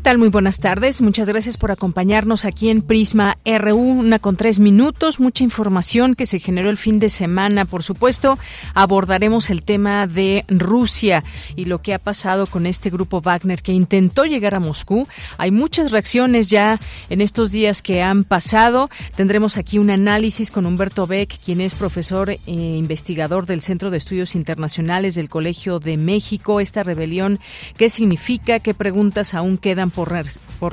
¿Qué 0.00 0.04
tal? 0.04 0.16
Muy 0.16 0.30
buenas 0.30 0.60
tardes. 0.60 1.02
Muchas 1.02 1.28
gracias 1.28 1.58
por 1.58 1.70
acompañarnos 1.72 2.46
aquí 2.46 2.70
en 2.70 2.80
Prisma 2.80 3.36
RU, 3.44 3.76
una 3.76 4.18
con 4.18 4.34
tres 4.34 4.58
minutos. 4.58 5.20
Mucha 5.20 5.44
información 5.44 6.14
que 6.14 6.24
se 6.24 6.38
generó 6.38 6.70
el 6.70 6.78
fin 6.78 6.98
de 6.98 7.10
semana. 7.10 7.66
Por 7.66 7.82
supuesto, 7.82 8.38
abordaremos 8.72 9.50
el 9.50 9.62
tema 9.62 10.06
de 10.06 10.46
Rusia 10.48 11.22
y 11.54 11.66
lo 11.66 11.82
que 11.82 11.92
ha 11.92 11.98
pasado 11.98 12.46
con 12.46 12.64
este 12.64 12.88
grupo 12.88 13.20
Wagner 13.20 13.60
que 13.60 13.74
intentó 13.74 14.24
llegar 14.24 14.54
a 14.54 14.58
Moscú. 14.58 15.06
Hay 15.36 15.50
muchas 15.50 15.90
reacciones 15.90 16.48
ya 16.48 16.80
en 17.10 17.20
estos 17.20 17.52
días 17.52 17.82
que 17.82 18.00
han 18.00 18.24
pasado. 18.24 18.88
Tendremos 19.16 19.58
aquí 19.58 19.78
un 19.78 19.90
análisis 19.90 20.50
con 20.50 20.64
Humberto 20.64 21.06
Beck, 21.06 21.38
quien 21.44 21.60
es 21.60 21.74
profesor 21.74 22.30
e 22.30 22.40
investigador 22.46 23.44
del 23.44 23.60
Centro 23.60 23.90
de 23.90 23.98
Estudios 23.98 24.34
Internacionales 24.34 25.14
del 25.14 25.28
Colegio 25.28 25.78
de 25.78 25.98
México. 25.98 26.58
Esta 26.58 26.84
rebelión, 26.84 27.38
¿qué 27.76 27.90
significa? 27.90 28.60
¿Qué 28.60 28.72
preguntas 28.72 29.34
aún 29.34 29.58
quedan? 29.58 29.89
Por, 29.90 30.10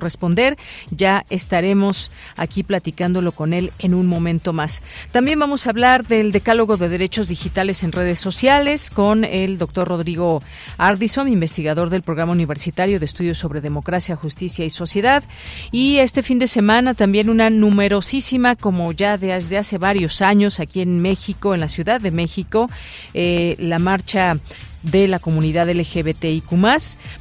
responder. 0.01 0.57
Ya 0.91 1.25
estaremos 1.29 2.11
aquí 2.35 2.63
platicándolo 2.63 3.31
con 3.31 3.53
él 3.53 3.71
en 3.79 3.93
un 3.93 4.07
momento 4.07 4.53
más. 4.53 4.83
También 5.11 5.39
vamos 5.39 5.67
a 5.67 5.71
hablar 5.71 6.05
del 6.05 6.31
decálogo 6.31 6.77
de 6.77 6.89
derechos 6.89 7.29
digitales 7.29 7.83
en 7.83 7.91
redes 7.91 8.19
sociales 8.19 8.89
con 8.89 9.23
el 9.23 9.57
doctor 9.57 9.87
Rodrigo 9.87 10.41
Ardison, 10.77 11.27
investigador 11.27 11.89
del 11.89 12.01
Programa 12.01 12.31
Universitario 12.31 12.99
de 12.99 13.05
Estudios 13.05 13.37
sobre 13.37 13.61
Democracia, 13.61 14.15
Justicia 14.15 14.65
y 14.65 14.69
Sociedad. 14.69 15.23
Y 15.71 15.97
este 15.97 16.23
fin 16.23 16.39
de 16.39 16.47
semana 16.47 16.93
también 16.93 17.29
una 17.29 17.49
numerosísima, 17.49 18.55
como 18.55 18.91
ya 18.91 19.17
desde 19.17 19.57
hace 19.57 19.77
varios 19.77 20.21
años 20.21 20.59
aquí 20.59 20.81
en 20.81 21.01
México, 21.01 21.53
en 21.53 21.59
la 21.59 21.67
Ciudad 21.67 22.01
de 22.01 22.11
México, 22.11 22.69
eh, 23.13 23.55
la 23.59 23.79
marcha 23.79 24.39
de 24.83 25.07
la 25.07 25.19
comunidad 25.19 25.69
LGBTIQ. 25.69 26.51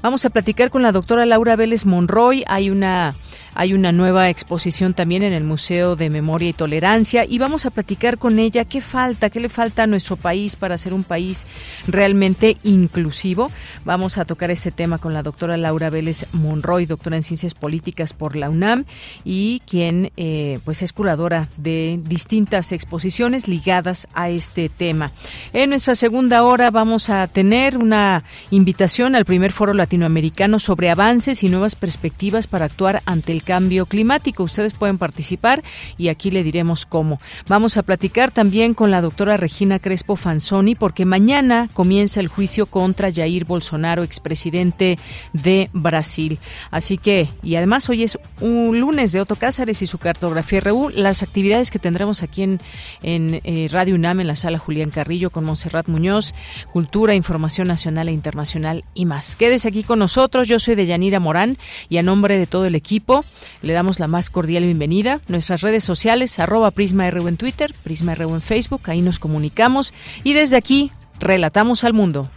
Vamos 0.03 0.25
a 0.25 0.31
platicar 0.31 0.71
con 0.71 0.83
la 0.83 0.93
doctora 0.93 1.27
Laura 1.27 1.57
Vélez 1.57 1.85
Monroy. 1.85 2.45
Hay 2.47 2.71
una 2.71 3.15
hay 3.57 3.73
una 3.73 3.91
nueva 3.91 4.29
exposición 4.29 4.93
también 4.93 5.23
en 5.23 5.33
el 5.33 5.43
Museo 5.43 5.97
de 5.97 6.11
Memoria 6.11 6.51
y 6.51 6.53
Tolerancia 6.53 7.25
y 7.27 7.39
vamos 7.39 7.65
a 7.65 7.71
platicar 7.71 8.19
con 8.19 8.39
ella 8.39 8.67
qué 8.67 8.83
falta, 8.83 9.31
qué 9.31 9.41
le 9.41 9.49
falta 9.49 9.85
a 9.85 9.87
nuestro 9.87 10.17
país 10.17 10.57
para 10.57 10.77
ser 10.77 10.93
un 10.93 11.05
país 11.05 11.47
realmente 11.87 12.59
inclusivo. 12.63 13.51
Vamos 13.85 14.19
a 14.19 14.27
tocar 14.27 14.51
ese 14.51 14.71
tema 14.71 14.99
con 14.99 15.15
la 15.15 15.23
doctora 15.23 15.57
Laura 15.57 15.89
Vélez 15.89 16.27
Monroy, 16.33 16.85
doctora 16.85 17.17
en 17.17 17.23
Ciencias 17.23 17.55
Políticas 17.55 18.13
por 18.13 18.37
la 18.37 18.51
UNAM 18.51 18.85
y 19.25 19.63
quien 19.67 20.13
eh, 20.19 20.61
pues 20.65 20.83
es 20.83 20.93
curadora 20.93 21.49
de 21.57 21.99
distintas 22.05 22.73
exposiciones 22.73 23.49
ligadas 23.49 24.07
a 24.13 24.29
este 24.29 24.69
tema. 24.69 25.13
En 25.55 25.71
nuestra 25.71 25.95
segunda 25.95 26.43
hora 26.43 26.71
vamos 26.71 27.09
a 27.09 27.27
tener 27.27 27.79
una 27.79 28.23
invitación 28.51 29.17
al 29.17 29.25
primer 29.25 29.53
foro 29.53 29.73
latinoamericano 29.73 30.59
sobre 30.59 30.91
avances 30.91 31.43
y 31.43 31.49
nuevas 31.49 31.75
perspectivas 31.75 32.47
para 32.47 32.67
actuar 32.67 33.03
ante 33.07 33.33
el 33.33 33.46
cambio 33.47 33.87
climático. 33.87 34.43
Ustedes 34.43 34.75
pueden 34.75 34.99
participar 34.99 35.63
y 35.97 36.09
aquí 36.09 36.31
le 36.31 36.43
diremos 36.43 36.85
cómo. 36.85 37.19
Vamos 37.49 37.79
a 37.79 37.83
platicar 37.83 38.33
también 38.33 38.75
con 38.75 38.91
la 38.91 39.01
doctora 39.01 39.39
Regina 39.39 39.79
Crespo 39.79 40.17
Fanzoni 40.17 40.75
porque 40.75 41.07
mañana 41.07 41.71
comienza 41.73 42.21
el 42.21 42.29
juicio 42.29 42.67
contra 42.67 43.11
Jair 43.11 43.47
Bolsonaro, 43.47 44.03
expresidente 44.03 44.99
de 45.33 45.71
Brasil. 45.73 46.39
Así 46.71 46.99
que, 46.99 47.31
y 47.43 47.55
además 47.55 47.89
hoy 47.89 48.03
es 48.03 48.19
un 48.41 48.81
lunes 48.81 49.13
de 49.13 49.21
Otto 49.21 49.37
Cázares 49.37 49.81
y 49.81 49.87
su 49.87 49.99
cartografía 49.99 50.61
RU, 50.61 50.91
las 50.91 51.23
actividades 51.23 51.71
que 51.71 51.79
tendremos 51.79 52.23
aquí 52.23 52.43
en, 52.43 52.61
en 53.03 53.41
eh, 53.45 53.69
Radio 53.71 53.95
UNAM, 53.95 54.21
en 54.21 54.27
la 54.27 54.37
sala 54.37 54.59
Julián 54.59 54.91
Carrillo 54.91 55.31
con 55.31 55.45
Monserrat 55.45 55.87
Muñoz, 55.87 56.35
cultura, 56.73 57.15
información 57.15 57.69
nacional 57.69 58.09
e 58.09 58.13
internacional 58.13 58.85
y 58.93 59.07
más. 59.07 59.37
Quédese 59.37 59.69
aquí 59.69 59.85
con 59.85 60.01
nosotros, 60.01 60.49
yo 60.49 60.59
soy 60.59 60.75
de 60.75 60.87
Yanira 60.87 61.21
Morán 61.21 61.59
y 61.89 61.99
a 61.99 62.03
nombre 62.03 62.37
de 62.39 62.49
todo 62.49 62.67
el 62.67 62.75
equipo 62.75 63.25
le 63.63 63.73
damos 63.73 63.99
la 63.99 64.09
más 64.09 64.31
cordial 64.31 64.65
bienvenida. 64.65 65.21
Nuestras 65.29 65.61
redes 65.61 65.85
sociales, 65.85 66.39
arroba 66.39 66.71
PrismaRU 66.71 67.29
en 67.29 67.37
Twitter, 67.37 67.75
PrismaRU 67.83 68.35
en 68.35 68.41
Facebook, 68.41 68.83
ahí 68.87 69.03
nos 69.03 69.19
comunicamos 69.19 69.95
y 70.25 70.33
desde 70.33 70.57
aquí 70.57 70.93
relatamos 71.19 71.85
al 71.85 71.93
mundo. 71.93 72.31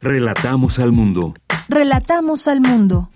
Relatamos 0.00 0.78
al 0.78 0.92
mundo. 0.92 1.34
Relatamos 1.68 2.46
al 2.46 2.60
mundo. 2.60 3.10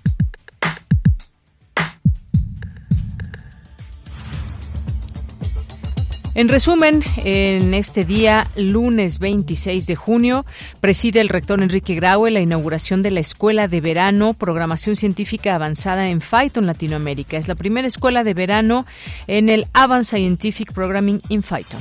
En 6.39 6.49
resumen, 6.49 7.03
en 7.25 7.75
este 7.75 8.05
día, 8.05 8.47
lunes 8.55 9.19
26 9.19 9.89
de 9.89 9.97
junio, 9.97 10.47
preside 10.81 11.21
el 11.21 11.29
rector 11.29 11.61
Enrique 11.61 11.97
Graue 11.97 12.31
la 12.31 12.39
inauguración 12.39 13.03
de 13.03 13.11
la 13.11 13.19
Escuela 13.19 13.67
de 13.67 13.81
Verano, 13.81 14.35
Programación 14.35 14.95
Científica 14.95 15.57
Avanzada 15.57 16.11
en 16.11 16.21
Python 16.21 16.65
Latinoamérica. 16.65 17.39
Es 17.39 17.49
la 17.49 17.57
primera 17.57 17.89
escuela 17.89 18.23
de 18.23 18.35
verano 18.35 18.87
en 19.27 19.49
el 19.49 19.67
Advanced 19.73 20.17
Scientific 20.17 20.73
Programming 20.73 21.21
in 21.29 21.43
Python. 21.43 21.81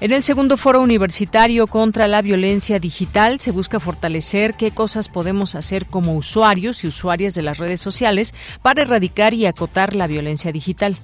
En 0.00 0.12
el 0.12 0.22
segundo 0.22 0.56
foro 0.56 0.80
universitario 0.80 1.66
contra 1.66 2.06
la 2.06 2.22
violencia 2.22 2.78
digital 2.78 3.40
se 3.40 3.50
busca 3.50 3.80
fortalecer 3.80 4.54
qué 4.54 4.70
cosas 4.70 5.08
podemos 5.08 5.56
hacer 5.56 5.86
como 5.86 6.14
usuarios 6.14 6.84
y 6.84 6.86
usuarias 6.86 7.34
de 7.34 7.42
las 7.42 7.58
redes 7.58 7.80
sociales 7.80 8.34
para 8.62 8.82
erradicar 8.82 9.34
y 9.34 9.46
acotar 9.46 9.96
la 9.96 10.06
violencia 10.06 10.52
digital. 10.52 10.96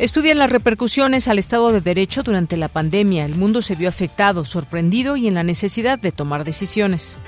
Estudian 0.00 0.38
las 0.38 0.48
repercusiones 0.48 1.28
al 1.28 1.38
Estado 1.38 1.72
de 1.72 1.82
Derecho 1.82 2.22
durante 2.22 2.56
la 2.56 2.68
pandemia. 2.68 3.26
El 3.26 3.34
mundo 3.34 3.60
se 3.60 3.74
vio 3.74 3.90
afectado, 3.90 4.46
sorprendido 4.46 5.18
y 5.18 5.28
en 5.28 5.34
la 5.34 5.42
necesidad 5.42 5.98
de 5.98 6.10
tomar 6.10 6.44
decisiones. 6.44 7.18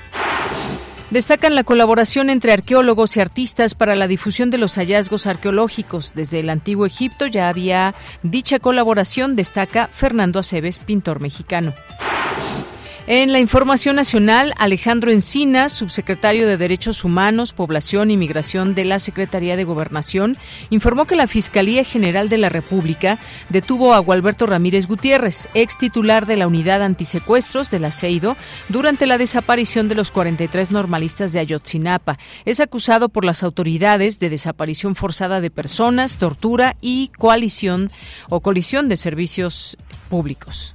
Destacan 1.11 1.53
la 1.53 1.63
colaboración 1.63 2.31
entre 2.31 2.51
arqueólogos 2.51 3.15
y 3.15 3.19
artistas 3.19 3.75
para 3.75 3.95
la 3.95 4.07
difusión 4.07 4.49
de 4.49 4.57
los 4.57 4.73
hallazgos 4.79 5.27
arqueológicos. 5.27 6.15
Desde 6.15 6.39
el 6.39 6.49
antiguo 6.49 6.87
Egipto 6.87 7.27
ya 7.27 7.47
había 7.47 7.93
dicha 8.23 8.57
colaboración, 8.57 9.35
destaca 9.35 9.87
Fernando 9.93 10.39
Aceves, 10.39 10.79
pintor 10.79 11.19
mexicano. 11.19 11.75
En 13.05 13.33
la 13.33 13.41
información 13.41 13.97
nacional, 13.97 14.53
Alejandro 14.57 15.11
Encina, 15.11 15.67
subsecretario 15.67 16.47
de 16.47 16.55
Derechos 16.55 17.03
Humanos, 17.03 17.51
Población 17.51 18.11
y 18.11 18.15
Migración 18.15 18.75
de 18.75 18.85
la 18.85 18.97
Secretaría 18.97 19.57
de 19.57 19.65
Gobernación, 19.65 20.37
informó 20.69 21.03
que 21.03 21.17
la 21.17 21.27
Fiscalía 21.27 21.83
General 21.83 22.29
de 22.29 22.37
la 22.37 22.47
República 22.47 23.19
detuvo 23.49 23.93
a 23.93 23.99
Gualberto 23.99 24.45
Ramírez 24.45 24.87
Gutiérrez, 24.87 25.49
ex 25.53 25.77
titular 25.77 26.25
de 26.25 26.37
la 26.37 26.47
Unidad 26.47 26.81
Antisecuestros 26.81 27.71
del 27.71 27.83
Aceido, 27.83 28.37
durante 28.69 29.05
la 29.05 29.17
desaparición 29.17 29.89
de 29.89 29.95
los 29.95 30.09
43 30.09 30.71
normalistas 30.71 31.33
de 31.33 31.41
Ayotzinapa. 31.41 32.17
Es 32.45 32.61
acusado 32.61 33.09
por 33.09 33.25
las 33.25 33.43
autoridades 33.43 34.19
de 34.19 34.29
desaparición 34.29 34.95
forzada 34.95 35.41
de 35.41 35.51
personas, 35.51 36.19
tortura 36.19 36.77
y 36.79 37.09
coalición 37.17 37.91
o 38.29 38.39
colisión 38.39 38.87
de 38.87 38.95
servicios 38.95 39.75
públicos. 40.07 40.73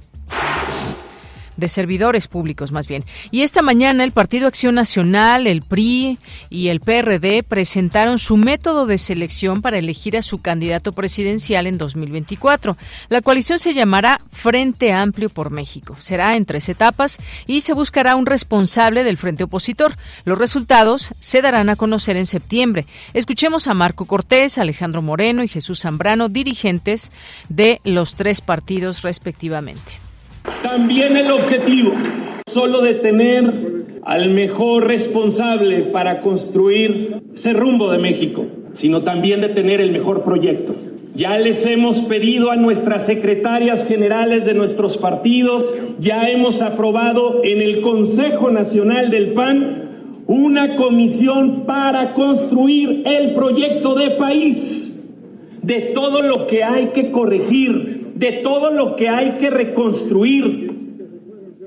De 1.59 1.69
servidores 1.69 2.27
públicos 2.27 2.71
más 2.71 2.87
bien. 2.87 3.03
Y 3.31 3.41
esta 3.41 3.61
mañana 3.61 4.03
el 4.03 4.11
Partido 4.11 4.47
Acción 4.47 4.75
Nacional, 4.75 5.47
el 5.47 5.61
PRI 5.61 6.17
y 6.49 6.69
el 6.69 6.79
PRD 6.79 7.43
presentaron 7.43 8.19
su 8.19 8.37
método 8.37 8.85
de 8.85 8.97
selección 8.97 9.61
para 9.61 9.77
elegir 9.77 10.17
a 10.17 10.21
su 10.21 10.39
candidato 10.39 10.91
presidencial 10.93 11.67
en 11.67 11.77
2024. 11.77 12.77
La 13.09 13.21
coalición 13.21 13.59
se 13.59 13.73
llamará 13.73 14.21
Frente 14.31 14.93
Amplio 14.93 15.29
por 15.29 15.49
México. 15.49 15.95
Será 15.99 16.35
en 16.35 16.45
tres 16.45 16.69
etapas 16.69 17.17
y 17.45 17.61
se 17.61 17.73
buscará 17.73 18.15
un 18.15 18.25
responsable 18.25 19.03
del 19.03 19.17
frente 19.17 19.43
opositor. 19.43 19.95
Los 20.25 20.37
resultados 20.37 21.13
se 21.19 21.41
darán 21.41 21.69
a 21.69 21.75
conocer 21.75 22.17
en 22.17 22.25
septiembre. 22.25 22.85
Escuchemos 23.13 23.67
a 23.67 23.73
Marco 23.73 24.05
Cortés, 24.05 24.57
Alejandro 24.57 25.01
Moreno 25.01 25.43
y 25.43 25.47
Jesús 25.47 25.81
Zambrano, 25.81 26.29
dirigentes 26.29 27.11
de 27.49 27.81
los 27.83 28.15
tres 28.15 28.41
partidos 28.41 29.01
respectivamente. 29.01 30.08
También 30.63 31.17
el 31.17 31.31
objetivo 31.31 31.91
solo 32.49 32.81
de 32.81 32.95
tener 32.95 33.53
al 34.03 34.29
mejor 34.29 34.87
responsable 34.87 35.83
para 35.83 36.21
construir 36.21 37.21
ese 37.33 37.53
rumbo 37.53 37.91
de 37.91 37.99
México, 37.99 38.45
sino 38.73 39.03
también 39.03 39.41
de 39.41 39.49
tener 39.49 39.81
el 39.81 39.91
mejor 39.91 40.23
proyecto. 40.23 40.75
Ya 41.15 41.37
les 41.37 41.65
hemos 41.65 42.01
pedido 42.01 42.49
a 42.49 42.55
nuestras 42.55 43.05
secretarias 43.05 43.85
generales 43.85 44.45
de 44.45 44.53
nuestros 44.53 44.97
partidos, 44.97 45.73
ya 45.99 46.29
hemos 46.29 46.61
aprobado 46.61 47.41
en 47.43 47.61
el 47.61 47.81
Consejo 47.81 48.51
Nacional 48.51 49.11
del 49.11 49.33
PAN 49.33 49.89
una 50.27 50.75
comisión 50.75 51.65
para 51.65 52.13
construir 52.13 53.01
el 53.05 53.33
proyecto 53.33 53.95
de 53.95 54.11
país, 54.11 55.01
de 55.63 55.81
todo 55.81 56.21
lo 56.21 56.45
que 56.45 56.63
hay 56.63 56.87
que 56.93 57.09
corregir, 57.09 57.88
de 58.19 58.33
todo 58.43 58.69
lo 58.71 58.97
que 58.97 59.07
hay 59.07 59.37
que 59.39 59.49
reconstruir, 59.49 60.77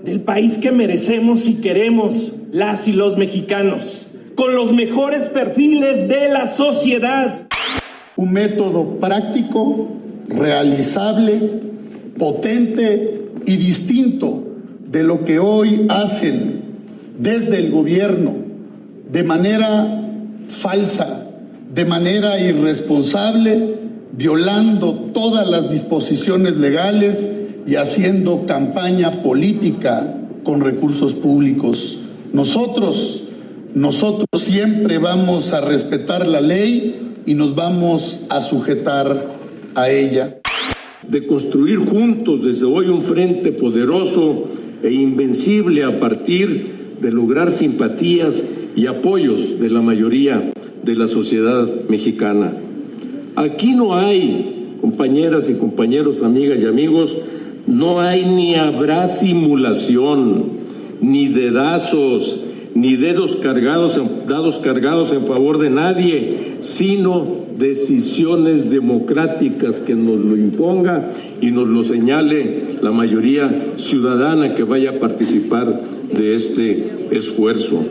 del 0.04 0.20
país 0.20 0.58
que 0.58 0.70
merecemos 0.70 1.48
y 1.48 1.54
queremos 1.62 2.32
las 2.52 2.88
y 2.88 2.92
los 2.92 3.16
mexicanos, 3.16 4.08
con 4.34 4.54
los 4.54 4.74
mejores 4.74 5.24
perfiles 5.24 6.08
de 6.08 6.28
la 6.28 6.48
sociedad. 6.48 7.48
Un 8.16 8.32
método 8.32 9.00
práctico, 9.00 9.88
realizable, 10.28 11.40
potente 12.18 13.30
y 13.46 13.56
distinto 13.56 14.44
de 14.90 15.04
lo 15.04 15.24
que 15.24 15.38
hoy 15.38 15.86
hacen 15.88 16.60
desde 17.18 17.60
el 17.60 17.70
gobierno 17.70 18.34
de 19.10 19.22
manera 19.24 20.02
falsa, 20.46 21.26
de 21.72 21.84
manera 21.86 22.38
irresponsable, 22.38 23.81
violando 24.12 24.92
todas 25.14 25.50
las 25.50 25.70
disposiciones 25.70 26.56
legales 26.56 27.30
y 27.66 27.76
haciendo 27.76 28.44
campaña 28.46 29.22
política 29.22 30.16
con 30.44 30.60
recursos 30.60 31.14
públicos. 31.14 31.98
Nosotros, 32.32 33.24
nosotros 33.74 34.26
siempre 34.36 34.98
vamos 34.98 35.52
a 35.52 35.60
respetar 35.60 36.26
la 36.26 36.40
ley 36.40 37.14
y 37.24 37.34
nos 37.34 37.54
vamos 37.54 38.20
a 38.28 38.40
sujetar 38.40 39.28
a 39.74 39.90
ella. 39.90 40.38
De 41.06 41.26
construir 41.26 41.78
juntos 41.78 42.44
desde 42.44 42.66
hoy 42.66 42.88
un 42.88 43.02
frente 43.02 43.52
poderoso 43.52 44.48
e 44.82 44.92
invencible 44.92 45.84
a 45.84 45.98
partir 45.98 46.96
de 47.00 47.10
lograr 47.10 47.50
simpatías 47.50 48.44
y 48.76 48.86
apoyos 48.86 49.58
de 49.58 49.70
la 49.70 49.82
mayoría 49.82 50.52
de 50.82 50.96
la 50.96 51.06
sociedad 51.06 51.68
mexicana. 51.88 52.52
Aquí 53.36 53.74
no 53.74 53.94
hay, 53.94 54.76
compañeras 54.80 55.48
y 55.48 55.54
compañeros, 55.54 56.22
amigas 56.22 56.60
y 56.60 56.66
amigos, 56.66 57.16
no 57.66 58.00
hay 58.00 58.26
ni 58.26 58.54
habrá 58.56 59.06
simulación, 59.06 60.44
ni 61.00 61.28
dedazos, 61.28 62.40
ni 62.74 62.96
dedos 62.96 63.36
cargados, 63.36 64.00
dados 64.26 64.58
cargados 64.58 65.12
en 65.12 65.24
favor 65.26 65.58
de 65.58 65.70
nadie, 65.70 66.56
sino 66.60 67.42
decisiones 67.58 68.70
democráticas 68.70 69.78
que 69.78 69.94
nos 69.94 70.18
lo 70.18 70.36
imponga 70.36 71.10
y 71.40 71.50
nos 71.50 71.68
lo 71.68 71.82
señale 71.82 72.78
la 72.82 72.92
mayoría 72.92 73.74
ciudadana 73.76 74.54
que 74.54 74.64
vaya 74.64 74.90
a 74.90 75.00
participar 75.00 75.80
de 76.14 76.34
este 76.34 77.08
esfuerzo. 77.10 77.84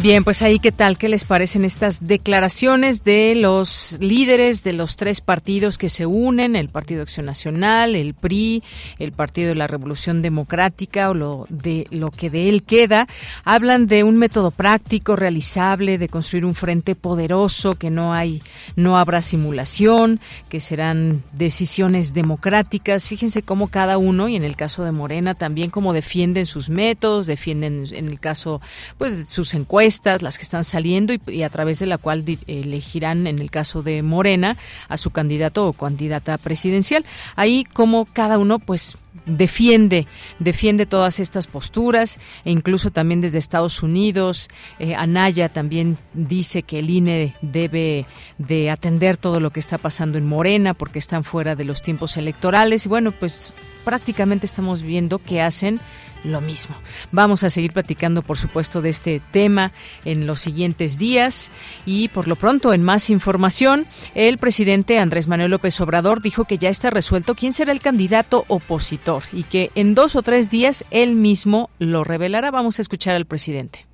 Bien, 0.00 0.22
pues 0.22 0.42
ahí 0.42 0.60
qué 0.60 0.70
tal, 0.70 0.96
qué 0.96 1.08
les 1.08 1.24
parecen 1.24 1.64
estas 1.64 2.06
declaraciones 2.06 3.02
de 3.02 3.34
los 3.34 3.98
líderes 4.00 4.62
de 4.62 4.72
los 4.72 4.96
tres 4.96 5.20
partidos 5.20 5.76
que 5.76 5.88
se 5.88 6.06
unen, 6.06 6.54
el 6.54 6.68
Partido 6.68 7.02
Acción 7.02 7.26
Nacional, 7.26 7.96
el 7.96 8.14
PRI, 8.14 8.62
el 9.00 9.10
Partido 9.10 9.48
de 9.48 9.54
la 9.56 9.66
Revolución 9.66 10.22
Democrática 10.22 11.10
o 11.10 11.14
lo 11.14 11.46
de 11.48 11.88
lo 11.90 12.12
que 12.12 12.30
de 12.30 12.48
él 12.48 12.62
queda, 12.62 13.08
hablan 13.42 13.88
de 13.88 14.04
un 14.04 14.18
método 14.18 14.52
práctico, 14.52 15.16
realizable, 15.16 15.98
de 15.98 16.08
construir 16.08 16.44
un 16.44 16.54
frente 16.54 16.94
poderoso, 16.94 17.72
que 17.72 17.90
no 17.90 18.14
hay, 18.14 18.40
no 18.76 18.98
habrá 18.98 19.20
simulación, 19.20 20.20
que 20.48 20.60
serán 20.60 21.24
decisiones 21.32 22.14
democráticas. 22.14 23.08
Fíjense 23.08 23.42
cómo 23.42 23.66
cada 23.66 23.98
uno, 23.98 24.28
y 24.28 24.36
en 24.36 24.44
el 24.44 24.54
caso 24.54 24.84
de 24.84 24.92
Morena 24.92 25.34
también 25.34 25.70
cómo 25.70 25.92
defienden 25.92 26.46
sus 26.46 26.70
métodos, 26.70 27.26
defienden 27.26 27.84
en 27.90 28.06
el 28.06 28.20
caso, 28.20 28.60
pues 28.96 29.28
sus 29.28 29.54
encuestas 29.54 29.87
las 30.20 30.38
que 30.38 30.42
están 30.42 30.64
saliendo 30.64 31.14
y, 31.26 31.42
a 31.42 31.48
través 31.48 31.78
de 31.78 31.86
la 31.86 31.98
cual 31.98 32.24
elegirán, 32.46 33.26
en 33.26 33.38
el 33.38 33.50
caso 33.50 33.82
de 33.82 34.02
Morena, 34.02 34.56
a 34.88 34.96
su 34.96 35.10
candidato 35.10 35.66
o 35.66 35.72
candidata 35.72 36.38
presidencial. 36.38 37.04
Ahí 37.36 37.64
como 37.64 38.06
cada 38.06 38.38
uno, 38.38 38.58
pues 38.58 38.96
defiende 39.26 40.06
defiende 40.38 40.86
todas 40.86 41.20
estas 41.20 41.46
posturas 41.46 42.18
e 42.44 42.50
incluso 42.50 42.90
también 42.90 43.20
desde 43.20 43.38
Estados 43.38 43.82
Unidos 43.82 44.48
eh, 44.78 44.94
Anaya 44.94 45.48
también 45.48 45.98
dice 46.14 46.62
que 46.62 46.78
el 46.80 46.90
INE 46.90 47.34
debe 47.42 48.06
de 48.38 48.70
atender 48.70 49.16
todo 49.16 49.40
lo 49.40 49.50
que 49.50 49.60
está 49.60 49.78
pasando 49.78 50.18
en 50.18 50.26
Morena 50.26 50.74
porque 50.74 50.98
están 50.98 51.24
fuera 51.24 51.54
de 51.54 51.64
los 51.64 51.82
tiempos 51.82 52.16
electorales. 52.16 52.86
Y 52.86 52.88
bueno 52.88 53.12
pues 53.12 53.54
prácticamente 53.84 54.46
estamos 54.46 54.82
viendo 54.82 55.18
que 55.18 55.40
hacen 55.40 55.80
lo 56.24 56.40
mismo. 56.40 56.74
Vamos 57.12 57.44
a 57.44 57.50
seguir 57.50 57.72
platicando, 57.72 58.22
por 58.22 58.36
supuesto, 58.36 58.82
de 58.82 58.90
este 58.90 59.22
tema 59.30 59.72
en 60.04 60.26
los 60.26 60.40
siguientes 60.40 60.98
días. 60.98 61.50
Y 61.86 62.08
por 62.08 62.28
lo 62.28 62.36
pronto, 62.36 62.72
en 62.72 62.82
más 62.82 63.10
información, 63.10 63.86
el 64.14 64.38
presidente 64.38 64.98
Andrés 64.98 65.28
Manuel 65.28 65.52
López 65.52 65.80
Obrador 65.80 66.20
dijo 66.20 66.44
que 66.44 66.58
ya 66.58 66.68
está 66.68 66.90
resuelto 66.90 67.34
quién 67.34 67.52
será 67.52 67.72
el 67.72 67.80
candidato 67.80 68.44
opositor 68.48 69.07
y 69.32 69.44
que 69.44 69.70
en 69.74 69.94
dos 69.94 70.16
o 70.16 70.22
tres 70.22 70.50
días 70.50 70.84
él 70.90 71.14
mismo 71.14 71.70
lo 71.78 72.04
revelará. 72.04 72.50
Vamos 72.50 72.78
a 72.78 72.82
escuchar 72.82 73.16
al 73.16 73.24
presidente. 73.24 73.86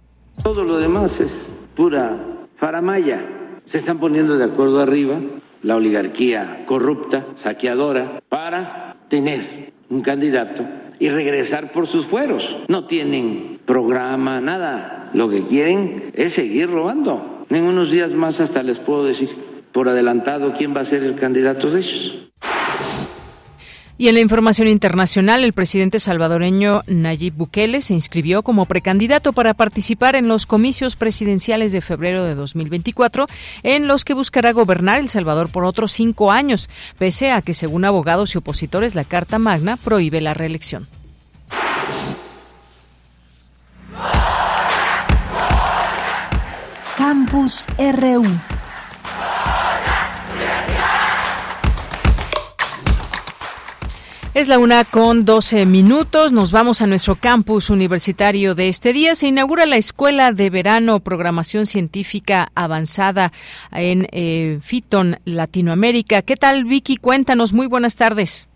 Todo 0.43 0.65
lo 0.65 0.79
demás 0.79 1.21
es 1.21 1.47
pura 1.77 2.19
faramaya. 2.57 3.25
Se 3.65 3.79
están 3.79 3.99
poniendo 3.99 4.37
de 4.37 4.45
acuerdo 4.45 4.81
arriba 4.81 5.21
la 5.63 5.77
oligarquía 5.77 6.65
corrupta, 6.67 7.27
saqueadora, 7.37 8.21
para 8.29 8.97
tener 9.09 9.73
un 9.89 10.03
candidato 10.03 10.65
y 10.99 11.09
regresar 11.09 11.71
por 11.73 11.87
sus 11.87 12.07
fueros. 12.07 12.57
No 12.69 12.87
tienen 12.87 13.61
programa, 13.65 14.41
nada. 14.41 15.11
Lo 15.15 15.29
que 15.29 15.43
quieren 15.43 16.11
es 16.15 16.33
seguir 16.33 16.71
robando. 16.71 17.47
En 17.51 17.65
unos 17.65 17.93
días 17.93 18.15
más 18.15 18.41
hasta 18.41 18.63
les 18.63 18.81
puedo 18.81 19.05
decir 19.05 19.31
por 19.71 19.89
adelantado 19.89 20.55
quién 20.55 20.75
va 20.77 20.81
a 20.81 20.85
ser 20.85 21.05
el 21.05 21.15
candidato 21.15 21.71
de 21.71 21.79
ellos. 21.79 22.25
Y 23.97 24.09
en 24.09 24.15
la 24.15 24.21
información 24.21 24.67
internacional, 24.67 25.45
el 25.45 25.53
presidente 25.53 26.01
salvadoreño 26.01 26.83
Nayib 26.89 27.35
Bukele 27.35 27.81
se 27.81 27.95
inscribió 27.95 28.43
como 28.43 28.67
precandidato 28.67 29.33
para 29.33 29.55
participar 29.55 30.17
en 30.17 30.27
los 30.27 30.47
comicios 30.47 30.97
presidenciales 30.97 31.71
de 31.71 31.81
febrero 31.81 32.25
de 32.25 32.35
2024, 32.35 33.29
en 33.63 33.87
los 33.87 34.05
que 34.05 34.15
buscará 34.15 34.53
gobernar 34.53 34.99
El 34.99 35.09
Salvador 35.09 35.49
por 35.49 35.65
otros 35.65 35.93
cinco 35.93 36.33
años, 36.33 36.69
pese 36.99 37.31
a 37.31 37.41
que, 37.41 37.55
según 37.55 37.85
abogados 37.85 38.35
y 38.35 38.39
opositores, 38.39 38.97
la 38.97 39.05
Carta 39.05 39.39
Magna 39.39 39.77
prohíbe 39.77 40.21
la 40.21 40.35
reelección. 40.35 40.89
Campus 46.97 47.67
RU 47.79 48.54
Es 54.35 54.49
la 54.49 54.59
una 54.59 54.85
con 54.85 55.25
12 55.25 55.65
minutos. 55.65 56.33
Nos 56.33 56.51
vamos 56.51 56.83
a 56.83 56.89
nuestro 56.89 57.15
campus 57.15 57.71
universitario 57.71 58.57
de 58.57 58.69
este 58.69 58.93
día. 58.93 59.15
Se 59.15 59.29
inaugura 59.29 59.65
la 59.65 59.77
Escuela 59.77 60.33
de 60.33 60.51
Verano 60.51 60.99
Programación 60.99 61.67
Científica 61.67 62.49
Avanzada 62.57 63.31
en 63.71 64.09
eh, 64.11 64.59
Fiton, 64.61 65.19
Latinoamérica. 65.25 66.23
¿Qué 66.23 66.35
tal, 66.35 66.65
Vicky? 66.65 66.97
Cuéntanos. 66.97 67.53
Muy 67.53 67.69
buenas 67.69 67.95
tardes. 67.95 68.49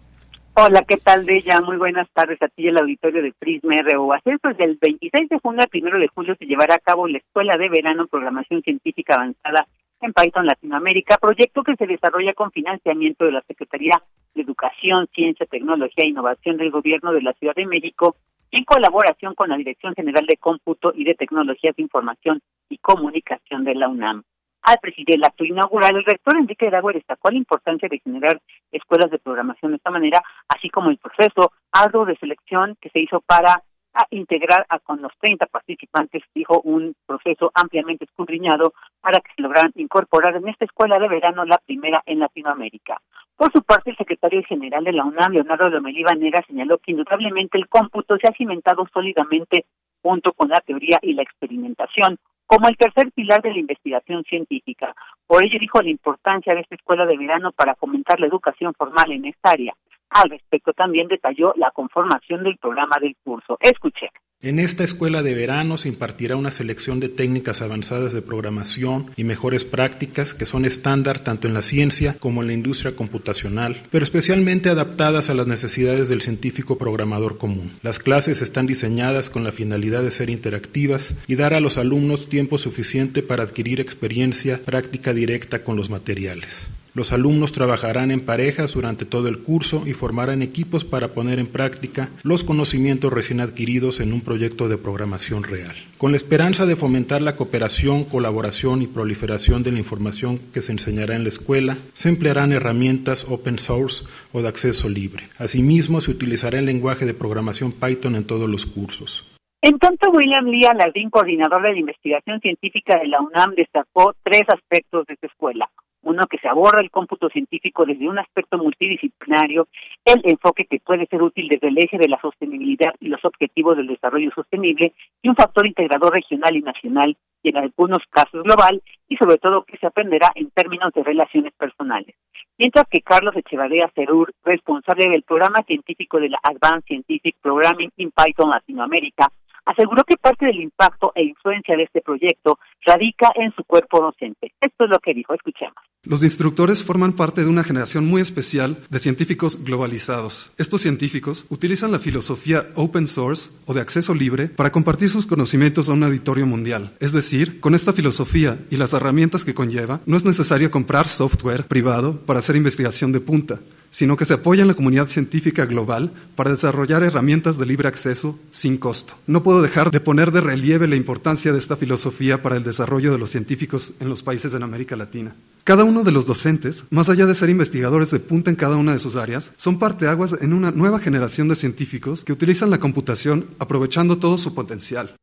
Hola, 0.54 0.82
¿qué 0.82 0.96
tal, 0.96 1.24
Deya? 1.24 1.60
Muy 1.60 1.76
buenas 1.76 2.08
tardes 2.12 2.42
a 2.42 2.48
ti 2.48 2.66
el 2.66 2.76
auditorio 2.76 3.22
de 3.22 3.32
Prisma 3.38 3.76
RU. 3.88 4.10
Pues 4.42 4.56
del 4.58 4.78
26 4.82 5.28
de 5.28 5.38
junio 5.38 5.60
al 5.62 5.80
1 5.80 5.98
de 6.00 6.08
julio 6.08 6.34
se 6.40 6.46
llevará 6.46 6.74
a 6.74 6.80
cabo 6.80 7.06
la 7.06 7.18
Escuela 7.18 7.56
de 7.56 7.68
Verano 7.68 8.08
Programación 8.08 8.62
Científica 8.62 9.14
Avanzada 9.14 9.68
en 10.00 10.12
Python 10.12 10.46
Latinoamérica, 10.46 11.18
proyecto 11.18 11.62
que 11.62 11.76
se 11.76 11.86
desarrolla 11.86 12.34
con 12.34 12.52
financiamiento 12.52 13.24
de 13.24 13.32
la 13.32 13.42
Secretaría 13.42 14.02
de 14.34 14.42
Educación, 14.42 15.08
Ciencia, 15.14 15.46
Tecnología 15.46 16.04
e 16.04 16.08
Innovación 16.08 16.56
del 16.56 16.70
Gobierno 16.70 17.12
de 17.12 17.22
la 17.22 17.32
Ciudad 17.34 17.54
de 17.54 17.66
México, 17.66 18.16
en 18.50 18.64
colaboración 18.64 19.34
con 19.34 19.50
la 19.50 19.56
Dirección 19.56 19.94
General 19.94 20.24
de 20.26 20.36
Cómputo 20.36 20.92
y 20.94 21.04
de 21.04 21.14
Tecnologías 21.14 21.76
de 21.76 21.82
Información 21.82 22.40
y 22.68 22.78
Comunicación 22.78 23.64
de 23.64 23.74
la 23.74 23.88
UNAM. 23.88 24.22
Al 24.62 24.78
presidir 24.78 25.16
el 25.16 25.24
acto 25.24 25.44
inaugural, 25.44 25.96
el 25.96 26.04
rector 26.04 26.36
Enrique 26.36 26.70
Dagüe 26.70 26.92
destacó 26.92 27.30
la 27.30 27.38
importancia 27.38 27.88
de 27.88 28.00
generar 28.00 28.40
escuelas 28.72 29.10
de 29.10 29.18
programación 29.18 29.72
de 29.72 29.76
esta 29.76 29.90
manera, 29.90 30.22
así 30.48 30.68
como 30.68 30.90
el 30.90 30.98
proceso 30.98 31.52
arduo 31.72 32.04
de 32.04 32.16
selección 32.16 32.76
que 32.80 32.90
se 32.90 33.00
hizo 33.00 33.20
para 33.20 33.62
a 33.98 34.06
integrar 34.10 34.64
a 34.68 34.78
con 34.78 35.02
los 35.02 35.12
30 35.18 35.46
participantes, 35.46 36.22
dijo 36.32 36.60
un 36.62 36.94
proceso 37.04 37.50
ampliamente 37.52 38.04
escudriñado 38.04 38.72
para 39.00 39.18
que 39.18 39.32
se 39.34 39.42
lograran 39.42 39.72
incorporar 39.74 40.36
en 40.36 40.48
esta 40.48 40.64
escuela 40.64 40.98
de 41.00 41.08
verano 41.08 41.44
la 41.44 41.58
primera 41.58 42.00
en 42.06 42.20
Latinoamérica. 42.20 43.00
Por 43.36 43.52
su 43.52 43.62
parte, 43.62 43.90
el 43.90 43.96
secretario 43.96 44.42
general 44.44 44.84
de 44.84 44.92
la 44.92 45.04
UNAM, 45.04 45.32
Leonardo 45.32 45.68
Lomelí 45.68 46.04
Vanera, 46.04 46.42
señaló 46.46 46.78
que 46.78 46.92
indudablemente 46.92 47.58
el 47.58 47.68
cómputo 47.68 48.16
se 48.18 48.28
ha 48.28 48.32
cimentado 48.32 48.86
sólidamente 48.92 49.66
junto 50.00 50.32
con 50.32 50.48
la 50.48 50.60
teoría 50.60 50.98
y 51.02 51.14
la 51.14 51.22
experimentación 51.22 52.18
como 52.46 52.66
el 52.68 52.78
tercer 52.78 53.12
pilar 53.12 53.42
de 53.42 53.52
la 53.52 53.58
investigación 53.58 54.24
científica. 54.24 54.94
Por 55.26 55.44
ello 55.44 55.58
dijo 55.60 55.82
la 55.82 55.90
importancia 55.90 56.54
de 56.54 56.62
esta 56.62 56.76
escuela 56.76 57.04
de 57.04 57.18
verano 57.18 57.52
para 57.52 57.74
fomentar 57.74 58.18
la 58.18 58.26
educación 58.26 58.72
formal 58.72 59.12
en 59.12 59.26
esta 59.26 59.50
área. 59.50 59.74
Al 60.10 60.30
respecto 60.30 60.72
también 60.72 61.08
detalló 61.08 61.52
la 61.56 61.70
conformación 61.70 62.44
del 62.44 62.56
programa 62.58 62.96
del 63.00 63.16
curso. 63.22 63.58
Escuche. 63.60 64.10
En 64.40 64.60
esta 64.60 64.84
escuela 64.84 65.24
de 65.24 65.34
verano 65.34 65.76
se 65.76 65.88
impartirá 65.88 66.36
una 66.36 66.52
selección 66.52 67.00
de 67.00 67.08
técnicas 67.08 67.60
avanzadas 67.60 68.12
de 68.12 68.22
programación 68.22 69.06
y 69.16 69.24
mejores 69.24 69.64
prácticas 69.64 70.32
que 70.32 70.46
son 70.46 70.64
estándar 70.64 71.18
tanto 71.18 71.48
en 71.48 71.54
la 71.54 71.62
ciencia 71.62 72.16
como 72.20 72.42
en 72.42 72.46
la 72.46 72.52
industria 72.52 72.94
computacional, 72.94 73.82
pero 73.90 74.04
especialmente 74.04 74.68
adaptadas 74.68 75.28
a 75.28 75.34
las 75.34 75.48
necesidades 75.48 76.08
del 76.08 76.20
científico 76.20 76.78
programador 76.78 77.36
común. 77.36 77.72
Las 77.82 77.98
clases 77.98 78.40
están 78.40 78.68
diseñadas 78.68 79.28
con 79.28 79.42
la 79.42 79.50
finalidad 79.50 80.04
de 80.04 80.12
ser 80.12 80.30
interactivas 80.30 81.20
y 81.26 81.34
dar 81.34 81.52
a 81.52 81.58
los 81.58 81.76
alumnos 81.76 82.28
tiempo 82.28 82.58
suficiente 82.58 83.24
para 83.24 83.42
adquirir 83.42 83.80
experiencia 83.80 84.60
práctica 84.64 85.14
directa 85.14 85.64
con 85.64 85.74
los 85.74 85.90
materiales. 85.90 86.70
Los 86.98 87.12
alumnos 87.12 87.52
trabajarán 87.52 88.10
en 88.10 88.18
parejas 88.18 88.74
durante 88.74 89.04
todo 89.04 89.28
el 89.28 89.38
curso 89.38 89.84
y 89.86 89.92
formarán 89.92 90.42
equipos 90.42 90.84
para 90.84 91.06
poner 91.06 91.38
en 91.38 91.46
práctica 91.46 92.08
los 92.24 92.42
conocimientos 92.42 93.12
recién 93.12 93.40
adquiridos 93.40 94.00
en 94.00 94.12
un 94.12 94.20
proyecto 94.20 94.68
de 94.68 94.78
programación 94.78 95.44
real. 95.44 95.76
Con 95.96 96.10
la 96.10 96.16
esperanza 96.16 96.66
de 96.66 96.74
fomentar 96.74 97.22
la 97.22 97.36
cooperación, 97.36 98.02
colaboración 98.02 98.82
y 98.82 98.88
proliferación 98.88 99.62
de 99.62 99.70
la 99.70 99.78
información 99.78 100.40
que 100.52 100.60
se 100.60 100.72
enseñará 100.72 101.14
en 101.14 101.22
la 101.22 101.28
escuela, 101.28 101.76
se 101.92 102.08
emplearán 102.08 102.50
herramientas 102.50 103.26
open 103.30 103.60
source 103.60 104.04
o 104.32 104.42
de 104.42 104.48
acceso 104.48 104.88
libre. 104.88 105.28
Asimismo, 105.38 106.00
se 106.00 106.10
utilizará 106.10 106.58
el 106.58 106.66
lenguaje 106.66 107.06
de 107.06 107.14
programación 107.14 107.70
Python 107.70 108.16
en 108.16 108.26
todos 108.26 108.50
los 108.50 108.66
cursos. 108.66 109.36
En 109.62 109.78
tanto, 109.78 110.10
William 110.10 110.46
Lee 110.46 110.66
Alardín, 110.66 111.10
coordinador 111.10 111.62
de 111.62 111.74
la 111.74 111.78
investigación 111.78 112.40
científica 112.40 112.98
de 112.98 113.06
la 113.06 113.20
UNAM, 113.20 113.54
destacó 113.54 114.14
tres 114.24 114.42
aspectos 114.48 115.06
de 115.06 115.14
esta 115.14 115.28
escuela 115.28 115.70
uno 116.02 116.26
que 116.26 116.38
se 116.38 116.48
aborda 116.48 116.80
el 116.80 116.90
cómputo 116.90 117.28
científico 117.28 117.84
desde 117.84 118.08
un 118.08 118.18
aspecto 118.18 118.58
multidisciplinario, 118.58 119.68
el 120.04 120.20
enfoque 120.24 120.64
que 120.66 120.80
puede 120.80 121.06
ser 121.06 121.22
útil 121.22 121.48
desde 121.48 121.68
el 121.68 121.78
eje 121.78 121.98
de 121.98 122.08
la 122.08 122.20
sostenibilidad 122.20 122.94
y 123.00 123.08
los 123.08 123.24
objetivos 123.24 123.76
del 123.76 123.88
desarrollo 123.88 124.30
sostenible, 124.34 124.94
y 125.22 125.28
un 125.28 125.36
factor 125.36 125.66
integrador 125.66 126.12
regional 126.12 126.56
y 126.56 126.62
nacional, 126.62 127.16
y 127.42 127.50
en 127.50 127.56
algunos 127.56 127.98
casos 128.10 128.42
global, 128.42 128.82
y 129.08 129.16
sobre 129.16 129.38
todo 129.38 129.64
que 129.64 129.76
se 129.76 129.86
aprenderá 129.86 130.30
en 130.34 130.50
términos 130.50 130.92
de 130.92 131.02
relaciones 131.04 131.52
personales. 131.54 132.14
Mientras 132.58 132.86
que 132.88 133.02
Carlos 133.02 133.36
Echevarría 133.36 133.90
Cerur, 133.94 134.32
responsable 134.44 135.08
del 135.08 135.22
programa 135.22 135.62
científico 135.62 136.18
de 136.18 136.30
la 136.30 136.40
Advanced 136.42 136.86
Scientific 136.86 137.36
Programming 137.40 137.90
in 137.96 138.10
Python 138.10 138.50
Latinoamérica, 138.50 139.28
aseguró 139.68 140.02
que 140.04 140.16
parte 140.16 140.46
del 140.46 140.60
impacto 140.60 141.12
e 141.14 141.22
influencia 141.24 141.76
de 141.76 141.84
este 141.84 142.00
proyecto 142.00 142.58
radica 142.86 143.30
en 143.34 143.52
su 143.54 143.62
cuerpo 143.64 144.00
docente. 144.00 144.52
Esto 144.60 144.84
es 144.84 144.90
lo 144.90 144.98
que 144.98 145.12
dijo, 145.12 145.34
escuchemos. 145.34 145.76
Los 146.04 146.22
instructores 146.22 146.82
forman 146.82 147.12
parte 147.12 147.42
de 147.42 147.50
una 147.50 147.62
generación 147.62 148.06
muy 148.06 148.22
especial 148.22 148.78
de 148.88 148.98
científicos 148.98 149.62
globalizados. 149.64 150.54
Estos 150.56 150.80
científicos 150.80 151.44
utilizan 151.50 151.92
la 151.92 151.98
filosofía 151.98 152.66
open 152.76 153.06
source 153.06 153.50
o 153.66 153.74
de 153.74 153.82
acceso 153.82 154.14
libre 154.14 154.46
para 154.46 154.72
compartir 154.72 155.10
sus 155.10 155.26
conocimientos 155.26 155.88
a 155.88 155.92
un 155.92 156.02
auditorio 156.02 156.46
mundial. 156.46 156.94
Es 156.98 157.12
decir, 157.12 157.60
con 157.60 157.74
esta 157.74 157.92
filosofía 157.92 158.56
y 158.70 158.78
las 158.78 158.94
herramientas 158.94 159.44
que 159.44 159.54
conlleva, 159.54 160.00
no 160.06 160.16
es 160.16 160.24
necesario 160.24 160.70
comprar 160.70 161.06
software 161.06 161.64
privado 161.64 162.18
para 162.24 162.38
hacer 162.38 162.56
investigación 162.56 163.12
de 163.12 163.20
punta 163.20 163.58
sino 163.90 164.16
que 164.16 164.24
se 164.24 164.34
apoya 164.34 164.62
en 164.62 164.68
la 164.68 164.74
comunidad 164.74 165.08
científica 165.08 165.66
global 165.66 166.12
para 166.36 166.50
desarrollar 166.50 167.02
herramientas 167.02 167.58
de 167.58 167.66
libre 167.66 167.88
acceso 167.88 168.38
sin 168.50 168.78
costo. 168.78 169.14
No 169.26 169.42
puedo 169.42 169.62
dejar 169.62 169.90
de 169.90 170.00
poner 170.00 170.30
de 170.30 170.40
relieve 170.40 170.86
la 170.86 170.96
importancia 170.96 171.52
de 171.52 171.58
esta 171.58 171.76
filosofía 171.76 172.42
para 172.42 172.56
el 172.56 172.64
desarrollo 172.64 173.12
de 173.12 173.18
los 173.18 173.30
científicos 173.30 173.92
en 174.00 174.08
los 174.08 174.22
países 174.22 174.52
de 174.52 174.58
América 174.62 174.96
Latina. 174.96 175.34
Cada 175.64 175.84
uno 175.84 176.02
de 176.02 176.12
los 176.12 176.26
docentes, 176.26 176.84
más 176.90 177.08
allá 177.08 177.26
de 177.26 177.34
ser 177.34 177.50
investigadores 177.50 178.10
de 178.10 178.20
punta 178.20 178.50
en 178.50 178.56
cada 178.56 178.76
una 178.76 178.92
de 178.92 178.98
sus 178.98 179.16
áreas, 179.16 179.50
son 179.56 179.78
parteaguas 179.78 180.36
en 180.40 180.52
una 180.52 180.70
nueva 180.70 180.98
generación 180.98 181.48
de 181.48 181.56
científicos 181.56 182.24
que 182.24 182.32
utilizan 182.32 182.70
la 182.70 182.80
computación 182.80 183.46
aprovechando 183.58 184.18
todo 184.18 184.38
su 184.38 184.54
potencial. 184.54 185.14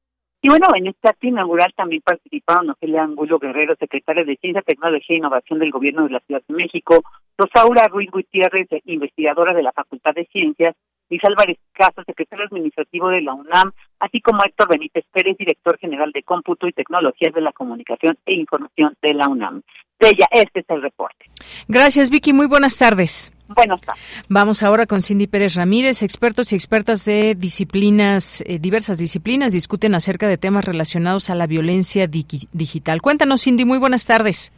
Y 0.45 0.47
bueno, 0.47 0.67
en 0.75 0.85
este 0.85 1.09
acto 1.09 1.25
inaugural 1.25 1.73
también 1.75 2.03
participaron 2.05 2.69
Ofelia 2.69 3.01
Angulo 3.01 3.39
Guerrero, 3.39 3.75
secretaria 3.79 4.23
de 4.23 4.35
Ciencia, 4.35 4.61
Tecnología 4.61 5.15
e 5.15 5.17
Innovación 5.17 5.57
del 5.57 5.71
Gobierno 5.71 6.03
de 6.03 6.11
la 6.11 6.19
Ciudad 6.19 6.43
de 6.47 6.53
México, 6.53 7.01
Rosaura 7.35 7.87
Ruiz 7.87 8.11
Gutiérrez, 8.11 8.67
investigadora 8.85 9.55
de 9.55 9.63
la 9.63 9.71
Facultad 9.71 10.13
de 10.13 10.27
Ciencias, 10.31 10.75
Luis 11.09 11.23
Álvarez 11.23 11.57
Caso, 11.73 12.03
secretario 12.05 12.45
administrativo 12.45 13.09
de 13.09 13.21
la 13.21 13.33
UNAM, 13.33 13.71
así 13.99 14.21
como 14.21 14.45
Héctor 14.45 14.69
Benítez 14.69 15.05
Pérez, 15.11 15.35
director 15.35 15.79
general 15.79 16.11
de 16.11 16.21
Cómputo 16.21 16.67
y 16.67 16.73
Tecnologías 16.73 17.33
de 17.33 17.41
la 17.41 17.51
Comunicación 17.51 18.15
e 18.27 18.35
Información 18.35 18.93
de 19.01 19.15
la 19.15 19.27
UNAM. 19.27 19.63
Bella, 19.99 20.27
este 20.29 20.59
es 20.59 20.69
el 20.69 20.83
reporte. 20.83 21.25
Gracias, 21.67 22.11
Vicky. 22.11 22.33
Muy 22.33 22.45
buenas 22.45 22.77
tardes. 22.77 23.34
Buenas 23.47 23.81
tardes. 23.81 24.01
Vamos 24.27 24.63
ahora 24.63 24.85
con 24.85 25.01
Cindy 25.01 25.27
Pérez 25.27 25.55
Ramírez. 25.55 26.01
Expertos 26.01 26.51
y 26.51 26.55
expertas 26.55 27.05
de 27.05 27.35
disciplinas, 27.35 28.41
eh, 28.47 28.59
diversas 28.59 28.97
disciplinas, 28.97 29.53
discuten 29.53 29.93
acerca 29.93 30.27
de 30.27 30.37
temas 30.37 30.65
relacionados 30.65 31.29
a 31.29 31.35
la 31.35 31.45
violencia 31.45 32.07
digital. 32.07 33.01
Cuéntanos, 33.01 33.43
Cindy. 33.43 33.65
Muy 33.65 33.77
buenas 33.77 34.05
tardes. 34.05 34.51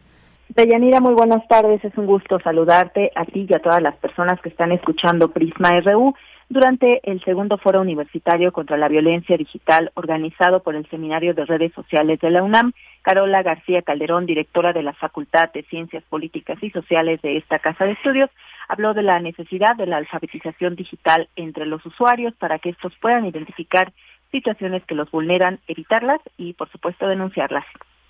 Deyanira, 0.50 1.01
muy 1.01 1.13
buenas 1.13 1.46
tardes. 1.48 1.84
Es 1.84 1.98
un 1.98 2.06
gusto 2.06 2.39
saludarte 2.39 3.12
a 3.15 3.25
ti 3.25 3.46
y 3.50 3.53
a 3.53 3.60
todas 3.60 3.82
las 3.82 3.96
personas 3.98 4.39
que 4.41 4.50
están 4.50 4.72
escuchando 4.72 5.32
Prisma 5.32 5.72
RU 5.82 6.13
durante 6.50 7.01
el 7.10 7.24
segundo 7.24 7.58
foro 7.58 7.82
universitario 7.82 8.51
contra 8.51 8.77
la 8.77 8.88
violencia 8.88 9.36
digital 9.38 9.92
organizado 9.96 10.63
por 10.63 10.75
el 10.75 10.89
Seminario 10.89 11.34
de 11.34 11.46
Redes 11.46 11.74
Sociales 11.74 12.20
de 12.20 12.30
la 12.30 12.44
UNAM. 12.44 12.74
Carola 13.01 13.44
García 13.44 13.82
Calderón, 13.82 14.25
directora 14.25 14.74
de 14.74 14.84
la 14.84 14.94
Facultad 14.94 15.51
de 15.54 15.63
Ciencias 15.63 16.04
Políticas 16.10 16.58
y 16.62 16.70
Sociales 16.70 17.22
de 17.22 17.38
esta 17.38 17.60
Casa 17.60 17.86
de 17.86 17.92
Estudios, 17.92 18.30
habló 18.68 18.94
de 18.94 19.04
la 19.04 19.20
necesidad 19.20 19.75
de 19.75 19.88
la 19.88 19.98
alfabetización 19.98 20.75
digital 20.75 21.30
entre 21.36 21.66
los 21.66 21.86
usuarios 21.86 22.34
para 22.36 22.60
que 22.60 22.70
estos 22.70 22.94
puedan 23.01 23.25
identificar 23.25 23.94
situaciones 24.32 24.84
que 24.86 24.96
los 24.96 25.10
vulneran, 25.10 25.60
evitarlas 25.68 26.20
y, 26.38 26.54
por 26.54 26.70
supuesto, 26.70 27.08
denunciarlas. 27.08 27.66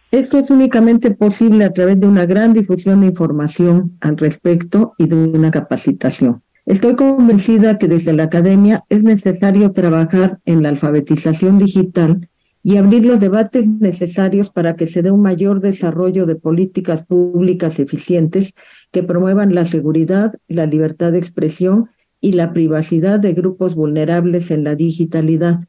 Esto 0.10 0.40
es 0.40 0.50
únicamente 0.50 1.12
posible 1.12 1.66
a 1.66 1.74
través 1.74 2.00
de 2.00 2.08
una 2.08 2.26
gran 2.26 2.54
difusión 2.54 3.02
de 3.02 3.08
información 3.08 3.98
al 4.02 4.18
respecto 4.18 4.94
y 4.98 5.08
de 5.08 5.16
una 5.16 5.52
capacitación. 5.52 6.42
Estoy 6.68 6.98
convencida 6.98 7.78
que 7.78 7.88
desde 7.88 8.12
la 8.12 8.24
academia 8.24 8.84
es 8.90 9.06
necesario 9.06 9.72
trabajar 9.72 10.40
en 10.44 10.64
la 10.64 10.68
alfabetización 10.68 11.58
digital 11.58 12.28
y 12.62 12.76
abrir 12.76 13.06
los 13.06 13.22
debates 13.22 13.70
necesarios 13.70 14.50
para 14.50 14.76
que 14.76 14.86
se 14.86 15.02
dé 15.02 15.10
un 15.10 15.22
mayor 15.22 15.62
desarrollo 15.62 16.26
de 16.26 16.36
políticas 16.36 17.06
públicas 17.06 17.80
eficientes 17.80 18.52
que 18.92 19.02
promuevan 19.02 19.56
la 19.56 19.64
seguridad, 19.64 20.34
la 20.50 20.66
libertad 20.66 21.14
de 21.14 21.20
expresión 21.20 21.86
y 22.20 22.34
la 22.34 22.52
privacidad 22.52 23.22
de 23.22 23.32
grupos 23.32 23.74
vulnerables 23.74 24.52
en 24.52 24.66
la 24.66 24.76
digitalidad. 24.76 25.62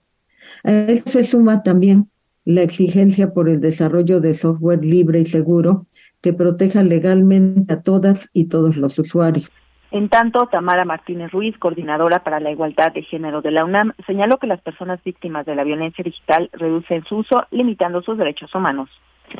A 0.64 0.72
esto 0.72 1.12
se 1.12 1.22
suma 1.22 1.62
también 1.62 2.10
la 2.44 2.62
exigencia 2.62 3.32
por 3.32 3.48
el 3.48 3.60
desarrollo 3.60 4.18
de 4.18 4.34
software 4.34 4.84
libre 4.84 5.20
y 5.20 5.26
seguro 5.26 5.86
que 6.20 6.32
proteja 6.32 6.82
legalmente 6.82 7.72
a 7.72 7.82
todas 7.82 8.30
y 8.32 8.46
todos 8.46 8.76
los 8.76 8.98
usuarios. 8.98 9.48
En 9.90 10.10
tanto, 10.10 10.48
Tamara 10.50 10.84
Martínez 10.84 11.30
Ruiz, 11.30 11.56
coordinadora 11.58 12.22
para 12.22 12.40
la 12.40 12.50
igualdad 12.50 12.92
de 12.92 13.02
género 13.02 13.40
de 13.40 13.50
la 13.50 13.64
UNAM, 13.64 13.92
señaló 14.06 14.38
que 14.38 14.46
las 14.46 14.60
personas 14.60 15.02
víctimas 15.02 15.46
de 15.46 15.54
la 15.54 15.64
violencia 15.64 16.04
digital 16.04 16.50
reducen 16.52 17.04
su 17.04 17.16
uso, 17.16 17.44
limitando 17.50 18.02
sus 18.02 18.18
derechos 18.18 18.54
humanos. 18.54 18.90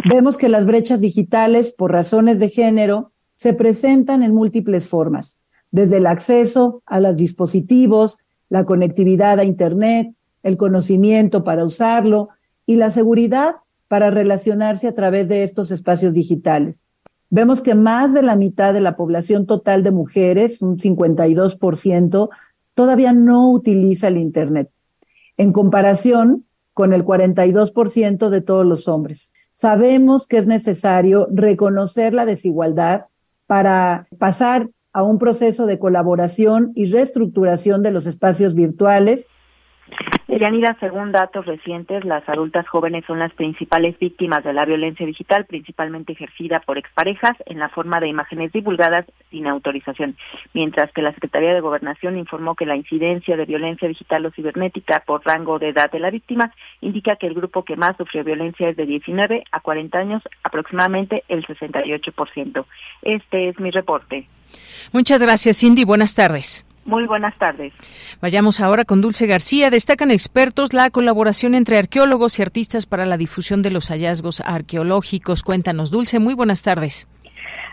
Vemos 0.09 0.38
que 0.38 0.49
las 0.49 0.64
brechas 0.64 1.00
digitales, 1.00 1.75
por 1.76 1.93
razones 1.93 2.40
de 2.40 2.49
género, 2.49 3.12
se 3.37 3.52
presentan 3.52 4.23
en 4.23 4.35
múltiples 4.35 4.88
formas, 4.88 5.43
desde 5.71 5.99
el 5.99 6.07
acceso 6.07 6.83
a 6.87 6.99
los 6.99 7.17
dispositivos, 7.17 8.26
la 8.49 8.64
conectividad 8.64 9.38
a 9.38 9.45
Internet, 9.45 10.14
el 10.43 10.57
conocimiento 10.57 11.45
para 11.45 11.64
usarlo, 11.64 12.31
y 12.64 12.76
la 12.76 12.90
seguridad 12.90 13.57
para 13.87 14.11
relacionarse 14.11 14.88
a 14.88 14.95
través 14.95 15.28
de 15.28 15.43
estos 15.43 15.71
espacios 15.71 16.14
digitales. 16.14 16.88
Vemos 17.30 17.62
que 17.62 17.75
más 17.75 18.14
de 18.14 18.23
la 18.23 18.37
mitad 18.37 18.73
de 18.73 18.80
la 18.80 18.97
población 18.97 19.47
total 19.47 19.82
de 19.82 19.90
mujeres, 19.90 20.62
un 20.62 20.78
52%, 20.78 22.28
todavía 22.75 23.12
no 23.12 23.50
utiliza 23.50 24.08
el 24.08 24.16
Internet, 24.16 24.70
en 25.37 25.52
comparación 25.52 26.44
con 26.75 26.92
el 26.92 27.04
42% 27.04 28.28
de 28.28 28.40
todos 28.40 28.64
los 28.64 28.87
hombres. 28.87 29.32
Sabemos 29.52 30.28
que 30.28 30.38
es 30.38 30.47
necesario 30.47 31.26
reconocer 31.32 32.14
la 32.14 32.25
desigualdad 32.25 33.06
para 33.47 34.06
pasar 34.18 34.70
a 34.92 35.02
un 35.02 35.18
proceso 35.18 35.66
de 35.66 35.78
colaboración 35.78 36.73
y 36.75 36.87
reestructuración 36.87 37.82
de 37.82 37.90
los 37.90 38.06
espacios 38.06 38.54
virtuales 38.54 39.26
Yanira, 40.38 40.76
según 40.78 41.11
datos 41.11 41.47
recientes, 41.47 42.04
las 42.04 42.28
adultas 42.28 42.68
jóvenes 42.68 43.04
son 43.07 43.18
las 43.18 43.33
principales 43.33 43.99
víctimas 43.99 44.45
de 44.45 44.52
la 44.52 44.64
violencia 44.64 45.04
digital, 45.07 45.47
principalmente 45.47 46.12
ejercida 46.12 46.61
por 46.61 46.78
exparejas 46.78 47.33
en 47.47 47.59
la 47.59 47.68
forma 47.68 47.99
de 47.99 48.09
imágenes 48.09 48.52
divulgadas 48.52 49.07
sin 49.30 49.47
autorización, 49.47 50.16
mientras 50.54 50.92
que 50.92 51.02
la 51.02 51.12
Secretaría 51.14 51.54
de 51.54 51.61
Gobernación 51.61 52.18
informó 52.18 52.54
que 52.54 52.66
la 52.66 52.76
incidencia 52.76 53.37
de 53.37 53.47
violencia 53.47 53.88
digital 53.88 54.26
o 54.26 54.30
cibernética 54.30 55.02
por 55.07 55.25
rango 55.25 55.59
de 55.59 55.71
edad 55.71 55.90
de 55.90 55.99
la 55.99 56.11
víctima 56.11 56.52
indica 56.80 57.16
que 57.16 57.26
el 57.26 57.35
grupo 57.35 57.64
que 57.64 57.76
más 57.76 57.97
sufrió 57.97 58.23
violencia 58.23 58.68
es 58.68 58.76
de 58.76 58.87
19 58.87 59.45
a 59.50 59.61
40 59.61 59.99
años, 59.99 60.23
aproximadamente 60.45 61.25
el 61.28 61.47
68%. 61.47 62.64
Este 63.02 63.49
es 63.49 63.59
mi 63.59 63.71
reporte. 63.71 64.26
Muchas 64.92 65.21
gracias, 65.23 65.59
Cindy. 65.59 65.85
Buenas 65.85 66.14
tardes. 66.14 66.67
Muy 66.88 67.07
buenas 67.07 67.37
tardes. 67.37 67.75
Vayamos 68.23 68.62
ahora 68.62 68.87
con 68.87 69.02
Dulce 69.02 69.26
García. 69.26 69.68
Destacan 69.68 70.11
expertos 70.11 70.73
la 70.73 70.88
colaboración 70.88 71.54
entre 71.54 71.76
arqueólogos 71.76 72.38
y 72.38 72.42
artistas 72.42 72.87
para 72.87 73.04
la 73.04 73.18
difusión 73.18 73.61
de 73.61 73.71
los 73.71 73.90
hallazgos 73.90 74.40
arqueológicos. 74.40 75.42
Cuéntanos, 75.42 75.90
Dulce, 75.90 76.18
muy 76.18 76.33
buenas 76.33 76.62
tardes. 76.62 77.07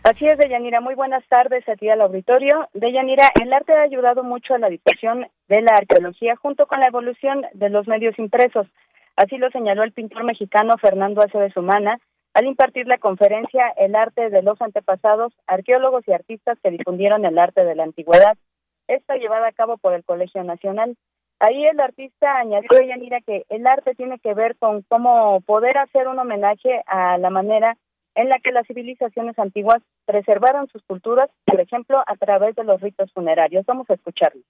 Así 0.04 0.28
es, 0.28 0.38
Deyanira. 0.38 0.82
Muy 0.82 0.96
buenas 0.96 1.24
tardes 1.30 1.64
a 1.70 1.78
ti 1.78 1.88
al 1.88 2.02
auditorio. 2.02 2.68
Deyanira, 2.74 3.32
el 3.42 3.54
arte 3.54 3.72
ha 3.72 3.84
ayudado 3.84 4.22
mucho 4.22 4.54
a 4.54 4.58
la 4.58 4.68
difusión 4.68 5.26
de 5.48 5.62
la 5.62 5.78
arqueología 5.78 6.36
junto 6.36 6.68
con 6.68 6.82
la 6.82 6.88
evolución 6.88 7.46
de 7.54 7.70
los 7.70 7.88
medios 7.88 8.20
impresos. 8.20 8.68
Así 9.16 9.38
lo 9.38 9.50
señaló 9.52 9.84
el 9.84 9.94
pintor 9.94 10.26
mexicano 10.26 10.74
Fernando 10.82 11.22
Aceves 11.22 11.56
Humana 11.56 12.00
al 12.34 12.48
impartir 12.48 12.86
la 12.86 12.98
conferencia 12.98 13.70
El 13.78 13.96
arte 13.96 14.30
de 14.30 14.42
los 14.42 14.62
antepasados, 14.62 15.32
arqueólogos 15.48 16.06
y 16.06 16.12
artistas 16.12 16.58
que 16.62 16.70
difundieron 16.70 17.24
el 17.24 17.40
arte 17.40 17.64
de 17.64 17.76
la 17.76 17.84
antigüedad 17.84 18.38
esta 18.88 19.16
llevada 19.16 19.48
a 19.48 19.54
cabo 19.54 19.78
por 19.78 19.94
el 19.94 20.04
Colegio 20.04 20.44
Nacional. 20.44 20.96
Ahí 21.40 21.66
el 21.66 21.80
artista 21.80 22.38
añadió, 22.38 22.70
Yanira, 22.82 23.20
que 23.22 23.46
el 23.50 23.68
arte 23.68 23.94
tiene 23.96 24.20
que 24.20 24.34
ver 24.34 24.56
con 24.58 24.84
cómo 24.84 25.42
poder 25.42 25.78
hacer 25.78 26.08
un 26.08 26.20
homenaje 26.20 26.82
a 26.88 27.18
la 27.18 27.30
manera 27.30 27.78
en 28.16 28.30
la 28.30 28.40
que 28.40 28.52
las 28.52 28.66
civilizaciones 28.66 29.38
antiguas 29.38 29.82
preservaron 30.06 30.68
sus 30.72 30.82
culturas, 30.84 31.30
por 31.44 31.60
ejemplo, 31.60 32.02
a 32.08 32.16
través 32.16 32.56
de 32.56 32.64
los 32.64 32.80
ritos 32.80 33.12
funerarios. 33.12 33.66
Vamos 33.66 33.90
a 33.90 33.96
escucharlo. 33.96 34.42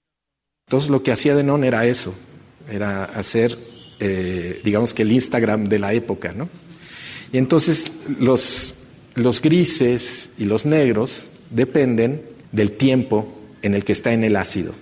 Entonces 0.68 0.90
lo 0.90 1.02
que 1.02 1.12
hacía 1.12 1.36
Denon 1.36 1.64
era 1.64 1.86
eso, 1.86 2.14
era 2.72 3.06
hacer, 3.06 3.52
eh, 4.00 4.62
digamos 4.64 4.94
que 4.94 5.02
el 5.02 5.12
Instagram 5.12 5.66
de 5.66 5.80
la 5.80 5.94
época, 5.94 6.32
¿no? 6.34 6.48
Y 7.32 7.38
entonces 7.38 7.92
los, 8.20 8.88
los 9.16 9.42
grises 9.42 10.36
y 10.38 10.46
los 10.46 10.66
negros 10.66 11.32
dependen 11.50 12.24
del 12.52 12.78
tiempo 12.78 13.28
en 13.66 13.74
el 13.74 13.84
que 13.84 13.94
está 13.94 14.14
en 14.14 14.24
el 14.24 14.36
ácido 14.36 14.74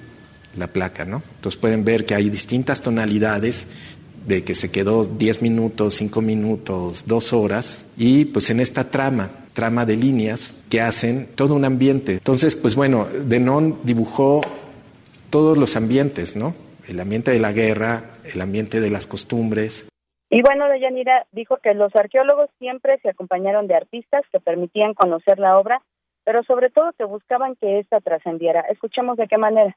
la 0.57 0.67
placa, 0.67 1.05
¿no? 1.05 1.23
Entonces 1.35 1.59
pueden 1.59 1.83
ver 1.83 2.05
que 2.05 2.15
hay 2.15 2.29
distintas 2.29 2.81
tonalidades 2.81 3.67
de 4.27 4.43
que 4.43 4.55
se 4.55 4.71
quedó 4.71 5.03
10 5.05 5.41
minutos, 5.41 5.95
5 5.95 6.21
minutos, 6.21 7.05
2 7.07 7.33
horas 7.33 7.91
y 7.97 8.25
pues 8.25 8.49
en 8.49 8.59
esta 8.59 8.89
trama, 8.89 9.31
trama 9.53 9.85
de 9.85 9.97
líneas 9.97 10.63
que 10.69 10.81
hacen 10.81 11.27
todo 11.35 11.55
un 11.55 11.65
ambiente. 11.65 12.13
Entonces, 12.13 12.55
pues 12.55 12.75
bueno, 12.75 13.07
Denon 13.25 13.79
dibujó 13.83 14.41
todos 15.29 15.57
los 15.57 15.75
ambientes, 15.75 16.35
¿no? 16.35 16.55
El 16.87 16.99
ambiente 16.99 17.31
de 17.31 17.39
la 17.39 17.51
guerra, 17.51 18.03
el 18.23 18.41
ambiente 18.41 18.79
de 18.79 18.89
las 18.89 19.07
costumbres. 19.07 19.87
Y 20.29 20.41
bueno, 20.41 20.67
Deyanira 20.67 21.25
dijo 21.31 21.57
que 21.57 21.73
los 21.73 21.95
arqueólogos 21.95 22.49
siempre 22.59 22.99
se 23.01 23.09
acompañaron 23.09 23.67
de 23.67 23.75
artistas 23.75 24.23
que 24.31 24.39
permitían 24.39 24.93
conocer 24.93 25.39
la 25.39 25.57
obra 25.57 25.81
pero 26.23 26.43
sobre 26.43 26.69
todo 26.69 26.93
que 26.97 27.05
buscaban 27.05 27.55
que 27.55 27.79
ésta 27.79 27.99
trascendiera. 27.99 28.61
Escuchemos 28.61 29.17
de 29.17 29.27
qué 29.27 29.37
manera. 29.37 29.75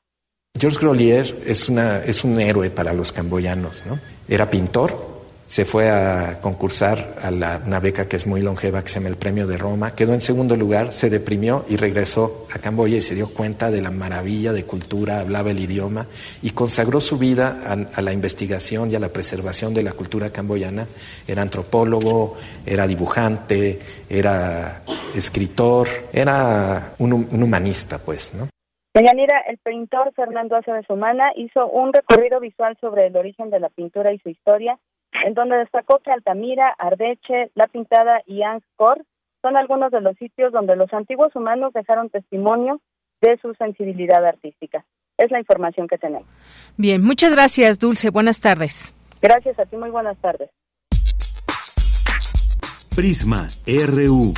Georges 0.59 0.81
Grolier 0.81 1.27
es, 1.47 1.69
una, 1.69 1.99
es 1.99 2.25
un 2.25 2.41
héroe 2.41 2.71
para 2.71 2.95
los 2.95 3.13
camboyanos, 3.13 3.85
¿no? 3.87 3.99
Era 4.29 4.49
pintor, 4.49 5.16
se 5.47 5.65
fue 5.65 5.89
a 5.91 6.41
concursar 6.41 7.15
a 7.23 7.31
la, 7.31 7.61
una 7.65 7.79
beca 7.79 8.09
que 8.09 8.17
es 8.17 8.27
muy 8.27 8.43
longeva, 8.43 8.83
que 8.83 8.89
se 8.89 8.99
llama 8.99 9.11
el 9.11 9.17
Premio 9.17 9.47
de 9.47 9.57
Roma, 9.57 9.95
quedó 9.95 10.13
en 10.13 10.21
segundo 10.21 10.57
lugar, 10.57 10.91
se 10.91 11.09
deprimió 11.09 11.65
y 11.69 11.77
regresó 11.77 12.47
a 12.53 12.59
Camboya 12.59 12.97
y 12.97 13.01
se 13.01 13.15
dio 13.15 13.33
cuenta 13.33 13.71
de 13.71 13.81
la 13.81 13.93
maravilla 13.93 14.53
de 14.53 14.65
cultura, 14.65 15.21
hablaba 15.21 15.53
el 15.53 15.61
idioma 15.61 16.07
y 16.43 16.51
consagró 16.51 16.99
su 17.01 17.17
vida 17.17 17.61
a, 17.95 18.03
la 18.03 18.13
investigación 18.13 18.91
y 18.91 18.97
a 18.97 18.99
la 18.99 19.09
preservación 19.09 19.73
de 19.73 19.85
la 19.85 19.93
cultura 19.93 20.31
camboyana. 20.31 20.87
Era 21.29 21.43
antropólogo, 21.43 22.35
era 22.65 22.87
dibujante, 22.87 23.79
era 24.11 24.83
escritor, 25.15 25.87
era 26.13 26.95
un, 26.99 27.13
humanista, 27.13 27.99
pues, 28.05 28.35
¿no? 28.35 28.49
Deyanira, 28.95 29.41
el 29.47 29.59
pintor 29.59 30.13
Fernando 30.15 30.57
Aceves 30.57 30.89
Humana 30.89 31.31
hizo 31.37 31.69
un 31.69 31.93
recorrido 31.93 32.41
visual 32.41 32.77
sobre 32.81 33.07
el 33.07 33.17
origen 33.17 33.51
de 33.51 33.61
la 33.61 33.69
pintura 33.69 34.13
y 34.13 34.19
su 34.19 34.31
historia 34.31 34.79
en 35.25 35.35
donde 35.35 35.57
destacó 35.57 35.99
que 36.01 36.11
Altamira, 36.11 36.75
Ardeche, 36.79 37.51
La 37.55 37.67
Pintada 37.67 38.23
y 38.27 38.43
Angkor 38.43 39.05
son 39.43 39.57
algunos 39.57 39.91
de 39.93 40.01
los 40.01 40.17
sitios 40.17 40.53
donde 40.53 40.77
los 40.77 40.93
antiguos 40.93 41.35
humanos 41.37 41.73
dejaron 41.73 42.11
testimonio 42.11 42.81
de 43.21 43.39
su 43.39 43.55
sensibilidad 43.55 44.25
artística. 44.25 44.85
Es 45.17 45.31
la 45.31 45.39
información 45.39 45.89
que 45.89 45.99
tenemos. 45.99 46.29
Bien, 46.77 47.03
muchas 47.03 47.33
gracias, 47.33 47.79
Dulce. 47.79 48.11
Buenas 48.11 48.41
tardes. 48.41 48.93
Gracias 49.23 49.59
a 49.59 49.65
ti, 49.65 49.77
muy 49.77 49.91
buenas 49.91 50.19
tardes. 50.19 50.51
Prisma 52.95 53.49
RU. 53.67 54.35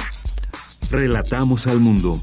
Relatamos 0.91 1.67
al 1.67 1.81
mundo. 1.81 2.19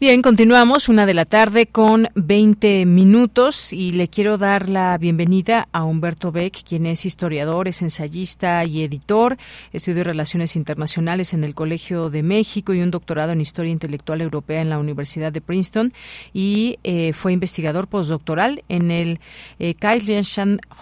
Bien, 0.00 0.22
continuamos 0.22 0.88
una 0.88 1.06
de 1.06 1.14
la 1.14 1.24
tarde 1.24 1.66
con 1.66 2.08
20 2.14 2.86
minutos 2.86 3.72
y 3.72 3.90
le 3.90 4.06
quiero 4.06 4.38
dar 4.38 4.68
la 4.68 4.96
bienvenida 4.96 5.66
a 5.72 5.82
Humberto 5.82 6.30
Beck, 6.30 6.62
quien 6.62 6.86
es 6.86 7.04
historiador, 7.04 7.66
es 7.66 7.82
ensayista 7.82 8.64
y 8.64 8.84
editor, 8.84 9.36
estudió 9.72 10.04
Relaciones 10.04 10.54
Internacionales 10.54 11.34
en 11.34 11.42
el 11.42 11.56
Colegio 11.56 12.10
de 12.10 12.22
México 12.22 12.74
y 12.74 12.80
un 12.80 12.92
doctorado 12.92 13.32
en 13.32 13.40
Historia 13.40 13.72
Intelectual 13.72 14.20
Europea 14.20 14.62
en 14.62 14.70
la 14.70 14.78
Universidad 14.78 15.32
de 15.32 15.40
Princeton 15.40 15.92
y 16.32 16.78
eh, 16.84 17.12
fue 17.12 17.32
investigador 17.32 17.88
postdoctoral 17.88 18.62
en 18.68 18.92
el 18.92 19.18
eh, 19.58 19.74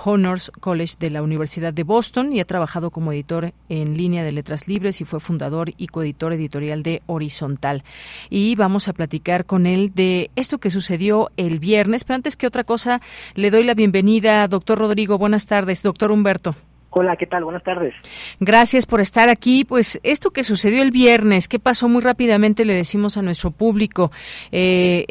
Honors 0.05 0.52
College 0.61 0.96
de 1.00 1.09
la 1.09 1.22
Universidad 1.22 1.72
de 1.72 1.85
Boston 1.85 2.35
y 2.35 2.40
ha 2.40 2.44
trabajado 2.44 2.90
como 2.90 3.14
editor 3.14 3.55
en 3.70 3.96
línea 3.96 4.24
de 4.24 4.33
letras 4.33 4.68
libres 4.68 5.00
y 5.00 5.07
fue 5.07 5.20
fundador 5.20 5.72
y 5.79 5.87
coeditor 5.87 6.35
editorial 6.35 6.83
de 6.83 7.00
Horizontal. 7.07 7.83
Y 8.29 8.57
vamos 8.57 8.88
a 8.88 8.92
con 9.44 9.66
él 9.66 9.92
de 9.94 10.30
esto 10.36 10.58
que 10.58 10.70
sucedió 10.70 11.30
el 11.36 11.58
viernes. 11.58 12.04
Pero 12.04 12.16
antes 12.16 12.36
que 12.36 12.46
otra 12.46 12.64
cosa, 12.64 13.00
le 13.34 13.50
doy 13.50 13.64
la 13.64 13.74
bienvenida, 13.74 14.46
doctor 14.48 14.78
Rodrigo. 14.78 15.18
Buenas 15.18 15.46
tardes, 15.46 15.82
doctor 15.82 16.10
Humberto. 16.10 16.54
Hola, 16.98 17.14
¿qué 17.16 17.26
tal? 17.26 17.44
Buenas 17.44 17.62
tardes. 17.62 17.92
Gracias 18.40 18.87
por 18.87 19.02
estar 19.02 19.28
aquí. 19.28 19.66
Pues 19.66 20.00
esto 20.02 20.30
que 20.30 20.42
sucedió 20.42 20.80
el 20.80 20.92
viernes, 20.92 21.46
¿qué 21.46 21.59
pasó? 21.59 21.90
Muy 21.90 22.00
rápidamente 22.00 22.64
le 22.64 22.72
decimos 22.72 23.18
a 23.18 23.22
nuestro 23.22 23.50
público. 23.50 24.11
Eh, 24.50 25.04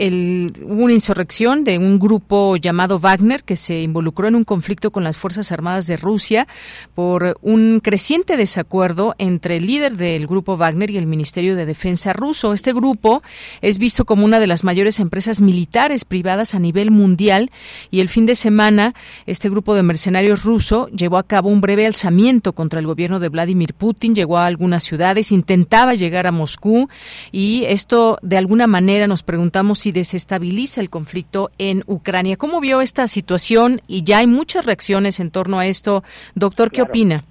hubo 0.63 0.85
una 0.85 0.93
insurrección 0.93 1.63
de 1.63 1.77
un 1.77 1.99
grupo 1.99 2.55
llamado 2.55 2.97
Wagner 2.97 3.43
que 3.43 3.55
se 3.55 3.83
involucró 3.83 4.27
en 4.27 4.33
un 4.33 4.45
conflicto 4.45 4.89
con 4.89 5.03
las 5.03 5.19
Fuerzas 5.19 5.51
Armadas 5.51 5.85
de 5.85 5.95
Rusia 5.95 6.47
por 6.95 7.37
un 7.43 7.79
creciente 7.83 8.35
desacuerdo 8.35 9.13
entre 9.19 9.57
el 9.57 9.67
líder 9.67 9.95
del 9.95 10.25
grupo 10.25 10.57
Wagner 10.57 10.89
y 10.89 10.97
el 10.97 11.05
Ministerio 11.05 11.55
de 11.55 11.67
Defensa 11.67 12.13
ruso. 12.13 12.53
Este 12.53 12.73
grupo 12.73 13.21
es 13.61 13.77
visto 13.77 14.05
como 14.05 14.25
una 14.25 14.39
de 14.39 14.47
las 14.47 14.63
mayores 14.63 14.99
empresas 14.99 15.39
militares 15.39 16.03
privadas 16.03 16.55
a 16.55 16.59
nivel 16.59 16.89
mundial 16.89 17.51
y 17.91 17.99
el 17.99 18.09
fin 18.09 18.25
de 18.25 18.33
semana 18.33 18.95
este 19.27 19.49
grupo 19.49 19.75
de 19.75 19.83
mercenarios 19.83 20.43
ruso 20.43 20.87
llevó 20.87 21.19
a 21.19 21.23
cabo 21.27 21.49
un 21.49 21.61
breve 21.61 21.74
alzamiento 21.83 22.53
contra 22.53 22.79
el 22.79 22.87
gobierno 22.87 23.19
de 23.19 23.29
Vladimir 23.29 23.73
Putin, 23.73 24.15
llegó 24.15 24.37
a 24.37 24.45
algunas 24.45 24.83
ciudades, 24.83 25.31
intentaba 25.31 25.95
llegar 25.95 26.27
a 26.27 26.31
Moscú 26.31 26.87
y 27.31 27.63
esto 27.65 28.17
de 28.21 28.37
alguna 28.37 28.67
manera 28.67 29.07
nos 29.07 29.23
preguntamos 29.23 29.79
si 29.79 29.91
desestabiliza 29.91 30.79
el 30.79 30.89
conflicto 30.89 31.49
en 31.57 31.83
Ucrania. 31.87 32.37
¿Cómo 32.37 32.61
vio 32.61 32.81
esta 32.81 33.07
situación? 33.07 33.81
Y 33.87 34.03
ya 34.03 34.19
hay 34.19 34.27
muchas 34.27 34.65
reacciones 34.65 35.19
en 35.19 35.31
torno 35.31 35.59
a 35.59 35.65
esto. 35.65 36.03
Doctor, 36.35 36.71
¿qué 36.71 36.81
opina? 36.83 37.23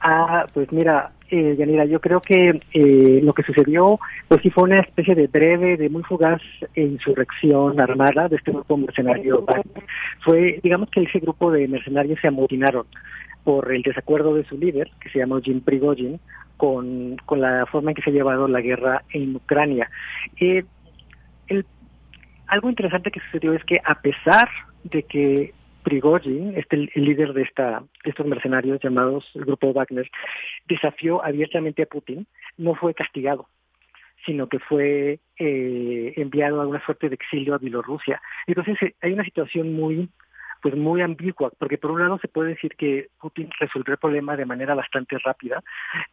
Ah, 0.00 0.46
pues 0.54 0.72
mira, 0.72 1.10
eh, 1.30 1.54
Yanira, 1.56 1.84
yo 1.84 2.00
creo 2.00 2.20
que 2.20 2.60
eh, 2.72 3.20
lo 3.22 3.32
que 3.32 3.44
sucedió, 3.44 4.00
pues 4.26 4.42
sí 4.42 4.50
fue 4.50 4.64
una 4.64 4.80
especie 4.80 5.14
de 5.14 5.28
breve, 5.28 5.76
de 5.76 5.88
muy 5.88 6.02
fugaz 6.02 6.40
insurrección 6.74 7.80
armada 7.80 8.28
de 8.28 8.36
este 8.36 8.50
grupo 8.50 8.76
mercenario. 8.76 9.44
Fue, 10.24 10.58
digamos 10.62 10.90
que 10.90 11.02
ese 11.02 11.20
grupo 11.20 11.52
de 11.52 11.68
mercenarios 11.68 12.18
se 12.20 12.28
amotinaron 12.28 12.86
por 13.44 13.72
el 13.72 13.82
desacuerdo 13.82 14.34
de 14.34 14.44
su 14.44 14.56
líder, 14.56 14.90
que 15.00 15.10
se 15.10 15.18
llama 15.18 15.40
Jim 15.42 15.60
Prigozhin, 15.60 16.20
con, 16.56 17.16
con 17.24 17.40
la 17.40 17.66
forma 17.66 17.90
en 17.90 17.94
que 17.94 18.02
se 18.02 18.10
ha 18.10 18.12
llevado 18.12 18.46
la 18.46 18.60
guerra 18.60 19.02
en 19.10 19.36
Ucrania. 19.36 19.90
Eh, 20.38 20.64
el, 21.48 21.64
algo 22.46 22.68
interesante 22.68 23.10
que 23.10 23.20
sucedió 23.20 23.54
es 23.54 23.64
que 23.64 23.80
a 23.84 24.00
pesar 24.02 24.48
de 24.84 25.02
que 25.04 25.54
Prigozhin, 25.82 26.54
este, 26.56 26.90
el 26.94 27.04
líder 27.04 27.32
de, 27.32 27.42
esta, 27.42 27.82
estos 28.04 28.26
mercenarios 28.26 28.80
llamados 28.82 29.30
el 29.34 29.44
grupo 29.44 29.72
Wagner, 29.72 30.10
desafió 30.68 31.24
abiertamente 31.24 31.82
a 31.82 31.86
Putin, 31.86 32.26
no 32.58 32.74
fue 32.74 32.92
castigado, 32.92 33.46
sino 34.26 34.48
que 34.48 34.58
fue 34.58 35.20
eh, 35.38 36.12
enviado 36.16 36.60
a 36.60 36.66
una 36.66 36.84
suerte 36.84 37.08
de 37.08 37.14
exilio 37.14 37.54
a 37.54 37.58
Bielorrusia. 37.58 38.20
Entonces 38.46 38.76
eh, 38.82 38.94
hay 39.00 39.12
una 39.12 39.24
situación 39.24 39.72
muy 39.72 40.10
pues 40.60 40.76
muy 40.76 41.02
ambigua, 41.02 41.50
porque 41.58 41.78
por 41.78 41.90
un 41.90 42.00
lado 42.00 42.18
se 42.18 42.28
puede 42.28 42.50
decir 42.50 42.74
que 42.76 43.08
Putin 43.20 43.48
resolvió 43.58 43.92
el 43.92 43.98
problema 43.98 44.36
de 44.36 44.44
manera 44.44 44.74
bastante 44.74 45.18
rápida, 45.18 45.62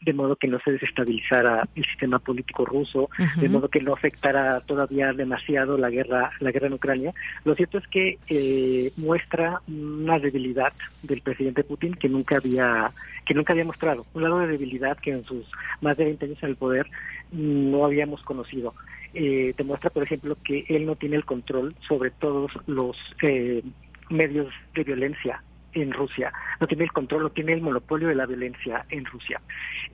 de 0.01 0.13
modo 0.13 0.35
que 0.35 0.47
no 0.47 0.59
se 0.59 0.71
desestabilizara 0.71 1.67
el 1.75 1.85
sistema 1.85 2.19
político 2.19 2.65
ruso, 2.65 3.09
de 3.37 3.49
modo 3.49 3.69
que 3.69 3.81
no 3.81 3.93
afectara 3.93 4.59
todavía 4.61 5.13
demasiado 5.13 5.77
la 5.77 5.89
guerra, 5.89 6.31
la 6.39 6.51
guerra 6.51 6.67
en 6.67 6.73
Ucrania. 6.73 7.13
Lo 7.43 7.55
cierto 7.55 7.77
es 7.77 7.87
que 7.87 8.17
eh, 8.29 8.91
muestra 8.97 9.61
una 9.67 10.19
debilidad 10.19 10.73
del 11.03 11.21
presidente 11.21 11.63
Putin 11.63 11.93
que 11.93 12.09
nunca 12.09 12.37
había, 12.37 12.91
que 13.25 13.33
nunca 13.33 13.53
había 13.53 13.65
mostrado, 13.65 14.05
un 14.13 14.23
lado 14.23 14.39
de 14.39 14.47
debilidad 14.47 14.97
que 14.97 15.11
en 15.11 15.23
sus 15.23 15.45
más 15.81 15.97
de 15.97 16.05
20 16.05 16.25
años 16.25 16.43
en 16.43 16.49
el 16.49 16.55
poder 16.55 16.87
no 17.31 17.85
habíamos 17.85 18.21
conocido. 18.23 18.73
Eh, 19.13 19.53
demuestra, 19.57 19.89
por 19.89 20.03
ejemplo, 20.03 20.37
que 20.43 20.65
él 20.67 20.85
no 20.85 20.95
tiene 20.95 21.15
el 21.15 21.25
control 21.25 21.75
sobre 21.87 22.11
todos 22.11 22.51
los 22.67 22.97
eh, 23.21 23.63
medios 24.09 24.53
de 24.73 24.83
violencia 24.83 25.41
en 25.73 25.91
Rusia, 25.91 26.31
no 26.59 26.67
tiene 26.67 26.85
el 26.85 26.91
control, 26.91 27.23
no 27.23 27.29
tiene 27.29 27.53
el 27.53 27.61
monopolio 27.61 28.07
de 28.07 28.15
la 28.15 28.25
violencia 28.25 28.85
en 28.89 29.05
Rusia. 29.05 29.41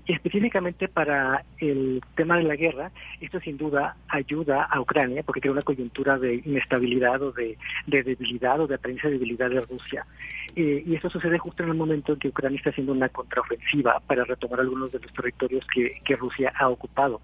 Específicamente 0.07 0.87
para 0.87 1.43
el 1.59 2.01
tema 2.15 2.37
de 2.37 2.43
la 2.43 2.55
guerra, 2.55 2.91
esto 3.19 3.39
sin 3.39 3.57
duda 3.57 3.95
ayuda 4.07 4.63
a 4.63 4.79
Ucrania 4.79 5.23
porque 5.23 5.41
crea 5.41 5.51
una 5.51 5.61
coyuntura 5.61 6.17
de 6.17 6.35
inestabilidad 6.45 7.21
o 7.21 7.31
de, 7.31 7.57
debilidad 7.87 8.59
o 8.61 8.67
de 8.67 8.75
apariencia 8.75 9.09
de 9.09 9.15
debilidad 9.17 9.49
de 9.49 9.61
Rusia. 9.61 10.05
Eh, 10.55 10.83
y 10.85 10.95
esto 10.95 11.09
sucede 11.09 11.37
justo 11.37 11.63
en 11.63 11.69
el 11.69 11.75
momento 11.75 12.13
en 12.13 12.19
que 12.19 12.29
Ucrania 12.29 12.57
está 12.57 12.69
haciendo 12.69 12.93
una 12.93 13.09
contraofensiva 13.09 13.99
para 14.07 14.23
retomar 14.23 14.59
algunos 14.59 14.91
de 14.91 14.99
los 14.99 15.11
territorios 15.13 15.65
que, 15.67 16.15
Rusia 16.15 16.53
ha 16.55 16.69
ocupado. 16.69 17.21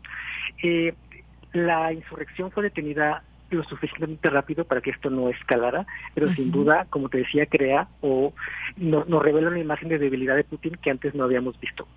Eh, 0.64 0.94
la 1.54 1.94
insurrección 1.94 2.52
fue 2.52 2.64
detenida 2.64 3.24
lo 3.52 3.64
suficientemente 3.64 4.30
rápido 4.30 4.66
para 4.66 4.82
que 4.82 4.92
esto 4.92 5.10
no 5.10 5.30
escalara, 5.30 5.86
pero 6.14 6.30
sin 6.34 6.52
duda, 6.52 6.88
como 6.90 7.10
te 7.10 7.20
decía, 7.20 7.46
crea 7.46 7.88
o 8.02 8.34
nos 8.78 9.22
revela 9.22 9.50
una 9.50 9.60
imagen 9.60 9.90
de 9.90 9.98
debilidad 9.98 10.36
de 10.36 10.44
Putin 10.44 10.78
que 10.82 10.92
antes 10.92 11.16
no 11.16 11.24
habíamos 11.24 11.60
visto. 11.60 11.88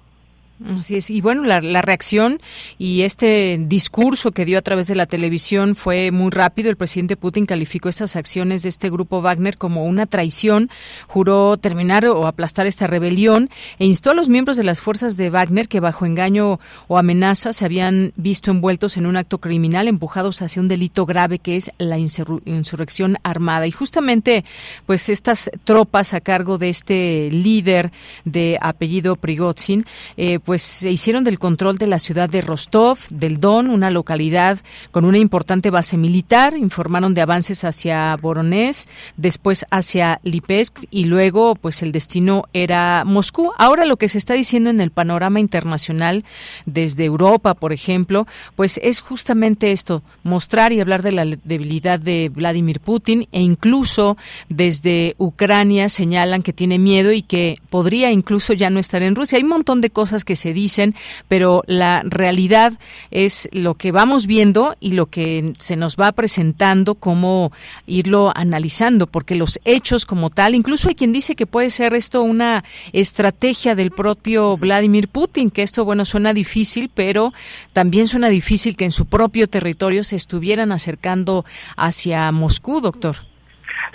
Así 0.78 0.96
es. 0.96 1.10
Y 1.10 1.20
bueno, 1.20 1.42
la, 1.44 1.60
reacción 1.82 2.40
y 2.78 3.02
este 3.02 3.58
discurso 3.60 4.30
que 4.32 4.44
dio 4.44 4.58
a 4.58 4.62
través 4.62 4.86
de 4.86 4.94
la 4.94 5.06
televisión 5.06 5.74
fue 5.74 6.10
muy 6.10 6.30
rápido. 6.30 6.70
El 6.70 6.76
presidente 6.76 7.16
Putin 7.16 7.46
calificó 7.46 7.88
estas 7.88 8.16
acciones 8.16 8.62
de 8.62 8.68
este 8.68 8.90
grupo 8.90 9.22
Wagner 9.22 9.56
como 9.56 9.84
una 9.84 10.06
traición, 10.06 10.70
juró 11.08 11.56
terminar 11.56 12.06
o 12.06 12.26
aplastar 12.26 12.66
esta 12.66 12.86
rebelión 12.86 13.50
e 13.78 13.86
instó 13.86 14.10
a 14.10 14.14
los 14.14 14.28
miembros 14.28 14.56
de 14.56 14.64
las 14.64 14.80
fuerzas 14.80 15.16
de 15.16 15.30
Wagner 15.30 15.68
que 15.68 15.80
bajo 15.80 16.06
engaño 16.06 16.60
o 16.86 16.98
amenaza 16.98 17.52
se 17.52 17.64
habían 17.64 18.12
visto 18.16 18.50
envueltos 18.50 18.96
en 18.96 19.06
un 19.06 19.16
acto 19.16 19.38
criminal, 19.38 19.88
empujados 19.88 20.42
hacia 20.42 20.62
un 20.62 20.68
delito 20.68 21.06
grave 21.06 21.38
que 21.38 21.56
es 21.56 21.70
la 21.78 21.98
insurrección 21.98 23.16
armada. 23.22 23.66
Y 23.66 23.72
justamente, 23.72 24.44
pues 24.86 25.08
estas 25.08 25.50
tropas 25.64 26.14
a 26.14 26.20
cargo 26.20 26.58
de 26.58 26.68
este 26.68 27.30
líder 27.30 27.90
de 28.24 28.58
apellido 28.60 29.16
Prigozhin, 29.16 29.84
eh, 30.16 30.38
pues 30.38 30.51
pues 30.52 30.60
se 30.60 30.90
hicieron 30.90 31.24
del 31.24 31.38
control 31.38 31.78
de 31.78 31.86
la 31.86 31.98
ciudad 31.98 32.28
de 32.28 32.42
Rostov, 32.42 32.98
del 33.08 33.40
Don, 33.40 33.70
una 33.70 33.90
localidad 33.90 34.58
con 34.90 35.06
una 35.06 35.16
importante 35.16 35.70
base 35.70 35.96
militar, 35.96 36.58
informaron 36.58 37.14
de 37.14 37.22
avances 37.22 37.64
hacia 37.64 38.14
Voronezh, 38.16 38.86
después 39.16 39.64
hacia 39.70 40.20
Lipetsk 40.24 40.84
y 40.90 41.04
luego 41.04 41.54
pues 41.54 41.82
el 41.82 41.90
destino 41.90 42.44
era 42.52 43.04
Moscú. 43.06 43.50
Ahora 43.56 43.86
lo 43.86 43.96
que 43.96 44.10
se 44.10 44.18
está 44.18 44.34
diciendo 44.34 44.68
en 44.68 44.82
el 44.82 44.90
panorama 44.90 45.40
internacional 45.40 46.22
desde 46.66 47.06
Europa, 47.06 47.54
por 47.54 47.72
ejemplo, 47.72 48.26
pues 48.54 48.78
es 48.82 49.00
justamente 49.00 49.72
esto, 49.72 50.02
mostrar 50.22 50.74
y 50.74 50.80
hablar 50.82 51.00
de 51.00 51.12
la 51.12 51.24
debilidad 51.24 51.98
de 51.98 52.30
Vladimir 52.30 52.80
Putin 52.80 53.26
e 53.32 53.40
incluso 53.40 54.18
desde 54.50 55.14
Ucrania 55.16 55.88
señalan 55.88 56.42
que 56.42 56.52
tiene 56.52 56.78
miedo 56.78 57.10
y 57.10 57.22
que 57.22 57.56
podría 57.70 58.10
incluso 58.10 58.52
ya 58.52 58.68
no 58.68 58.78
estar 58.78 59.02
en 59.02 59.16
Rusia. 59.16 59.38
Hay 59.38 59.44
un 59.44 59.48
montón 59.48 59.80
de 59.80 59.88
cosas 59.88 60.26
que 60.26 60.41
se 60.42 60.52
dicen, 60.52 60.94
pero 61.28 61.62
la 61.66 62.02
realidad 62.04 62.72
es 63.10 63.48
lo 63.52 63.74
que 63.74 63.92
vamos 63.92 64.26
viendo 64.26 64.74
y 64.80 64.92
lo 64.92 65.06
que 65.06 65.52
se 65.58 65.76
nos 65.76 65.96
va 65.96 66.12
presentando, 66.12 66.96
cómo 66.96 67.52
irlo 67.86 68.32
analizando, 68.34 69.06
porque 69.06 69.36
los 69.36 69.60
hechos 69.64 70.04
como 70.04 70.30
tal, 70.30 70.54
incluso 70.54 70.88
hay 70.88 70.94
quien 70.94 71.12
dice 71.12 71.36
que 71.36 71.46
puede 71.46 71.70
ser 71.70 71.94
esto 71.94 72.22
una 72.22 72.64
estrategia 72.92 73.74
del 73.74 73.90
propio 73.90 74.56
Vladimir 74.56 75.08
Putin, 75.08 75.50
que 75.50 75.62
esto, 75.62 75.84
bueno, 75.84 76.04
suena 76.04 76.34
difícil, 76.34 76.90
pero 76.92 77.32
también 77.72 78.06
suena 78.06 78.28
difícil 78.28 78.76
que 78.76 78.84
en 78.84 78.90
su 78.90 79.06
propio 79.06 79.48
territorio 79.48 80.02
se 80.04 80.16
estuvieran 80.16 80.72
acercando 80.72 81.44
hacia 81.76 82.32
Moscú, 82.32 82.80
doctor. 82.80 83.16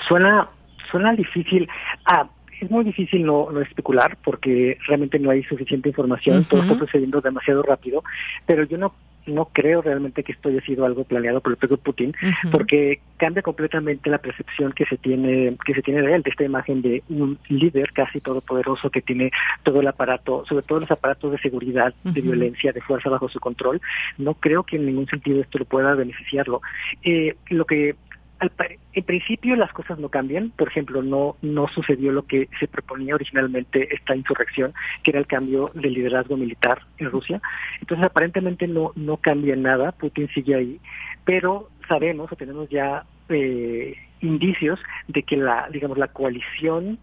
Suena, 0.07 0.49
suena 0.89 1.13
difícil. 1.13 1.67
Ah, 2.05 2.27
es 2.59 2.71
muy 2.71 2.83
difícil 2.83 3.25
no, 3.25 3.51
no 3.51 3.61
especular 3.61 4.17
porque 4.23 4.77
realmente 4.87 5.19
no 5.19 5.29
hay 5.29 5.43
suficiente 5.43 5.89
información, 5.89 6.43
todo 6.45 6.61
está 6.61 6.77
sucediendo 6.77 7.21
demasiado 7.21 7.63
rápido, 7.63 8.03
pero 8.45 8.63
yo 8.63 8.77
no 8.77 8.93
no 9.27 9.45
creo 9.51 9.81
realmente 9.81 10.23
que 10.23 10.31
esto 10.31 10.49
haya 10.49 10.61
sido 10.61 10.85
algo 10.85 11.03
planeado 11.03 11.41
por 11.41 11.51
el 11.51 11.57
propio 11.57 11.77
Putin, 11.77 12.15
porque 12.51 13.01
cambia 13.17 13.41
completamente 13.41 14.09
la 14.09 14.17
percepción 14.19 14.71
que 14.71 14.85
se 14.85 14.97
tiene 14.97 15.55
que 15.65 15.73
se 15.73 15.81
tiene 15.81 16.01
de 16.01 16.15
él, 16.15 16.23
de 16.23 16.29
esta 16.29 16.43
imagen 16.43 16.81
de 16.81 17.03
un 17.09 17.37
líder 17.49 17.91
casi 17.91 18.21
todopoderoso 18.21 18.89
que 18.89 19.01
tiene 19.01 19.31
todo 19.63 19.81
el 19.81 19.87
aparato, 19.87 20.45
sobre 20.47 20.63
todo 20.63 20.79
los 20.79 20.91
aparatos 20.91 21.31
de 21.31 21.39
seguridad, 21.39 21.93
de 22.03 22.21
violencia, 22.21 22.71
de 22.71 22.81
fuerza 22.81 23.09
bajo 23.09 23.29
su 23.29 23.39
control. 23.39 23.81
No 24.17 24.33
creo 24.35 24.63
que 24.63 24.77
en 24.77 24.85
ningún 24.85 25.07
sentido 25.07 25.41
esto 25.41 25.59
lo 25.59 25.65
pueda 25.65 25.93
beneficiarlo. 25.95 26.61
Eh, 27.03 27.35
lo 27.49 27.65
que 27.65 27.95
en 28.39 29.04
principio 29.04 29.56
las 29.56 29.71
cosas 29.73 30.00
no 30.00 30.10
cambian, 30.10 30.52
por 30.52 30.67
ejemplo, 30.67 31.02
no 31.02 31.36
no 31.41 31.67
sucedió 31.67 32.12
lo 32.12 32.26
que 32.26 32.50
se 32.60 32.67
proponía 32.67 33.15
originalmente 33.15 33.93
esta 33.93 34.15
insurrección, 34.15 34.73
que 35.04 35.12
era 35.12 35.19
el 35.19 35.28
cambio 35.28 35.71
del 35.73 35.93
liderazgo 35.93 36.38
militar 36.38 36.82
en 36.97 37.12
Rusia. 37.12 37.41
Entonces, 37.80 38.06
aparentemente 38.06 38.67
no 38.67 38.91
no 38.95 39.17
cambia 39.17 39.56
nada, 39.56 39.91
Putin 39.91 40.28
sigue 40.30 40.56
ahí, 40.56 40.80
pero 41.26 41.69
sabemos 41.88 42.32
o 42.32 42.36
tenemos 42.36 42.69
ya 42.69 43.06
eh, 43.30 43.95
indicios 44.21 44.80
de 45.08 45.23
que 45.23 45.38
la 45.38 45.67
digamos 45.71 45.97
la 45.97 46.08
coalición 46.08 47.00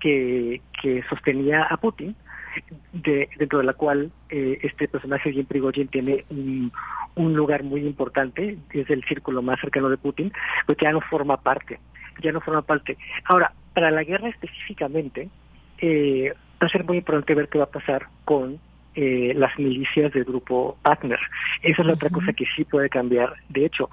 que 0.00 0.60
que 0.82 1.02
sostenía 1.08 1.62
a 1.62 1.76
Putin 1.78 2.16
de, 2.92 3.28
dentro 3.38 3.58
de 3.58 3.64
la 3.64 3.74
cual 3.74 4.10
eh, 4.30 4.58
este 4.62 4.88
personaje 4.88 5.32
Jim 5.32 5.46
Prigozhin 5.46 5.88
tiene 5.88 6.24
un, 6.30 6.72
un 7.14 7.34
lugar 7.34 7.62
muy 7.62 7.86
importante, 7.86 8.58
es 8.72 8.90
el 8.90 9.04
círculo 9.04 9.42
más 9.42 9.60
cercano 9.60 9.88
de 9.88 9.96
Putin, 9.96 10.32
pues 10.66 10.78
ya 10.80 10.92
no 10.92 11.00
forma 11.00 11.36
parte, 11.38 11.78
ya 12.22 12.32
no 12.32 12.40
forma 12.40 12.62
parte. 12.62 12.96
Ahora, 13.24 13.52
para 13.74 13.90
la 13.90 14.04
guerra 14.04 14.28
específicamente, 14.28 15.28
eh, 15.78 16.32
va 16.62 16.66
a 16.66 16.70
ser 16.70 16.84
muy 16.84 16.98
importante 16.98 17.34
ver 17.34 17.48
qué 17.48 17.58
va 17.58 17.64
a 17.64 17.70
pasar 17.70 18.08
con 18.24 18.58
eh, 18.96 19.32
las 19.36 19.56
milicias 19.58 20.12
del 20.12 20.24
grupo 20.24 20.76
Wagner. 20.84 21.20
Esa 21.62 21.82
es 21.82 21.86
la 21.86 21.94
otra 21.94 22.10
cosa 22.10 22.32
que 22.32 22.46
sí 22.56 22.64
puede 22.64 22.88
cambiar. 22.88 23.34
De 23.48 23.66
hecho, 23.66 23.88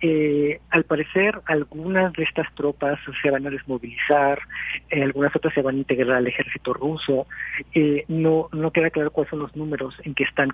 eh, 0.00 0.60
al 0.70 0.84
parecer, 0.84 1.40
algunas 1.46 2.12
de 2.12 2.24
estas 2.24 2.52
tropas 2.54 2.98
se 3.22 3.30
van 3.30 3.46
a 3.46 3.50
desmovilizar, 3.50 4.38
eh, 4.90 5.02
algunas 5.02 5.34
otras 5.34 5.54
se 5.54 5.62
van 5.62 5.76
a 5.76 5.78
integrar 5.78 6.16
al 6.18 6.26
ejército 6.26 6.74
ruso. 6.74 7.26
Eh, 7.74 8.04
no, 8.08 8.48
no 8.52 8.70
queda 8.72 8.90
claro 8.90 9.10
cuáles 9.10 9.30
son 9.30 9.38
los 9.38 9.56
números 9.56 9.98
en 10.04 10.14
que 10.14 10.24
están 10.24 10.50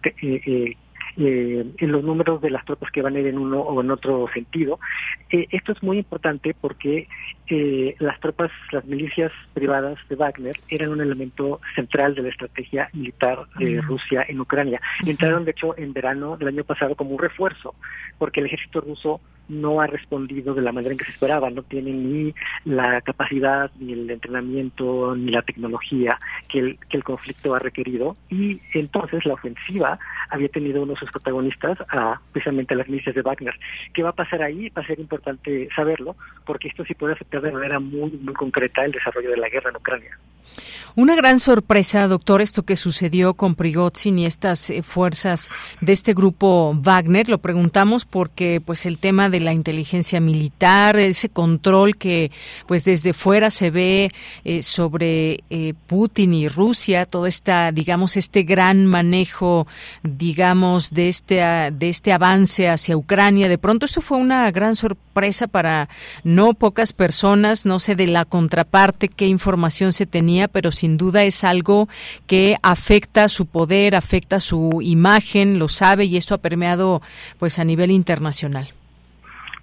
eh, 1.16 1.64
en 1.78 1.92
los 1.92 2.02
números 2.02 2.40
de 2.40 2.50
las 2.50 2.64
tropas 2.64 2.90
que 2.90 3.02
van 3.02 3.16
a 3.16 3.20
ir 3.20 3.26
en 3.26 3.38
uno 3.38 3.60
o 3.60 3.80
en 3.80 3.90
otro 3.90 4.28
sentido. 4.32 4.78
esto 5.30 5.72
es 5.72 5.82
muy 5.82 5.98
importante 5.98 6.54
porque 6.60 7.08
las 7.98 8.18
tropas, 8.20 8.50
las 8.70 8.84
milicias 8.86 9.30
privadas 9.52 9.98
de 10.08 10.16
Wagner 10.16 10.56
eran 10.68 10.88
un 10.88 11.02
elemento 11.02 11.60
central 11.74 12.14
de 12.14 12.22
la 12.22 12.28
estrategia 12.30 12.88
militar 12.94 13.46
de 13.58 13.78
Rusia 13.80 14.24
en 14.26 14.40
Ucrania. 14.40 14.80
Entraron, 15.04 15.44
de 15.44 15.50
hecho, 15.50 15.76
en 15.76 15.92
verano 15.92 16.36
del 16.38 16.48
año 16.48 16.64
pasado 16.64 16.94
como 16.94 17.10
un 17.10 17.18
refuerzo, 17.18 17.74
porque 18.18 18.40
el 18.40 18.46
ejército 18.46 18.80
ruso 18.80 19.20
no 19.48 19.80
ha 19.80 19.86
respondido 19.86 20.54
de 20.54 20.62
la 20.62 20.72
manera 20.72 20.92
en 20.92 20.98
que 20.98 21.04
se 21.04 21.12
esperaba, 21.12 21.50
no 21.50 21.62
tiene 21.62 21.92
ni 21.92 22.34
la 22.64 23.00
capacidad, 23.02 23.70
ni 23.78 23.92
el 23.92 24.10
entrenamiento, 24.10 25.14
ni 25.16 25.30
la 25.30 25.42
tecnología 25.42 26.18
que 26.48 26.58
el, 26.58 26.78
que 26.88 26.96
el 26.96 27.04
conflicto 27.04 27.54
ha 27.54 27.58
requerido 27.58 28.16
y 28.30 28.60
entonces 28.74 29.24
la 29.26 29.34
ofensiva 29.34 29.98
había 30.30 30.48
tenido 30.48 30.82
uno 30.82 30.92
de 30.94 30.98
sus 30.98 31.10
protagonistas 31.10 31.78
a, 31.90 32.20
precisamente 32.32 32.74
a 32.74 32.78
las 32.78 32.88
milicias 32.88 33.14
de 33.14 33.22
Wagner. 33.22 33.54
¿Qué 33.92 34.02
va 34.02 34.10
a 34.10 34.14
pasar 34.14 34.42
ahí? 34.42 34.68
Va 34.70 34.82
a 34.82 34.86
ser 34.86 34.98
importante 34.98 35.68
saberlo 35.74 36.16
porque 36.46 36.68
esto 36.68 36.84
sí 36.84 36.94
puede 36.94 37.14
afectar 37.14 37.42
de 37.42 37.52
manera 37.52 37.78
muy, 37.78 38.10
muy 38.12 38.34
concreta 38.34 38.84
el 38.84 38.92
desarrollo 38.92 39.30
de 39.30 39.36
la 39.36 39.48
guerra 39.48 39.70
en 39.70 39.76
Ucrania. 39.76 40.18
Una 40.94 41.16
gran 41.16 41.38
sorpresa, 41.38 42.06
doctor, 42.06 42.42
esto 42.42 42.64
que 42.64 42.76
sucedió 42.76 43.32
con 43.32 43.54
Prigozhin 43.54 44.18
y 44.18 44.26
estas 44.26 44.68
eh, 44.68 44.82
fuerzas 44.82 45.48
de 45.80 45.94
este 45.94 46.12
grupo 46.12 46.76
Wagner. 46.78 47.30
Lo 47.30 47.38
preguntamos 47.38 48.04
porque, 48.04 48.60
pues, 48.60 48.84
el 48.84 48.98
tema 48.98 49.30
de 49.30 49.40
la 49.40 49.54
inteligencia 49.54 50.20
militar, 50.20 50.96
ese 50.98 51.30
control 51.30 51.96
que, 51.96 52.30
pues, 52.66 52.84
desde 52.84 53.14
fuera 53.14 53.50
se 53.50 53.70
ve 53.70 54.10
eh, 54.44 54.60
sobre 54.60 55.44
eh, 55.48 55.72
Putin 55.86 56.34
y 56.34 56.48
Rusia, 56.48 57.06
todo 57.06 57.26
esta, 57.26 57.72
digamos, 57.72 58.18
este 58.18 58.42
gran 58.42 58.84
manejo, 58.84 59.66
digamos, 60.02 60.90
de 60.90 61.08
este 61.08 61.36
de 61.36 61.88
este 61.88 62.12
avance 62.12 62.68
hacia 62.68 62.98
Ucrania. 62.98 63.48
De 63.48 63.56
pronto, 63.56 63.86
esto 63.86 64.02
fue 64.02 64.18
una 64.18 64.50
gran 64.50 64.76
sorpresa 64.76 65.11
para 65.48 65.88
no 66.24 66.54
pocas 66.54 66.92
personas. 66.92 67.64
No 67.64 67.78
sé 67.78 67.94
de 67.94 68.06
la 68.06 68.24
contraparte 68.24 69.08
qué 69.08 69.26
información 69.26 69.92
se 69.92 70.06
tenía, 70.06 70.48
pero 70.48 70.72
sin 70.72 70.96
duda 70.96 71.24
es 71.24 71.44
algo 71.44 71.88
que 72.26 72.56
afecta 72.62 73.28
su 73.28 73.46
poder, 73.46 73.94
afecta 73.94 74.40
su 74.40 74.80
imagen, 74.82 75.58
lo 75.58 75.68
sabe 75.68 76.04
y 76.06 76.16
esto 76.16 76.34
ha 76.34 76.38
permeado 76.38 77.02
pues 77.38 77.58
a 77.58 77.64
nivel 77.64 77.90
internacional. 77.90 78.72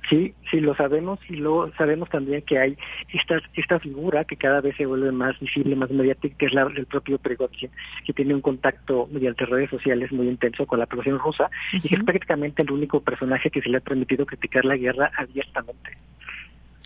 Sí, 0.09 0.33
sí 0.49 0.59
lo 0.59 0.75
sabemos 0.75 1.19
y 1.29 1.35
lo 1.35 1.71
sabemos 1.77 2.09
también 2.09 2.41
que 2.41 2.57
hay 2.57 2.77
esta 3.13 3.39
esta 3.55 3.79
figura 3.79 4.23
que 4.23 4.37
cada 4.37 4.59
vez 4.59 4.75
se 4.75 4.87
vuelve 4.87 5.11
más 5.11 5.39
visible, 5.39 5.75
más 5.75 5.91
mediática, 5.91 6.35
que 6.35 6.45
es 6.47 6.53
la 6.53 6.65
del 6.65 6.87
propio 6.87 7.19
Prigozhin, 7.19 7.69
que 8.05 8.13
tiene 8.13 8.33
un 8.33 8.41
contacto 8.41 9.07
mediante 9.11 9.45
redes 9.45 9.69
sociales 9.69 10.11
muy 10.11 10.27
intenso 10.27 10.65
con 10.65 10.79
la 10.79 10.87
población 10.87 11.19
rusa 11.19 11.49
y 11.71 11.87
que 11.87 11.95
es 11.95 12.03
prácticamente 12.03 12.63
el 12.63 12.71
único 12.71 13.01
personaje 13.01 13.51
que 13.51 13.61
se 13.61 13.69
le 13.69 13.77
ha 13.77 13.81
permitido 13.81 14.25
criticar 14.25 14.65
la 14.65 14.77
guerra 14.77 15.11
abiertamente. 15.15 15.97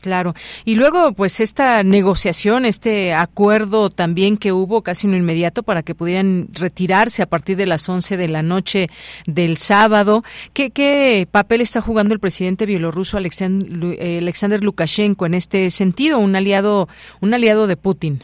Claro. 0.03 0.33
Y 0.65 0.75
luego, 0.75 1.13
pues 1.13 1.39
esta 1.39 1.81
negociación, 1.81 2.65
este 2.65 3.13
acuerdo 3.13 3.89
también 3.89 4.35
que 4.35 4.51
hubo 4.51 4.81
casi 4.81 5.07
en 5.07 5.11
lo 5.11 5.17
inmediato 5.17 5.63
para 5.63 5.81
que 5.81 5.95
pudieran 5.95 6.49
retirarse 6.51 7.21
a 7.21 7.25
partir 7.25 7.55
de 7.55 7.67
las 7.67 7.87
11 7.87 8.17
de 8.17 8.27
la 8.27 8.43
noche 8.43 8.89
del 9.27 9.55
sábado. 9.55 10.25
¿Qué, 10.51 10.71
qué 10.71 11.25
papel 11.31 11.61
está 11.61 11.79
jugando 11.79 12.13
el 12.13 12.19
presidente 12.19 12.65
bielorruso 12.65 13.17
eh, 13.17 14.17
Alexander 14.21 14.61
Lukashenko 14.61 15.25
en 15.25 15.35
este 15.35 15.69
sentido? 15.69 16.19
Un 16.19 16.35
aliado, 16.35 16.89
un 17.21 17.33
aliado 17.33 17.65
de 17.67 17.77
Putin. 17.77 18.23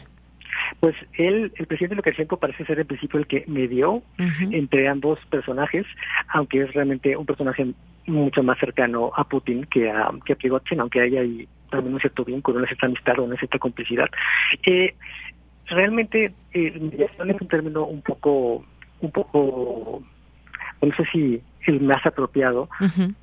Pues 0.78 0.94
él, 1.14 1.52
el 1.56 1.66
presidente 1.66 1.96
Lukashenko 1.96 2.36
parece 2.38 2.64
ser 2.64 2.78
en 2.78 2.86
principio 2.86 3.18
el 3.18 3.26
que 3.26 3.44
medió 3.48 4.02
entre 4.50 4.88
ambos 4.88 5.18
personajes, 5.28 5.86
aunque 6.28 6.62
es 6.62 6.72
realmente 6.72 7.16
un 7.16 7.26
personaje 7.26 7.66
mucho 8.06 8.42
más 8.42 8.58
cercano 8.58 9.10
a 9.16 9.24
Putin 9.24 9.64
que 9.64 9.90
a, 9.90 10.10
que 10.24 10.34
a 10.34 10.36
Prigozhin, 10.36 10.80
aunque 10.80 11.00
haya 11.00 11.20
ahí 11.20 11.48
también 11.70 11.94
un 11.94 12.00
cierto 12.00 12.24
vínculo, 12.24 12.58
una 12.58 12.66
cierta 12.66 12.86
amistad 12.86 13.18
o 13.18 13.24
una 13.24 13.36
cierta 13.36 13.58
complicidad. 13.58 14.08
Eh, 14.64 14.94
realmente, 15.66 16.32
eh, 16.52 16.78
mediación 16.78 17.30
es 17.30 17.40
un 17.40 17.48
término 17.48 17.84
un 17.84 18.02
poco, 18.02 18.64
un 19.00 19.10
poco, 19.10 20.02
no 20.82 20.96
sé 20.96 21.04
si 21.12 21.42
el 21.66 21.80
más 21.80 22.04
apropiado, 22.06 22.68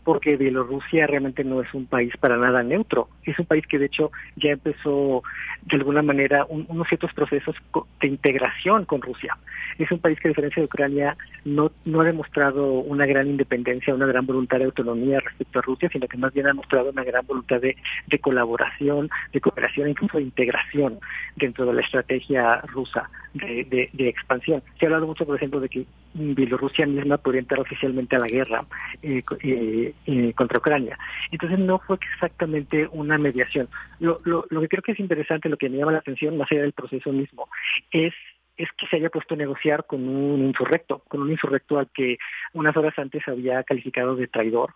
porque 0.03 0.37
Bielorrusia 0.37 1.07
realmente 1.07 1.43
no 1.43 1.61
es 1.61 1.73
un 1.73 1.85
país 1.85 2.13
para 2.17 2.37
nada 2.37 2.63
neutro. 2.63 3.09
Es 3.23 3.37
un 3.39 3.45
país 3.45 3.65
que 3.67 3.79
de 3.79 3.87
hecho 3.87 4.11
ya 4.35 4.51
empezó 4.51 5.23
de 5.63 5.77
alguna 5.77 6.01
manera 6.01 6.45
unos 6.49 6.87
ciertos 6.87 7.13
procesos 7.13 7.55
de 7.99 8.07
integración 8.07 8.85
con 8.85 9.01
Rusia. 9.01 9.37
Es 9.77 9.91
un 9.91 9.99
país 9.99 10.19
que 10.19 10.27
a 10.27 10.29
diferencia 10.29 10.61
de 10.61 10.65
Ucrania 10.65 11.17
no, 11.45 11.71
no 11.85 12.01
ha 12.01 12.05
demostrado 12.05 12.65
una 12.79 13.05
gran 13.05 13.27
independencia, 13.27 13.93
una 13.93 14.05
gran 14.05 14.25
voluntad 14.25 14.57
de 14.59 14.65
autonomía 14.65 15.19
respecto 15.19 15.59
a 15.59 15.61
Rusia, 15.61 15.89
sino 15.91 16.07
que 16.07 16.17
más 16.17 16.33
bien 16.33 16.47
ha 16.47 16.53
mostrado 16.53 16.89
una 16.89 17.03
gran 17.03 17.25
voluntad 17.25 17.61
de, 17.61 17.75
de 18.07 18.19
colaboración, 18.19 19.09
de 19.33 19.41
cooperación, 19.41 19.89
incluso 19.89 20.17
de 20.17 20.23
integración 20.23 20.99
dentro 21.35 21.65
de 21.65 21.73
la 21.73 21.81
estrategia 21.81 22.61
rusa 22.67 23.09
de, 23.33 23.89
de, 23.93 24.09
expansión. 24.09 24.63
Se 24.79 24.85
ha 24.85 24.87
hablado 24.87 25.07
mucho, 25.07 25.25
por 25.25 25.35
ejemplo, 25.35 25.59
de 25.59 25.69
que 25.69 25.85
Bielorrusia 26.13 26.85
misma 26.87 27.17
podría 27.17 27.41
entrar 27.41 27.59
oficialmente 27.59 28.15
a 28.15 28.19
la 28.19 28.26
guerra 28.27 28.65
eh, 29.01 29.21
eh, 29.41 29.93
eh, 30.05 30.33
contra 30.33 30.59
Ucrania. 30.59 30.97
Entonces 31.31 31.59
no 31.59 31.79
fue 31.79 31.97
exactamente 32.13 32.87
una 32.91 33.17
mediación. 33.17 33.67
Lo, 33.99 34.21
lo, 34.23 34.45
lo 34.49 34.61
que 34.61 34.67
creo 34.67 34.83
que 34.83 34.91
es 34.93 34.99
interesante, 34.99 35.49
lo 35.49 35.57
que 35.57 35.69
me 35.69 35.77
llama 35.77 35.91
la 35.91 35.99
atención, 35.99 36.37
más 36.37 36.51
allá 36.51 36.61
del 36.61 36.73
proceso 36.73 37.11
mismo, 37.11 37.49
es 37.91 38.13
es 38.57 38.69
que 38.75 38.87
se 38.87 38.95
haya 38.95 39.09
puesto 39.09 39.35
a 39.35 39.37
negociar 39.37 39.85
con 39.85 40.07
un 40.07 40.43
insurrecto, 40.43 41.03
con 41.07 41.21
un 41.21 41.31
insurrecto 41.31 41.77
al 41.77 41.89
que 41.91 42.17
unas 42.53 42.75
horas 42.75 42.97
antes 42.97 43.21
había 43.27 43.63
calificado 43.63 44.15
de 44.15 44.27
traidor 44.27 44.73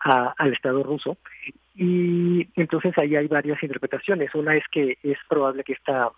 al 0.00 0.52
Estado 0.52 0.82
ruso. 0.82 1.18
Y 1.74 2.48
entonces 2.56 2.96
ahí 2.96 3.16
hay 3.16 3.26
varias 3.26 3.62
interpretaciones. 3.62 4.34
Una 4.34 4.56
es 4.56 4.64
que 4.70 4.96
es 5.02 5.18
probable 5.28 5.62
que 5.64 5.74
esta, 5.74 6.10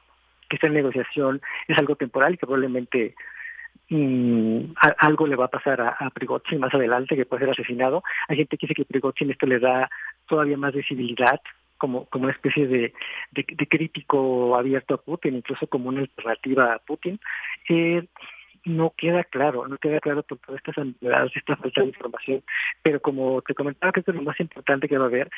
que 0.48 0.56
esta 0.56 0.68
negociación 0.68 1.40
es 1.66 1.78
algo 1.78 1.96
temporal 1.96 2.34
y 2.34 2.36
que 2.36 2.46
probablemente 2.46 3.14
Mm, 3.90 4.72
algo 4.98 5.26
le 5.26 5.34
va 5.34 5.46
a 5.46 5.48
pasar 5.48 5.80
a, 5.80 5.96
a 5.98 6.10
Prigozhin 6.10 6.60
más 6.60 6.72
adelante, 6.72 7.16
que 7.16 7.26
puede 7.26 7.42
ser 7.42 7.50
asesinado. 7.50 8.02
Hay 8.28 8.36
gente 8.36 8.56
que 8.56 8.66
dice 8.66 8.74
que 8.74 8.84
Prigozhin 8.84 9.30
esto 9.30 9.46
le 9.46 9.58
da 9.58 9.90
todavía 10.26 10.56
más 10.56 10.72
visibilidad 10.72 11.40
como, 11.76 12.04
como 12.04 12.24
una 12.24 12.34
especie 12.34 12.68
de, 12.68 12.92
de, 13.32 13.66
crítico 13.66 14.56
abierto 14.56 14.94
a 14.94 15.02
Putin, 15.02 15.36
incluso 15.36 15.66
como 15.66 15.88
una 15.88 16.02
alternativa 16.02 16.74
a 16.74 16.78
Putin. 16.78 17.18
Eh, 17.68 18.06
no 18.64 18.92
queda 18.96 19.24
claro, 19.24 19.66
no 19.66 19.78
queda 19.78 19.98
claro 20.00 20.22
por 20.22 20.38
todas 20.38 20.58
estas 20.58 20.78
ambigüedades, 20.78 21.34
esta 21.34 21.56
falta 21.56 21.80
de 21.80 21.88
información, 21.88 22.42
pero 22.82 23.00
como 23.00 23.40
te 23.42 23.54
comentaba 23.54 23.92
que 23.92 24.00
esto 24.00 24.12
es 24.12 24.18
lo 24.18 24.22
más 24.22 24.38
importante 24.38 24.86
que 24.86 24.98
va 24.98 25.04
a 25.04 25.08
haber, 25.08 25.30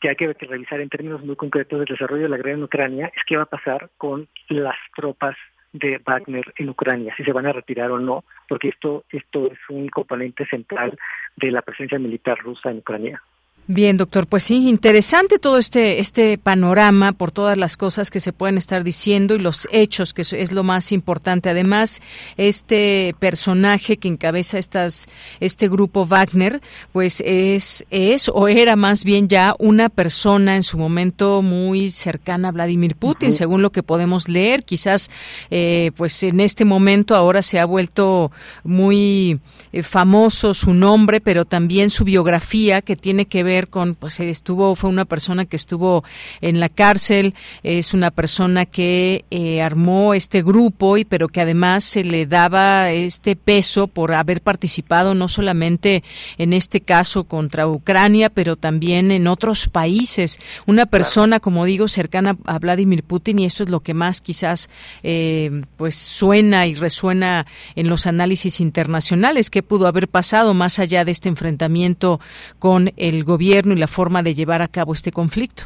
que 0.00 0.08
hay 0.08 0.16
que 0.16 0.32
revisar 0.32 0.80
en 0.80 0.88
términos 0.88 1.22
muy 1.22 1.36
concretos 1.36 1.78
del 1.78 1.88
desarrollo 1.88 2.22
de 2.22 2.28
la 2.30 2.38
guerra 2.38 2.52
en 2.52 2.62
Ucrania, 2.62 3.12
es 3.14 3.22
qué 3.26 3.36
va 3.36 3.42
a 3.42 3.46
pasar 3.46 3.90
con 3.98 4.28
las 4.48 4.76
tropas 4.96 5.36
de 5.74 6.00
Wagner 6.06 6.54
en 6.56 6.68
Ucrania, 6.70 7.12
si 7.16 7.24
se 7.24 7.32
van 7.32 7.46
a 7.46 7.52
retirar 7.52 7.90
o 7.90 7.98
no, 7.98 8.24
porque 8.48 8.68
esto, 8.68 9.04
esto 9.10 9.50
es 9.50 9.58
un 9.68 9.88
componente 9.88 10.46
central 10.46 10.96
de 11.36 11.50
la 11.50 11.62
presencia 11.62 11.98
militar 11.98 12.38
rusa 12.38 12.70
en 12.70 12.78
Ucrania. 12.78 13.20
Bien, 13.66 13.96
doctor, 13.96 14.26
pues 14.26 14.44
sí, 14.44 14.68
interesante 14.68 15.38
todo 15.38 15.56
este 15.56 15.98
este 15.98 16.36
panorama 16.36 17.12
por 17.12 17.30
todas 17.30 17.56
las 17.56 17.78
cosas 17.78 18.10
que 18.10 18.20
se 18.20 18.34
pueden 18.34 18.58
estar 18.58 18.84
diciendo 18.84 19.34
y 19.34 19.38
los 19.38 19.66
hechos, 19.72 20.12
que 20.12 20.20
es 20.20 20.52
lo 20.52 20.64
más 20.64 20.92
importante. 20.92 21.48
Además, 21.48 22.02
este 22.36 23.14
personaje 23.18 23.96
que 23.96 24.08
encabeza 24.08 24.58
estas 24.58 25.06
este 25.40 25.70
grupo 25.70 26.04
Wagner, 26.04 26.60
pues 26.92 27.22
es 27.24 27.86
es 27.88 28.28
o 28.28 28.48
era 28.48 28.76
más 28.76 29.02
bien 29.02 29.28
ya 29.28 29.54
una 29.58 29.88
persona 29.88 30.56
en 30.56 30.62
su 30.62 30.76
momento 30.76 31.40
muy 31.40 31.90
cercana 31.90 32.48
a 32.48 32.52
Vladimir 32.52 32.96
Putin, 32.96 33.32
según 33.32 33.62
lo 33.62 33.72
que 33.72 33.82
podemos 33.82 34.28
leer. 34.28 34.64
Quizás, 34.64 35.10
eh, 35.50 35.90
pues 35.96 36.22
en 36.22 36.40
este 36.40 36.66
momento 36.66 37.14
ahora 37.14 37.40
se 37.40 37.58
ha 37.58 37.64
vuelto 37.64 38.30
muy 38.62 39.40
eh, 39.72 39.82
famoso 39.82 40.52
su 40.52 40.74
nombre, 40.74 41.22
pero 41.22 41.46
también 41.46 41.88
su 41.88 42.04
biografía 42.04 42.82
que 42.82 42.94
tiene 42.94 43.24
que 43.24 43.42
ver 43.42 43.53
con, 43.62 43.94
pues 43.94 44.20
estuvo, 44.20 44.74
fue 44.74 44.90
una 44.90 45.04
persona 45.04 45.44
que 45.44 45.56
estuvo 45.56 46.04
en 46.40 46.60
la 46.60 46.68
cárcel, 46.68 47.34
es 47.62 47.94
una 47.94 48.10
persona 48.10 48.66
que 48.66 49.24
eh, 49.30 49.62
armó 49.62 50.14
este 50.14 50.42
grupo 50.42 50.96
y 50.96 51.04
pero 51.04 51.28
que 51.28 51.40
además 51.40 51.84
se 51.84 52.04
le 52.04 52.26
daba 52.26 52.90
este 52.90 53.36
peso 53.36 53.86
por 53.86 54.12
haber 54.12 54.40
participado 54.40 55.14
no 55.14 55.28
solamente 55.28 56.02
en 56.38 56.52
este 56.52 56.80
caso 56.80 57.24
contra 57.24 57.68
Ucrania, 57.68 58.30
pero 58.30 58.56
también 58.56 59.10
en 59.10 59.26
otros 59.26 59.68
países. 59.68 60.40
Una 60.66 60.86
persona, 60.86 61.40
como 61.40 61.64
digo, 61.64 61.88
cercana 61.88 62.36
a 62.44 62.58
Vladimir 62.58 63.04
Putin 63.04 63.38
y 63.38 63.44
esto 63.44 63.62
es 63.62 63.70
lo 63.70 63.80
que 63.80 63.94
más 63.94 64.20
quizás 64.20 64.68
eh, 65.02 65.62
pues 65.76 65.94
suena 65.94 66.66
y 66.66 66.74
resuena 66.74 67.46
en 67.76 67.88
los 67.88 68.06
análisis 68.06 68.60
internacionales 68.60 69.50
que 69.50 69.62
pudo 69.62 69.86
haber 69.86 70.08
pasado 70.08 70.54
más 70.54 70.78
allá 70.78 71.04
de 71.04 71.12
este 71.12 71.28
enfrentamiento 71.28 72.20
con 72.58 72.92
el 72.96 73.22
gobierno 73.24 73.43
y 73.52 73.76
la 73.76 73.86
forma 73.86 74.22
de 74.22 74.34
llevar 74.34 74.62
a 74.62 74.68
cabo 74.68 74.92
este 74.92 75.12
conflicto. 75.12 75.64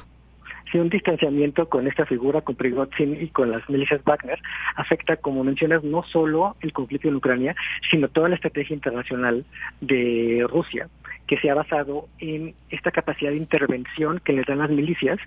Sí, 0.70 0.78
un 0.78 0.90
distanciamiento 0.90 1.68
con 1.68 1.86
esta 1.86 2.04
figura, 2.04 2.42
con 2.42 2.54
Prigozhin 2.54 3.22
y 3.22 3.28
con 3.28 3.50
las 3.50 3.66
milicias 3.70 4.04
Wagner, 4.04 4.38
afecta, 4.76 5.16
como 5.16 5.42
mencionas, 5.42 5.82
no 5.82 6.02
solo 6.02 6.56
el 6.60 6.72
conflicto 6.72 7.08
en 7.08 7.16
Ucrania, 7.16 7.56
sino 7.90 8.08
toda 8.08 8.28
la 8.28 8.34
estrategia 8.34 8.74
internacional 8.74 9.46
de 9.80 10.44
Rusia, 10.48 10.88
que 11.26 11.38
se 11.38 11.48
ha 11.48 11.54
basado 11.54 12.08
en 12.18 12.54
esta 12.68 12.90
capacidad 12.90 13.30
de 13.30 13.38
intervención 13.38 14.20
que 14.24 14.34
les 14.34 14.46
dan 14.46 14.58
las 14.58 14.70
milicias 14.70 15.18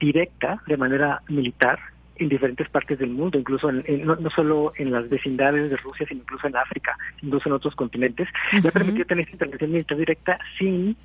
directa, 0.00 0.62
de 0.66 0.76
manera 0.78 1.20
militar, 1.28 1.78
en 2.16 2.28
diferentes 2.28 2.68
partes 2.68 2.98
del 2.98 3.10
mundo, 3.10 3.38
incluso 3.38 3.72
no, 3.72 4.16
no, 4.16 4.30
solo 4.30 4.72
en 4.76 4.92
las 4.92 5.08
vecindades 5.08 5.70
de 5.70 5.76
Rusia, 5.76 6.06
sino 6.06 6.20
incluso 6.20 6.46
en 6.46 6.56
África, 6.56 6.96
incluso 7.22 7.48
en 7.48 7.54
otros 7.54 7.74
continentes, 7.74 8.28
le 8.52 8.68
ha 8.68 8.72
permitido 8.72 9.06
tener 9.06 9.24
esta 9.24 9.34
intervención 9.34 9.72
militar 9.72 9.98
directa 9.98 10.38
sin 10.58 10.96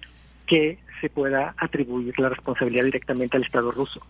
que 0.48 0.80
se 1.02 1.10
pueda 1.10 1.54
atribuir 1.58 2.18
la 2.20 2.30
responsabilidad 2.30 2.86
directamente 2.86 3.38
al 3.38 3.44
Estado 3.44 3.70
ruso. 3.72 4.02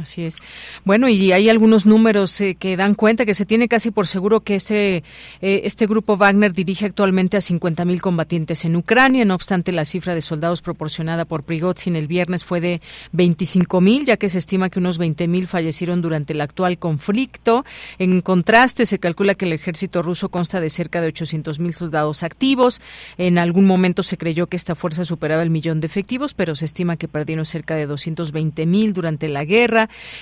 Así 0.00 0.24
es. 0.24 0.38
Bueno, 0.84 1.08
y 1.08 1.30
hay 1.30 1.48
algunos 1.48 1.86
números 1.86 2.40
eh, 2.40 2.56
que 2.58 2.76
dan 2.76 2.94
cuenta 2.94 3.24
que 3.24 3.34
se 3.34 3.46
tiene 3.46 3.68
casi 3.68 3.92
por 3.92 4.08
seguro 4.08 4.40
que 4.40 4.56
este, 4.56 4.96
eh, 4.96 5.62
este 5.64 5.86
grupo 5.86 6.16
Wagner 6.16 6.52
dirige 6.52 6.86
actualmente 6.86 7.36
a 7.36 7.40
50.000 7.40 8.00
combatientes 8.00 8.64
en 8.64 8.74
Ucrania. 8.74 9.24
No 9.24 9.34
obstante, 9.34 9.70
la 9.70 9.84
cifra 9.84 10.14
de 10.14 10.22
soldados 10.22 10.60
proporcionada 10.60 11.24
por 11.24 11.44
Prigozhin 11.44 11.94
el 11.94 12.08
viernes 12.08 12.44
fue 12.44 12.60
de 12.60 12.80
25.000, 13.12 14.04
ya 14.06 14.16
que 14.16 14.28
se 14.28 14.38
estima 14.38 14.70
que 14.70 14.80
unos 14.80 14.98
20.000 14.98 15.46
fallecieron 15.46 16.02
durante 16.02 16.32
el 16.32 16.40
actual 16.40 16.78
conflicto. 16.78 17.64
En 17.98 18.20
contraste, 18.22 18.86
se 18.86 18.98
calcula 18.98 19.34
que 19.34 19.44
el 19.44 19.52
ejército 19.52 20.02
ruso 20.02 20.30
consta 20.30 20.60
de 20.60 20.70
cerca 20.70 21.00
de 21.00 21.12
800.000 21.12 21.72
soldados 21.72 22.24
activos. 22.24 22.80
En 23.18 23.38
algún 23.38 23.66
momento 23.66 24.02
se 24.02 24.18
creyó 24.18 24.48
que 24.48 24.56
esta 24.56 24.74
fuerza 24.74 25.04
superaba 25.04 25.42
el 25.42 25.50
millón 25.50 25.80
de 25.80 25.86
efectivos, 25.86 26.34
pero 26.34 26.56
se 26.56 26.64
estima 26.64 26.96
que 26.96 27.06
perdieron 27.06 27.44
cerca 27.44 27.76
de 27.76 27.88
220.000 27.88 28.92
durante 28.92 29.28
la 29.28 29.44
guerra. 29.44 29.75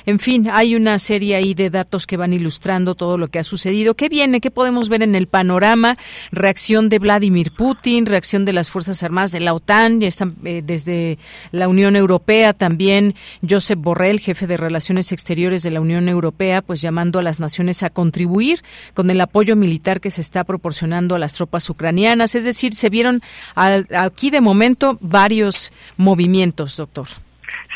En 0.07 0.19
fin, 0.19 0.49
hay 0.53 0.75
una 0.75 0.99
serie 0.99 1.37
ahí 1.37 1.55
de 1.55 1.71
datos 1.71 2.07
que 2.07 2.17
van 2.17 2.33
ilustrando 2.33 2.95
todo 2.95 3.19
lo 3.19 3.29
que 3.29 3.39
ha 3.39 3.45
sucedido. 3.45 3.95
¿Qué 3.95 4.09
viene? 4.09 4.41
¿Qué 4.41 4.51
podemos 4.51 4.89
ver 4.89 5.03
en 5.03 5.15
el 5.15 5.27
panorama? 5.27 5.97
Reacción 6.33 6.89
de 6.89 6.99
Vladimir 6.99 7.53
Putin, 7.53 8.07
reacción 8.07 8.45
de 8.45 8.53
las 8.53 8.71
Fuerzas 8.71 9.03
Armadas 9.03 9.33
de 9.33 9.41
la 9.41 9.55
OTAN, 9.55 10.01
ya 10.01 10.09
están 10.09 10.37
eh, 10.45 10.63
desde 10.65 11.19
la 11.53 11.69
Unión 11.69 11.97
Europea 11.97 12.53
también. 12.53 13.15
Josep 13.49 13.79
Borrell, 13.79 14.21
jefe 14.21 14.47
de 14.47 14.57
Relaciones 14.57 15.13
Exteriores 15.13 15.63
de 15.63 15.71
la 15.71 15.81
Unión 15.81 16.09
Europea, 16.09 16.63
pues 16.63 16.81
llamando 16.81 17.19
a 17.19 17.23
las 17.23 17.41
naciones 17.41 17.83
a 17.83 17.91
contribuir 17.91 18.61
con 18.95 19.11
el 19.11 19.21
apoyo 19.21 19.57
militar 19.57 20.01
que 20.01 20.11
se 20.11 20.21
está 20.21 20.45
proporcionando 20.45 21.15
a 21.15 21.19
las 21.19 21.35
tropas 21.35 21.69
ucranianas. 21.71 22.35
Es 22.35 22.45
decir, 22.45 22.75
se 22.75 22.91
vieron 22.91 23.23
aquí 23.55 24.31
de 24.31 24.41
momento 24.41 24.99
varios 25.01 25.73
movimientos, 25.97 26.77
doctor. 26.77 27.09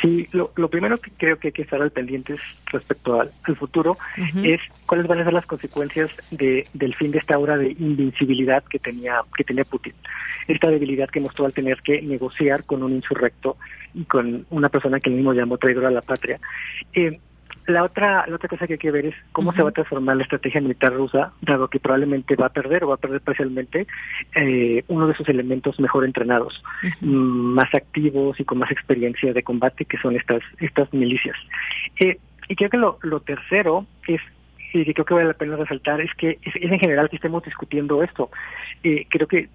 Sí, 0.00 0.28
lo, 0.32 0.50
primero 0.68 0.98
que 0.98 1.10
creo 1.16 1.38
que 1.38 1.48
hay 1.48 1.52
que 1.52 1.62
estar 1.62 1.82
al 1.82 1.90
pendientes 1.90 2.40
respecto 2.66 3.20
al, 3.20 3.30
futuro 3.56 3.96
es 4.44 4.60
cuáles 4.86 5.06
van 5.08 5.20
a 5.20 5.24
ser 5.24 5.32
las 5.32 5.46
consecuencias 5.46 6.10
de, 6.30 6.66
del 6.72 6.94
fin 6.94 7.10
de 7.10 7.18
esta 7.18 7.38
hora 7.38 7.56
de 7.56 7.70
invincibilidad 7.72 8.62
que 8.64 8.78
tenía 8.78 9.22
que 9.36 9.44
tenía 9.44 9.64
Putin. 9.64 9.94
Esta 10.46 10.70
debilidad 10.70 11.08
que 11.08 11.20
mostró 11.20 11.46
al 11.46 11.52
tener 11.52 11.82
que 11.82 12.00
negociar 12.02 12.64
con 12.64 12.82
un 12.82 12.92
insurrecto 12.92 13.56
y 13.94 14.04
con 14.04 14.46
una 14.50 14.68
persona 14.68 15.00
que 15.00 15.10
él 15.10 15.16
mismo 15.16 15.32
llamó 15.32 15.58
traidor 15.58 15.86
a 15.86 15.90
la 15.90 16.02
patria. 16.02 16.38
Eh, 16.92 17.18
la 17.68 17.84
otra, 17.84 18.24
la 18.26 18.36
otra 18.36 18.48
cosa 18.48 18.66
que 18.66 18.74
hay 18.74 18.78
que 18.78 18.90
ver 18.90 19.06
es 19.06 19.14
cómo 19.32 19.52
se 19.52 19.62
va 19.62 19.68
a 19.68 19.72
transformar 19.72 20.16
la 20.16 20.22
estrategia 20.22 20.60
militar 20.60 20.92
rusa, 20.94 21.32
dado 21.42 21.68
que 21.68 21.78
probablemente 21.78 22.34
va 22.34 22.46
a 22.46 22.52
perder 22.52 22.82
o 22.84 22.88
va 22.88 22.94
a 22.94 22.98
perder 22.98 23.20
parcialmente 23.20 23.86
eh, 24.40 24.82
uno 24.88 25.06
de 25.06 25.14
sus 25.14 25.28
elementos 25.28 25.78
mejor 25.78 26.06
entrenados, 26.06 26.62
mm, 27.02 27.54
más 27.54 27.72
activos 27.74 28.40
y 28.40 28.44
con 28.44 28.58
más 28.58 28.70
experiencia 28.70 29.34
de 29.34 29.42
combate, 29.42 29.84
que 29.84 29.98
son 29.98 30.16
estas, 30.16 30.42
estas 30.60 30.92
milicias. 30.94 31.36
Eh, 32.00 32.18
y 32.48 32.56
creo 32.56 32.70
que 32.70 32.78
lo, 32.78 32.98
lo 33.02 33.20
tercero 33.20 33.86
es 34.06 34.22
y 34.72 34.84
que 34.84 34.94
creo 34.94 35.06
que 35.06 35.14
vale 35.14 35.28
la 35.28 35.34
pena 35.34 35.56
resaltar 35.56 36.00
es 36.00 36.12
que 36.14 36.38
es, 36.42 36.54
en 36.56 36.78
general 36.78 37.08
que 37.08 37.16
estemos 37.16 37.42
discutiendo 37.42 38.02
esto. 38.02 38.30
Eh, 38.82 39.06
creo 39.08 39.26
que 39.26 39.48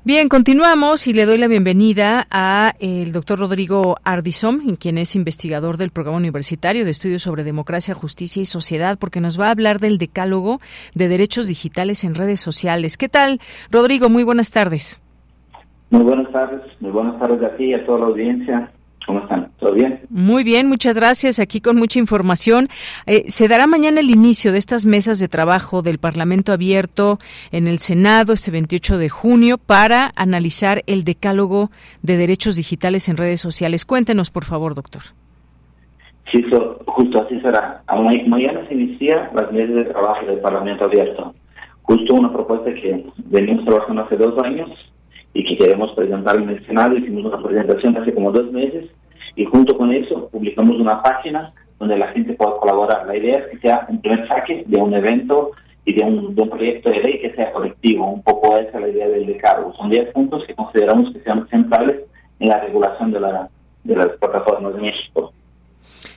Bien, 0.04 0.30
continuamos 0.30 1.06
y 1.08 1.14
le 1.14 1.28
doy 1.28 1.38
la 1.38 1.48
bienvenida 1.48 2.26
a 2.32 2.74
el 2.80 3.12
doctor 3.12 3.38
Rodrigo 3.40 3.98
Ardizom, 4.04 4.76
quien 4.76 4.98
es 4.98 5.16
investigador 5.16 5.78
del 5.78 5.92
Programa 5.92 6.18
Universitario 6.18 6.84
de 6.84 6.92
Estudios 6.92 7.22
sobre 7.22 7.44
Democracia, 7.44 7.94
Justicia 7.94 8.42
y 8.42 8.46
Sociedad, 8.46 8.98
porque 8.98 9.22
nos 9.22 9.40
va 9.40 9.48
a 9.48 9.52
hablar 9.52 9.80
del 9.80 10.00
decálogo 10.00 10.60
de 10.96 11.08
derechos 11.08 11.48
digitales 11.48 12.04
en 12.04 12.16
redes 12.16 12.40
sociales. 12.40 12.98
¿Qué 12.98 13.10
tal, 13.10 13.40
Rodrigo? 13.70 14.10
Muy 14.10 14.24
buenas 14.24 14.50
tardes. 14.50 15.01
Muy 15.92 16.04
buenas 16.04 16.32
tardes, 16.32 16.62
muy 16.80 16.92
buenas 16.92 17.20
tardes 17.20 17.44
a 17.44 17.56
ti 17.58 17.66
y 17.66 17.74
a 17.74 17.86
toda 17.86 18.00
la 18.00 18.06
audiencia. 18.06 18.72
¿Cómo 19.06 19.20
están? 19.20 19.52
¿Todo 19.60 19.74
bien? 19.74 20.00
Muy 20.10 20.46
bien, 20.46 20.70
muchas 20.70 20.96
gracias. 20.96 21.38
Aquí 21.40 21.60
con 21.60 21.76
mucha 21.76 22.00
información. 22.00 22.70
Eh, 23.08 23.26
se 23.28 23.50
dará 23.50 23.68
mañana 23.68 24.00
el 24.00 24.10
inicio 24.10 24.54
de 24.54 24.58
estas 24.58 24.86
mesas 24.86 25.20
de 25.20 25.28
trabajo 25.28 25.82
del 25.82 25.98
Parlamento 25.98 26.54
abierto 26.54 27.20
en 27.52 27.68
el 27.68 27.80
Senado 27.80 28.32
este 28.32 28.52
28 28.52 29.00
de 29.00 29.10
junio 29.10 29.58
para 29.58 30.12
analizar 30.16 30.82
el 30.88 31.04
decálogo 31.04 31.72
de 32.04 32.16
derechos 32.16 32.56
digitales 32.56 33.10
en 33.10 33.18
redes 33.18 33.42
sociales. 33.42 33.84
Cuéntenos, 33.84 34.32
por 34.32 34.46
favor, 34.46 34.76
doctor. 34.76 35.02
Sí, 36.32 36.46
justo 36.86 37.22
así 37.22 37.38
será. 37.42 37.84
Mañana 38.28 38.66
se 38.70 38.76
inicia 38.76 39.30
las 39.36 39.52
mesas 39.52 39.76
de 39.76 39.86
trabajo 39.86 40.26
del 40.26 40.40
Parlamento 40.40 40.86
abierto. 40.86 41.36
Justo 41.82 42.16
una 42.16 42.32
propuesta 42.32 42.74
que 42.74 43.08
venimos 43.26 43.66
trabajando 43.66 44.04
hace 44.04 44.16
dos 44.16 44.42
años 44.42 44.70
y 45.34 45.44
que 45.44 45.58
queremos 45.58 45.92
presentar 45.94 46.38
en 46.38 46.50
el 46.50 46.66
Senado. 46.66 46.98
Hicimos 46.98 47.26
una 47.26 47.42
presentación 47.42 47.98
hace 47.98 48.14
como 48.14 48.32
dos 48.32 48.52
meses 48.52 48.90
y 49.36 49.46
junto 49.46 49.78
con 49.78 49.94
eso 49.94 50.30
publicamos 50.30 50.78
una 50.78 51.02
página 51.02 51.54
donde 51.80 51.98
la 51.98 52.10
gente 52.10 52.34
pueda 52.34 52.58
colaborar. 52.58 53.08
La 53.08 53.18
idea 53.18 53.40
es 53.40 53.48
que 53.48 53.58
sea 53.60 53.86
un 53.90 54.02
primer 54.02 54.28
saque 54.28 54.64
de 54.68 54.82
un 54.82 54.94
evento 54.94 55.52
y 55.86 55.96
de 55.96 56.04
un, 56.04 56.36
proyecto 56.36 56.90
de 56.90 57.02
ley 57.02 57.20
que 57.20 57.34
sea 57.34 57.52
colectivo. 57.52 58.08
Un 58.08 58.22
poco 58.22 58.58
esa 58.58 58.78
es 58.78 58.82
la 58.82 58.90
idea 58.90 59.08
del 59.08 59.26
decálogo. 59.26 59.74
Son 59.76 59.90
10 59.90 60.12
puntos 60.14 60.46
que 60.46 60.54
consideramos 60.54 61.12
que 61.12 61.22
sean 61.22 61.48
centrales 61.48 62.02
en 62.40 62.50
la 62.50 62.60
regulación 62.60 63.12
de, 63.12 63.20
la, 63.20 63.50
de 63.84 63.96
las 63.96 64.10
plataformas 64.18 64.76
de 64.76 64.82
México. 64.82 65.34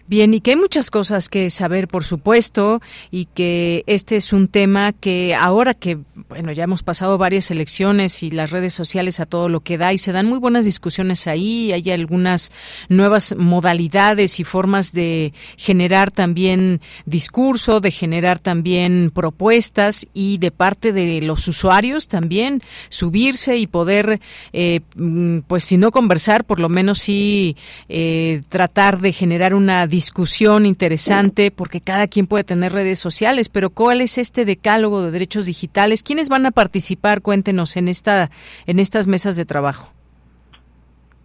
Bien, 0.06 0.34
y 0.34 0.42
que 0.42 0.50
hay 0.50 0.56
muchas 0.56 0.90
cosas 0.90 1.30
que 1.30 1.48
saber, 1.48 1.88
por 1.88 2.04
supuesto, 2.04 2.82
y 3.10 3.24
que 3.24 3.84
este 3.86 4.16
es 4.16 4.34
un 4.34 4.48
tema 4.48 4.92
que 4.92 5.34
ahora 5.34 5.72
que, 5.72 5.98
bueno, 6.28 6.52
ya 6.52 6.64
hemos 6.64 6.82
pasado 6.82 7.16
varias 7.16 7.50
elecciones 7.50 8.22
y 8.22 8.30
las 8.30 8.50
redes 8.50 8.74
sociales 8.74 9.18
a 9.18 9.24
todo 9.24 9.48
lo 9.48 9.60
que 9.60 9.78
da 9.78 9.94
y 9.94 9.98
se 9.98 10.12
dan 10.12 10.26
muy 10.26 10.38
buenas 10.38 10.66
discusiones 10.66 11.26
ahí, 11.26 11.72
hay 11.72 11.90
algunas 11.90 12.52
nuevas 12.90 13.34
modalidades 13.38 14.40
y 14.40 14.44
formas 14.44 14.92
de 14.92 15.32
generar 15.56 16.10
también 16.10 16.82
discurso, 17.06 17.80
de 17.80 17.90
generar 17.90 18.40
también 18.40 19.10
propuestas 19.10 20.06
y 20.12 20.36
de 20.36 20.50
parte 20.50 20.92
de 20.92 21.22
los 21.22 21.48
usuarios 21.48 22.08
también 22.08 22.60
subirse 22.90 23.56
y 23.56 23.66
poder, 23.66 24.20
eh, 24.52 24.80
mm, 24.96 25.38
pues 25.46 25.64
si 25.64 25.78
no 25.78 25.90
conversar, 25.92 26.44
por 26.44 26.60
lo 26.60 26.68
menos 26.68 26.98
sí 26.98 27.56
eh, 27.88 28.42
tratar 28.50 29.00
de 29.00 29.14
generar 29.14 29.54
una 29.54 29.86
discusión 29.94 30.66
interesante, 30.66 31.52
porque 31.52 31.80
cada 31.80 32.09
quien 32.09 32.27
puede 32.27 32.42
tener 32.42 32.73
redes 32.73 32.98
sociales, 32.98 33.48
pero 33.48 33.71
¿cuál 33.71 34.00
es 34.00 34.18
este 34.18 34.44
decálogo 34.44 35.02
de 35.02 35.12
derechos 35.12 35.46
digitales? 35.46 36.02
¿Quiénes 36.02 36.29
van 36.29 36.46
a 36.46 36.50
participar? 36.50 37.23
Cuéntenos 37.23 37.77
en 37.77 37.87
esta 37.87 38.31
en 38.66 38.81
estas 38.81 39.06
mesas 39.06 39.37
de 39.37 39.44
trabajo. 39.44 39.92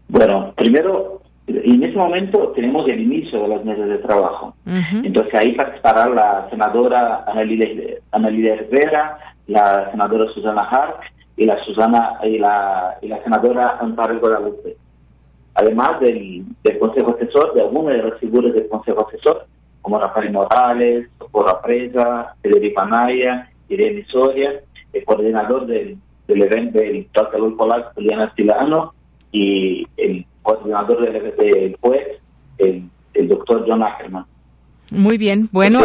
Bueno, 0.08 0.54
primero, 0.56 1.24
en 1.48 1.84
este 1.84 1.98
momento 1.98 2.50
tenemos 2.56 2.88
el 2.88 3.00
inicio 3.02 3.42
de 3.42 3.48
las 3.48 3.66
mesas 3.66 3.90
de 3.90 3.98
trabajo. 3.98 4.54
Entonces 5.04 5.34
ahí 5.34 5.56
participará 5.56 6.08
la 6.10 6.48
senadora 6.52 7.26
Ana 7.28 8.30
Lidia 8.30 8.54
Herrera, 8.54 9.18
la 9.48 9.90
senadora 9.90 10.32
Susana 10.34 10.62
Hart 10.62 11.02
y 11.38 11.46
la 11.46 11.58
Susana 11.66 12.20
y 12.24 12.38
la, 12.38 12.98
y 13.02 13.08
la 13.08 13.24
senadora 13.24 13.78
Amparo 13.82 14.20
Guadalupe 14.20 14.78
además 15.56 16.00
del, 16.02 16.46
Consejo 16.80 17.16
Asesor, 17.16 17.54
de 17.54 17.62
algunas 17.62 17.98
de 17.98 18.04
las 18.04 18.20
figuras 18.20 18.54
del 18.54 18.68
Consejo 18.70 19.08
Asesor, 19.08 19.46
como 19.82 20.00
Rafael 20.00 20.32
Morales, 20.32 21.10
Socorro 21.18 21.62
Presa, 21.62 22.36
Federico 22.42 22.82
Anaya, 22.82 23.50
Irene 23.68 24.06
Soria, 24.06 24.62
el 24.94 25.04
coordinador 25.06 25.66
del, 25.66 25.98
del 26.28 26.42
evento 26.42 26.80
del 26.80 27.08
Tratado 27.12 27.56
Polaco, 27.56 27.92
Juliana 27.96 28.32
Stilano, 28.32 28.94
y 29.32 29.88
el 29.98 30.26
coordinador 30.42 31.02
del, 31.02 31.36
del 31.36 31.78
juez, 31.80 32.08
el, 32.58 32.90
el 33.14 33.28
doctor 33.28 33.66
John 33.68 33.84
Ackerman. 33.84 34.26
Muy 34.92 35.18
bien, 35.18 35.50
bueno. 35.52 35.82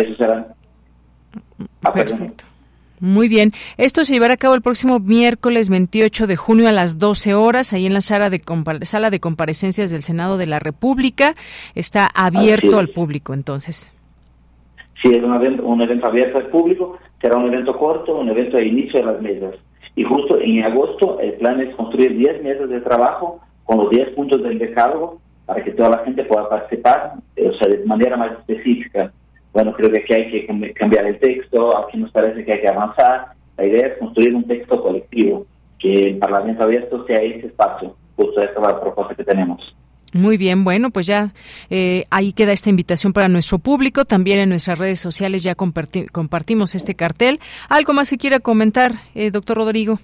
Ah, 1.82 1.92
Perfecto. 1.92 2.44
Muy 3.00 3.28
bien. 3.28 3.50
Esto 3.76 4.04
se 4.04 4.14
llevará 4.14 4.34
a 4.34 4.36
cabo 4.36 4.54
el 4.54 4.62
próximo 4.62 5.00
miércoles 5.00 5.68
28 5.68 6.26
de 6.26 6.36
junio 6.36 6.68
a 6.68 6.72
las 6.72 6.98
12 6.98 7.34
horas, 7.34 7.72
ahí 7.72 7.86
en 7.86 7.94
la 7.94 8.00
sala 8.00 8.30
de, 8.30 8.40
sala 8.82 9.10
de 9.10 9.20
comparecencias 9.20 9.90
del 9.90 10.02
Senado 10.02 10.38
de 10.38 10.46
la 10.46 10.60
República. 10.60 11.34
Está 11.74 12.08
abierto 12.14 12.78
al 12.78 12.88
público, 12.88 13.34
entonces. 13.34 13.92
Sí, 15.02 15.10
es 15.12 15.22
un 15.22 15.34
evento, 15.34 15.64
un 15.64 15.82
evento 15.82 16.06
abierto 16.06 16.38
al 16.38 16.46
público. 16.46 16.98
Será 17.20 17.36
un 17.36 17.52
evento 17.52 17.76
corto, 17.76 18.16
un 18.16 18.28
evento 18.28 18.56
de 18.56 18.66
inicio 18.66 19.00
de 19.00 19.06
las 19.06 19.20
mesas. 19.20 19.54
Y 19.96 20.04
justo 20.04 20.38
en 20.40 20.62
agosto 20.62 21.20
el 21.20 21.34
plan 21.34 21.60
es 21.60 21.74
construir 21.74 22.16
10 22.16 22.42
mesas 22.42 22.68
de 22.68 22.80
trabajo 22.80 23.40
con 23.64 23.78
los 23.78 23.90
10 23.90 24.10
puntos 24.10 24.42
del 24.42 24.58
decálogo 24.58 25.20
para 25.46 25.62
que 25.62 25.72
toda 25.72 25.90
la 25.90 25.98
gente 25.98 26.24
pueda 26.24 26.48
participar, 26.48 27.14
eh, 27.36 27.48
o 27.48 27.54
sea, 27.58 27.68
de 27.68 27.84
manera 27.84 28.16
más 28.16 28.32
específica 28.32 29.12
bueno, 29.54 29.72
creo 29.72 29.90
que 29.90 30.00
aquí 30.00 30.12
hay 30.12 30.30
que 30.30 30.74
cambiar 30.74 31.06
el 31.06 31.18
texto, 31.20 31.78
aquí 31.78 31.96
nos 31.96 32.10
parece 32.10 32.44
que 32.44 32.52
hay 32.52 32.60
que 32.60 32.68
avanzar. 32.68 33.28
La 33.56 33.64
idea 33.64 33.86
es 33.86 33.98
construir 33.98 34.34
un 34.34 34.44
texto 34.48 34.82
colectivo, 34.82 35.46
que 35.78 35.94
el 35.94 36.18
Parlamento 36.18 36.64
abierto 36.64 37.06
sea 37.06 37.18
ese 37.22 37.46
espacio. 37.46 37.94
Justo 38.16 38.42
esta 38.42 38.60
es 38.60 38.66
la 38.66 38.80
propuesta 38.80 39.14
que 39.14 39.22
tenemos. 39.22 39.62
Muy 40.12 40.36
bien, 40.36 40.64
bueno, 40.64 40.90
pues 40.90 41.06
ya 41.06 41.32
eh, 41.70 42.04
ahí 42.10 42.32
queda 42.32 42.52
esta 42.52 42.70
invitación 42.70 43.12
para 43.12 43.28
nuestro 43.28 43.58
público. 43.58 44.04
También 44.04 44.40
en 44.40 44.48
nuestras 44.48 44.78
redes 44.78 44.98
sociales 44.98 45.44
ya 45.44 45.54
compartimos 45.54 46.74
este 46.74 46.94
cartel. 46.94 47.38
¿Algo 47.68 47.92
más 47.94 48.10
que 48.10 48.18
quiera 48.18 48.40
comentar, 48.40 48.92
eh, 49.14 49.30
doctor 49.30 49.56
Rodrigo? 49.56 49.98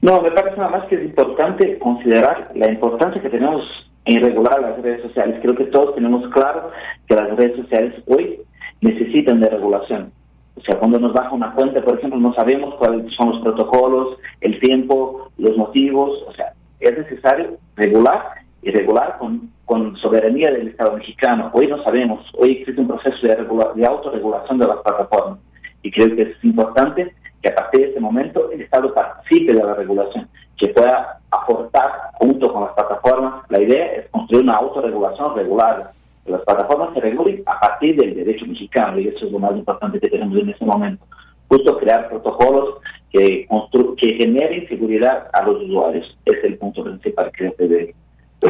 No, 0.00 0.22
me 0.22 0.30
parece 0.32 0.56
nada 0.56 0.70
más 0.70 0.88
que 0.88 0.96
es 0.96 1.04
importante 1.04 1.78
considerar 1.78 2.50
la 2.54 2.70
importancia 2.70 3.20
que 3.22 3.30
tenemos 3.30 3.62
en 4.08 4.22
regular 4.22 4.60
las 4.60 4.80
redes 4.82 5.02
sociales. 5.02 5.38
Creo 5.42 5.54
que 5.54 5.66
todos 5.66 5.94
tenemos 5.94 6.26
claro 6.32 6.70
que 7.06 7.14
las 7.14 7.36
redes 7.36 7.56
sociales 7.56 7.94
hoy 8.06 8.40
necesitan 8.80 9.40
de 9.40 9.50
regulación. 9.50 10.12
O 10.56 10.60
sea, 10.62 10.78
cuando 10.78 10.98
nos 10.98 11.12
baja 11.12 11.30
una 11.32 11.52
cuenta, 11.52 11.82
por 11.82 11.98
ejemplo, 11.98 12.18
no 12.18 12.34
sabemos 12.34 12.74
cuáles 12.76 13.12
son 13.14 13.30
los 13.30 13.42
protocolos, 13.42 14.18
el 14.40 14.58
tiempo, 14.60 15.30
los 15.36 15.56
motivos. 15.56 16.22
O 16.26 16.32
sea, 16.32 16.52
es 16.80 16.96
necesario 16.96 17.58
regular 17.76 18.22
y 18.62 18.70
regular 18.70 19.18
con, 19.18 19.50
con 19.66 19.94
soberanía 19.96 20.50
del 20.50 20.68
Estado 20.68 20.96
mexicano. 20.96 21.50
Hoy 21.52 21.66
no 21.66 21.82
sabemos. 21.84 22.24
Hoy 22.38 22.52
existe 22.52 22.80
un 22.80 22.88
proceso 22.88 23.18
de, 23.22 23.36
de 23.36 23.86
autorregulación 23.86 24.58
de 24.58 24.66
las 24.66 24.78
plataformas. 24.78 25.38
Y 25.82 25.90
creo 25.90 26.16
que 26.16 26.22
es 26.22 26.44
importante 26.44 27.12
que 27.42 27.50
a 27.50 27.54
partir 27.54 27.82
de 27.82 27.90
ese 27.90 28.00
momento 28.00 28.50
el 28.50 28.62
Estado 28.62 28.92
participe 28.94 29.52
de 29.52 29.62
la 29.62 29.74
regulación 29.74 30.28
que 30.58 30.68
pueda 30.68 31.20
aportar 31.30 32.10
junto 32.14 32.52
con 32.52 32.64
las 32.64 32.72
plataformas. 32.72 33.44
La 33.48 33.62
idea 33.62 33.86
es 33.92 34.08
construir 34.10 34.44
una 34.44 34.56
autorregulación 34.56 35.34
regular. 35.36 35.92
Las 36.26 36.42
plataformas 36.42 36.92
se 36.94 37.00
regulen 37.00 37.42
a 37.46 37.58
partir 37.60 37.96
del 37.96 38.14
derecho 38.14 38.44
mexicano 38.46 38.98
y 38.98 39.08
eso 39.08 39.26
es 39.26 39.32
lo 39.32 39.38
más 39.38 39.56
importante 39.56 40.00
que 40.00 40.10
tenemos 40.10 40.36
en 40.38 40.50
este 40.50 40.64
momento. 40.64 41.04
Justo 41.48 41.78
crear 41.78 42.08
protocolos 42.08 42.74
que, 43.10 43.48
que 43.96 44.14
generen 44.14 44.68
seguridad 44.68 45.28
a 45.32 45.42
los 45.42 45.62
usuarios. 45.62 46.18
Es 46.26 46.44
el 46.44 46.58
punto 46.58 46.84
principal 46.84 47.30
que 47.32 47.50
se 47.52 47.94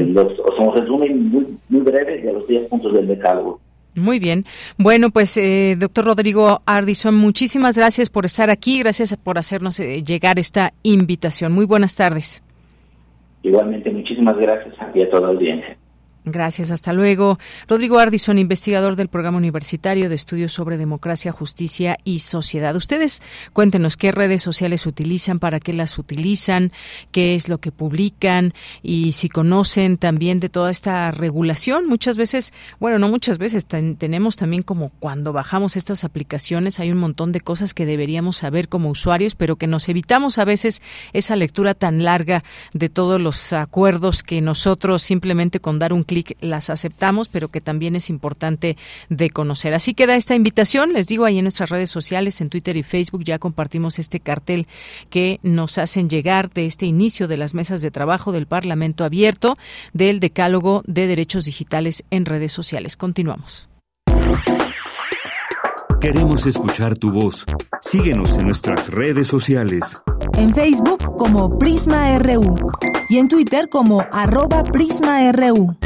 Los, 0.00 0.38
o 0.40 0.56
sea, 0.56 0.66
un 0.66 0.76
resumen 0.76 1.30
muy, 1.30 1.56
muy 1.68 1.80
breve 1.82 2.20
de 2.22 2.32
los 2.32 2.46
10 2.48 2.68
puntos 2.68 2.92
del 2.94 3.06
decálogo. 3.06 3.60
Muy 4.00 4.18
bien. 4.18 4.44
Bueno, 4.76 5.10
pues 5.10 5.36
eh, 5.36 5.76
doctor 5.78 6.04
Rodrigo 6.04 6.60
Ardison, 6.66 7.14
muchísimas 7.14 7.78
gracias 7.78 8.10
por 8.10 8.24
estar 8.24 8.50
aquí, 8.50 8.80
gracias 8.80 9.16
por 9.16 9.38
hacernos 9.38 9.80
eh, 9.80 10.02
llegar 10.02 10.38
esta 10.38 10.72
invitación. 10.82 11.52
Muy 11.52 11.64
buenas 11.64 11.94
tardes. 11.94 12.42
Igualmente, 13.42 13.90
muchísimas 13.90 14.36
gracias 14.36 14.74
a 14.80 14.92
ti 14.92 15.02
a 15.02 15.08
toda 15.08 15.22
la 15.22 15.28
audiencia. 15.28 15.77
Gracias, 16.32 16.70
hasta 16.70 16.92
luego. 16.92 17.38
Rodrigo 17.66 17.98
Ardison, 17.98 18.38
investigador 18.38 18.96
del 18.96 19.08
Programa 19.08 19.38
Universitario 19.38 20.08
de 20.08 20.14
Estudios 20.14 20.52
sobre 20.52 20.76
Democracia, 20.76 21.32
Justicia 21.32 21.98
y 22.04 22.20
Sociedad. 22.20 22.74
Ustedes 22.76 23.22
cuéntenos 23.52 23.96
qué 23.96 24.12
redes 24.12 24.42
sociales 24.42 24.86
utilizan, 24.86 25.38
para 25.38 25.60
qué 25.60 25.72
las 25.72 25.98
utilizan, 25.98 26.72
qué 27.12 27.34
es 27.34 27.48
lo 27.48 27.58
que 27.58 27.72
publican 27.72 28.52
y 28.82 29.12
si 29.12 29.28
conocen 29.28 29.98
también 29.98 30.40
de 30.40 30.48
toda 30.48 30.70
esta 30.70 31.10
regulación. 31.10 31.86
Muchas 31.86 32.16
veces, 32.16 32.52
bueno, 32.80 32.98
no 32.98 33.08
muchas 33.08 33.38
veces, 33.38 33.66
tenemos 33.66 34.36
también 34.36 34.62
como 34.62 34.90
cuando 34.98 35.32
bajamos 35.32 35.76
estas 35.76 36.04
aplicaciones 36.04 36.80
hay 36.80 36.90
un 36.90 36.98
montón 36.98 37.32
de 37.32 37.40
cosas 37.40 37.74
que 37.74 37.86
deberíamos 37.86 38.38
saber 38.38 38.68
como 38.68 38.90
usuarios, 38.90 39.34
pero 39.34 39.56
que 39.56 39.66
nos 39.66 39.88
evitamos 39.88 40.38
a 40.38 40.44
veces 40.44 40.82
esa 41.12 41.36
lectura 41.36 41.74
tan 41.74 42.02
larga 42.02 42.42
de 42.72 42.88
todos 42.88 43.20
los 43.20 43.52
acuerdos 43.52 44.22
que 44.22 44.40
nosotros 44.40 45.02
simplemente 45.02 45.60
con 45.60 45.78
dar 45.78 45.92
un 45.92 46.02
clic 46.02 46.17
las 46.40 46.70
aceptamos, 46.70 47.28
pero 47.28 47.48
que 47.48 47.60
también 47.60 47.96
es 47.96 48.10
importante 48.10 48.76
de 49.08 49.30
conocer. 49.30 49.74
Así 49.74 49.94
queda 49.94 50.16
esta 50.16 50.34
invitación, 50.34 50.92
les 50.92 51.06
digo 51.06 51.24
ahí 51.24 51.38
en 51.38 51.44
nuestras 51.44 51.70
redes 51.70 51.90
sociales, 51.90 52.40
en 52.40 52.48
Twitter 52.48 52.76
y 52.76 52.82
Facebook 52.82 53.24
ya 53.24 53.38
compartimos 53.38 53.98
este 53.98 54.20
cartel 54.20 54.66
que 55.10 55.40
nos 55.42 55.78
hacen 55.78 56.08
llegar 56.08 56.50
de 56.50 56.66
este 56.66 56.86
inicio 56.86 57.28
de 57.28 57.36
las 57.36 57.54
mesas 57.54 57.82
de 57.82 57.90
trabajo 57.90 58.32
del 58.32 58.46
Parlamento 58.46 59.04
abierto 59.04 59.56
del 59.92 60.20
Decálogo 60.20 60.82
de 60.86 61.06
Derechos 61.06 61.44
Digitales 61.44 62.04
en 62.10 62.24
redes 62.24 62.52
sociales. 62.52 62.96
Continuamos. 62.96 63.68
Queremos 66.00 66.46
escuchar 66.46 66.96
tu 66.96 67.12
voz. 67.12 67.44
Síguenos 67.82 68.38
en 68.38 68.46
nuestras 68.46 68.88
redes 68.90 69.26
sociales. 69.26 70.00
En 70.34 70.54
Facebook 70.54 71.16
como 71.16 71.58
Prisma 71.58 72.16
RU 72.18 72.54
y 73.08 73.18
en 73.18 73.28
Twitter 73.28 73.68
como 73.68 74.04
arroba 74.12 74.62
PrismaRU. 74.62 75.76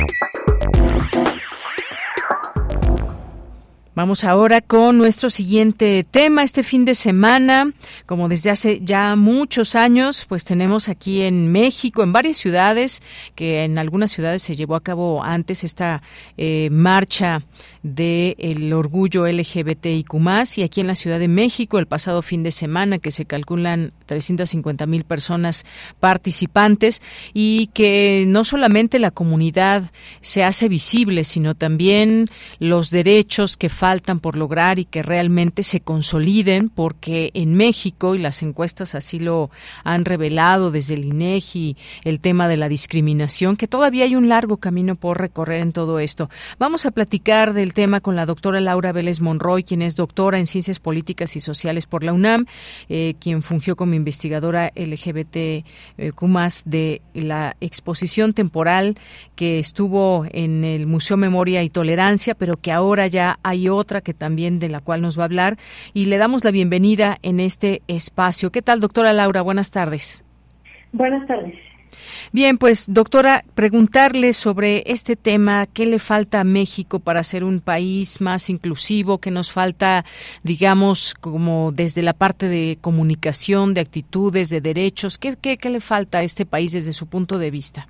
Vamos 3.94 4.24
ahora 4.24 4.62
con 4.62 4.96
nuestro 4.96 5.28
siguiente 5.28 6.02
tema. 6.10 6.42
Este 6.42 6.62
fin 6.62 6.86
de 6.86 6.94
semana, 6.94 7.72
como 8.06 8.30
desde 8.30 8.48
hace 8.48 8.80
ya 8.82 9.16
muchos 9.16 9.74
años, 9.74 10.24
pues 10.26 10.46
tenemos 10.46 10.88
aquí 10.88 11.20
en 11.20 11.52
México, 11.52 12.02
en 12.02 12.10
varias 12.10 12.38
ciudades, 12.38 13.02
que 13.34 13.64
en 13.64 13.76
algunas 13.76 14.10
ciudades 14.10 14.42
se 14.42 14.56
llevó 14.56 14.76
a 14.76 14.82
cabo 14.82 15.22
antes 15.22 15.62
esta 15.62 16.02
eh, 16.38 16.70
marcha 16.72 17.42
del 17.82 18.72
orgullo 18.72 19.26
LGBTIQ+, 19.26 20.14
y 20.56 20.62
aquí 20.62 20.80
en 20.80 20.86
la 20.86 20.94
Ciudad 20.94 21.18
de 21.18 21.28
México 21.28 21.78
el 21.78 21.86
pasado 21.86 22.22
fin 22.22 22.42
de 22.42 22.52
semana 22.52 22.98
que 22.98 23.10
se 23.10 23.24
calculan 23.24 23.92
350 24.06 24.86
mil 24.86 25.04
personas 25.04 25.64
participantes 25.98 27.02
y 27.34 27.68
que 27.68 28.24
no 28.28 28.44
solamente 28.44 28.98
la 28.98 29.10
comunidad 29.10 29.90
se 30.20 30.44
hace 30.44 30.68
visible, 30.68 31.24
sino 31.24 31.54
también 31.54 32.26
los 32.58 32.90
derechos 32.90 33.56
que 33.56 33.68
faltan 33.68 34.20
por 34.20 34.36
lograr 34.36 34.78
y 34.78 34.84
que 34.84 35.02
realmente 35.02 35.62
se 35.62 35.80
consoliden, 35.80 36.68
porque 36.68 37.30
en 37.34 37.54
México, 37.54 38.14
y 38.14 38.18
las 38.18 38.42
encuestas 38.42 38.94
así 38.94 39.18
lo 39.18 39.50
han 39.84 40.04
revelado 40.04 40.70
desde 40.70 40.94
el 40.94 41.04
INEGI, 41.04 41.76
el 42.04 42.20
tema 42.20 42.48
de 42.48 42.56
la 42.56 42.68
discriminación, 42.68 43.56
que 43.56 43.68
todavía 43.68 44.04
hay 44.04 44.14
un 44.14 44.28
largo 44.28 44.58
camino 44.58 44.94
por 44.94 45.20
recorrer 45.20 45.62
en 45.62 45.72
todo 45.72 45.98
esto. 45.98 46.30
Vamos 46.58 46.86
a 46.86 46.90
platicar 46.90 47.52
del 47.52 47.71
tema 47.72 48.00
con 48.00 48.16
la 48.16 48.26
doctora 48.26 48.60
Laura 48.60 48.92
Vélez 48.92 49.20
Monroy, 49.20 49.64
quien 49.64 49.82
es 49.82 49.96
doctora 49.96 50.38
en 50.38 50.46
Ciencias 50.46 50.78
Políticas 50.78 51.36
y 51.36 51.40
Sociales 51.40 51.86
por 51.86 52.04
la 52.04 52.12
UNAM, 52.12 52.46
eh, 52.88 53.14
quien 53.20 53.42
fungió 53.42 53.76
como 53.76 53.94
investigadora 53.94 54.70
LGBTQ 54.74 55.72
de 56.64 57.02
la 57.14 57.56
exposición 57.60 58.32
temporal 58.32 58.96
que 59.36 59.58
estuvo 59.58 60.26
en 60.32 60.64
el 60.64 60.86
Museo 60.86 61.16
Memoria 61.16 61.62
y 61.62 61.70
Tolerancia, 61.70 62.34
pero 62.34 62.54
que 62.56 62.72
ahora 62.72 63.06
ya 63.06 63.38
hay 63.42 63.68
otra 63.68 64.00
que 64.00 64.14
también 64.14 64.58
de 64.58 64.68
la 64.68 64.80
cual 64.80 65.02
nos 65.02 65.18
va 65.18 65.22
a 65.22 65.26
hablar 65.26 65.56
y 65.94 66.06
le 66.06 66.18
damos 66.18 66.44
la 66.44 66.50
bienvenida 66.50 67.18
en 67.22 67.40
este 67.40 67.82
espacio. 67.88 68.50
¿Qué 68.50 68.62
tal, 68.62 68.80
doctora 68.80 69.12
Laura? 69.12 69.42
Buenas 69.42 69.70
tardes. 69.70 70.24
Buenas 70.92 71.26
tardes. 71.26 71.71
Bien, 72.30 72.58
pues 72.58 72.92
doctora, 72.92 73.42
preguntarle 73.54 74.32
sobre 74.32 74.84
este 74.86 75.16
tema, 75.16 75.66
¿qué 75.66 75.86
le 75.86 75.98
falta 75.98 76.40
a 76.40 76.44
México 76.44 77.00
para 77.00 77.22
ser 77.22 77.42
un 77.42 77.60
país 77.60 78.20
más 78.20 78.48
inclusivo? 78.48 79.18
¿Qué 79.18 79.30
nos 79.30 79.50
falta, 79.50 80.04
digamos, 80.44 81.14
como 81.14 81.72
desde 81.72 82.02
la 82.02 82.12
parte 82.12 82.48
de 82.48 82.78
comunicación, 82.80 83.74
de 83.74 83.80
actitudes, 83.80 84.50
de 84.50 84.60
derechos? 84.60 85.18
¿Qué, 85.18 85.34
qué, 85.40 85.56
qué 85.56 85.70
le 85.70 85.80
falta 85.80 86.18
a 86.18 86.22
este 86.22 86.46
país 86.46 86.72
desde 86.72 86.92
su 86.92 87.06
punto 87.06 87.38
de 87.38 87.50
vista? 87.50 87.88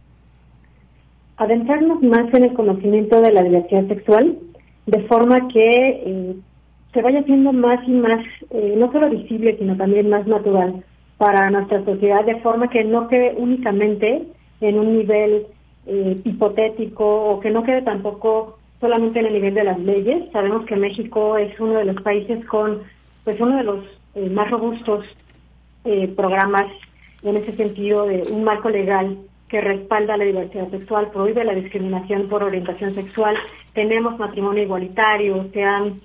Adentrarnos 1.36 2.02
más 2.02 2.32
en 2.32 2.44
el 2.44 2.54
conocimiento 2.54 3.20
de 3.20 3.32
la 3.32 3.42
diversidad 3.42 3.86
sexual, 3.88 4.38
de 4.86 5.00
forma 5.06 5.48
que 5.48 6.02
eh, 6.06 6.36
se 6.92 7.02
vaya 7.02 7.20
haciendo 7.20 7.52
más 7.52 7.86
y 7.86 7.92
más, 7.92 8.24
eh, 8.50 8.74
no 8.76 8.90
solo 8.92 9.10
visible, 9.10 9.56
sino 9.58 9.76
también 9.76 10.08
más 10.08 10.26
natural 10.26 10.84
para 11.22 11.50
nuestra 11.50 11.84
sociedad, 11.84 12.24
de 12.24 12.40
forma 12.40 12.68
que 12.68 12.82
no 12.82 13.06
quede 13.06 13.34
únicamente 13.36 14.24
en 14.60 14.76
un 14.76 14.98
nivel 14.98 15.46
eh, 15.86 16.20
hipotético 16.24 17.04
o 17.04 17.38
que 17.38 17.48
no 17.48 17.62
quede 17.62 17.82
tampoco 17.82 18.58
solamente 18.80 19.20
en 19.20 19.26
el 19.26 19.34
nivel 19.34 19.54
de 19.54 19.62
las 19.62 19.78
leyes. 19.78 20.24
Sabemos 20.32 20.66
que 20.66 20.74
México 20.74 21.38
es 21.38 21.60
uno 21.60 21.74
de 21.74 21.84
los 21.84 22.02
países 22.02 22.44
con, 22.46 22.82
pues 23.22 23.40
uno 23.40 23.56
de 23.56 23.62
los 23.62 23.84
eh, 24.16 24.28
más 24.30 24.50
robustos 24.50 25.04
eh, 25.84 26.08
programas 26.08 26.66
en 27.22 27.36
ese 27.36 27.52
sentido 27.52 28.04
de 28.06 28.24
un 28.28 28.42
marco 28.42 28.68
legal 28.68 29.16
que 29.46 29.60
respalda 29.60 30.16
la 30.16 30.24
diversidad 30.24 30.70
sexual, 30.70 31.12
prohíbe 31.12 31.44
la 31.44 31.54
discriminación 31.54 32.28
por 32.28 32.42
orientación 32.42 32.96
sexual. 32.96 33.36
Tenemos 33.74 34.18
matrimonio 34.18 34.64
igualitario, 34.64 35.46
se 35.52 35.62
han 35.62 36.00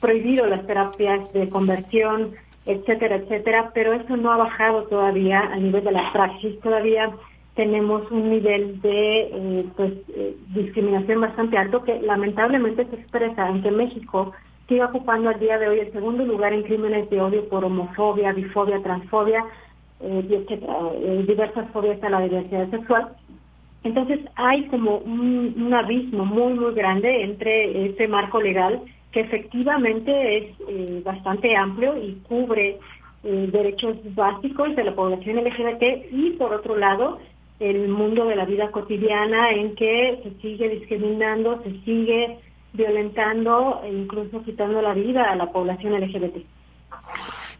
prohibido 0.00 0.46
las 0.46 0.66
terapias 0.66 1.30
de 1.34 1.50
conversión, 1.50 2.30
etcétera, 2.64 3.16
etcétera, 3.16 3.70
pero 3.74 3.92
eso 3.92 4.16
no 4.16 4.32
ha 4.32 4.36
bajado 4.36 4.84
todavía 4.84 5.40
a 5.40 5.56
nivel 5.56 5.84
de 5.84 5.92
la 5.92 6.12
praxis. 6.12 6.58
Todavía 6.60 7.10
tenemos 7.54 8.10
un 8.10 8.30
nivel 8.30 8.80
de 8.80 9.20
eh, 9.22 9.66
pues, 9.76 9.92
eh, 10.14 10.36
discriminación 10.54 11.20
bastante 11.20 11.58
alto 11.58 11.82
que 11.82 12.00
lamentablemente 12.00 12.86
se 12.86 12.96
expresa 12.96 13.48
en 13.48 13.62
que 13.62 13.70
México 13.70 14.32
sigue 14.68 14.84
ocupando 14.84 15.28
al 15.28 15.40
día 15.40 15.58
de 15.58 15.68
hoy 15.68 15.80
el 15.80 15.92
segundo 15.92 16.24
lugar 16.24 16.52
en 16.52 16.62
crímenes 16.62 17.10
de 17.10 17.20
odio 17.20 17.48
por 17.48 17.64
homofobia, 17.64 18.32
bifobia, 18.32 18.82
transfobia, 18.82 19.44
eh, 20.00 20.24
etcétera, 20.30 20.74
diversas 21.26 21.68
fobias 21.72 22.02
a 22.02 22.10
la 22.10 22.20
diversidad 22.20 22.70
sexual. 22.70 23.08
Entonces 23.84 24.20
hay 24.36 24.66
como 24.68 24.98
un, 24.98 25.54
un 25.56 25.74
abismo 25.74 26.24
muy, 26.24 26.54
muy 26.54 26.72
grande 26.72 27.24
entre 27.24 27.86
este 27.86 28.06
marco 28.06 28.40
legal 28.40 28.80
que 29.12 29.20
efectivamente 29.20 30.38
es 30.38 30.44
eh, 30.68 31.02
bastante 31.04 31.54
amplio 31.56 31.96
y 31.96 32.14
cubre 32.28 32.78
eh, 33.24 33.48
derechos 33.52 33.96
básicos 34.14 34.74
de 34.74 34.84
la 34.84 34.94
población 34.94 35.36
LGBT 35.36 36.10
y 36.10 36.30
por 36.38 36.52
otro 36.52 36.76
lado 36.76 37.18
el 37.60 37.88
mundo 37.88 38.24
de 38.24 38.34
la 38.34 38.44
vida 38.44 38.70
cotidiana 38.72 39.52
en 39.52 39.76
que 39.76 40.18
se 40.24 40.40
sigue 40.40 40.68
discriminando, 40.68 41.62
se 41.62 41.70
sigue 41.84 42.38
violentando 42.72 43.80
e 43.84 43.92
incluso 43.92 44.42
quitando 44.42 44.82
la 44.82 44.94
vida 44.94 45.30
a 45.30 45.36
la 45.36 45.52
población 45.52 45.92
LGBT. 46.00 46.44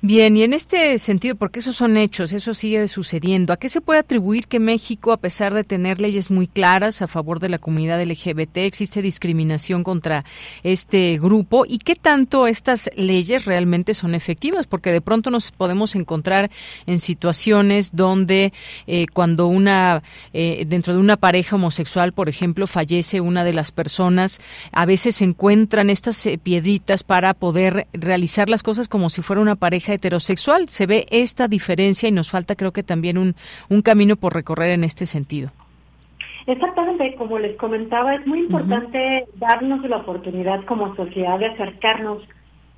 Bien, 0.05 0.37
y 0.37 0.43
en 0.43 0.53
este 0.53 0.99
sentido, 0.99 1.37
porque 1.37 1.61
esos 1.61 1.77
son 1.77 1.97
hechos, 1.97 2.33
eso 2.33 2.55
sigue 2.55 2.89
sucediendo, 2.89 3.53
¿a 3.53 3.57
qué 3.57 3.69
se 3.69 3.81
puede 3.81 4.01
atribuir 4.01 4.49
que 4.49 4.59
México, 4.59 5.13
a 5.13 5.17
pesar 5.17 5.55
de 5.55 5.63
tener 5.63 6.01
leyes 6.01 6.29
muy 6.29 6.49
claras 6.49 7.03
a 7.03 7.07
favor 7.07 7.39
de 7.39 7.49
la 7.49 7.59
comunidad 7.59 8.03
LGBT, 8.03 8.57
existe 8.57 9.01
discriminación 9.01 9.85
contra 9.85 10.25
este 10.65 11.21
grupo? 11.21 11.65
¿Y 11.69 11.79
qué 11.79 11.95
tanto 11.95 12.49
estas 12.49 12.91
leyes 12.97 13.45
realmente 13.45 13.95
son 13.95 14.17
efectivas? 14.17 14.67
Porque 14.67 14.91
de 14.91 15.01
pronto 15.01 15.31
nos 15.31 15.53
podemos 15.53 15.95
encontrar 15.95 16.51
en 16.87 16.99
situaciones 16.99 17.95
donde 17.95 18.53
eh, 18.89 19.07
cuando 19.07 19.47
una, 19.47 20.03
eh, 20.33 20.65
dentro 20.67 20.95
de 20.95 20.99
una 20.99 21.17
pareja 21.17 21.55
homosexual, 21.55 22.13
por 22.13 22.29
ejemplo, 22.29 22.67
fallece 22.67 23.21
una 23.21 23.45
de 23.45 23.53
las 23.53 23.71
personas, 23.71 24.41
a 24.73 24.85
veces 24.85 25.15
se 25.15 25.27
encuentran 25.27 25.91
estas 25.91 26.27
eh, 26.27 26.39
piedritas 26.43 27.05
para 27.05 27.35
poder 27.35 27.87
realizar 27.93 28.49
las 28.49 28.65
cosas 28.65 28.89
como 28.89 29.09
si 29.09 29.23
fuera 29.23 29.41
una 29.41 29.55
pareja 29.55 29.92
heterosexual. 29.93 30.69
Se 30.69 30.87
ve 30.87 31.07
esta 31.11 31.49
diferencia 31.49 32.09
y 32.09 32.13
nos 32.13 32.31
falta 32.31 32.57
creo 32.57 32.73
que 32.73 32.83
también 32.83 33.19
un, 33.19 33.35
un 33.69 33.83
camino 33.83 34.17
por 34.17 34.35
recorrer 34.35 34.71
en 34.71 34.85
este 34.85 35.07
sentido. 35.07 35.51
Exactamente, 36.47 37.15
como 37.17 37.39
les 37.39 37.57
comentaba, 37.57 38.15
es 38.15 38.27
muy 38.27 38.41
importante 38.41 39.27
darnos 39.37 39.89
la 39.89 39.99
oportunidad 39.99 40.65
como 40.65 40.95
sociedad 40.97 41.39
de 41.39 41.47
acercarnos 41.47 42.23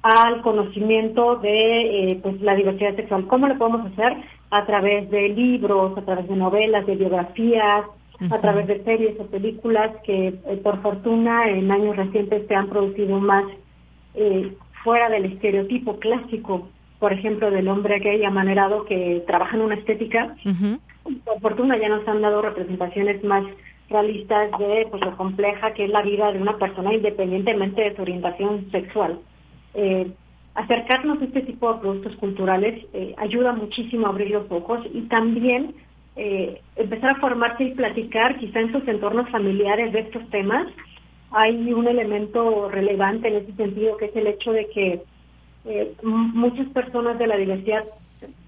al 0.03 0.43
conocimiento 0.43 1.37
de 1.37 2.11
eh, 2.11 2.21
pues 2.23 2.39
la 2.43 2.55
diversidad 2.55 2.95
sexual. 2.95 3.27
¿Cómo 3.27 3.49
lo 3.49 3.57
podemos 3.57 3.91
hacer? 3.91 4.17
A 4.51 4.67
través 4.67 5.11
de 5.11 5.31
libros, 5.31 5.97
a 5.97 6.03
través 6.03 6.29
de 6.29 6.37
novelas, 6.37 6.87
de 6.87 6.97
biografías, 6.97 7.87
a 8.31 8.41
través 8.41 8.67
de 8.67 8.85
series 8.85 9.19
o 9.19 9.27
películas 9.27 9.91
que 10.05 10.29
eh, 10.29 10.61
por 10.63 10.83
fortuna 10.83 11.49
en 11.49 11.71
años 11.71 11.97
recientes 11.97 12.47
se 12.47 12.55
han 12.55 12.69
producido 12.69 13.19
más 13.19 13.45
eh, 14.15 14.53
fuera 14.85 15.09
del 15.09 15.25
estereotipo 15.25 15.99
clásico 15.99 16.69
por 17.05 17.13
ejemplo, 17.13 17.51
del 17.51 17.69
hombre 17.69 17.99
gay 17.99 18.25
amanerado 18.25 18.87
que 18.87 19.23
trabaja 19.27 19.57
en 19.57 19.63
una 19.65 19.75
estética. 19.75 20.35
Por 21.03 21.39
fortuna 21.43 21.77
ya 21.77 21.91
nos 21.91 22.09
han 22.09 22.23
dado 22.23 22.41
representaciones 22.41 23.23
más 23.23 23.45
realistas 23.91 24.51
de 24.59 24.87
pues, 24.91 25.05
lo 25.05 25.15
compleja 25.15 25.75
que 25.75 25.85
es 25.85 25.91
la 25.91 26.01
vida 26.01 26.33
de 26.33 26.41
una 26.41 26.57
persona 26.57 26.95
independientemente 26.95 27.83
de 27.83 27.95
su 27.95 28.01
orientación 28.01 28.71
sexual. 28.71 29.19
Eh, 29.75 30.13
acercarnos 30.55 31.21
a 31.21 31.25
este 31.27 31.43
tipo 31.43 31.75
de 31.75 31.81
productos 31.81 32.17
culturales 32.17 32.87
eh, 32.95 33.15
ayuda 33.19 33.53
muchísimo 33.53 34.07
a 34.07 34.09
abrir 34.09 34.31
los 34.31 34.51
ojos 34.51 34.81
y 34.95 35.03
también 35.03 35.75
eh, 36.17 36.59
empezar 36.77 37.11
a 37.11 37.21
formarse 37.21 37.65
y 37.65 37.75
platicar 37.75 38.39
quizá 38.39 38.61
en 38.61 38.73
sus 38.73 38.89
entornos 38.89 39.29
familiares 39.29 39.93
de 39.93 40.01
estos 40.01 40.27
temas. 40.31 40.69
Hay 41.33 41.71
un 41.71 41.87
elemento 41.87 42.71
relevante 42.71 43.29
en 43.29 43.43
ese 43.43 43.53
sentido 43.57 43.99
que 43.99 44.07
es 44.07 44.17
el 44.17 44.27
hecho 44.27 44.53
de 44.53 44.71
que 44.71 45.03
eh, 45.65 45.95
muchas 46.03 46.69
personas 46.69 47.19
de 47.19 47.27
la 47.27 47.37
diversidad 47.37 47.85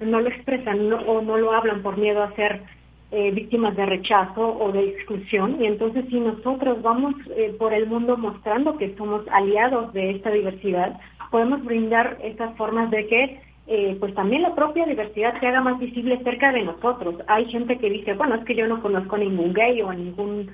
no 0.01 0.21
lo 0.21 0.29
expresan 0.29 0.93
o 0.93 1.23
no 1.23 1.37
lo 1.37 1.53
hablan 1.53 1.83
por 1.83 1.97
miedo 1.99 2.23
a 2.23 2.35
ser 2.35 2.63
eh, 3.13 3.31
víctimas 3.31 3.77
de 3.77 3.87
rechazo 3.87 4.59
o 4.59 4.73
de 4.73 4.89
exclusión. 4.89 5.63
Y 5.63 5.67
entonces 5.67 6.05
si 6.11 6.19
nosotros 6.19 6.83
vamos 6.83 7.15
eh, 7.37 7.55
por 7.59 7.73
el 7.73 7.87
mundo 7.87 8.17
mostrando 8.17 8.77
que 8.79 8.97
somos 8.97 9.23
aliados 9.29 9.93
de 9.93 10.11
esta 10.11 10.31
diversidad, 10.31 10.99
podemos 11.31 11.65
brindar 11.65 12.19
esas 12.23 12.57
formas 12.57 12.91
de 12.91 13.07
que 13.07 13.41
eh, 13.69 13.97
pues 13.99 14.15
también 14.15 14.43
la 14.43 14.55
propia 14.55 14.87
diversidad 14.87 15.39
se 15.41 15.47
haga 15.47 15.61
más 15.61 15.79
visible 15.79 16.19
cerca 16.23 16.53
de 16.53 16.63
nosotros. 16.63 17.17
Hay 17.27 17.47
gente 17.47 17.79
que 17.79 17.91
dice, 17.91 18.15
bueno, 18.15 18.37
es 18.37 18.45
que 18.45 18.55
yo 18.55 18.67
no 18.67 18.81
conozco 18.81 19.17
ningún 19.19 19.53
gay 19.53 19.83
o 19.83 19.93
ningún 19.93 20.51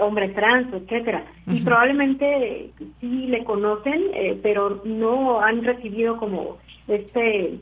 hombre 0.00 0.28
trans, 0.30 0.72
etcétera. 0.72 1.24
Y 1.46 1.60
probablemente 1.60 2.70
sí 3.00 3.26
le 3.26 3.44
conocen, 3.44 4.02
eh, 4.14 4.38
pero 4.42 4.80
no 4.84 5.40
han 5.40 5.64
recibido 5.64 6.16
como 6.16 6.58
este 6.88 7.58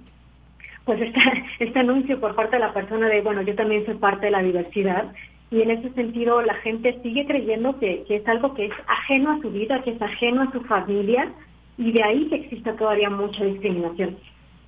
pues 0.84 1.00
este, 1.00 1.20
este 1.64 1.78
anuncio 1.78 2.20
por 2.20 2.34
parte 2.34 2.56
de 2.56 2.60
la 2.60 2.72
persona 2.72 3.08
de, 3.08 3.20
bueno, 3.20 3.42
yo 3.42 3.54
también 3.54 3.84
soy 3.86 3.94
parte 3.94 4.26
de 4.26 4.32
la 4.32 4.42
diversidad. 4.42 5.12
Y 5.50 5.62
en 5.62 5.70
ese 5.70 5.90
sentido 5.90 6.42
la 6.42 6.54
gente 6.54 7.00
sigue 7.02 7.26
creyendo 7.26 7.78
que, 7.78 8.04
que 8.06 8.16
es 8.16 8.28
algo 8.28 8.54
que 8.54 8.66
es 8.66 8.72
ajeno 8.86 9.32
a 9.32 9.40
su 9.40 9.50
vida, 9.50 9.82
que 9.82 9.90
es 9.90 10.02
ajeno 10.02 10.42
a 10.42 10.52
su 10.52 10.60
familia, 10.62 11.32
y 11.76 11.92
de 11.92 12.02
ahí 12.02 12.26
que 12.28 12.36
exista 12.36 12.76
todavía 12.76 13.10
mucha 13.10 13.44
discriminación. 13.44 14.16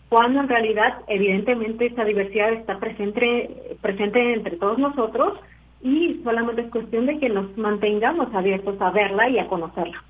Cuando 0.09 0.41
en 0.41 0.49
realidad, 0.49 0.99
evidentemente, 1.07 1.87
esta 1.87 2.05
diversidad 2.05 2.53
está 2.53 2.79
presente, 2.79 3.77
presente 3.81 4.35
entre 4.35 4.57
todos 4.57 4.79
nosotros, 4.79 5.39
y 5.83 6.21
solamente 6.23 6.63
es 6.63 6.71
cuestión 6.71 7.07
de 7.07 7.19
que 7.19 7.29
nos 7.29 7.57
mantengamos 7.57 8.33
abiertos 8.35 8.81
a 8.81 8.91
verla 8.91 9.29
y 9.29 9.39
a 9.39 9.49
conocerla. 9.49 10.03